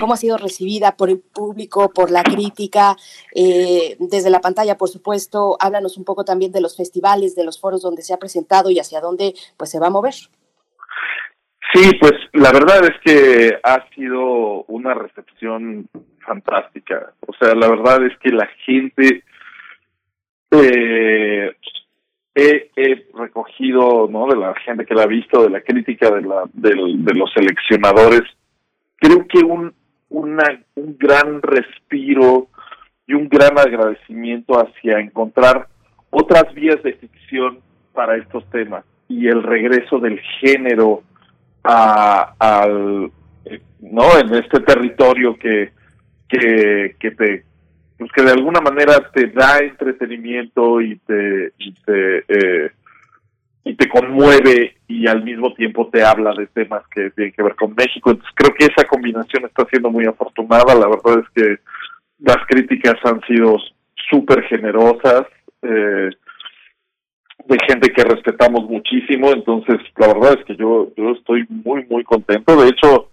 cómo 0.00 0.14
ha 0.14 0.16
sido 0.16 0.36
recibida 0.36 0.96
por 0.96 1.10
el 1.10 1.18
público, 1.18 1.90
por 1.90 2.10
la 2.10 2.22
crítica, 2.22 2.96
desde 3.32 4.30
la 4.30 4.40
pantalla, 4.40 4.76
por 4.76 4.88
supuesto. 4.88 5.56
Háblanos 5.60 5.96
un 5.96 6.04
poco 6.04 6.24
también 6.24 6.52
de 6.52 6.60
los 6.60 6.76
festivales, 6.76 7.34
de 7.34 7.44
los 7.44 7.60
foros 7.60 7.82
donde 7.82 8.02
se 8.02 8.14
ha 8.14 8.18
presentado 8.18 8.70
y 8.70 8.78
hacia 8.78 9.00
dónde 9.00 9.34
pues 9.56 9.70
se 9.70 9.78
va 9.78 9.88
a 9.88 9.90
mover. 9.90 10.14
Sí, 11.74 11.90
pues 12.00 12.12
la 12.32 12.52
verdad 12.52 12.84
es 12.84 12.94
que 13.04 13.58
ha 13.62 13.88
sido 13.94 14.64
una 14.64 14.94
recepción 14.94 15.88
fantástica. 16.26 17.12
O 17.26 17.32
sea, 17.34 17.54
la 17.54 17.68
verdad 17.68 18.04
es 18.04 18.16
que 18.18 18.30
la 18.30 18.46
gente 18.64 19.22
eh, 20.50 21.56
he, 22.34 23.06
recogido, 23.14 24.08
¿no? 24.10 24.26
De 24.26 24.36
la 24.36 24.54
gente 24.64 24.84
que 24.84 24.94
la 24.94 25.04
ha 25.04 25.06
visto, 25.06 25.42
de 25.42 25.50
la 25.50 25.60
crítica 25.60 26.10
de 26.10 26.22
la 26.22 26.44
de, 26.52 27.14
los 27.14 27.32
seleccionadores, 27.32 28.22
creo 28.96 29.26
que 29.26 29.38
un 29.38 29.74
una, 30.08 30.44
un 30.76 30.96
gran 30.98 31.42
respiro 31.42 32.46
y 33.08 33.14
un 33.14 33.28
gran 33.28 33.58
agradecimiento 33.58 34.54
hacia 34.54 35.00
encontrar 35.00 35.66
otras 36.10 36.52
vías 36.54 36.80
de 36.82 36.92
ficción 36.94 37.58
para 37.92 38.16
estos 38.16 38.48
temas 38.50 38.84
y 39.08 39.26
el 39.26 39.42
regreso 39.42 39.98
del 39.98 40.20
género 40.40 41.02
a, 41.64 42.34
al 42.38 43.10
eh, 43.44 43.60
no 43.80 44.18
en 44.18 44.34
este 44.34 44.60
territorio 44.60 45.36
que 45.36 45.72
que, 46.28 46.96
que 46.98 47.10
te 47.12 47.44
pues 47.98 48.12
que 48.12 48.22
de 48.22 48.32
alguna 48.32 48.60
manera 48.60 49.10
te 49.12 49.28
da 49.28 49.58
entretenimiento 49.58 50.80
y 50.80 50.96
te 50.98 51.52
y 51.58 51.72
te 51.72 52.24
eh, 52.28 52.70
y 53.64 53.74
te 53.74 53.88
conmueve 53.88 54.76
y 54.86 55.08
al 55.08 55.24
mismo 55.24 55.52
tiempo 55.54 55.88
te 55.88 56.04
habla 56.04 56.32
de 56.34 56.46
temas 56.46 56.82
que 56.88 57.10
tienen 57.10 57.32
que 57.32 57.42
ver 57.42 57.56
con 57.56 57.74
México. 57.74 58.10
Entonces 58.10 58.32
creo 58.36 58.54
que 58.54 58.66
esa 58.66 58.86
combinación 58.86 59.44
está 59.44 59.66
siendo 59.68 59.90
muy 59.90 60.06
afortunada. 60.06 60.72
La 60.74 60.86
verdad 60.86 61.24
es 61.24 61.28
que 61.34 61.58
las 62.20 62.46
críticas 62.46 62.94
han 63.04 63.20
sido 63.22 63.56
súper 64.08 64.44
generosas, 64.44 65.24
eh, 65.62 66.10
de 67.44 67.58
gente 67.68 67.92
que 67.92 68.04
respetamos 68.04 68.70
muchísimo. 68.70 69.32
Entonces 69.32 69.78
la 69.96 70.08
verdad 70.14 70.38
es 70.38 70.44
que 70.44 70.54
yo, 70.54 70.92
yo 70.96 71.10
estoy 71.10 71.44
muy, 71.48 71.84
muy 71.86 72.04
contento. 72.04 72.54
De 72.62 72.68
hecho, 72.68 73.10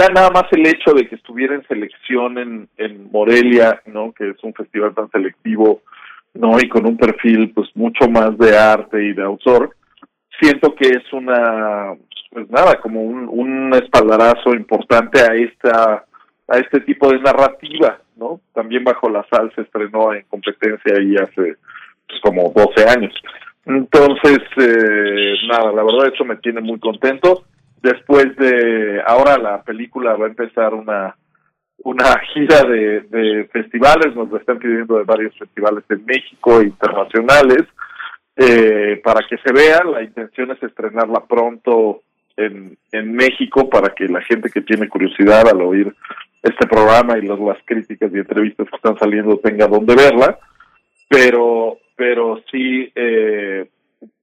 ya 0.00 0.08
nada 0.08 0.30
más 0.30 0.44
el 0.52 0.66
hecho 0.66 0.92
de 0.94 1.06
que 1.06 1.16
estuviera 1.16 1.54
en 1.54 1.66
selección 1.66 2.38
en, 2.38 2.68
en 2.78 3.10
Morelia, 3.10 3.82
¿no? 3.86 4.12
Que 4.12 4.30
es 4.30 4.42
un 4.42 4.54
festival 4.54 4.94
tan 4.94 5.10
selectivo, 5.10 5.82
¿no? 6.34 6.58
Y 6.58 6.68
con 6.68 6.86
un 6.86 6.96
perfil, 6.96 7.52
pues, 7.54 7.68
mucho 7.74 8.08
más 8.08 8.36
de 8.38 8.56
arte 8.56 9.02
y 9.04 9.12
de 9.12 9.22
autor, 9.22 9.76
siento 10.40 10.74
que 10.74 10.88
es 10.88 11.12
una, 11.12 11.94
pues 12.30 12.48
nada, 12.50 12.80
como 12.80 13.02
un, 13.02 13.28
un 13.28 13.74
espaldarazo 13.74 14.54
importante 14.54 15.20
a 15.20 15.34
esta, 15.34 16.04
a 16.48 16.58
este 16.58 16.80
tipo 16.80 17.10
de 17.10 17.20
narrativa, 17.20 17.98
¿no? 18.16 18.40
También 18.54 18.84
Bajo 18.84 19.10
la 19.10 19.26
Sal 19.30 19.52
se 19.54 19.62
estrenó 19.62 20.14
en 20.14 20.24
competencia 20.30 20.94
ahí 20.96 21.14
hace, 21.16 21.56
pues, 22.08 22.20
como 22.22 22.50
12 22.54 22.88
años. 22.88 23.14
Entonces, 23.66 24.38
eh, 24.56 25.34
nada, 25.46 25.72
la 25.72 25.82
verdad 25.82 26.10
eso 26.12 26.24
me 26.24 26.36
tiene 26.36 26.62
muy 26.62 26.78
contento 26.78 27.44
después 27.82 28.36
de 28.36 29.02
ahora 29.06 29.38
la 29.38 29.62
película 29.62 30.16
va 30.16 30.26
a 30.26 30.30
empezar 30.30 30.74
una 30.74 31.14
una 31.82 32.20
gira 32.34 32.62
de, 32.64 33.48
festivales, 33.52 34.14
nos 34.14 34.30
lo 34.30 34.36
están 34.36 34.58
pidiendo 34.58 34.98
de 34.98 35.04
varios 35.04 35.36
festivales 35.38 35.84
en 35.88 36.04
México, 36.04 36.62
internacionales, 36.62 37.64
eh, 38.36 39.00
para 39.02 39.26
que 39.26 39.36
se 39.38 39.52
vea. 39.52 39.82
La 39.84 40.02
intención 40.02 40.50
es 40.50 40.62
estrenarla 40.62 41.24
pronto 41.26 42.02
en, 42.36 42.76
en 42.92 43.12
México 43.12 43.68
para 43.68 43.94
que 43.94 44.06
la 44.06 44.22
gente 44.22 44.50
que 44.50 44.62
tiene 44.62 44.88
curiosidad 44.88 45.48
al 45.48 45.60
oír 45.62 45.94
este 46.42 46.66
programa 46.66 47.18
y 47.18 47.22
las 47.22 47.38
críticas 47.64 48.10
y 48.14 48.18
entrevistas 48.18 48.68
que 48.68 48.76
están 48.76 48.98
saliendo 48.98 49.38
tenga 49.38 49.66
donde 49.66 49.94
verla. 49.94 50.38
Pero, 51.08 51.78
pero 51.96 52.40
sí, 52.50 52.90
eh, 52.94 53.68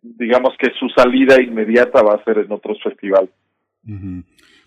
digamos 0.02 0.56
que 0.58 0.72
su 0.80 0.90
salida 0.90 1.42
inmediata 1.42 2.02
va 2.02 2.16
a 2.16 2.24
ser 2.24 2.40
en 2.40 2.52
otros 2.52 2.82
festivales. 2.82 3.30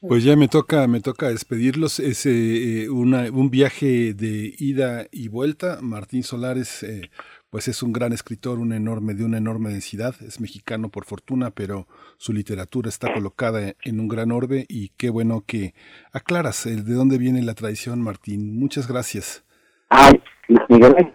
Pues 0.01 0.25
ya 0.25 0.35
me 0.35 0.49
toca, 0.49 0.87
me 0.87 1.01
toca 1.01 1.29
despedirlos. 1.29 2.01
Es 2.01 2.25
eh, 2.27 2.89
un 2.89 3.51
viaje 3.51 4.15
de 4.15 4.55
ida 4.59 5.07
y 5.13 5.29
vuelta. 5.29 5.79
Martín 5.83 6.23
Solares, 6.23 6.83
eh, 6.83 7.11
pues 7.51 7.69
es 7.69 7.83
un 7.83 7.93
gran 7.93 8.13
escritor, 8.13 8.59
un 8.59 8.73
enorme, 8.73 9.15
de 9.15 9.25
una 9.25 9.39
enorme 9.39 9.71
densidad. 9.71 10.15
Es 10.27 10.41
mexicano 10.41 10.89
por 10.89 11.05
fortuna, 11.05 11.51
pero 11.51 11.87
su 12.17 12.33
literatura 12.33 12.89
está 12.89 13.13
colocada 13.13 13.75
en 13.85 14.01
un 14.01 14.09
gran 14.09 14.33
orbe 14.33 14.65
y 14.69 14.91
qué 14.97 15.11
bueno 15.11 15.45
que 15.47 15.75
aclaras 16.13 16.65
de 16.65 16.95
dónde 16.95 17.19
viene 17.19 17.43
la 17.43 17.55
tradición, 17.55 18.01
Martín. 18.01 18.59
Muchas 18.59 18.89
gracias. 18.89 19.45
Ah, 19.91 20.13
Miguel, 20.69 21.13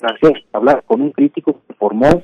gracias. 0.00 0.42
Hablar 0.52 0.84
con 0.86 1.02
un 1.02 1.12
crítico 1.12 1.60
que 1.66 1.74
formó 1.74 2.22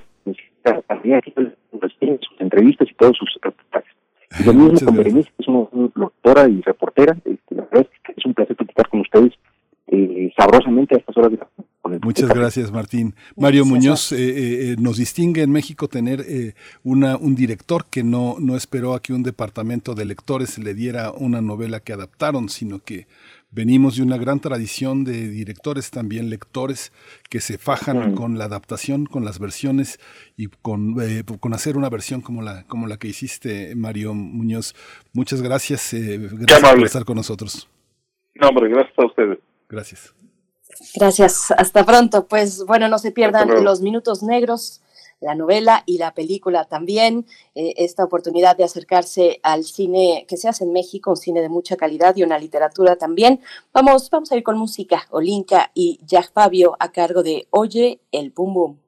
sus 2.22 2.40
entrevistas 2.40 2.88
y 2.90 2.94
todos 2.94 3.16
sus 3.18 3.28
reportajes. 3.42 3.92
Y 4.38 4.44
lo 4.44 4.54
mismo 4.54 4.86
con 4.86 4.96
Berenice, 4.96 5.30
que 5.36 5.42
es 5.42 5.48
una, 5.48 5.68
doctora 5.94 6.48
y 6.48 6.60
reportera. 6.62 7.16
Este, 7.24 7.54
la 7.54 7.64
verdad 7.64 7.88
es, 7.92 8.00
que 8.04 8.12
es 8.16 8.26
un 8.26 8.34
placer 8.34 8.56
platicar 8.56 8.88
con 8.88 9.00
ustedes 9.00 9.32
eh, 9.88 10.32
sabrosamente 10.36 10.94
a 10.94 10.98
estas 10.98 11.16
horas 11.16 11.32
de 11.32 11.38
la 11.38 11.48
Muchas 12.02 12.30
gracias, 12.30 12.72
Martín. 12.72 13.14
Mario 13.36 13.66
Muñoz, 13.66 14.12
eh, 14.12 14.16
eh, 14.72 14.76
nos 14.78 14.96
distingue 14.96 15.42
en 15.42 15.50
México 15.50 15.88
tener 15.88 16.24
una, 16.84 17.18
un 17.18 17.34
director 17.34 17.84
que 17.90 18.02
no, 18.02 18.36
no 18.38 18.56
esperó 18.56 18.94
a 18.94 19.00
que 19.00 19.12
un 19.12 19.22
departamento 19.22 19.94
de 19.94 20.06
lectores 20.06 20.58
le 20.58 20.72
diera 20.72 21.10
una 21.10 21.42
novela 21.42 21.80
que 21.80 21.92
adaptaron, 21.92 22.48
sino 22.48 22.78
que 22.78 23.06
venimos 23.52 23.96
de 23.96 24.02
una 24.02 24.16
gran 24.16 24.40
tradición 24.40 25.04
de 25.04 25.28
directores, 25.28 25.90
también 25.90 26.30
lectores, 26.30 26.92
que 27.30 27.40
se 27.40 27.58
fajan 27.58 28.14
con 28.14 28.38
la 28.38 28.46
adaptación, 28.46 29.06
con 29.06 29.24
las 29.24 29.38
versiones 29.38 30.00
y 30.36 30.46
con, 30.46 30.96
eh, 31.00 31.22
con 31.38 31.54
hacer 31.54 31.76
una 31.76 31.90
versión 31.90 32.22
como 32.22 32.42
la, 32.42 32.64
como 32.64 32.86
la 32.86 32.96
que 32.96 33.08
hiciste, 33.08 33.74
Mario 33.76 34.14
Muñoz. 34.14 34.74
Muchas 35.12 35.42
gracias, 35.42 35.92
eh, 35.92 36.18
gracias 36.18 36.74
por 36.74 36.84
estar 36.84 37.04
con 37.04 37.16
nosotros. 37.16 37.68
No, 38.34 38.48
hombre, 38.48 38.68
gracias 38.70 38.98
a 38.98 39.06
ustedes. 39.06 39.38
Gracias. 39.68 40.14
Gracias, 40.96 41.50
hasta 41.52 41.84
pronto. 41.84 42.26
Pues 42.26 42.64
bueno, 42.66 42.88
no 42.88 42.98
se 42.98 43.12
pierdan 43.12 43.62
los 43.62 43.82
minutos 43.82 44.22
negros 44.22 44.82
la 45.22 45.34
novela 45.34 45.82
y 45.86 45.98
la 45.98 46.12
película 46.12 46.64
también, 46.64 47.26
eh, 47.54 47.74
esta 47.76 48.04
oportunidad 48.04 48.56
de 48.56 48.64
acercarse 48.64 49.40
al 49.42 49.64
cine 49.64 50.26
que 50.28 50.36
se 50.36 50.48
hace 50.48 50.64
en 50.64 50.72
México, 50.72 51.10
un 51.10 51.16
cine 51.16 51.40
de 51.40 51.48
mucha 51.48 51.76
calidad 51.76 52.14
y 52.16 52.22
una 52.22 52.38
literatura 52.38 52.96
también. 52.96 53.40
Vamos, 53.72 54.10
vamos 54.10 54.30
a 54.32 54.36
ir 54.36 54.42
con 54.42 54.58
música, 54.58 55.06
Olinka 55.10 55.70
y 55.74 56.00
Jack 56.04 56.32
Fabio 56.32 56.76
a 56.78 56.90
cargo 56.92 57.22
de 57.22 57.46
Oye 57.50 58.00
el 58.10 58.30
Boom 58.30 58.54
Boom. 58.54 58.78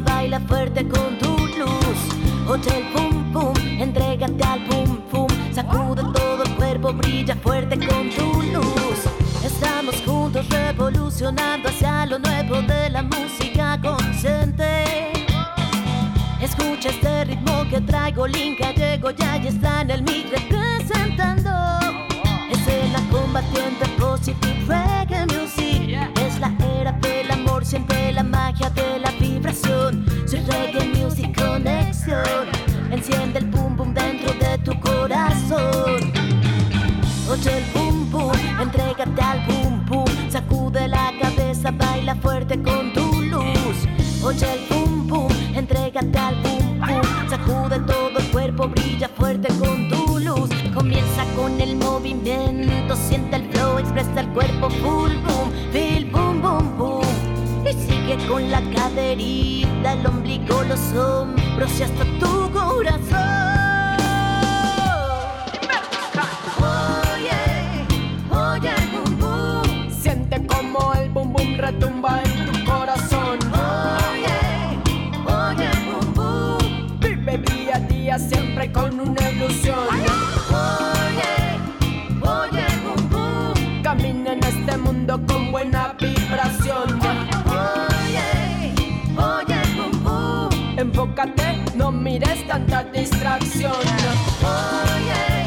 Baila 0.00 0.40
fuerte 0.40 0.86
con 0.88 1.18
tu 1.18 1.36
luz. 1.58 1.98
Oye 2.48 2.78
el 2.78 2.84
boom 2.92 3.32
boom, 3.32 3.56
entrégate 3.80 4.44
al 4.44 4.60
boom 4.66 5.00
boom, 5.10 5.28
sacude 5.52 6.02
todo 6.14 6.42
el 6.44 6.54
cuerpo, 6.56 6.92
brilla 6.92 7.36
fuerte 7.36 7.76
con 7.78 8.10
tu 8.10 8.42
luz. 8.42 8.98
Estamos 9.44 9.96
juntos 10.04 10.48
revolucionando 10.48 11.68
hacia 11.68 12.06
lo 12.06 12.18
nuevo 12.18 12.62
de 12.62 12.90
la 12.90 13.02
música 13.02 13.78
consciente. 13.80 15.12
Escucha 16.40 16.90
este 16.90 17.24
ritmo 17.24 17.64
que 17.70 17.80
traigo, 17.80 18.26
Linka 18.26 18.72
llego 18.72 19.10
ya 19.10 19.36
y 19.38 19.48
está 19.48 19.80
en 19.82 19.90
el 19.90 20.02
mic 20.02 20.30
representando. 20.30 21.50
Es 22.50 22.92
la 22.92 23.00
combatiente 23.10 23.86
positive 23.98 24.64
reggae 24.66 25.26
music. 25.26 25.98
Es 26.20 26.38
la 26.38 26.52
era 26.78 26.92
del 26.92 27.30
amor, 27.30 27.64
siente 27.64 28.12
la 28.12 28.22
magia 28.22 28.70
de 28.70 28.98
la 28.98 29.10
vibración. 29.56 30.04
Soy 30.26 30.40
reggae 30.40 30.88
music 30.94 31.34
conexión. 31.36 32.46
Enciende 32.90 33.38
el 33.40 33.46
boom 33.46 33.76
boom 33.76 33.94
dentro 33.94 34.32
de 34.34 34.58
tu 34.58 34.78
corazón. 34.80 36.12
Oye 37.28 37.58
el 37.58 37.64
boom 37.74 38.10
boom, 38.10 38.32
entrégate 38.60 39.22
al 39.22 39.40
boom 39.46 39.84
boom. 39.86 40.30
Sacude 40.30 40.88
la 40.88 41.12
cabeza, 41.20 41.70
baila 41.70 42.14
fuerte 42.16 42.60
con 42.62 42.92
tu 42.92 43.22
luz. 43.22 43.76
Oye 44.22 44.46
el 44.52 44.60
boom 44.68 45.06
boom, 45.08 45.32
entrégate 45.54 46.18
al 46.18 46.36
boom 46.42 46.80
boom. 46.80 47.28
Sacude 47.28 47.78
todo 47.80 48.18
el 48.18 48.30
cuerpo, 48.30 48.68
brilla 48.68 49.08
fuerte 49.08 49.48
con 49.58 49.88
tu 49.88 50.18
luz. 50.18 50.50
Comienza 50.74 51.24
con 51.34 51.56
movimiento. 51.78 52.94
Siente 52.94 53.36
el 53.36 53.50
flow, 53.50 53.78
expresa 53.78 54.20
el 54.20 54.28
cuerpo 54.28 54.70
full 54.70 55.12
boom, 55.26 55.50
feel 55.72 56.04
boom 56.10 56.40
boom 56.40 56.65
con 58.28 58.50
la 58.50 58.60
caderita, 58.70 59.94
el 59.94 60.06
ombligo, 60.06 60.62
los 60.62 60.92
hombros 60.92 61.80
y 61.80 61.82
hasta 61.82 62.04
tu 62.20 62.50
corazón. 62.52 63.18
Oye, 66.62 67.86
oye 68.30 68.70
el 68.70 68.88
boom 68.90 69.18
boom. 69.18 69.90
Siente 69.90 70.46
como 70.46 70.94
el 70.94 71.10
boom 71.10 71.32
boom 71.32 71.56
retumba 71.58 72.22
en 72.22 72.46
tu 72.46 72.64
corazón. 72.64 73.38
Oye, 73.52 74.38
oye 75.26 75.68
boom 75.90 76.14
boom. 76.14 76.98
Vive 77.00 77.38
día 77.38 77.76
a 77.76 77.80
día 77.80 78.18
siempre 78.20 78.70
con 78.70 79.00
una 79.00 79.30
ilusión. 79.30 80.05
Distracción. 92.96 93.72
Oye, 94.92 95.46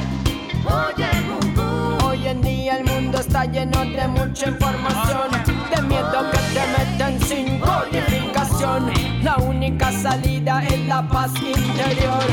oye 0.65 1.09
boom. 1.55 1.97
Hoy 2.03 2.27
en 2.27 2.41
día 2.41 2.77
el 2.77 2.85
mundo 2.85 3.19
está 3.19 3.45
lleno 3.45 3.83
de 3.85 4.07
mucha 4.07 4.49
información, 4.49 5.29
de 5.75 5.81
miedo 5.83 6.31
que 6.31 6.37
te 6.53 6.63
meten 6.77 7.21
sin 7.21 7.59
codificación. 7.59 8.91
La 9.23 9.37
única 9.37 9.91
salida 9.91 10.63
es 10.65 10.85
la 10.85 11.07
paz 11.07 11.31
interior. 11.35 12.23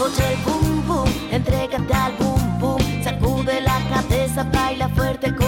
Oye 0.00 0.36
boom 0.44 0.86
boom, 0.86 1.08
entrégate 1.30 1.94
al 1.94 2.12
boom 2.18 2.58
boom, 2.58 2.82
sacude 3.02 3.60
la 3.60 3.78
cabeza, 3.90 4.44
baila 4.44 4.88
fuerte 4.90 5.34
con 5.34 5.47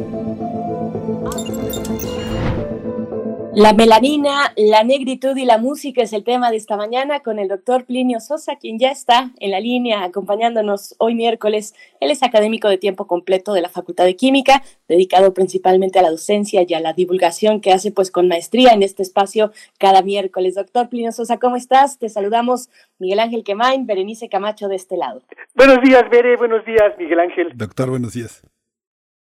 La 3.53 3.73
melanina, 3.73 4.53
la 4.55 4.85
negritud 4.85 5.35
y 5.35 5.43
la 5.43 5.57
música 5.57 6.01
es 6.01 6.13
el 6.13 6.23
tema 6.23 6.51
de 6.51 6.55
esta 6.55 6.77
mañana 6.77 7.19
con 7.19 7.37
el 7.37 7.49
doctor 7.49 7.83
Plinio 7.83 8.21
Sosa, 8.21 8.55
quien 8.55 8.79
ya 8.79 8.91
está 8.91 9.31
en 9.41 9.51
la 9.51 9.59
línea 9.59 10.05
acompañándonos 10.05 10.95
hoy 10.99 11.15
miércoles. 11.15 11.75
Él 11.99 12.11
es 12.11 12.23
académico 12.23 12.69
de 12.69 12.77
tiempo 12.77 13.07
completo 13.07 13.51
de 13.51 13.61
la 13.61 13.67
Facultad 13.67 14.05
de 14.05 14.15
Química, 14.15 14.61
dedicado 14.87 15.33
principalmente 15.33 15.99
a 15.99 16.01
la 16.01 16.11
docencia 16.11 16.63
y 16.65 16.73
a 16.73 16.79
la 16.79 16.93
divulgación 16.93 17.59
que 17.59 17.73
hace 17.73 17.91
pues 17.91 18.09
con 18.09 18.29
maestría 18.29 18.71
en 18.71 18.83
este 18.83 19.03
espacio 19.03 19.51
cada 19.77 20.01
miércoles. 20.01 20.55
Doctor 20.55 20.87
Plinio 20.87 21.11
Sosa, 21.11 21.37
¿cómo 21.37 21.57
estás? 21.57 21.99
Te 21.99 22.07
saludamos 22.07 22.69
Miguel 22.99 23.19
Ángel 23.19 23.43
Quemain, 23.43 23.85
Berenice 23.85 24.29
Camacho 24.29 24.69
de 24.69 24.77
este 24.77 24.95
lado. 24.95 25.23
Buenos 25.55 25.81
días, 25.81 26.09
Bere, 26.09 26.37
buenos 26.37 26.63
días, 26.65 26.97
Miguel 26.97 27.19
Ángel. 27.19 27.51
Doctor, 27.55 27.89
buenos 27.89 28.13
días. 28.13 28.47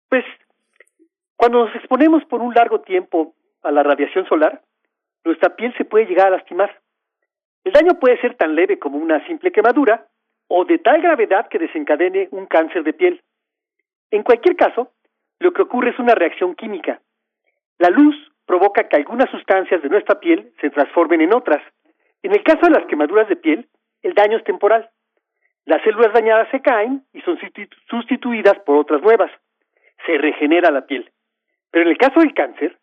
Pues 0.09 0.25
cuando 1.37 1.65
nos 1.65 1.75
exponemos 1.77 2.25
por 2.25 2.41
un 2.41 2.53
largo 2.53 2.81
tiempo 2.81 3.33
a 3.67 3.71
la 3.71 3.83
radiación 3.83 4.25
solar, 4.27 4.61
nuestra 5.25 5.55
piel 5.55 5.73
se 5.77 5.85
puede 5.85 6.05
llegar 6.05 6.27
a 6.27 6.37
lastimar. 6.37 6.79
El 7.63 7.73
daño 7.73 7.99
puede 7.99 8.19
ser 8.21 8.35
tan 8.35 8.55
leve 8.55 8.79
como 8.79 8.97
una 8.97 9.25
simple 9.27 9.51
quemadura 9.51 10.07
o 10.47 10.63
de 10.63 10.79
tal 10.79 11.01
gravedad 11.01 11.49
que 11.49 11.59
desencadene 11.59 12.29
un 12.31 12.45
cáncer 12.45 12.83
de 12.83 12.93
piel. 12.93 13.21
En 14.09 14.23
cualquier 14.23 14.55
caso, 14.55 14.93
lo 15.39 15.51
que 15.51 15.63
ocurre 15.63 15.89
es 15.89 15.99
una 15.99 16.15
reacción 16.15 16.55
química. 16.55 17.01
La 17.77 17.89
luz 17.89 18.15
provoca 18.45 18.87
que 18.87 18.95
algunas 18.95 19.29
sustancias 19.29 19.81
de 19.81 19.89
nuestra 19.89 20.19
piel 20.19 20.53
se 20.61 20.69
transformen 20.69 21.21
en 21.21 21.33
otras. 21.33 21.61
En 22.23 22.31
el 22.31 22.41
caso 22.43 22.61
de 22.61 22.79
las 22.79 22.85
quemaduras 22.85 23.27
de 23.27 23.35
piel, 23.35 23.67
el 24.01 24.13
daño 24.13 24.37
es 24.37 24.43
temporal. 24.45 24.89
Las 25.65 25.83
células 25.83 26.13
dañadas 26.13 26.47
se 26.49 26.61
caen 26.61 27.03
y 27.11 27.19
son 27.21 27.37
sustituidas 27.89 28.57
por 28.59 28.77
otras 28.77 29.01
nuevas. 29.01 29.29
Se 30.05 30.17
regenera 30.17 30.71
la 30.71 30.85
piel. 30.85 31.11
Pero 31.69 31.83
en 31.83 31.91
el 31.91 31.97
caso 31.97 32.21
del 32.21 32.33
cáncer, 32.33 32.77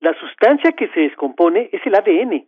la 0.00 0.18
sustancia 0.18 0.72
que 0.72 0.88
se 0.88 1.00
descompone 1.00 1.68
es 1.72 1.86
el 1.86 1.94
ADN. 1.94 2.46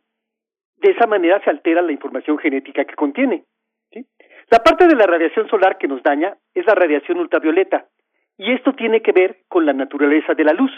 De 0.76 0.90
esa 0.90 1.06
manera 1.06 1.40
se 1.44 1.50
altera 1.50 1.82
la 1.82 1.92
información 1.92 2.38
genética 2.38 2.84
que 2.84 2.94
contiene. 2.94 3.44
La 4.50 4.58
parte 4.62 4.86
de 4.86 4.96
la 4.96 5.06
radiación 5.06 5.48
solar 5.48 5.76
que 5.78 5.86
nos 5.86 6.02
daña 6.02 6.34
es 6.54 6.66
la 6.66 6.74
radiación 6.74 7.18
ultravioleta, 7.18 7.86
y 8.38 8.52
esto 8.52 8.72
tiene 8.72 9.02
que 9.02 9.12
ver 9.12 9.40
con 9.48 9.66
la 9.66 9.74
naturaleza 9.74 10.34
de 10.34 10.44
la 10.44 10.54
luz. 10.54 10.72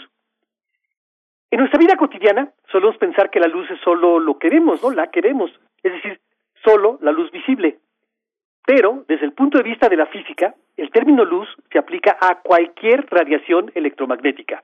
En 1.49 1.59
nuestra 1.59 1.79
vida 1.79 1.95
cotidiana 1.95 2.51
solemos 2.69 2.97
pensar 2.97 3.29
que 3.29 3.39
la 3.39 3.47
luz 3.47 3.71
es 3.71 3.79
solo 3.79 4.19
lo 4.19 4.37
que 4.37 4.49
vemos, 4.49 4.83
¿no? 4.83 4.91
La 4.91 5.07
que 5.07 5.21
vemos, 5.21 5.51
es 5.81 5.93
decir, 5.93 6.19
solo 6.63 6.99
la 7.01 7.11
luz 7.11 7.31
visible. 7.31 7.79
Pero, 8.65 9.05
desde 9.07 9.25
el 9.25 9.31
punto 9.31 9.57
de 9.57 9.63
vista 9.63 9.87
de 9.87 9.95
la 9.95 10.07
física, 10.07 10.55
el 10.75 10.91
término 10.91 11.23
luz 11.23 11.47
se 11.71 11.79
aplica 11.79 12.17
a 12.19 12.41
cualquier 12.41 13.05
radiación 13.09 13.71
electromagnética 13.75 14.61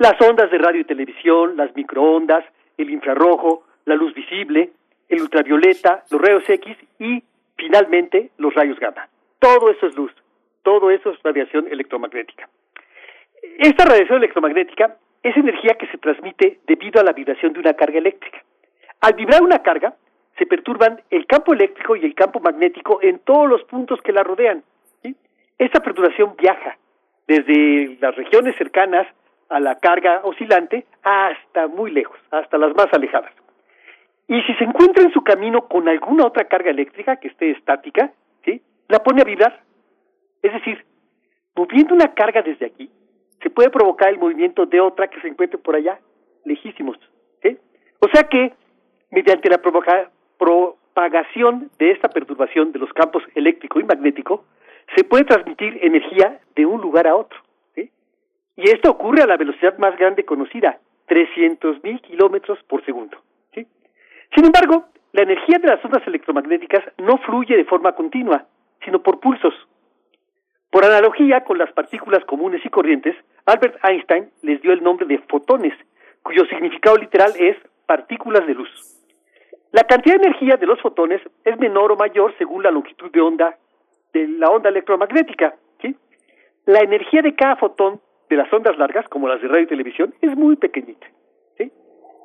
las 0.00 0.18
ondas 0.22 0.50
de 0.50 0.56
radio 0.56 0.80
y 0.80 0.84
televisión, 0.84 1.58
las 1.58 1.76
microondas, 1.76 2.42
el 2.78 2.88
infrarrojo, 2.88 3.64
la 3.84 3.94
luz 3.94 4.14
visible, 4.14 4.70
el 5.10 5.20
ultravioleta, 5.20 6.04
los 6.10 6.18
rayos 6.18 6.48
X 6.48 6.74
y 6.98 7.22
finalmente 7.54 8.30
los 8.38 8.54
rayos 8.54 8.80
gamma. 8.80 9.06
Todo 9.38 9.70
eso 9.70 9.86
es 9.88 9.94
luz, 9.94 10.10
todo 10.62 10.90
eso 10.90 11.10
es 11.10 11.22
radiación 11.22 11.68
electromagnética. 11.70 12.48
Esta 13.58 13.84
radiación 13.84 14.18
electromagnética 14.18 14.96
es 15.22 15.36
energía 15.36 15.74
que 15.74 15.86
se 15.88 15.98
transmite 15.98 16.60
debido 16.66 16.98
a 16.98 17.04
la 17.04 17.12
vibración 17.12 17.52
de 17.52 17.60
una 17.60 17.74
carga 17.74 17.98
eléctrica. 17.98 18.42
Al 19.02 19.12
vibrar 19.12 19.42
una 19.42 19.58
carga, 19.58 19.94
se 20.38 20.46
perturban 20.46 21.02
el 21.10 21.26
campo 21.26 21.52
eléctrico 21.52 21.94
y 21.94 22.06
el 22.06 22.14
campo 22.14 22.40
magnético 22.40 23.00
en 23.02 23.18
todos 23.18 23.50
los 23.50 23.64
puntos 23.64 24.00
que 24.00 24.12
la 24.12 24.22
rodean. 24.22 24.64
Esta 25.58 25.80
perturbación 25.80 26.36
viaja 26.38 26.78
desde 27.28 27.98
las 28.00 28.16
regiones 28.16 28.56
cercanas 28.56 29.06
a 29.50 29.60
la 29.60 29.78
carga 29.78 30.20
oscilante 30.24 30.86
hasta 31.02 31.66
muy 31.66 31.90
lejos, 31.90 32.18
hasta 32.30 32.56
las 32.56 32.74
más 32.74 32.86
alejadas. 32.92 33.32
Y 34.28 34.40
si 34.42 34.54
se 34.54 34.64
encuentra 34.64 35.02
en 35.02 35.12
su 35.12 35.22
camino 35.22 35.66
con 35.66 35.88
alguna 35.88 36.24
otra 36.24 36.44
carga 36.44 36.70
eléctrica 36.70 37.16
que 37.16 37.28
esté 37.28 37.50
estática, 37.50 38.12
¿sí? 38.44 38.62
la 38.88 39.00
pone 39.00 39.22
a 39.22 39.24
vibrar. 39.24 39.60
Es 40.40 40.52
decir, 40.52 40.84
moviendo 41.56 41.94
una 41.94 42.14
carga 42.14 42.40
desde 42.42 42.66
aquí, 42.66 42.88
se 43.42 43.50
puede 43.50 43.70
provocar 43.70 44.08
el 44.08 44.18
movimiento 44.18 44.66
de 44.66 44.80
otra 44.80 45.08
que 45.08 45.20
se 45.20 45.28
encuentre 45.28 45.58
por 45.58 45.74
allá, 45.74 45.98
lejísimos. 46.44 46.96
O 48.02 48.08
sea 48.12 48.24
que, 48.24 48.54
mediante 49.10 49.50
la 49.50 49.58
propagación 50.38 51.70
de 51.78 51.90
esta 51.90 52.08
perturbación 52.08 52.72
de 52.72 52.78
los 52.78 52.90
campos 52.94 53.22
eléctrico 53.34 53.78
y 53.78 53.84
magnético, 53.84 54.44
se 54.96 55.04
puede 55.04 55.24
transmitir 55.24 55.78
energía 55.82 56.40
de 56.56 56.64
un 56.64 56.80
lugar 56.80 57.06
a 57.06 57.14
otro. 57.14 57.38
Y 58.56 58.70
esto 58.70 58.90
ocurre 58.90 59.22
a 59.22 59.26
la 59.26 59.36
velocidad 59.36 59.78
más 59.78 59.96
grande 59.96 60.24
conocida, 60.24 60.78
300.000 61.08 62.00
kilómetros 62.02 62.58
por 62.64 62.84
segundo. 62.84 63.18
¿sí? 63.54 63.66
Sin 64.34 64.44
embargo, 64.44 64.86
la 65.12 65.22
energía 65.22 65.58
de 65.58 65.68
las 65.68 65.84
ondas 65.84 66.06
electromagnéticas 66.06 66.84
no 66.98 67.18
fluye 67.18 67.56
de 67.56 67.64
forma 67.64 67.92
continua, 67.92 68.46
sino 68.84 69.02
por 69.02 69.20
pulsos. 69.20 69.54
Por 70.70 70.84
analogía 70.84 71.42
con 71.42 71.58
las 71.58 71.72
partículas 71.72 72.24
comunes 72.24 72.64
y 72.64 72.68
corrientes, 72.68 73.16
Albert 73.46 73.84
Einstein 73.84 74.30
les 74.42 74.62
dio 74.62 74.72
el 74.72 74.82
nombre 74.82 75.06
de 75.06 75.18
fotones, 75.18 75.74
cuyo 76.22 76.44
significado 76.46 76.96
literal 76.96 77.32
es 77.38 77.56
partículas 77.86 78.46
de 78.46 78.54
luz. 78.54 78.70
La 79.72 79.82
cantidad 79.84 80.16
de 80.16 80.26
energía 80.26 80.56
de 80.56 80.66
los 80.66 80.80
fotones 80.80 81.20
es 81.44 81.58
menor 81.58 81.92
o 81.92 81.96
mayor 81.96 82.34
según 82.38 82.62
la 82.62 82.70
longitud 82.70 83.10
de 83.10 83.20
onda 83.20 83.56
de 84.12 84.26
la 84.26 84.50
onda 84.50 84.68
electromagnética. 84.68 85.54
La 86.66 86.80
energía 86.80 87.22
de 87.22 87.34
cada 87.34 87.56
fotón 87.56 88.00
de 88.30 88.36
las 88.36 88.50
ondas 88.52 88.78
largas, 88.78 89.06
como 89.08 89.28
las 89.28 89.42
de 89.42 89.48
radio 89.48 89.64
y 89.64 89.66
televisión, 89.66 90.14
es 90.22 90.34
muy 90.36 90.56
pequeñita. 90.56 91.06
¿sí? 91.58 91.70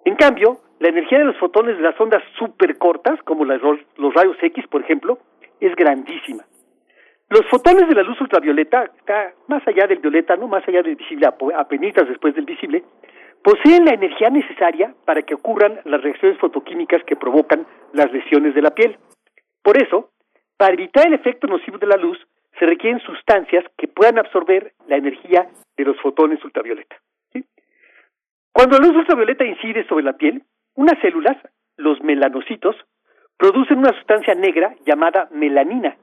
En 0.06 0.16
cambio, 0.16 0.61
la 0.80 0.90
energía 0.90 1.17
de 1.17 1.25
los 1.25 1.38
fotones 1.38 1.77
de 1.77 1.84
las 1.84 2.00
ondas 2.00 2.24
súper 2.38 2.77
cortas, 2.77 3.22
como 3.24 3.43
las, 3.43 3.59
los 3.61 4.14
rayos 4.14 4.38
X, 4.42 4.66
por 4.67 4.82
ejemplo, 4.82 5.17
es 5.59 5.75
grandísima. 5.75 6.45
Los 7.27 7.42
fotones 7.50 7.90
de 7.90 7.95
la 7.95 8.03
luz 8.03 8.22
ultravioleta, 8.22 8.92
más 9.48 9.67
allá 9.67 9.88
del 9.88 9.98
violeta, 9.98 10.35
no 10.35 10.48
más 10.48 10.66
allá 10.67 10.84
del 10.84 10.95
visible, 10.95 11.25
apenas 11.25 12.08
después 12.08 12.35
del 12.35 12.45
visible, 12.45 12.84
poseen 13.43 13.85
la 13.85 13.95
energía 13.95 14.30
necesaria 14.30 14.93
para 15.06 15.24
que 15.24 15.34
ocurran 15.34 15.80
las 15.85 16.03
reacciones 16.03 16.38
fotoquímicas 16.38 17.03
que 17.03 17.16
provocan 17.16 17.66
las 17.93 18.11
lesiones 18.11 18.53
de 18.53 18.61
la 18.61 18.75
piel. 18.75 18.98
Por 19.64 19.82
eso, 19.82 20.11
para 20.56 20.74
evitar 20.74 21.08
el 21.08 21.16
efecto 21.16 21.48
nocivo 21.48 21.80
de 21.80 21.88
la 21.88 21.98
luz, 21.98 22.19
se 22.59 22.66
requieren 22.66 23.00
sustancias 23.01 23.66
que 23.75 23.88
puedan 23.88 24.19
absorber 24.19 24.74
la 24.88 24.98
energía 24.98 25.48
de 25.78 25.84
los 25.84 26.00
fotones 26.02 26.44
ultravioleta. 26.44 26.95
Cuando 28.52 28.80
la 28.80 28.88
luz 28.88 28.95
ultravioleta 28.95 29.44
incide 29.44 29.86
sobre 29.88 30.06
la 30.06 30.14
piel, 30.14 30.44
unas 30.76 31.00
células, 31.02 31.38
los 31.76 32.02
melanocitos, 32.02 32.76
producen 33.38 33.80
una 33.80 33.94
sustancia 33.94 34.34
negra 34.34 34.76
llamada 34.86 35.28
melanina 35.32 35.98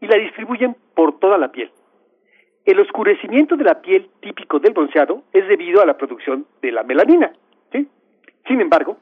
y 0.00 0.06
la 0.06 0.16
distribuyen 0.16 0.76
por 0.94 1.18
toda 1.18 1.36
la 1.36 1.50
piel. 1.50 1.70
El 2.64 2.80
oscurecimiento 2.80 3.56
de 3.56 3.64
la 3.64 3.80
piel 3.80 4.08
típico 4.20 4.58
del 4.60 4.72
bronceado 4.72 5.24
es 5.32 5.46
debido 5.48 5.82
a 5.82 5.86
la 5.86 5.96
producción 5.96 6.46
de 6.62 6.72
la 6.72 6.82
melanina. 6.82 7.32
Sin 8.46 8.60
embargo, 8.60 8.98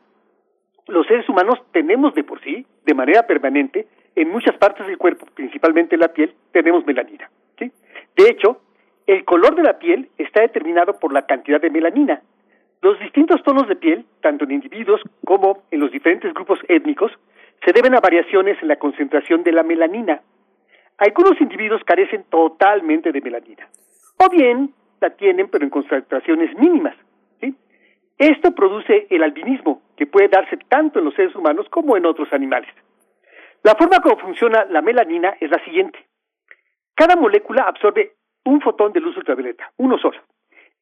los 0.87 1.07
seres 1.07 1.29
humanos 1.29 1.59
tenemos 1.73 2.15
de 2.15 2.25
por 2.25 2.41
sí, 2.41 2.67
de 2.87 2.95
manera 2.95 3.27
permanente, 3.27 3.87
en 4.17 4.31
muchas 4.31 4.57
partes 4.57 4.87
del 4.87 4.97
cuerpo, 4.97 5.27
principalmente 5.35 5.97
en 5.97 6.01
la 6.01 6.09
piel, 6.09 6.35
tenemos 6.53 6.87
melanina. 6.87 7.31
De 7.59 8.29
hecho, 8.31 8.61
el 9.07 9.25
color 9.25 9.55
de 9.55 9.63
la 9.63 9.79
piel 9.79 10.09
está 10.19 10.41
determinado 10.41 10.99
por 10.99 11.13
la 11.13 11.27
cantidad 11.27 11.61
de 11.61 11.71
melanina. 11.71 12.23
Los 12.81 12.99
distintos 13.01 13.43
tonos 13.43 13.69
de 13.69 13.77
piel, 13.77 14.05
tanto 14.21 14.45
en 14.45 14.53
individuos 14.53 15.01
como 15.25 15.65
en 15.71 15.81
los 15.81 15.91
diferentes 15.91 16.33
grupos 16.35 16.59
étnicos, 16.69 17.13
se 17.65 17.73
deben 17.73 17.95
a 17.95 18.01
variaciones 18.01 18.61
en 18.61 18.69
la 18.69 18.77
concentración 18.77 19.43
de 19.43 19.53
la 19.53 19.63
melanina. 19.63 20.21
Algunos 20.99 21.41
individuos 21.41 21.83
carecen 21.85 22.25
totalmente 22.31 23.11
de 23.11 23.21
melanina, 23.21 23.69
o 24.19 24.29
bien 24.31 24.75
la 25.01 25.11
tienen 25.11 25.49
pero 25.49 25.65
en 25.65 25.71
concentraciones 25.71 26.57
mínimas. 26.59 26.95
Esto 28.19 28.55
produce 28.55 29.09
el 29.11 29.25
albinismo, 29.25 29.83
que 29.97 30.07
puede 30.07 30.29
darse 30.29 30.57
tanto 30.69 31.01
en 31.01 31.07
los 31.07 31.15
seres 31.15 31.35
humanos 31.35 31.67
como 31.69 31.97
en 31.97 32.07
otros 32.07 32.33
animales. 32.33 32.71
La 33.65 33.75
forma 33.75 34.01
como 34.01 34.19
funciona 34.19 34.65
la 34.67 34.83
melanina 34.83 35.35
es 35.41 35.51
la 35.51 35.63
siguiente. 35.65 35.99
Cada 36.95 37.17
molécula 37.17 37.65
absorbe 37.67 38.13
un 38.45 38.61
fotón 38.61 38.93
de 38.93 39.01
luz 39.01 39.17
ultravioleta, 39.17 39.73
uno 39.79 39.99
solo, 39.99 40.21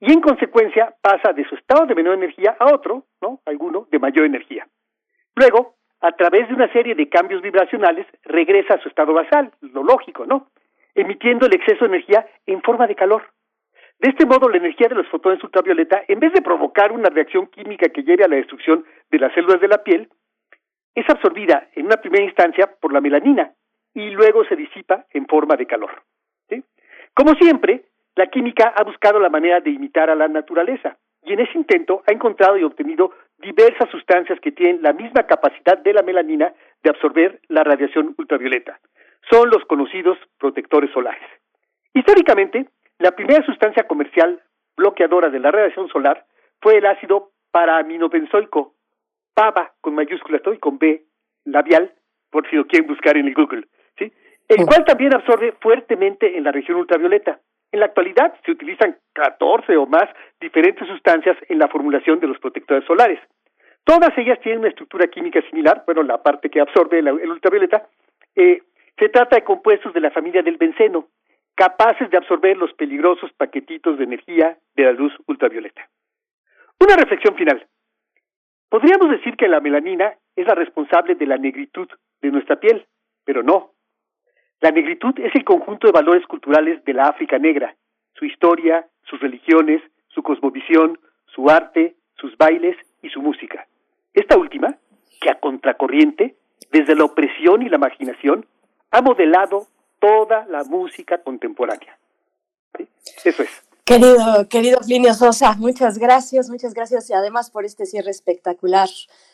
y 0.01 0.13
en 0.13 0.21
consecuencia 0.21 0.95
pasa 1.01 1.33
de 1.33 1.45
su 1.49 1.55
estado 1.55 1.87
de 1.87 1.95
menor 1.95 2.15
energía 2.15 2.57
a 2.59 2.75
otro, 2.75 3.05
¿no? 3.21 3.41
Alguno 3.47 3.87
de 3.89 4.01
mayor 4.01 4.27
energía. 4.27 4.67
Luego, 5.37 5.77
a 6.01 6.11
través 6.11 6.49
de 6.49 6.55
una 6.55 6.73
serie 6.73 6.97
de 6.97 7.09
cambios 7.09 7.41
vibracionales, 7.41 8.07
regresa 8.25 8.75
a 8.75 8.81
su 8.81 8.89
estado 8.89 9.13
basal, 9.13 9.53
lo 9.61 9.85
lógico, 9.85 10.27
¿no? 10.27 10.49
Emitiendo 10.97 11.47
el 11.47 11.55
exceso 11.55 11.85
de 11.85 11.95
energía 11.95 12.27
en 12.47 12.63
forma 12.63 12.89
de 12.89 12.97
calor. 12.97 13.23
De 14.01 14.11
este 14.11 14.27
modo, 14.27 14.49
la 14.49 14.57
energía 14.57 14.89
de 14.89 14.97
los 14.97 15.07
fotones 15.07 15.43
ultravioleta, 15.45 16.03
en 16.09 16.19
vez 16.19 16.33
de 16.33 16.43
provocar 16.43 16.91
una 16.91 17.09
reacción 17.09 17.47
química 17.47 17.89
que 17.89 18.03
lleve 18.03 18.25
a 18.25 18.29
la 18.29 18.37
destrucción 18.37 18.85
de 19.09 19.19
las 19.21 19.33
células 19.35 19.61
de 19.61 19.69
la 19.69 19.85
piel, 19.85 20.09
es 20.97 21.09
absorbida 21.09 21.69
en 21.77 21.87
una 21.87 21.99
primera 21.99 22.25
instancia 22.25 22.67
por 22.81 22.93
la 22.93 23.01
melanina 23.01 23.53
y 23.95 24.11
luego 24.11 24.45
se 24.47 24.57
disipa 24.57 25.07
en 25.13 25.27
forma 25.27 25.55
de 25.55 25.67
calor. 25.67 26.03
Como 27.15 27.35
siempre, 27.35 27.85
la 28.17 28.27
química 28.27 28.73
ha 28.77 28.85
buscado 28.85 29.19
la 29.21 29.29
manera 29.29 29.61
de 29.61 29.71
imitar 29.71 30.11
a 30.11 30.15
la 30.15 30.29
naturaleza 30.29 30.97
y 31.25 31.33
en 31.33 31.41
ese 31.41 31.57
intento 31.57 32.03
ha 32.07 32.13
encontrado 32.13 32.57
y 32.57 32.65
obtenido 32.65 33.13
diversas 33.39 33.91
sustancias 33.91 34.41
que 34.41 34.53
tienen 34.53 34.83
la 34.83 34.93
misma 34.93 35.25
capacidad 35.25 35.79
de 35.79 35.93
la 35.93 36.03
melanina 36.03 36.53
de 36.83 36.91
absorber 36.91 37.41
la 37.49 37.65
radiación 37.65 38.15
ultravioleta. 38.19 38.81
Son 39.31 39.51
los 39.51 39.65
conocidos 39.67 40.19
protectores 40.39 40.91
solares. 40.93 41.23
Históricamente, 41.95 42.67
la 42.99 43.13
primera 43.13 43.45
sustancia 43.45 43.87
comercial 43.87 44.41
bloqueadora 44.77 45.29
de 45.29 45.41
la 45.41 45.51
radiación 45.51 45.89
solar 45.89 46.25
fue 46.61 46.79
el 46.79 46.87
ácido 46.87 47.31
paraaminobenzoico, 47.51 48.75
PABA 49.35 49.75
con 49.81 49.95
mayúsculas 49.95 50.43
y 50.47 50.59
con 50.59 50.79
B 50.79 51.05
labial, 51.45 51.93
por 52.31 52.49
si 52.49 52.57
lo 52.57 52.67
quieren 52.67 52.89
buscar 52.89 53.17
en 53.17 53.29
el 53.29 53.35
Google. 53.35 53.67
El 54.49 54.67
cual 54.67 54.85
también 54.85 55.15
absorbe 55.15 55.53
fuertemente 55.61 56.37
en 56.37 56.45
la 56.45 56.53
región 56.53 56.79
ultravioleta. 56.79 57.41
En 57.71 57.81
la 57.81 57.87
actualidad 57.87 58.35
se 58.45 58.53
utilizan 58.53 58.97
14 59.15 59.77
o 59.77 59.87
más 59.87 60.05
diferentes 60.41 60.87
sustancias 60.87 61.37
en 61.49 61.59
la 61.59 61.69
formulación 61.69 62.21
de 62.21 62.27
los 62.27 62.39
protectores 62.39 62.85
solares. 62.85 63.19
Todas 63.85 64.17
ellas 64.17 64.39
tienen 64.41 64.61
una 64.61 64.69
estructura 64.69 65.07
química 65.09 65.41
similar, 65.49 65.83
bueno, 65.87 66.03
la 66.03 66.23
parte 66.23 66.51
que 66.51 66.61
absorbe 66.61 66.99
el, 66.99 67.09
ultravioleta, 67.09 67.89
eh, 68.37 68.63
se 68.99 69.09
trata 69.09 69.37
de 69.37 69.45
compuestos 69.45 69.93
de 69.95 70.01
la 70.01 70.11
familia 70.11 70.43
del 70.43 70.57
benceno, 70.57 71.09
capaces 71.55 72.11
de 72.11 72.17
absorber 72.17 72.57
los 72.57 72.73
peligrosos 72.75 73.33
paquetitos 73.33 73.99
de 73.99 74.05
energía 74.05 74.59
de 74.77 74.85
la 74.85 74.93
luz 74.93 75.13
ultravioleta. 75.27 75.89
Una 76.79 76.97
reflexión 76.97 77.35
final. 77.37 77.67
Podríamos 78.69 79.11
decir 79.11 79.37
que 79.37 79.49
la 79.49 79.61
melanina 79.61 80.15
es 80.35 80.47
la 80.47 80.55
responsable 80.55 81.15
de 81.15 81.27
la 81.27 81.37
negritud 81.37 81.89
de 82.21 82.31
nuestra 82.31 82.57
piel, 82.57 82.87
pero 83.25 83.43
no. 83.43 83.73
La 84.63 84.71
negritud 84.71 85.13
es 85.19 85.35
el 85.35 85.45
conjunto 85.45 85.89
de 85.89 85.93
valores 85.93 86.25
culturales 86.27 86.85
de 86.85 86.95
la 86.95 87.09
África 87.09 87.37
negra, 87.37 87.75
su 88.15 88.25
historia, 88.25 88.87
sus 89.03 89.19
religiones, 89.19 89.83
su 90.07 90.23
cosmovisión, 90.23 91.01
su 91.27 91.51
arte, 91.51 91.97
sus 92.17 92.39
bailes 92.39 92.77
y 93.03 93.09
su 93.09 93.21
música. 93.21 93.67
Esta 94.15 94.39
última, 94.39 94.77
que 95.21 95.31
a 95.31 95.41
contracorriente, 95.41 96.37
desde 96.71 96.95
la 96.95 97.05
opresión 97.05 97.63
y 97.63 97.69
la 97.69 97.79
marginación, 97.79 98.47
ha 98.93 99.03
modelado 99.03 99.67
toda 99.99 100.47
la 100.47 100.63
música 100.63 101.19
contemporánea. 101.19 101.99
Eso 103.25 103.43
es. 103.43 103.65
Querido, 103.85 104.49
querido 104.49 104.79
Plinio 104.87 105.13
Sosa, 105.13 105.57
muchas 105.59 105.99
gracias, 105.99 106.49
muchas 106.49 106.73
gracias 106.73 107.11
y 107.11 107.15
además 107.15 107.51
por 107.51 107.65
este 107.65 107.85
cierre 107.85 108.13
espectacular 108.13 108.89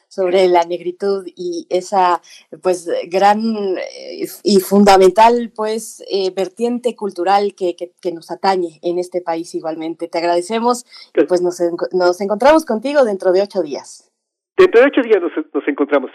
sobre 0.08 0.48
la 0.48 0.64
negritud 0.64 1.26
y 1.36 1.66
esa 1.70 2.20
pues 2.62 2.88
gran 3.08 3.40
eh, 3.40 4.26
y 4.42 4.60
fundamental 4.60 5.52
pues 5.54 6.02
eh, 6.10 6.32
vertiente 6.34 6.96
cultural 6.96 7.54
que, 7.54 7.76
que, 7.76 8.12
nos 8.12 8.30
atañe 8.30 8.80
en 8.82 8.98
este 8.98 9.20
país 9.20 9.54
igualmente. 9.54 10.08
Te 10.08 10.18
agradecemos 10.18 10.84
y 11.14 11.24
pues 11.24 11.42
nos, 11.42 11.60
nos 11.92 12.20
encontramos 12.20 12.64
contigo 12.64 13.04
dentro 13.04 13.32
de 13.32 13.42
ocho 13.42 13.62
días. 13.62 14.10
Dentro 14.56 14.80
de 14.80 14.86
ocho 14.88 15.02
días 15.02 15.18
nos, 15.20 15.32
nos 15.54 15.68
encontramos. 15.68 16.10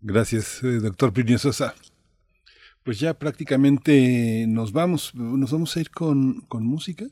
Gracias, 0.00 0.62
eh, 0.62 0.78
doctor 0.80 1.12
Plinio 1.12 1.38
Sosa. 1.38 1.74
Pues 2.84 3.00
ya 3.00 3.14
prácticamente 3.14 4.46
nos 4.48 4.72
vamos, 4.72 5.14
nos 5.14 5.52
vamos 5.52 5.76
a 5.76 5.80
ir 5.80 5.90
con, 5.90 6.42
con 6.42 6.64
música. 6.64 7.04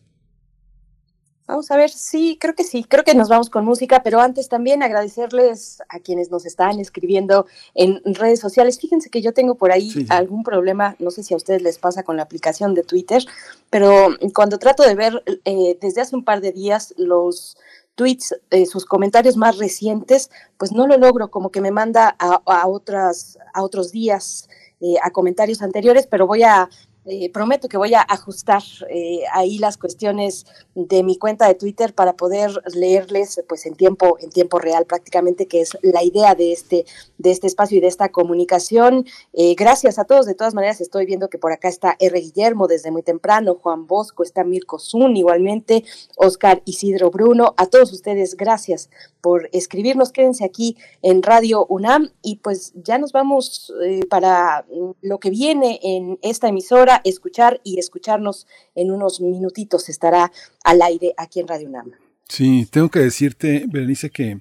Vamos 1.46 1.70
a 1.70 1.76
ver, 1.76 1.90
sí, 1.90 2.38
creo 2.40 2.56
que 2.56 2.64
sí, 2.64 2.82
creo 2.82 3.04
que 3.04 3.14
nos 3.14 3.28
vamos 3.28 3.50
con 3.50 3.64
música, 3.64 4.02
pero 4.02 4.20
antes 4.20 4.48
también 4.48 4.82
agradecerles 4.82 5.80
a 5.88 6.00
quienes 6.00 6.28
nos 6.28 6.44
están 6.44 6.80
escribiendo 6.80 7.46
en 7.74 8.00
redes 8.04 8.40
sociales. 8.40 8.80
Fíjense 8.80 9.10
que 9.10 9.22
yo 9.22 9.32
tengo 9.32 9.54
por 9.54 9.70
ahí 9.70 10.06
algún 10.08 10.42
problema, 10.42 10.96
no 10.98 11.12
sé 11.12 11.22
si 11.22 11.34
a 11.34 11.36
ustedes 11.36 11.62
les 11.62 11.78
pasa 11.78 12.02
con 12.02 12.16
la 12.16 12.24
aplicación 12.24 12.74
de 12.74 12.82
Twitter, 12.82 13.24
pero 13.70 14.08
cuando 14.34 14.58
trato 14.58 14.82
de 14.82 14.96
ver 14.96 15.22
eh, 15.44 15.78
desde 15.80 16.00
hace 16.00 16.16
un 16.16 16.24
par 16.24 16.40
de 16.40 16.50
días 16.50 16.92
los 16.96 17.56
tweets, 17.94 18.34
eh, 18.50 18.66
sus 18.66 18.84
comentarios 18.84 19.36
más 19.36 19.56
recientes, 19.56 20.30
pues 20.58 20.72
no 20.72 20.88
lo 20.88 20.98
logro, 20.98 21.30
como 21.30 21.50
que 21.50 21.60
me 21.60 21.70
manda 21.70 22.16
a, 22.18 22.66
otras, 22.66 23.38
a 23.54 23.62
otros 23.62 23.92
días, 23.92 24.48
eh, 24.80 24.96
a 25.00 25.12
comentarios 25.12 25.62
anteriores, 25.62 26.08
pero 26.08 26.26
voy 26.26 26.42
a 26.42 26.68
eh, 27.08 27.30
prometo 27.30 27.68
que 27.68 27.76
voy 27.76 27.94
a 27.94 28.00
ajustar 28.00 28.62
eh, 28.90 29.20
ahí 29.32 29.58
las 29.58 29.76
cuestiones 29.76 30.44
de 30.74 31.04
mi 31.04 31.16
cuenta 31.16 31.46
de 31.46 31.54
Twitter 31.54 31.94
para 31.94 32.14
poder 32.16 32.50
leerles 32.74 33.40
pues 33.48 33.64
en 33.66 33.76
tiempo 33.76 34.16
en 34.20 34.30
tiempo 34.30 34.58
real 34.58 34.86
prácticamente 34.86 35.46
que 35.46 35.60
es 35.60 35.78
la 35.82 36.02
idea 36.02 36.34
de 36.34 36.50
este 36.50 36.84
de 37.18 37.30
este 37.30 37.46
espacio 37.46 37.78
y 37.78 37.80
de 37.80 37.86
esta 37.86 38.08
comunicación. 38.08 39.06
Eh, 39.34 39.54
gracias 39.54 40.00
a 40.00 40.04
todos. 40.04 40.26
De 40.26 40.34
todas 40.34 40.54
maneras 40.54 40.80
estoy 40.80 41.06
viendo 41.06 41.30
que 41.30 41.38
por 41.38 41.52
acá 41.52 41.68
está 41.68 41.96
R. 42.00 42.18
Guillermo 42.18 42.66
desde 42.66 42.90
muy 42.90 43.02
temprano 43.02 43.54
Juan 43.54 43.86
Bosco 43.86 44.24
está 44.24 44.42
Mirko 44.42 44.80
Zun 44.80 45.16
igualmente 45.16 45.84
Oscar 46.16 46.60
Isidro 46.64 47.12
Bruno 47.12 47.54
a 47.56 47.66
todos 47.66 47.92
ustedes 47.92 48.36
gracias 48.36 48.90
por 49.20 49.48
escribirnos. 49.52 50.10
Quédense 50.10 50.44
aquí 50.44 50.76
en 51.02 51.22
Radio 51.22 51.66
UNAM 51.66 52.10
y 52.22 52.36
pues 52.36 52.72
ya 52.74 52.98
nos 52.98 53.12
vamos 53.12 53.72
para 54.08 54.66
lo 55.02 55.18
que 55.20 55.30
viene 55.30 55.78
en 55.82 56.18
esta 56.22 56.48
emisora 56.48 56.95
escuchar 57.04 57.60
y 57.64 57.78
escucharnos 57.78 58.46
en 58.74 58.90
unos 58.90 59.20
minutitos. 59.20 59.88
Estará 59.88 60.32
al 60.64 60.82
aire 60.82 61.14
aquí 61.16 61.40
en 61.40 61.48
Radio 61.48 61.68
UNAM. 61.68 61.92
Sí, 62.28 62.66
tengo 62.70 62.90
que 62.90 63.00
decirte, 63.00 63.64
Berenice, 63.68 64.10
que 64.10 64.40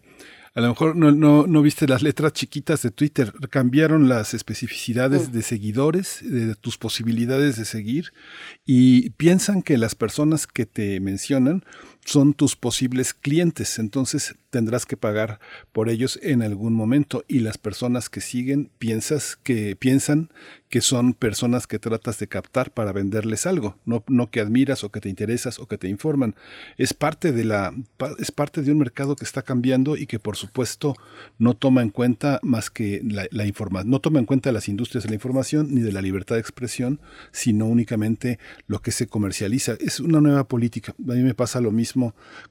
a 0.55 0.61
lo 0.61 0.69
mejor 0.69 0.95
no, 0.95 1.11
no, 1.11 1.45
no, 1.47 1.61
viste 1.61 1.85
las 1.85 2.01
letras 2.01 2.31
chiquitas 2.31 2.81
de 2.81 2.89
Twitter, 2.89 3.33
cambiaron 3.49 4.07
las 4.07 4.33
especificidades 4.33 5.27
mm. 5.27 5.31
de 5.33 5.41
seguidores, 5.41 6.19
de 6.23 6.55
tus 6.55 6.77
posibilidades 6.77 7.57
de 7.57 7.65
seguir, 7.65 8.13
y 8.65 9.09
piensan 9.11 9.61
que 9.61 9.77
las 9.77 9.95
personas 9.95 10.47
que 10.47 10.65
te 10.65 11.01
mencionan 11.01 11.65
son 12.05 12.33
tus 12.33 12.55
posibles 12.55 13.13
clientes. 13.13 13.79
Entonces 13.79 14.35
tendrás 14.51 14.85
que 14.85 14.95
pagar 14.95 15.39
por 15.73 15.89
ellos 15.89 16.17
en 16.23 16.41
algún 16.41 16.73
momento 16.73 17.25
y 17.27 17.39
las 17.39 17.57
personas 17.57 18.09
que 18.09 18.21
siguen 18.21 18.69
piensas 18.77 19.37
que 19.43 19.75
piensan 19.75 20.29
que 20.69 20.81
son 20.81 21.13
personas 21.13 21.67
que 21.67 21.79
tratas 21.79 22.19
de 22.19 22.27
captar 22.27 22.71
para 22.71 22.91
venderles 22.91 23.45
algo, 23.45 23.77
no, 23.85 24.03
no 24.07 24.29
que 24.29 24.39
admiras 24.39 24.83
o 24.83 24.89
que 24.89 25.01
te 25.01 25.09
interesas 25.09 25.59
o 25.59 25.67
que 25.67 25.77
te 25.77 25.87
informan. 25.87 26.35
Es 26.77 26.93
parte 26.93 27.31
de 27.31 27.43
la 27.43 27.73
es 28.19 28.31
parte 28.31 28.61
de 28.61 28.71
un 28.71 28.77
mercado 28.77 29.15
que 29.15 29.25
está 29.25 29.41
cambiando 29.41 29.97
y 29.97 30.05
que 30.05 30.19
por 30.19 30.37
supuesto 30.37 30.95
no 31.37 31.55
toma 31.55 31.81
en 31.81 31.89
cuenta 31.89 32.39
más 32.43 32.69
que 32.69 33.01
la, 33.03 33.45
información, 33.45 33.89
no 33.89 33.99
toma 33.99 34.19
en 34.19 34.25
cuenta 34.25 34.51
las 34.51 34.69
industrias 34.69 35.03
de 35.03 35.09
la 35.09 35.15
información 35.15 35.73
ni 35.73 35.81
de 35.81 35.91
la 35.91 36.01
libertad 36.01 36.35
de 36.35 36.41
expresión, 36.41 36.99
sino 37.31 37.65
únicamente 37.65 38.39
lo 38.67 38.81
que 38.81 38.91
se 38.91 39.07
comercializa. 39.07 39.75
Es 39.79 39.99
una 39.99 40.21
nueva 40.21 40.47
política. 40.47 40.93
A 40.99 41.13
mí 41.13 41.23
me 41.23 41.33
pasa 41.33 41.61
lo 41.61 41.71
mismo 41.71 41.94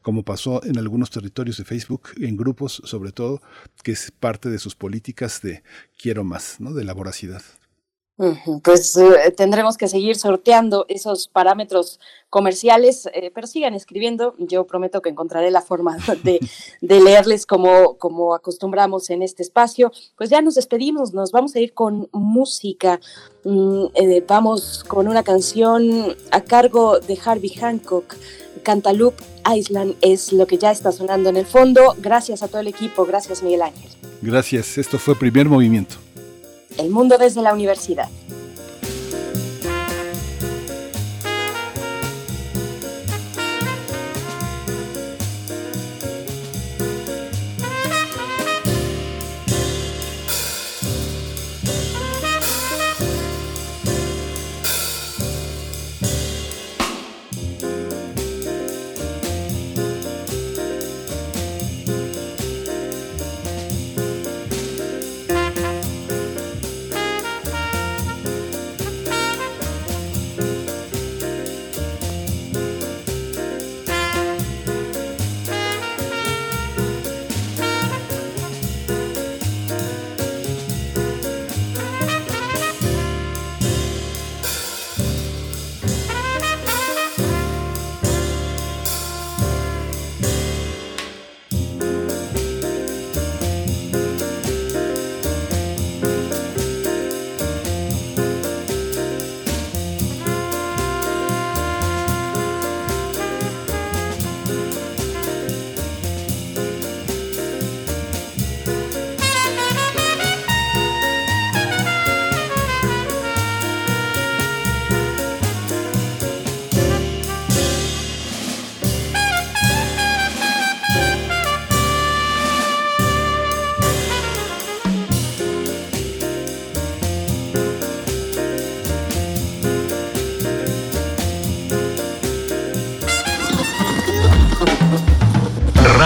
como 0.03 0.23
pasó 0.23 0.65
en 0.65 0.79
algunos 0.79 1.11
territorios 1.11 1.57
de 1.59 1.65
Facebook, 1.65 2.11
en 2.21 2.37
grupos 2.37 2.83
sobre 2.85 3.13
todo, 3.13 3.41
que 3.83 3.93
es 3.93 4.11
parte 4.11 4.51
de 4.51 4.59
sus 4.59 4.75
políticas 4.75 5.41
de 5.43 5.63
quiero 5.99 6.25
más, 6.25 6.61
¿no? 6.61 6.73
de 6.73 6.85
la 6.85 6.95
voracidad. 6.95 7.43
Pues 8.63 8.97
eh, 8.97 9.33
tendremos 9.37 9.77
que 9.77 9.89
seguir 9.89 10.15
sorteando 10.15 10.87
esos 10.89 11.27
parámetros 11.27 11.99
comerciales, 12.31 13.07
eh, 13.13 13.33
pero 13.35 13.49
sigan 13.49 13.75
escribiendo. 13.75 14.37
Yo 14.39 14.69
prometo 14.69 15.03
que 15.03 15.11
encontraré 15.11 15.51
la 15.51 15.63
forma 15.63 15.97
de, 16.23 16.39
de, 16.81 17.01
leerles 17.01 17.45
como, 17.45 17.99
como 17.99 18.37
acostumbramos 18.37 19.11
en 19.11 19.23
este 19.23 19.43
espacio. 19.43 19.91
Pues 20.17 20.31
ya 20.31 20.41
nos 20.43 20.55
despedimos, 20.55 21.13
nos 21.13 21.33
vamos 21.33 21.57
a 21.57 21.61
ir 21.61 21.75
con 21.75 22.09
música. 22.13 23.01
Mm, 23.43 23.87
eh, 23.95 24.25
vamos 24.29 24.85
con 24.85 25.09
una 25.09 25.25
canción 25.25 26.17
a 26.31 26.41
cargo 26.41 27.01
de 27.01 27.19
Harvey 27.25 27.51
Hancock. 27.51 28.15
Cantaloupe 28.65 29.23
Island 29.55 29.95
es 30.01 30.33
lo 30.33 30.49
que 30.49 30.59
ya 30.59 30.73
está 30.73 30.91
sonando 30.91 31.29
en 31.29 31.37
el 31.37 31.47
fondo. 31.47 31.95
Gracias 31.99 32.43
a 32.43 32.49
todo 32.49 32.61
el 32.61 32.67
equipo, 32.67 33.07
gracias 33.07 33.45
Miguel 33.45 33.63
Ángel. 33.63 33.91
Gracias, 34.23 34.79
esto 34.79 34.99
fue 34.99 35.15
primer 35.15 35.49
movimiento. 35.49 35.97
El 36.77 36.91
mundo 36.91 37.17
desde 37.19 37.43
la 37.43 37.53
universidad. 37.53 38.09